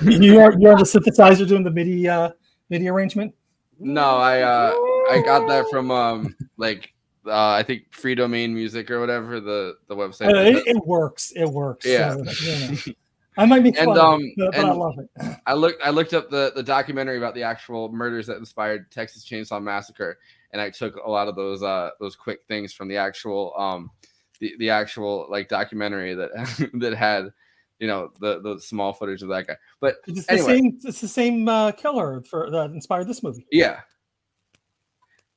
was 0.00 0.12
me. 0.12 0.22
you 0.22 0.40
are 0.40 0.52
you 0.58 0.68
are 0.68 0.76
the 0.76 0.84
synthesizer 0.84 1.46
doing 1.46 1.62
the 1.64 1.70
MIDI 1.70 2.08
uh, 2.08 2.30
MIDI 2.70 2.88
arrangement. 2.88 3.34
No, 3.78 4.16
I 4.18 4.42
uh 4.42 4.72
I 5.10 5.22
got 5.24 5.48
that 5.48 5.66
from 5.70 5.90
um 5.90 6.36
like 6.56 6.92
uh 7.26 7.50
I 7.50 7.62
think 7.62 7.92
Free 7.92 8.14
Domain 8.14 8.54
Music 8.54 8.90
or 8.90 9.00
whatever 9.00 9.40
the 9.40 9.76
the 9.88 9.96
website. 9.96 10.32
Uh, 10.34 10.58
it, 10.58 10.66
it 10.66 10.86
works. 10.86 11.32
It 11.34 11.46
works. 11.46 11.86
Yeah. 11.86 12.14
So, 12.14 12.44
you 12.44 12.70
know. 12.86 12.94
I 13.36 13.46
might 13.46 13.64
be 13.64 13.70
And, 13.76 13.86
fun, 13.86 13.98
um, 13.98 14.20
it, 14.22 14.34
but, 14.36 14.52
but 14.52 14.64
I 14.64 14.68
and- 14.68 14.78
love 14.78 14.94
it. 14.98 15.36
I 15.46 15.54
looked 15.54 15.82
I 15.84 15.90
looked 15.90 16.14
up 16.14 16.30
the 16.30 16.52
the 16.54 16.62
documentary 16.62 17.18
about 17.18 17.34
the 17.34 17.42
actual 17.42 17.90
murders 17.90 18.26
that 18.28 18.36
inspired 18.36 18.90
Texas 18.92 19.24
Chainsaw 19.24 19.60
Massacre, 19.62 20.18
and 20.52 20.62
I 20.62 20.70
took 20.70 20.94
a 20.96 21.10
lot 21.10 21.26
of 21.26 21.34
those 21.34 21.62
uh 21.62 21.90
those 22.00 22.14
quick 22.14 22.40
things 22.46 22.72
from 22.72 22.86
the 22.88 22.96
actual 22.96 23.52
um 23.58 23.90
the, 24.44 24.54
the 24.58 24.70
actual 24.70 25.26
like 25.30 25.48
documentary 25.48 26.14
that 26.14 26.30
that 26.74 26.94
had 26.94 27.32
you 27.78 27.86
know 27.86 28.10
the 28.20 28.40
the 28.40 28.60
small 28.60 28.92
footage 28.92 29.22
of 29.22 29.28
that 29.30 29.46
guy. 29.46 29.56
But 29.80 29.96
It's 30.06 30.26
the 30.26 30.38
same. 30.38 30.78
It's 30.84 31.00
the 31.00 31.08
same 31.08 31.48
uh, 31.48 31.72
killer 31.72 32.22
for 32.22 32.50
that 32.50 32.70
inspired 32.70 33.08
this 33.08 33.22
movie. 33.22 33.46
yeah. 33.50 33.80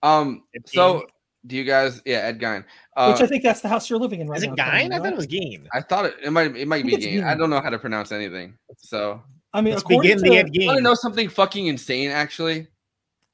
Um. 0.03 0.43
Ed 0.55 0.67
So 0.67 0.99
Gein. 0.99 1.03
do 1.47 1.55
you 1.55 1.63
guys? 1.63 2.01
Yeah, 2.05 2.17
Ed 2.19 2.39
Gein. 2.39 2.63
Uh, 2.95 3.11
Which 3.11 3.21
I 3.21 3.27
think 3.27 3.43
that's 3.43 3.61
the 3.61 3.69
house 3.69 3.89
you're 3.89 3.99
living 3.99 4.19
in 4.19 4.27
right 4.27 4.37
Is 4.37 4.43
it 4.43 4.55
now. 4.55 4.65
Tony, 4.65 4.83
Gine? 4.83 4.93
I 4.93 4.97
thought 4.99 5.13
it 5.13 5.15
was 5.17 5.27
Geen. 5.27 5.67
I 5.73 5.81
thought 5.81 6.05
it, 6.05 6.15
it 6.23 6.31
might 6.31 6.55
it 6.55 6.67
might 6.67 6.85
be 6.85 6.93
it's 6.95 7.05
Gein. 7.05 7.23
I 7.23 7.35
don't 7.35 7.49
know 7.49 7.61
how 7.61 7.69
to 7.69 7.79
pronounce 7.79 8.11
anything. 8.11 8.57
So 8.77 9.21
I 9.53 9.61
mean, 9.61 9.73
Let's 9.73 9.83
according 9.83 10.17
begin 10.17 10.23
to, 10.23 10.29
the 10.29 10.37
Ed 10.37 10.49
you 10.51 10.67
want 10.67 10.77
to 10.77 10.83
know 10.83 10.93
something 10.93 11.29
fucking 11.29 11.67
insane? 11.67 12.11
Actually, 12.11 12.67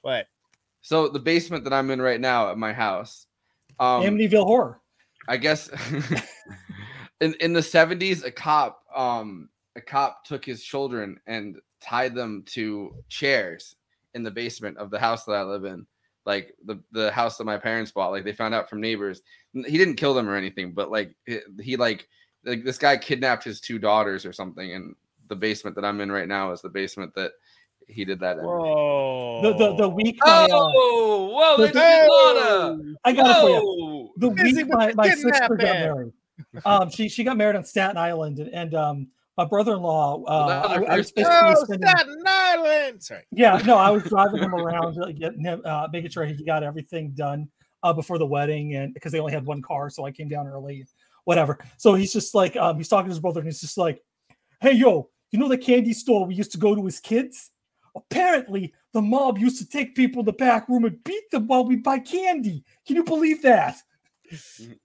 What? 0.03 0.27
so 0.81 1.07
the 1.09 1.19
basement 1.19 1.63
that 1.65 1.73
I'm 1.73 1.89
in 1.91 2.01
right 2.01 2.21
now 2.21 2.49
at 2.49 2.57
my 2.57 2.71
house. 2.71 3.25
Um, 3.79 4.03
Amityville 4.03 4.45
Horror. 4.45 4.79
I 5.27 5.37
guess 5.37 5.69
in 7.21 7.33
in 7.39 7.53
the 7.53 7.59
70s 7.59 8.23
a 8.25 8.31
cop 8.31 8.83
um 8.95 9.49
a 9.75 9.81
cop 9.81 10.23
took 10.25 10.45
his 10.45 10.63
children 10.63 11.19
and 11.27 11.57
tied 11.81 12.15
them 12.15 12.43
to 12.47 12.95
chairs 13.09 13.75
in 14.13 14.23
the 14.23 14.31
basement 14.31 14.77
of 14.77 14.89
the 14.89 14.99
house 14.99 15.25
that 15.25 15.33
I 15.33 15.43
live 15.43 15.65
in. 15.65 15.85
Like 16.25 16.53
the 16.65 16.79
the 16.91 17.11
house 17.11 17.37
that 17.37 17.45
my 17.45 17.57
parents 17.57 17.91
bought 17.91 18.11
like 18.11 18.23
they 18.23 18.33
found 18.33 18.53
out 18.53 18.69
from 18.69 18.81
neighbors. 18.81 19.21
He 19.53 19.77
didn't 19.77 19.95
kill 19.95 20.13
them 20.13 20.29
or 20.29 20.35
anything 20.35 20.73
but 20.73 20.91
like 20.91 21.15
he, 21.25 21.39
he 21.61 21.75
like 21.75 22.07
like 22.45 22.63
this 22.63 22.77
guy 22.77 22.97
kidnapped 22.97 23.43
his 23.43 23.59
two 23.59 23.79
daughters 23.79 24.25
or 24.25 24.33
something 24.33 24.73
and 24.73 24.95
the 25.29 25.35
basement 25.35 25.75
that 25.75 25.85
I'm 25.85 26.01
in 26.01 26.11
right 26.11 26.27
now 26.27 26.51
is 26.51 26.61
the 26.61 26.69
basement 26.69 27.13
that 27.15 27.31
he 27.87 28.05
did 28.05 28.19
that 28.21 28.37
in. 28.37 28.45
Whoa. 28.45 29.41
The 29.43 29.53
the 29.57 29.75
the 29.75 29.89
week. 29.89 30.17
My, 30.23 30.43
uh, 30.43 30.47
Oh, 30.51 31.29
whoa, 31.33 31.57
the- 31.65 31.71
there's 31.71 31.99
his 32.01 32.07
daughter. 32.07 32.93
I 33.05 33.13
got 33.13 33.29
it 33.29 33.41
for 33.41 33.49
you. 33.49 34.09
The 34.17 34.29
Busy 34.29 34.63
week 34.63 34.73
with 34.73 34.77
my, 34.77 34.93
my 34.95 35.09
sister 35.15 35.55
got 35.55 35.59
married. 35.59 36.13
Um, 36.65 36.89
she 36.89 37.09
she 37.09 37.23
got 37.23 37.37
married 37.37 37.55
on 37.55 37.63
Staten 37.63 37.97
Island, 37.97 38.39
and, 38.39 38.49
and 38.53 38.73
um, 38.75 39.07
my 39.37 39.45
brother-in-law. 39.45 40.23
Uh, 40.23 40.47
that 40.47 40.79
was 40.81 40.89
I, 40.89 40.93
I 40.93 41.49
was 41.49 41.59
Oh, 41.61 41.63
spending- 41.65 41.87
Staten 41.89 42.23
Island. 42.25 43.03
Sorry. 43.03 43.23
Yeah, 43.31 43.61
no, 43.65 43.77
I 43.77 43.89
was 43.91 44.03
driving 44.03 44.41
him 44.41 44.53
around, 44.55 44.95
getting 45.19 45.43
him, 45.43 45.61
uh, 45.65 45.87
making 45.91 46.09
sure 46.11 46.25
he 46.25 46.43
got 46.43 46.63
everything 46.63 47.11
done 47.15 47.47
uh, 47.83 47.93
before 47.93 48.17
the 48.17 48.25
wedding, 48.25 48.75
and 48.75 48.93
because 48.93 49.11
they 49.11 49.19
only 49.19 49.33
had 49.33 49.45
one 49.45 49.61
car, 49.61 49.89
so 49.89 50.05
I 50.05 50.11
came 50.11 50.27
down 50.29 50.47
early, 50.47 50.85
whatever. 51.25 51.59
So 51.77 51.93
he's 51.95 52.13
just 52.13 52.33
like, 52.35 52.55
um, 52.55 52.77
he's 52.77 52.87
talking 52.87 53.09
to 53.09 53.11
his 53.13 53.19
brother, 53.19 53.39
and 53.41 53.47
he's 53.47 53.61
just 53.61 53.77
like, 53.77 54.01
"Hey, 54.61 54.73
yo, 54.73 55.09
you 55.31 55.39
know 55.39 55.47
the 55.49 55.57
candy 55.57 55.93
store 55.93 56.25
we 56.25 56.35
used 56.35 56.51
to 56.53 56.57
go 56.57 56.73
to 56.75 56.85
as 56.87 56.99
kids? 56.99 57.51
Apparently, 57.95 58.73
the 58.93 59.01
mob 59.01 59.37
used 59.37 59.57
to 59.59 59.67
take 59.67 59.95
people 59.95 60.21
in 60.21 60.25
the 60.25 60.33
back 60.33 60.67
room 60.69 60.85
and 60.85 61.03
beat 61.03 61.29
them 61.31 61.47
while 61.47 61.65
we 61.65 61.75
buy 61.75 61.99
candy. 61.99 62.63
Can 62.85 62.95
you 62.95 63.03
believe 63.03 63.41
that?" 63.43 63.77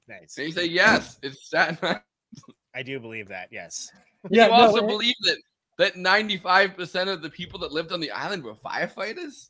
Nice. 0.06 0.36
And 0.36 0.46
you 0.46 0.52
say 0.52 0.66
yes, 0.66 1.18
it's 1.22 1.46
Staten 1.46 1.78
Island. 1.82 2.02
I 2.74 2.82
do 2.82 3.00
believe 3.00 3.28
that. 3.28 3.48
Yes. 3.50 3.90
Yeah, 4.30 4.46
you 4.46 4.50
no, 4.50 4.56
also 4.56 4.84
it- 4.84 4.88
believe 4.88 5.14
that 5.22 5.38
that 5.78 5.94
95% 5.94 7.08
of 7.08 7.22
the 7.22 7.30
people 7.30 7.58
that 7.60 7.70
lived 7.72 7.92
on 7.92 8.00
the 8.00 8.10
island 8.10 8.42
were 8.42 8.54
firefighters 8.54 9.48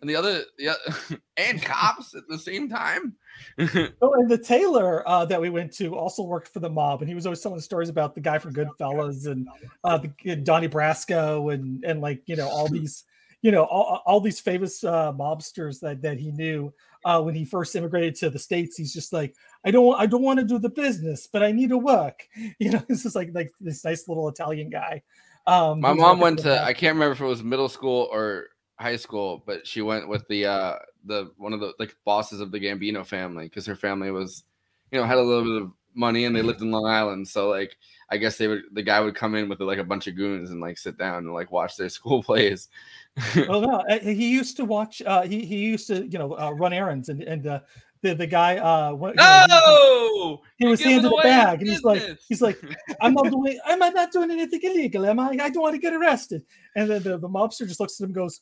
and 0.00 0.10
the 0.10 0.16
other 0.16 0.42
the 0.58 0.70
oth- 0.70 1.18
and 1.36 1.62
cops 1.62 2.14
at 2.14 2.26
the 2.28 2.38
same 2.38 2.68
time. 2.68 3.14
Oh, 3.58 4.14
and 4.14 4.30
the 4.30 4.38
tailor 4.38 5.06
uh, 5.06 5.26
that 5.26 5.40
we 5.40 5.50
went 5.50 5.70
to 5.74 5.94
also 5.94 6.22
worked 6.22 6.48
for 6.48 6.60
the 6.60 6.70
mob, 6.70 7.02
and 7.02 7.08
he 7.08 7.14
was 7.14 7.26
always 7.26 7.40
telling 7.42 7.60
stories 7.60 7.90
about 7.90 8.14
the 8.14 8.20
guy 8.20 8.38
from 8.38 8.54
Goodfellas 8.54 9.26
and 9.26 9.46
uh, 9.84 9.98
the 9.98 10.36
Donnie 10.36 10.68
Brasco 10.68 11.52
and 11.52 11.84
and 11.84 12.00
like 12.00 12.22
you 12.26 12.36
know 12.36 12.48
all 12.48 12.66
these 12.68 13.04
you 13.42 13.50
know 13.50 13.64
all, 13.64 14.02
all 14.06 14.20
these 14.20 14.40
famous 14.40 14.82
uh, 14.84 15.12
mobsters 15.12 15.80
that 15.80 16.00
that 16.02 16.18
he 16.18 16.32
knew 16.32 16.72
uh, 17.04 17.22
when 17.22 17.34
he 17.34 17.44
first 17.44 17.76
immigrated 17.76 18.14
to 18.16 18.30
the 18.30 18.38
states. 18.38 18.76
He's 18.76 18.92
just 18.92 19.12
like, 19.12 19.34
I 19.64 19.70
don't 19.70 19.94
I 19.98 20.06
don't 20.06 20.22
want 20.22 20.40
to 20.40 20.44
do 20.44 20.58
the 20.58 20.68
business, 20.68 21.28
but 21.30 21.42
I 21.42 21.52
need 21.52 21.70
to 21.70 21.78
work. 21.78 22.26
You 22.58 22.70
know, 22.70 22.82
this 22.88 23.04
is 23.04 23.14
like 23.14 23.30
like 23.34 23.52
this 23.60 23.84
nice 23.84 24.08
little 24.08 24.28
Italian 24.28 24.70
guy. 24.70 25.02
Um, 25.46 25.80
My 25.80 25.92
mom 25.92 26.20
went 26.20 26.40
to. 26.40 26.62
I 26.62 26.72
can't 26.72 26.94
remember 26.94 27.12
if 27.12 27.20
it 27.20 27.26
was 27.26 27.42
middle 27.42 27.68
school 27.68 28.08
or 28.10 28.48
high 28.78 28.96
school, 28.96 29.42
but 29.46 29.66
she 29.66 29.82
went 29.82 30.08
with 30.08 30.26
the 30.28 30.46
uh 30.46 30.74
the 31.04 31.30
one 31.36 31.52
of 31.52 31.60
the 31.60 31.72
like 31.78 31.96
bosses 32.04 32.40
of 32.40 32.50
the 32.52 32.60
Gambino 32.60 33.04
family 33.06 33.44
because 33.44 33.66
her 33.66 33.76
family 33.76 34.10
was 34.10 34.44
you 34.90 34.98
know 35.00 35.06
had 35.06 35.18
a 35.18 35.22
little 35.22 35.44
bit 35.44 35.62
of 35.62 35.72
money 35.94 36.26
and 36.26 36.36
they 36.36 36.42
lived 36.42 36.60
in 36.60 36.70
Long 36.70 36.86
Island. 36.86 37.26
So 37.26 37.48
like 37.48 37.76
I 38.10 38.18
guess 38.18 38.36
they 38.36 38.48
would 38.48 38.62
the 38.72 38.82
guy 38.82 39.00
would 39.00 39.14
come 39.14 39.34
in 39.34 39.48
with 39.48 39.60
like 39.60 39.78
a 39.78 39.84
bunch 39.84 40.06
of 40.06 40.16
goons 40.16 40.50
and 40.50 40.60
like 40.60 40.78
sit 40.78 40.98
down 40.98 41.18
and 41.24 41.32
like 41.32 41.50
watch 41.50 41.76
their 41.76 41.88
school 41.98 42.22
plays. 42.22 42.68
oh 43.48 43.60
no, 43.60 43.82
uh, 43.90 43.98
he 43.98 44.30
used 44.30 44.56
to 44.58 44.64
watch. 44.64 45.00
Uh, 45.04 45.22
he 45.22 45.44
he 45.44 45.56
used 45.58 45.86
to 45.88 46.06
you 46.06 46.18
know 46.18 46.36
uh, 46.38 46.50
run 46.50 46.72
errands, 46.74 47.08
and 47.08 47.22
and 47.22 47.46
uh, 47.46 47.60
the 48.02 48.14
the 48.14 48.26
guy 48.26 48.58
uh, 48.58 48.92
what- 48.92 49.14
you 49.16 49.22
know, 49.22 50.40
he- 50.58 50.64
he 50.64 50.66
was 50.70 50.80
giving 50.80 50.92
handed 50.94 51.08
a 51.08 51.12
away 51.14 51.22
bag, 51.22 51.60
and 51.60 51.68
he's 51.70 51.82
like, 51.82 52.02
he's 52.28 52.42
like, 52.42 52.58
I'm 53.00 53.14
not 53.14 53.30
doing, 53.30 53.58
am 53.66 53.82
I 53.82 53.88
not 53.88 54.12
doing 54.12 54.30
anything 54.30 54.60
illegal? 54.62 55.06
Am 55.06 55.18
I? 55.18 55.30
I 55.40 55.48
don't 55.50 55.62
want 55.62 55.74
to 55.74 55.80
get 55.80 55.94
arrested. 55.94 56.42
And 56.74 56.90
then 56.90 57.02
the, 57.02 57.16
the 57.18 57.28
mobster 57.28 57.66
just 57.66 57.80
looks 57.80 57.98
at 57.98 58.04
him, 58.04 58.08
and 58.10 58.14
goes, 58.14 58.40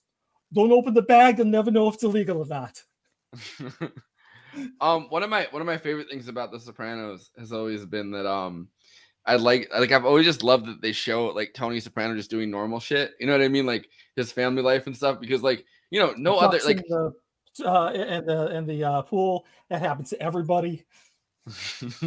"Don't 0.54 0.72
open 0.72 0.94
the 0.94 1.02
bag. 1.02 1.38
You'll 1.38 1.48
never 1.48 1.70
know 1.70 1.88
if 1.88 1.94
it's 1.94 2.04
illegal 2.04 2.38
or 2.38 2.46
not." 2.46 2.82
um 4.80 5.06
one 5.08 5.22
of 5.22 5.30
my 5.30 5.48
one 5.50 5.60
of 5.60 5.66
my 5.66 5.76
favorite 5.76 6.08
things 6.08 6.28
about 6.28 6.52
the 6.52 6.60
sopranos 6.60 7.30
has 7.36 7.52
always 7.52 7.84
been 7.84 8.12
that 8.12 8.24
um 8.24 8.68
i 9.26 9.34
like 9.34 9.68
like 9.76 9.90
i've 9.90 10.04
always 10.04 10.24
just 10.24 10.44
loved 10.44 10.66
that 10.66 10.80
they 10.80 10.92
show 10.92 11.26
like 11.26 11.52
tony 11.54 11.80
soprano 11.80 12.14
just 12.14 12.30
doing 12.30 12.52
normal 12.52 12.78
shit 12.78 13.14
you 13.18 13.26
know 13.26 13.32
what 13.32 13.42
i 13.42 13.48
mean 13.48 13.66
like 13.66 13.88
his 14.14 14.30
family 14.30 14.62
life 14.62 14.86
and 14.86 14.96
stuff 14.96 15.18
because 15.18 15.42
like 15.42 15.64
you 15.90 15.98
know 15.98 16.14
no 16.16 16.38
other 16.38 16.60
like 16.64 16.76
in 16.76 16.84
the, 16.88 17.12
uh, 17.64 17.88
and 17.88 18.26
the 18.26 18.46
and 18.48 18.68
the 18.68 18.82
uh, 18.82 19.02
pool 19.02 19.46
that 19.70 19.80
happens 19.80 20.10
to 20.10 20.20
everybody. 20.20 20.84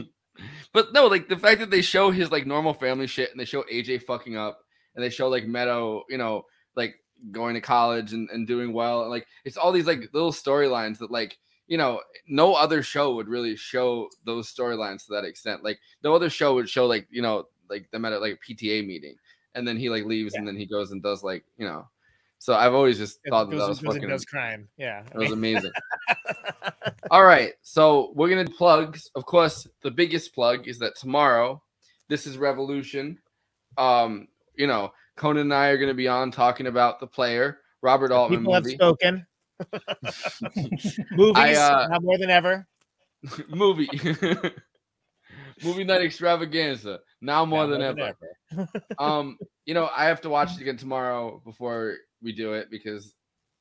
but 0.74 0.94
no 0.94 1.08
like 1.08 1.30
the 1.30 1.38
fact 1.38 1.60
that 1.60 1.70
they 1.70 1.82
show 1.82 2.12
his 2.12 2.32
like 2.32 2.46
normal 2.46 2.74
family 2.74 3.08
shit 3.08 3.32
and 3.32 3.40
they 3.40 3.46
show 3.46 3.64
aj 3.72 4.04
fucking 4.04 4.36
up 4.36 4.60
and 4.96 5.04
they 5.04 5.10
show 5.10 5.28
like 5.28 5.46
meadow 5.46 6.04
you 6.10 6.18
know 6.18 6.44
like 6.76 6.96
going 7.32 7.54
to 7.54 7.62
college 7.62 8.14
and, 8.14 8.30
and 8.30 8.48
doing 8.48 8.74
well 8.74 9.02
and 9.02 9.10
like 9.10 9.28
it's 9.46 9.58
all 9.58 9.72
these 9.72 9.88
like 9.88 10.10
little 10.14 10.32
storylines 10.32 10.98
that 10.98 11.12
like 11.12 11.38
you 11.68 11.78
know 11.78 12.00
no 12.28 12.54
other 12.54 12.82
show 12.82 13.16
would 13.16 13.28
really 13.28 13.56
show 13.56 14.08
those 14.26 14.54
storylines 14.54 15.06
to 15.06 15.14
that 15.14 15.26
extent 15.26 15.64
like 15.64 15.80
no 16.04 16.14
other 16.14 16.30
show 16.30 16.54
would 16.54 16.70
show 16.70 16.86
like 16.86 17.08
you 17.10 17.22
know 17.22 17.46
like 17.70 17.90
them 17.92 18.06
at 18.06 18.14
a, 18.14 18.20
like 18.20 18.38
a 18.40 18.54
pta 18.54 18.86
meeting 18.86 19.16
and 19.56 19.68
then 19.68 19.78
he 19.78 19.90
like 19.90 20.06
leaves 20.06 20.36
and 20.36 20.48
then 20.48 20.56
he 20.56 20.66
goes 20.66 20.92
and 20.92 21.04
does 21.04 21.24
like 21.24 21.44
you 21.58 21.66
know 21.66 21.88
so 22.40 22.54
i've 22.54 22.74
always 22.74 22.98
just 22.98 23.20
It 23.24 23.32
thought 23.32 23.50
that, 23.50 23.58
that 23.58 23.68
was 23.70 23.80
fucking 23.80 24.08
does 24.08 24.26
crime. 24.26 24.68
Yeah. 24.78 25.04
it 25.12 25.18
was 25.18 25.32
amazing. 25.32 25.72
All 27.12 27.24
right, 27.24 27.54
so 27.62 28.12
we're 28.16 28.30
gonna 28.30 28.46
plugs. 28.46 29.10
Of 29.16 29.26
course, 29.26 29.68
the 29.82 29.92
biggest 29.92 30.34
plug 30.34 30.68
is 30.68 30.80
that 30.80 30.96
tomorrow, 30.98 31.62
this 32.10 32.28
is 32.28 32.38
Revolution. 32.38 33.18
Um, 33.78 34.28
you 34.56 34.68
know, 34.68 34.92
Conan 35.18 35.42
and 35.42 35.54
I 35.54 35.68
are 35.68 35.78
going 35.78 35.90
to 35.90 35.94
be 35.94 36.08
on 36.08 36.32
talking 36.32 36.68
about 36.68 37.00
the 37.00 37.08
player 37.08 37.60
Robert 37.82 38.12
Altman 38.12 38.40
People 38.40 38.54
have 38.54 38.66
spoken. 38.66 39.26
Movies 41.12 41.36
I, 41.36 41.54
uh, 41.56 41.88
now 41.90 42.00
more 42.00 42.18
than 42.18 42.30
ever. 42.30 42.68
movie 43.50 43.90
movie 45.64 45.84
night 45.84 46.02
extravaganza 46.02 47.00
now 47.22 47.46
more 47.46 47.66
Now 47.66 47.72
than 47.72 47.82
ever. 47.82 48.14
um, 49.00 49.38
you 49.66 49.74
know, 49.74 49.90
I 49.96 50.06
have 50.06 50.22
to 50.22 50.30
watch 50.30 50.56
it 50.56 50.62
again 50.62 50.78
tomorrow 50.78 51.42
before 51.44 51.96
we 52.22 52.32
do 52.32 52.54
it 52.54 52.70
because 52.70 53.14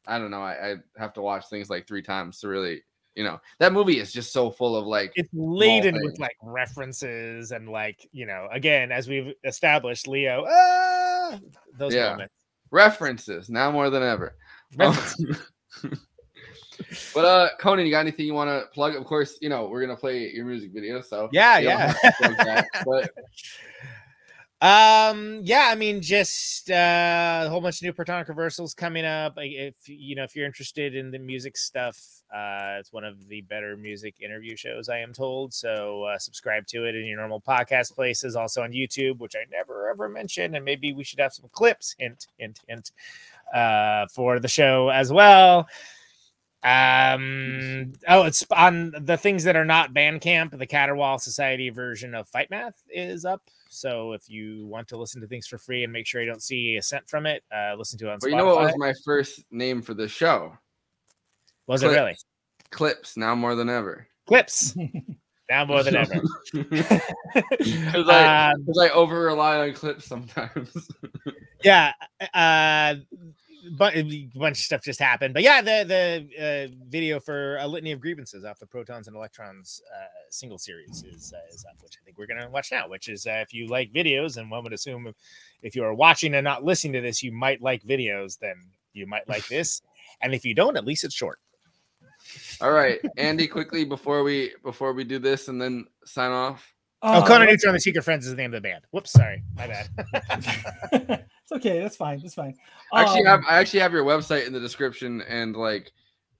I 0.07 0.19
don't 0.19 0.31
know. 0.31 0.43
I, 0.43 0.73
I 0.73 0.77
have 0.99 1.15
to 1.15 1.23
watch 1.23 1.49
things 1.49 1.71
like 1.71 1.87
three 1.87 2.03
times 2.03 2.41
to 2.41 2.49
really, 2.49 2.83
you 3.15 3.25
know, 3.25 3.41
that 3.59 3.73
movie 3.73 3.99
is 3.99 4.13
just 4.13 4.33
so 4.33 4.51
full 4.51 4.77
of 4.77 4.87
like 4.87 5.13
It's 5.15 5.31
laden 5.33 5.99
with 6.03 6.19
like 6.19 6.37
references 6.43 7.51
and 7.53 7.71
like 7.71 8.07
you 8.13 8.27
know, 8.27 8.49
again, 8.53 8.93
as 8.93 9.09
we've 9.09 9.33
established, 9.45 10.07
Leo, 10.07 10.45
ah, 10.47 11.16
those 11.79 11.95
Yeah. 11.95 12.11
moments. 12.11 12.35
references 12.71 13.49
now 13.49 13.71
more 13.71 13.91
than 13.91 14.03
ever. 14.03 14.35
But 17.15 17.25
uh, 17.25 17.49
Conan, 17.59 17.87
you 17.87 17.91
got 17.91 18.01
anything 18.01 18.27
you 18.27 18.35
want 18.35 18.51
to 18.51 18.67
plug? 18.75 18.95
Of 18.95 19.05
course, 19.07 19.39
you 19.41 19.49
know 19.49 19.67
we're 19.69 19.81
gonna 19.81 19.97
play 19.97 20.31
your 20.33 20.45
music 20.45 20.73
video, 20.75 21.01
so 21.01 21.31
Yeah, 21.33 21.59
yeah. 21.59 21.87
have 21.87 22.01
to 22.01 22.13
plug 22.19 22.37
that, 22.37 22.67
but 22.85 23.11
Um, 24.63 25.41
yeah, 25.43 25.69
I 25.71 25.75
mean, 25.75 26.01
just 26.01 26.71
uh, 26.71 27.45
a 27.45 27.51
whole 27.51 27.61
bunch 27.61 27.77
of 27.77 27.83
new 27.83 27.93
Protonic 27.93 28.27
reversals 28.29 28.73
coming 28.73 29.05
up. 29.05 29.35
If 29.37 29.75
you 29.87 30.17
know, 30.17 30.25
if 30.25 30.35
you're 30.35 30.47
interested 30.47 30.95
in 30.95 31.11
the 31.11 31.19
music 31.19 31.59
stuff, 31.59 31.99
uh, 32.35 32.77
it's 32.81 32.91
one 32.91 33.05
of 33.05 33.29
the 33.29 33.43
better 33.43 33.77
music 33.77 34.15
interview 34.21 34.57
shows, 34.57 34.89
I 34.89 34.99
am 34.99 35.13
told. 35.13 35.53
So 35.53 36.05
uh, 36.05 36.19
subscribe 36.19 36.67
to 36.69 36.87
it 36.87 36.95
in 36.95 37.05
your 37.05 37.19
normal 37.19 37.41
podcast 37.41 37.95
places, 37.95 38.35
also 38.35 38.63
on 38.63 38.73
YouTube, 38.73 39.19
which 39.19 39.37
I 39.37 39.45
never 39.53 39.91
ever 39.91 40.09
mention, 40.09 40.55
and 40.55 40.65
maybe 40.65 40.95
we 40.95 41.05
should 41.05 41.21
have 41.21 41.35
some 41.35 41.51
clips. 41.53 41.95
Hint, 41.99 42.27
hint, 42.39 42.61
hint. 42.67 42.93
Uh, 43.55 44.07
for 44.13 44.41
the 44.41 44.49
show 44.49 44.89
as 44.89 45.13
well. 45.13 45.69
Um, 46.65 47.93
oh, 48.09 48.25
it's 48.25 48.45
on 48.51 48.93
the 48.99 49.17
things 49.17 49.45
that 49.45 49.55
are 49.55 49.65
not 49.65 49.95
Bandcamp. 49.95 50.59
The 50.59 50.67
Caterwall 50.67 51.21
Society 51.21 51.71
version 51.71 52.13
of 52.13 52.29
Fight 52.29 52.51
Math 52.51 52.83
is 52.91 53.25
up. 53.25 53.43
So 53.77 54.13
if 54.13 54.29
you 54.29 54.67
want 54.67 54.89
to 54.89 54.97
listen 54.97 55.21
to 55.21 55.27
things 55.27 55.47
for 55.47 55.59
free 55.59 55.85
and 55.85 55.93
make 55.93 56.07
sure 56.07 56.23
you 56.23 56.27
don't 56.27 56.43
see 56.43 56.77
a 56.77 56.83
cent 56.83 57.07
from 57.09 57.27
it, 57.27 57.45
uh, 57.55 57.75
listen 57.77 57.99
to 57.99 58.07
it 58.09 58.13
on 58.13 58.19
but 58.21 58.29
Spotify. 58.29 58.31
you 58.31 58.37
know 58.37 58.47
what 58.47 58.61
was 58.61 58.75
my 58.79 58.95
first 59.05 59.45
name 59.51 59.83
for 59.83 59.93
the 59.93 60.09
show? 60.09 60.57
Was 61.67 61.83
it 61.83 61.89
really? 61.89 62.17
Clips 62.71 63.17
now 63.19 63.35
more 63.35 63.55
than 63.55 63.69
ever. 63.69 64.09
Clips 64.27 64.75
now 65.51 65.65
more 65.67 65.83
than 65.83 65.95
ever. 65.97 66.23
Because 67.59 68.09
I, 68.09 68.51
Um, 68.55 68.65
'cause 68.67 68.79
I 68.79 68.89
over 68.91 69.21
rely 69.23 69.59
on 69.59 69.73
clips 69.75 70.07
sometimes. 70.07 70.71
yeah, 71.63 71.93
uh, 72.33 72.95
but 73.05 73.19
a 73.21 73.35
bunch 73.71 74.59
of 74.59 74.65
stuff 74.65 74.83
just 74.83 75.01
happened. 75.01 75.35
But 75.35 75.43
yeah, 75.43 75.61
the 75.61 75.85
the 75.87 76.71
uh, 76.73 76.75
video 76.89 77.21
for 77.21 77.57
a 77.59 77.67
litany 77.67 77.93
of 77.93 78.01
grievances 78.01 78.45
off 78.45 78.59
the 78.59 78.67
Protons 78.67 79.07
and 79.07 79.17
Electrons 79.17 79.81
uh, 79.95 80.07
single 80.31 80.59
series 80.59 81.05
is 81.05 81.33
uh, 81.35 81.55
is 81.55 81.65
up, 81.65 81.83
which 81.83 81.97
I 82.01 82.05
think 82.05 82.19
we're 82.19 82.27
gonna 82.27 82.49
watch 82.51 82.73
now. 82.73 82.89
Which 82.89 83.09
is 83.09 83.27
uh, 83.27 83.43
if 83.47 83.53
you 83.53 83.67
like 83.67 83.93
videos, 83.93 84.37
and 84.37 84.51
one 84.51 84.63
would 84.65 84.73
assume 84.73 85.13
if 85.63 85.75
you 85.75 85.85
are 85.85 85.95
watching 85.95 86.35
and 86.35 86.45
not 86.45 86.65
listening 86.65 86.95
to 86.95 87.01
this, 87.01 87.23
you 87.23 87.33
might 87.33 87.61
like 87.63 87.83
videos. 87.83 88.39
Then 88.39 88.57
you 88.93 89.07
might 89.07 89.29
like 89.29 89.47
this, 89.49 89.83
and 90.21 90.35
if 90.35 90.45
you 90.45 90.55
don't, 90.55 90.77
at 90.77 90.85
least 90.85 91.05
it's 91.05 91.15
short. 91.15 91.39
All 92.61 92.73
right, 92.73 92.99
Andy, 93.17 93.47
quickly 93.47 93.85
before 93.85 94.23
we 94.23 94.53
before 94.63 94.93
we 94.93 95.05
do 95.05 95.19
this 95.19 95.49
and 95.49 95.61
then 95.61 95.87
sign 96.05 96.33
off. 96.33 96.75
oh, 97.03 97.23
Conan 97.27 97.47
let's- 97.47 97.63
Neutron, 97.63 97.75
the 97.75 97.81
Secret 97.81 98.03
Friends 98.03 98.25
is 98.27 98.33
the 98.33 98.37
name 98.37 98.53
of 98.53 98.63
the 98.63 98.69
band. 98.69 98.85
Whoops, 98.91 99.13
sorry, 99.13 99.43
my 99.55 99.67
bad. 99.67 101.25
it's 101.47 101.53
okay. 101.53 101.81
That's 101.81 101.97
fine. 101.97 102.19
That's 102.21 102.35
fine. 102.35 102.57
I 102.93 103.03
actually 103.03 103.21
Um, 103.21 103.27
have 103.27 103.45
I 103.49 103.59
actually 103.61 103.81
have 103.81 103.93
your 103.93 104.05
website 104.05 104.49
in 104.49 104.53
the 104.53 104.59
description 104.59 105.23
and 105.23 105.55
like 105.55 105.93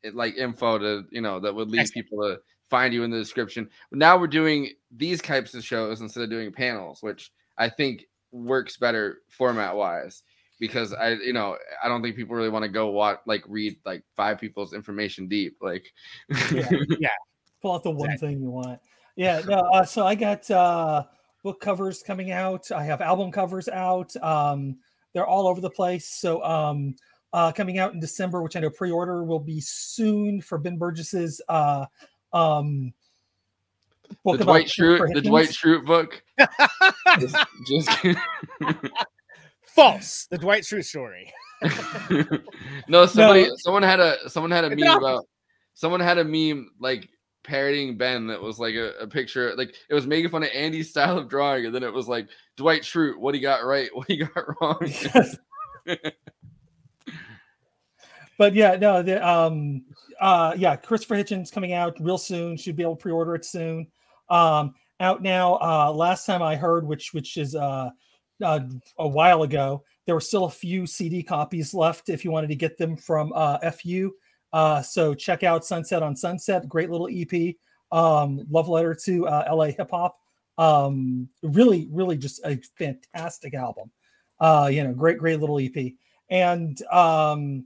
it 0.03 0.17
like 0.17 0.37
info 0.37 0.79
to 0.79 1.05
you 1.13 1.21
know 1.21 1.39
that 1.39 1.55
would 1.55 1.71
lead 1.71 1.83
Excellent. 1.83 2.07
people 2.07 2.19
to 2.23 2.41
find 2.69 2.93
you 2.93 3.05
in 3.05 3.11
the 3.13 3.19
description. 3.19 3.71
Now 3.93 4.19
we're 4.19 4.27
doing 4.27 4.71
these 4.91 5.23
types 5.23 5.55
of 5.55 5.65
shows 5.65 6.01
instead 6.01 6.25
of 6.25 6.31
doing 6.31 6.53
panels, 6.53 7.03
which 7.03 7.31
I 7.57 7.69
think 7.69 8.07
works 8.33 8.77
better 8.79 9.19
format 9.29 9.77
wise 9.77 10.25
because 10.59 10.93
I 10.93 11.11
you 11.11 11.33
know 11.33 11.57
I 11.85 11.87
don't 11.87 12.03
think 12.03 12.17
people 12.17 12.35
really 12.35 12.49
want 12.49 12.65
to 12.65 12.69
go 12.69 12.89
watch 12.89 13.21
like 13.27 13.45
read 13.47 13.77
like 13.85 14.03
five 14.17 14.41
people's 14.41 14.73
information 14.73 15.29
deep 15.29 15.57
like 15.61 15.93
yeah. 16.53 17.11
pull 17.63 17.75
out 17.75 17.85
the 17.85 17.93
one 17.93 18.19
thing 18.19 18.41
you 18.41 18.51
want. 18.51 18.81
Yeah, 19.15 19.41
no, 19.47 19.61
uh, 19.73 19.85
so 19.85 20.05
I 20.05 20.17
got 20.17 20.51
uh, 20.51 21.05
book 21.45 21.61
covers 21.61 22.03
coming 22.03 22.33
out. 22.33 22.71
I 22.73 22.85
have 22.85 23.01
album 23.01 23.31
covers 23.31 23.69
out. 23.69 24.15
Um, 24.17 24.79
they're 25.17 25.27
all 25.27 25.49
over 25.49 25.63
the 25.63 25.71
place. 25.71 26.07
So 26.07 26.45
um, 26.45 26.95
uh, 27.33 27.51
coming 27.51 27.79
out 27.79 27.95
in 27.95 28.01
December, 28.01 28.43
which 28.43 28.55
I 28.55 28.61
know 28.61 28.69
pre-order 28.69 29.25
will 29.25 29.41
be 29.41 29.61
soon 29.63 30.43
for 30.43 30.59
Ben 30.59 30.77
Burgis's 30.77 31.41
uh, 31.49 31.87
um, 32.35 32.93
book 34.23 34.37
the 34.37 34.45
Dwight 34.45 34.67
Schrute 34.67 35.15
the 35.15 35.23
Dwight 35.23 35.49
Hitchens. 35.49 35.83
Schrute 35.83 35.87
book. 35.87 36.23
just, 37.19 37.37
just. 37.67 38.17
False. 39.63 40.27
The 40.31 40.37
Dwight 40.37 40.65
Schrute 40.65 40.85
story. 40.85 41.33
no, 42.87 43.07
somebody, 43.07 43.49
No. 43.49 43.55
someone 43.57 43.83
had 43.83 44.01
a, 44.01 44.29
someone 44.29 44.51
had 44.51 44.65
a 44.65 44.69
meme 44.69 44.81
not- 44.81 44.99
about, 44.99 45.25
someone 45.73 46.01
had 46.01 46.19
a 46.19 46.25
meme 46.25 46.69
like 46.79 47.09
parodying 47.47 47.97
Ben 47.97 48.27
that 48.27 48.43
was 48.43 48.59
like 48.59 48.75
a, 48.75 48.93
a 48.99 49.07
picture, 49.07 49.55
like 49.57 49.75
it 49.89 49.95
was 49.95 50.07
making 50.07 50.31
fun 50.31 50.43
of 50.43 50.51
Andy's 50.53 50.91
style 50.91 51.17
of 51.17 51.29
drawing, 51.29 51.67
and 51.67 51.75
then 51.75 51.83
it 51.83 51.93
was 51.93 52.09
like 52.09 52.29
Dwight 52.57 52.83
Schrute, 52.83 53.17
what 53.17 53.35
he 53.35 53.41
got 53.41 53.65
right, 53.65 53.89
what 53.95 54.09
he 54.09 54.17
got 54.19 54.61
wrong. 54.61 54.93
but 58.39 58.55
yeah, 58.55 58.77
no, 58.77 59.03
the 59.03 59.27
um 59.27 59.85
uh 60.21 60.55
yeah, 60.57 60.77
Christopher 60.77 61.17
Hitchens 61.17 61.53
coming 61.53 61.73
out 61.73 61.97
real 62.01 62.19
soon. 62.19 62.57
Should 62.57 62.77
be 62.77 62.83
able 62.83 62.97
to 62.97 63.03
pre-order 63.03 63.35
it 63.35 63.45
soon. 63.45 63.87
Um 64.29 64.75
out 65.01 65.23
now. 65.23 65.55
Uh 65.57 65.93
last 65.93 66.27
time 66.27 66.43
I 66.43 66.57
heard, 66.57 66.87
which 66.87 67.13
which 67.13 67.37
is 67.37 67.55
uh, 67.55 67.91
uh 68.43 68.61
a 68.99 69.09
while 69.09 69.43
ago, 69.45 69.85
there 70.05 70.15
were 70.15 70.21
still 70.21 70.45
a 70.45 70.51
few 70.51 70.87
CD 70.87 71.23
copies 71.23 71.73
left 71.73 72.09
if 72.09 72.25
you 72.25 72.31
wanted 72.31 72.49
to 72.49 72.57
get 72.57 72.77
them 72.77 72.97
from 72.97 73.33
uh 73.35 73.59
FU. 73.71 74.13
Uh 74.53 74.83
so 74.83 75.15
check 75.15 75.43
out 75.43 75.65
Sunset 75.65 76.03
on 76.03 76.17
Sunset, 76.17 76.69
great 76.69 76.91
little 76.91 77.09
EP. 77.11 77.55
Um 77.93 78.41
love 78.51 78.69
letter 78.69 78.95
to 79.05 79.27
uh 79.27 79.49
LA 79.53 79.67
hip 79.67 79.91
hop. 79.91 80.19
Um 80.59 81.29
really, 81.43 81.89
really 81.91 82.17
just 82.17 82.41
a 82.45 82.59
fantastic 82.79 83.55
album. 83.55 83.91
Uh, 84.39 84.69
you 84.71 84.85
know, 84.85 84.93
great, 84.93 85.19
great 85.19 85.41
little 85.41 85.59
EP. 85.59 85.93
And 86.31 86.81
um 86.93 87.65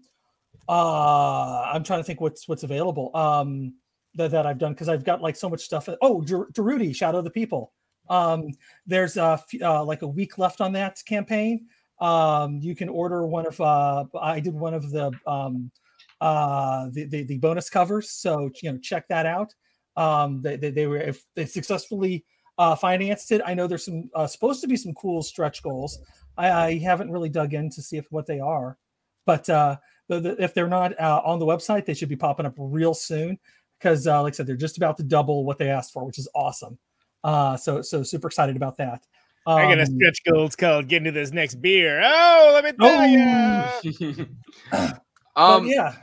uh 0.70 1.62
i'm 1.72 1.82
trying 1.82 1.98
to 1.98 2.04
think 2.04 2.20
what's 2.20 2.46
what's 2.46 2.62
available 2.62 3.10
um 3.16 3.74
that, 4.14 4.30
that 4.30 4.46
i've 4.46 4.58
done 4.58 4.72
because 4.72 4.88
i've 4.88 5.04
got 5.04 5.20
like 5.20 5.34
so 5.34 5.50
much 5.50 5.62
stuff 5.62 5.88
oh 6.00 6.22
Geruti, 6.22 6.94
shadow 6.94 7.18
of 7.18 7.24
the 7.24 7.30
people 7.30 7.72
um 8.08 8.52
there's 8.86 9.16
uh 9.16 9.36
like 9.84 10.02
a 10.02 10.06
week 10.06 10.38
left 10.38 10.60
on 10.60 10.72
that 10.74 11.02
campaign 11.06 11.66
um 12.00 12.60
you 12.62 12.76
can 12.76 12.88
order 12.88 13.26
one 13.26 13.46
of 13.46 13.60
uh 13.60 14.04
i 14.20 14.38
did 14.38 14.54
one 14.54 14.72
of 14.72 14.90
the 14.90 15.10
um 15.26 15.72
uh 16.20 16.88
the 16.92 17.04
the, 17.04 17.22
the 17.24 17.38
bonus 17.38 17.70
covers 17.70 18.10
so 18.10 18.50
you 18.62 18.72
know 18.72 18.78
check 18.78 19.08
that 19.08 19.26
out 19.26 19.54
um 19.96 20.42
they, 20.42 20.56
they, 20.56 20.70
they 20.70 20.86
were 20.86 20.98
if 20.98 21.24
they 21.34 21.46
successfully 21.46 22.24
uh 22.58 22.74
financed 22.74 23.32
it 23.32 23.40
i 23.46 23.54
know 23.54 23.66
there's 23.66 23.84
some 23.84 24.10
uh, 24.14 24.26
supposed 24.26 24.60
to 24.60 24.68
be 24.68 24.76
some 24.76 24.94
cool 24.94 25.22
stretch 25.22 25.62
goals 25.62 25.98
i 26.36 26.50
i 26.50 26.78
haven't 26.78 27.10
really 27.10 27.28
dug 27.28 27.54
in 27.54 27.70
to 27.70 27.82
see 27.82 27.96
if 27.96 28.06
what 28.10 28.26
they 28.26 28.40
are 28.40 28.76
but 29.24 29.48
uh 29.48 29.76
the, 30.10 30.20
the, 30.20 30.42
if 30.42 30.52
they're 30.52 30.68
not 30.68 30.98
uh, 31.00 31.22
on 31.24 31.38
the 31.38 31.46
website, 31.46 31.86
they 31.86 31.94
should 31.94 32.08
be 32.08 32.16
popping 32.16 32.44
up 32.44 32.54
real 32.58 32.94
soon 32.94 33.38
because, 33.78 34.06
uh, 34.06 34.20
like 34.22 34.34
I 34.34 34.36
said, 34.36 34.46
they're 34.46 34.56
just 34.56 34.76
about 34.76 34.96
to 34.96 35.04
double 35.04 35.44
what 35.44 35.56
they 35.56 35.70
asked 35.70 35.92
for, 35.92 36.04
which 36.04 36.18
is 36.18 36.28
awesome. 36.34 36.78
Uh, 37.22 37.56
so, 37.56 37.80
so 37.80 38.02
super 38.02 38.26
excited 38.26 38.56
about 38.56 38.76
that. 38.78 39.06
I 39.46 39.62
got 39.62 39.78
a 39.78 39.82
Um, 39.82 39.96
stretch 39.96 40.18
goals 40.28 40.56
called 40.56 40.88
getting 40.88 41.04
to 41.04 41.12
this 41.12 41.32
next 41.32 41.62
beer." 41.62 42.02
Oh, 42.04 42.50
let 42.52 42.64
me 42.64 42.72
tell 42.78 43.06
you. 43.06 44.26
but 45.40 45.56
um, 45.56 45.66
yeah, 45.66 45.94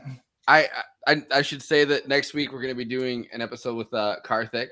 I, 0.47 0.67
I 1.07 1.21
I 1.31 1.41
should 1.41 1.61
say 1.61 1.83
that 1.85 2.07
next 2.07 2.33
week 2.33 2.51
we're 2.51 2.61
going 2.61 2.73
to 2.73 2.77
be 2.77 2.85
doing 2.85 3.27
an 3.33 3.41
episode 3.41 3.75
with 3.75 3.93
uh 3.93 4.17
Karthik. 4.25 4.69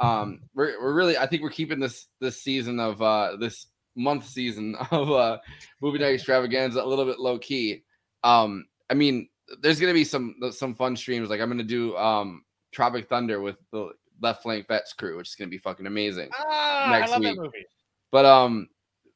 Um, 0.00 0.40
we're 0.54 0.80
we're 0.80 0.94
really 0.94 1.16
I 1.16 1.26
think 1.26 1.42
we're 1.42 1.50
keeping 1.50 1.80
this 1.80 2.08
this 2.20 2.42
season 2.42 2.80
of 2.80 3.00
uh 3.00 3.36
this 3.36 3.66
month 3.96 4.26
season 4.26 4.74
of 4.90 5.10
uh 5.10 5.38
movie 5.80 5.98
night 5.98 6.14
extravaganza 6.14 6.82
a 6.82 6.86
little 6.86 7.04
bit 7.04 7.18
low 7.18 7.38
key. 7.38 7.84
Um, 8.22 8.66
I 8.90 8.94
mean, 8.94 9.28
there's 9.60 9.80
gonna 9.80 9.92
be 9.92 10.04
some 10.04 10.36
some 10.50 10.74
fun 10.74 10.96
streams. 10.96 11.30
Like 11.30 11.40
I'm 11.40 11.48
gonna 11.48 11.62
do 11.62 11.96
um 11.96 12.44
Tropic 12.72 13.08
Thunder 13.08 13.40
with 13.40 13.56
the 13.72 13.90
Left 14.20 14.42
Flank 14.42 14.68
Vets 14.68 14.92
crew, 14.92 15.16
which 15.16 15.28
is 15.28 15.34
gonna 15.34 15.50
be 15.50 15.58
fucking 15.58 15.86
amazing. 15.86 16.28
Ah, 16.38 16.88
Next 16.90 17.10
I 17.10 17.12
love 17.14 17.20
week. 17.20 17.36
that 17.36 17.42
movie. 17.42 17.66
But 18.10 18.24
um, 18.26 18.68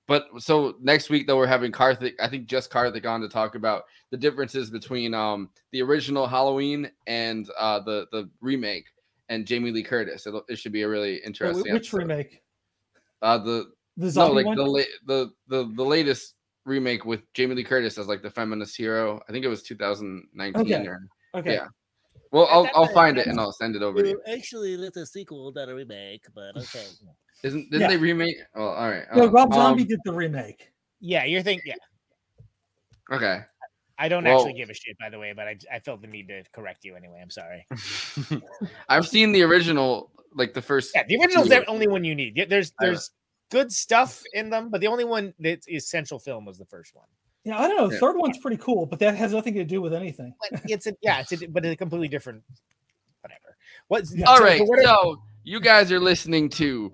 but 0.08 0.26
so 0.38 0.74
next 0.80 1.10
week 1.10 1.26
though 1.28 1.36
we're 1.36 1.46
having 1.46 1.70
Karthik. 1.70 2.14
I 2.20 2.26
think 2.28 2.46
just 2.46 2.70
Karthik 2.72 3.06
on 3.06 3.20
to 3.20 3.28
talk 3.28 3.54
about 3.54 3.84
the 4.10 4.16
differences 4.16 4.70
between 4.70 5.14
um 5.14 5.50
the 5.70 5.82
original 5.82 6.26
Halloween 6.26 6.90
and 7.06 7.48
uh 7.58 7.78
the 7.80 8.06
the 8.10 8.28
remake 8.40 8.86
and 9.28 9.46
Jamie 9.46 9.70
Lee 9.70 9.82
Curtis. 9.82 10.26
It'll, 10.26 10.42
it 10.48 10.58
should 10.58 10.72
be 10.72 10.82
a 10.82 10.88
really 10.88 11.12
Wait, 11.12 11.22
interesting. 11.26 11.72
which 11.72 11.88
episode. 11.88 11.98
remake? 11.98 12.42
Uh, 13.22 13.38
the 13.38 13.66
The 13.98 14.12
no, 14.16 14.32
like 14.32 14.46
one? 14.46 14.56
the, 14.56 14.64
la- 14.64 14.94
the 15.06 15.30
the 15.48 15.72
the 15.76 15.84
latest 15.84 16.34
remake 16.64 17.04
with 17.04 17.22
Jamie 17.34 17.54
Lee 17.54 17.64
Curtis 17.64 17.98
as 17.98 18.06
like 18.06 18.22
the 18.22 18.30
feminist 18.30 18.76
hero. 18.76 19.20
I 19.28 19.32
think 19.32 19.44
it 19.44 19.48
was 19.48 19.62
2019. 19.62 20.62
Okay. 20.62 20.86
Or, 20.86 21.00
Okay. 21.34 21.54
Yeah. 21.54 21.66
Well, 22.32 22.46
I'll 22.50 22.68
I'll 22.74 22.92
find 22.94 23.18
it 23.18 23.26
and 23.26 23.38
I'll 23.40 23.52
send 23.52 23.76
it 23.76 23.82
over 23.82 24.02
to 24.02 24.08
you. 24.08 24.20
Actually, 24.26 24.74
it's 24.74 24.96
a 24.96 25.04
sequel, 25.06 25.52
not 25.54 25.68
a 25.68 25.74
remake, 25.74 26.24
but 26.34 26.56
okay. 26.56 26.84
Isn't 27.44 27.70
didn't 27.70 27.82
Yeah. 27.82 27.88
they 27.88 27.96
remake? 27.96 28.36
Oh, 28.54 28.64
all 28.68 28.90
right. 28.90 29.04
No, 29.14 29.24
uh, 29.24 29.26
Rob 29.28 29.52
Zombie 29.52 29.82
um, 29.82 29.88
did 29.88 30.00
the 30.04 30.12
remake. 30.12 30.70
Yeah, 31.00 31.24
you're 31.24 31.42
thinking. 31.42 31.72
Yeah, 33.10 33.16
okay. 33.16 33.40
I 34.00 34.08
don't 34.08 34.24
Well- 34.24 34.38
actually 34.38 34.54
give 34.54 34.70
a 34.70 34.74
shit, 34.74 34.96
by 34.98 35.10
the 35.10 35.18
way, 35.18 35.32
but 35.34 35.48
I, 35.48 35.56
I 35.72 35.78
felt 35.80 36.00
the 36.02 36.06
need 36.08 36.28
to 36.28 36.42
correct 36.52 36.84
you 36.84 36.94
anyway. 36.94 37.20
I'm 37.20 37.30
sorry. 37.30 37.66
I've 38.88 39.06
seen 39.08 39.32
the 39.32 39.42
original, 39.42 40.10
like 40.34 40.54
the 40.54 40.62
first. 40.62 40.92
Yeah, 40.94 41.04
the 41.08 41.16
original's 41.16 41.48
two. 41.48 41.54
the 41.56 41.66
only 41.66 41.88
one 41.88 42.04
you 42.04 42.14
need. 42.14 42.36
Yeah, 42.36 42.44
There's 42.48 42.72
there's 42.78 43.10
good 43.50 43.72
stuff 43.72 44.22
in 44.34 44.50
them, 44.50 44.68
but 44.70 44.80
the 44.80 44.86
only 44.86 45.04
one 45.04 45.34
that 45.40 45.60
is 45.66 45.88
central 45.88 46.20
film 46.20 46.44
was 46.44 46.58
the 46.58 46.66
first 46.66 46.94
one. 46.94 47.06
Yeah, 47.44 47.58
I 47.58 47.66
don't 47.66 47.76
know. 47.76 47.88
The 47.88 47.94
Yeah. 47.94 48.00
third 48.00 48.16
one's 48.18 48.38
pretty 48.38 48.58
cool, 48.58 48.86
but 48.86 48.98
that 49.00 49.16
has 49.16 49.32
nothing 49.32 49.54
to 49.54 49.64
do 49.64 49.80
with 49.80 49.94
anything. 49.94 50.34
But 50.50 50.62
it's 50.66 50.86
a 50.86 50.92
yeah, 51.00 51.20
it's 51.20 51.32
a, 51.32 51.46
but 51.48 51.64
it's 51.64 51.72
a 51.72 51.76
completely 51.76 52.08
different. 52.08 52.42
Whatever. 53.22 53.56
What's 53.88 54.14
Yeah. 54.14 54.26
All 54.26 54.36
so- 54.38 54.44
right, 54.44 54.58
so 54.58 54.64
what 54.64 54.78
are- 54.80 54.84
so 54.84 55.22
you 55.44 55.60
guys 55.60 55.90
are 55.90 55.98
listening 56.00 56.50
to 56.50 56.92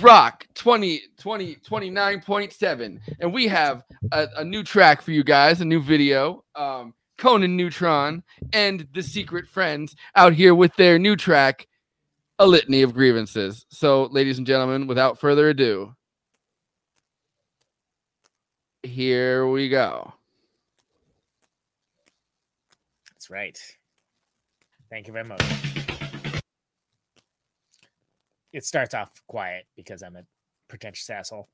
Rock 0.00 0.46
20, 0.54 1.02
20 1.18 1.56
29.7, 1.56 3.00
and 3.20 3.32
we 3.32 3.46
have 3.48 3.82
a, 4.12 4.28
a 4.38 4.44
new 4.44 4.62
track 4.62 5.02
for 5.02 5.10
you 5.10 5.22
guys, 5.22 5.60
a 5.60 5.64
new 5.64 5.80
video. 5.80 6.44
Um, 6.54 6.94
Conan 7.16 7.56
Neutron 7.56 8.22
and 8.52 8.86
the 8.92 9.02
Secret 9.02 9.46
Friends 9.46 9.94
out 10.16 10.32
here 10.32 10.54
with 10.54 10.74
their 10.76 10.98
new 10.98 11.16
track, 11.16 11.66
A 12.38 12.46
Litany 12.46 12.82
of 12.82 12.92
Grievances. 12.92 13.66
So, 13.68 14.04
ladies 14.04 14.38
and 14.38 14.46
gentlemen, 14.46 14.86
without 14.86 15.18
further 15.18 15.48
ado, 15.48 15.94
here 18.82 19.46
we 19.46 19.68
go. 19.68 20.12
That's 23.10 23.30
right. 23.30 23.58
Thank 24.90 25.06
you 25.06 25.12
very 25.12 25.24
much. 25.24 25.93
It 28.54 28.64
starts 28.64 28.94
off 28.94 29.20
quiet 29.26 29.66
because 29.76 30.02
I'm 30.02 30.16
a 30.16 30.22
pretentious 30.68 31.10
asshole. 31.10 31.50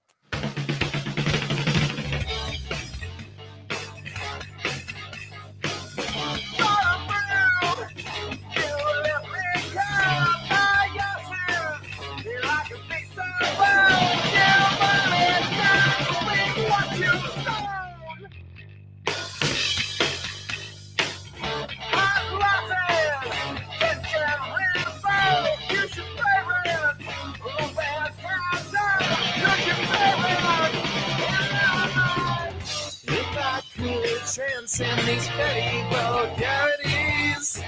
Could 34.71 34.87
transcend 34.87 35.09
these 35.09 35.27
petty 35.29 35.83
vulgarities, 35.91 37.63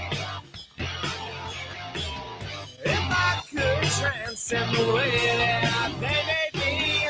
if 2.84 3.00
I 3.10 3.42
could 3.50 3.82
transcend 3.90 4.76
the 4.76 4.92
way 4.94 5.10
that 5.38 5.90
they 6.00 6.22
made 6.30 6.54
me, 6.54 7.08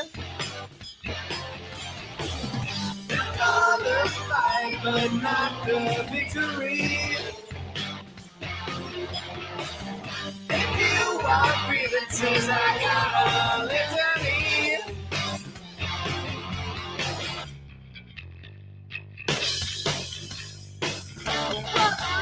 all 3.41 3.77
fight 4.07 4.79
but 4.83 5.13
not 5.21 5.65
the 5.67 5.79
victory. 6.11 7.17
If 10.49 10.69
you 10.79 11.17
want 11.19 11.69
grievances, 11.69 12.49
I 12.49 12.79
got 12.81 13.09
a 13.27 14.12
Yeah. 21.83 22.07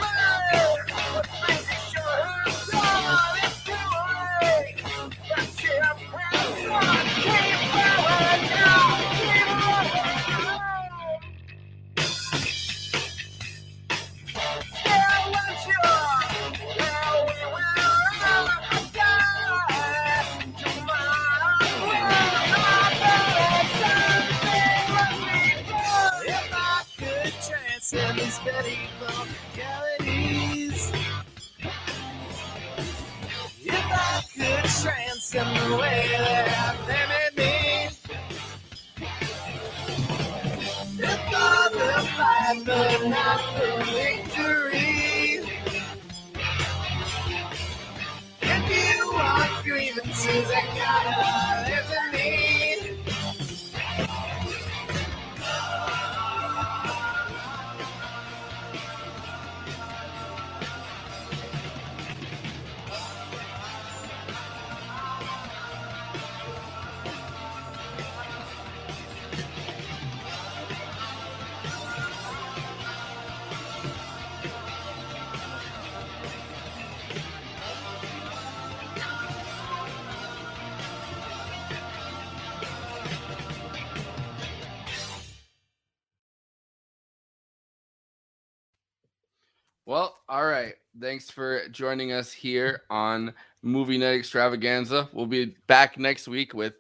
all 90.32 90.46
right. 90.46 90.74
Thanks 91.00 91.30
for 91.30 91.68
joining 91.70 92.14
us 92.14 92.32
here 92.32 92.84
on 92.90 93.34
Movie 93.64 93.98
Night 93.98 94.18
Extravaganza. 94.18 95.10
We'll 95.12 95.26
be 95.26 95.58
back 95.68 96.00
next 96.00 96.30
week 96.30 96.54
with 96.54 96.74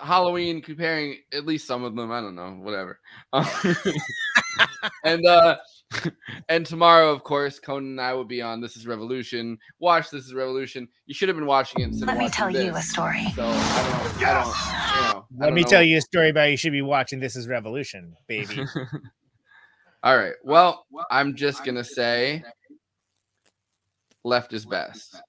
Halloween, 0.00 0.60
comparing 0.60 1.16
at 1.32 1.46
least 1.46 1.66
some 1.66 1.84
of 1.84 1.96
them. 1.96 2.12
I 2.12 2.20
don't 2.20 2.34
know, 2.34 2.50
whatever. 2.50 3.00
and 5.04 5.26
uh 5.26 5.56
and 6.50 6.66
tomorrow, 6.66 7.10
of 7.10 7.24
course, 7.24 7.58
Conan 7.58 7.92
and 7.92 8.00
I 8.00 8.12
will 8.12 8.26
be 8.26 8.42
on 8.42 8.60
This 8.60 8.76
Is 8.76 8.86
Revolution. 8.86 9.56
Watch 9.78 10.10
This 10.10 10.26
Is 10.26 10.34
Revolution. 10.34 10.86
You 11.06 11.14
should 11.14 11.30
have 11.30 11.36
been 11.36 11.46
watching 11.46 11.80
it. 11.80 11.84
Instead 11.84 12.08
Let 12.08 12.16
of 12.16 12.18
me 12.18 12.24
watching 12.26 12.36
tell 12.36 12.64
you 12.64 12.74
a 12.76 12.82
story. 12.82 13.24
So 13.34 13.46
I 13.46 14.16
don't. 14.18 14.22
I 14.22 14.34
don't. 14.34 14.46
You 14.46 14.52
know, 14.52 14.52
I 14.52 15.22
Let 15.38 15.46
don't 15.46 15.54
me 15.54 15.62
know. 15.62 15.68
tell 15.68 15.82
you 15.82 15.96
a 15.96 16.02
story 16.02 16.28
about 16.28 16.50
you 16.50 16.58
should 16.58 16.72
be 16.72 16.82
watching 16.82 17.20
This 17.20 17.36
Is 17.36 17.48
Revolution, 17.48 18.14
baby. 18.28 18.66
All 20.04 20.18
right. 20.18 20.34
Well, 20.44 20.84
I'm 21.10 21.34
just 21.34 21.64
going 21.64 21.76
to 21.76 21.84
say 21.84 22.44
left 24.22 24.52
is 24.52 24.66
best. 24.66 25.22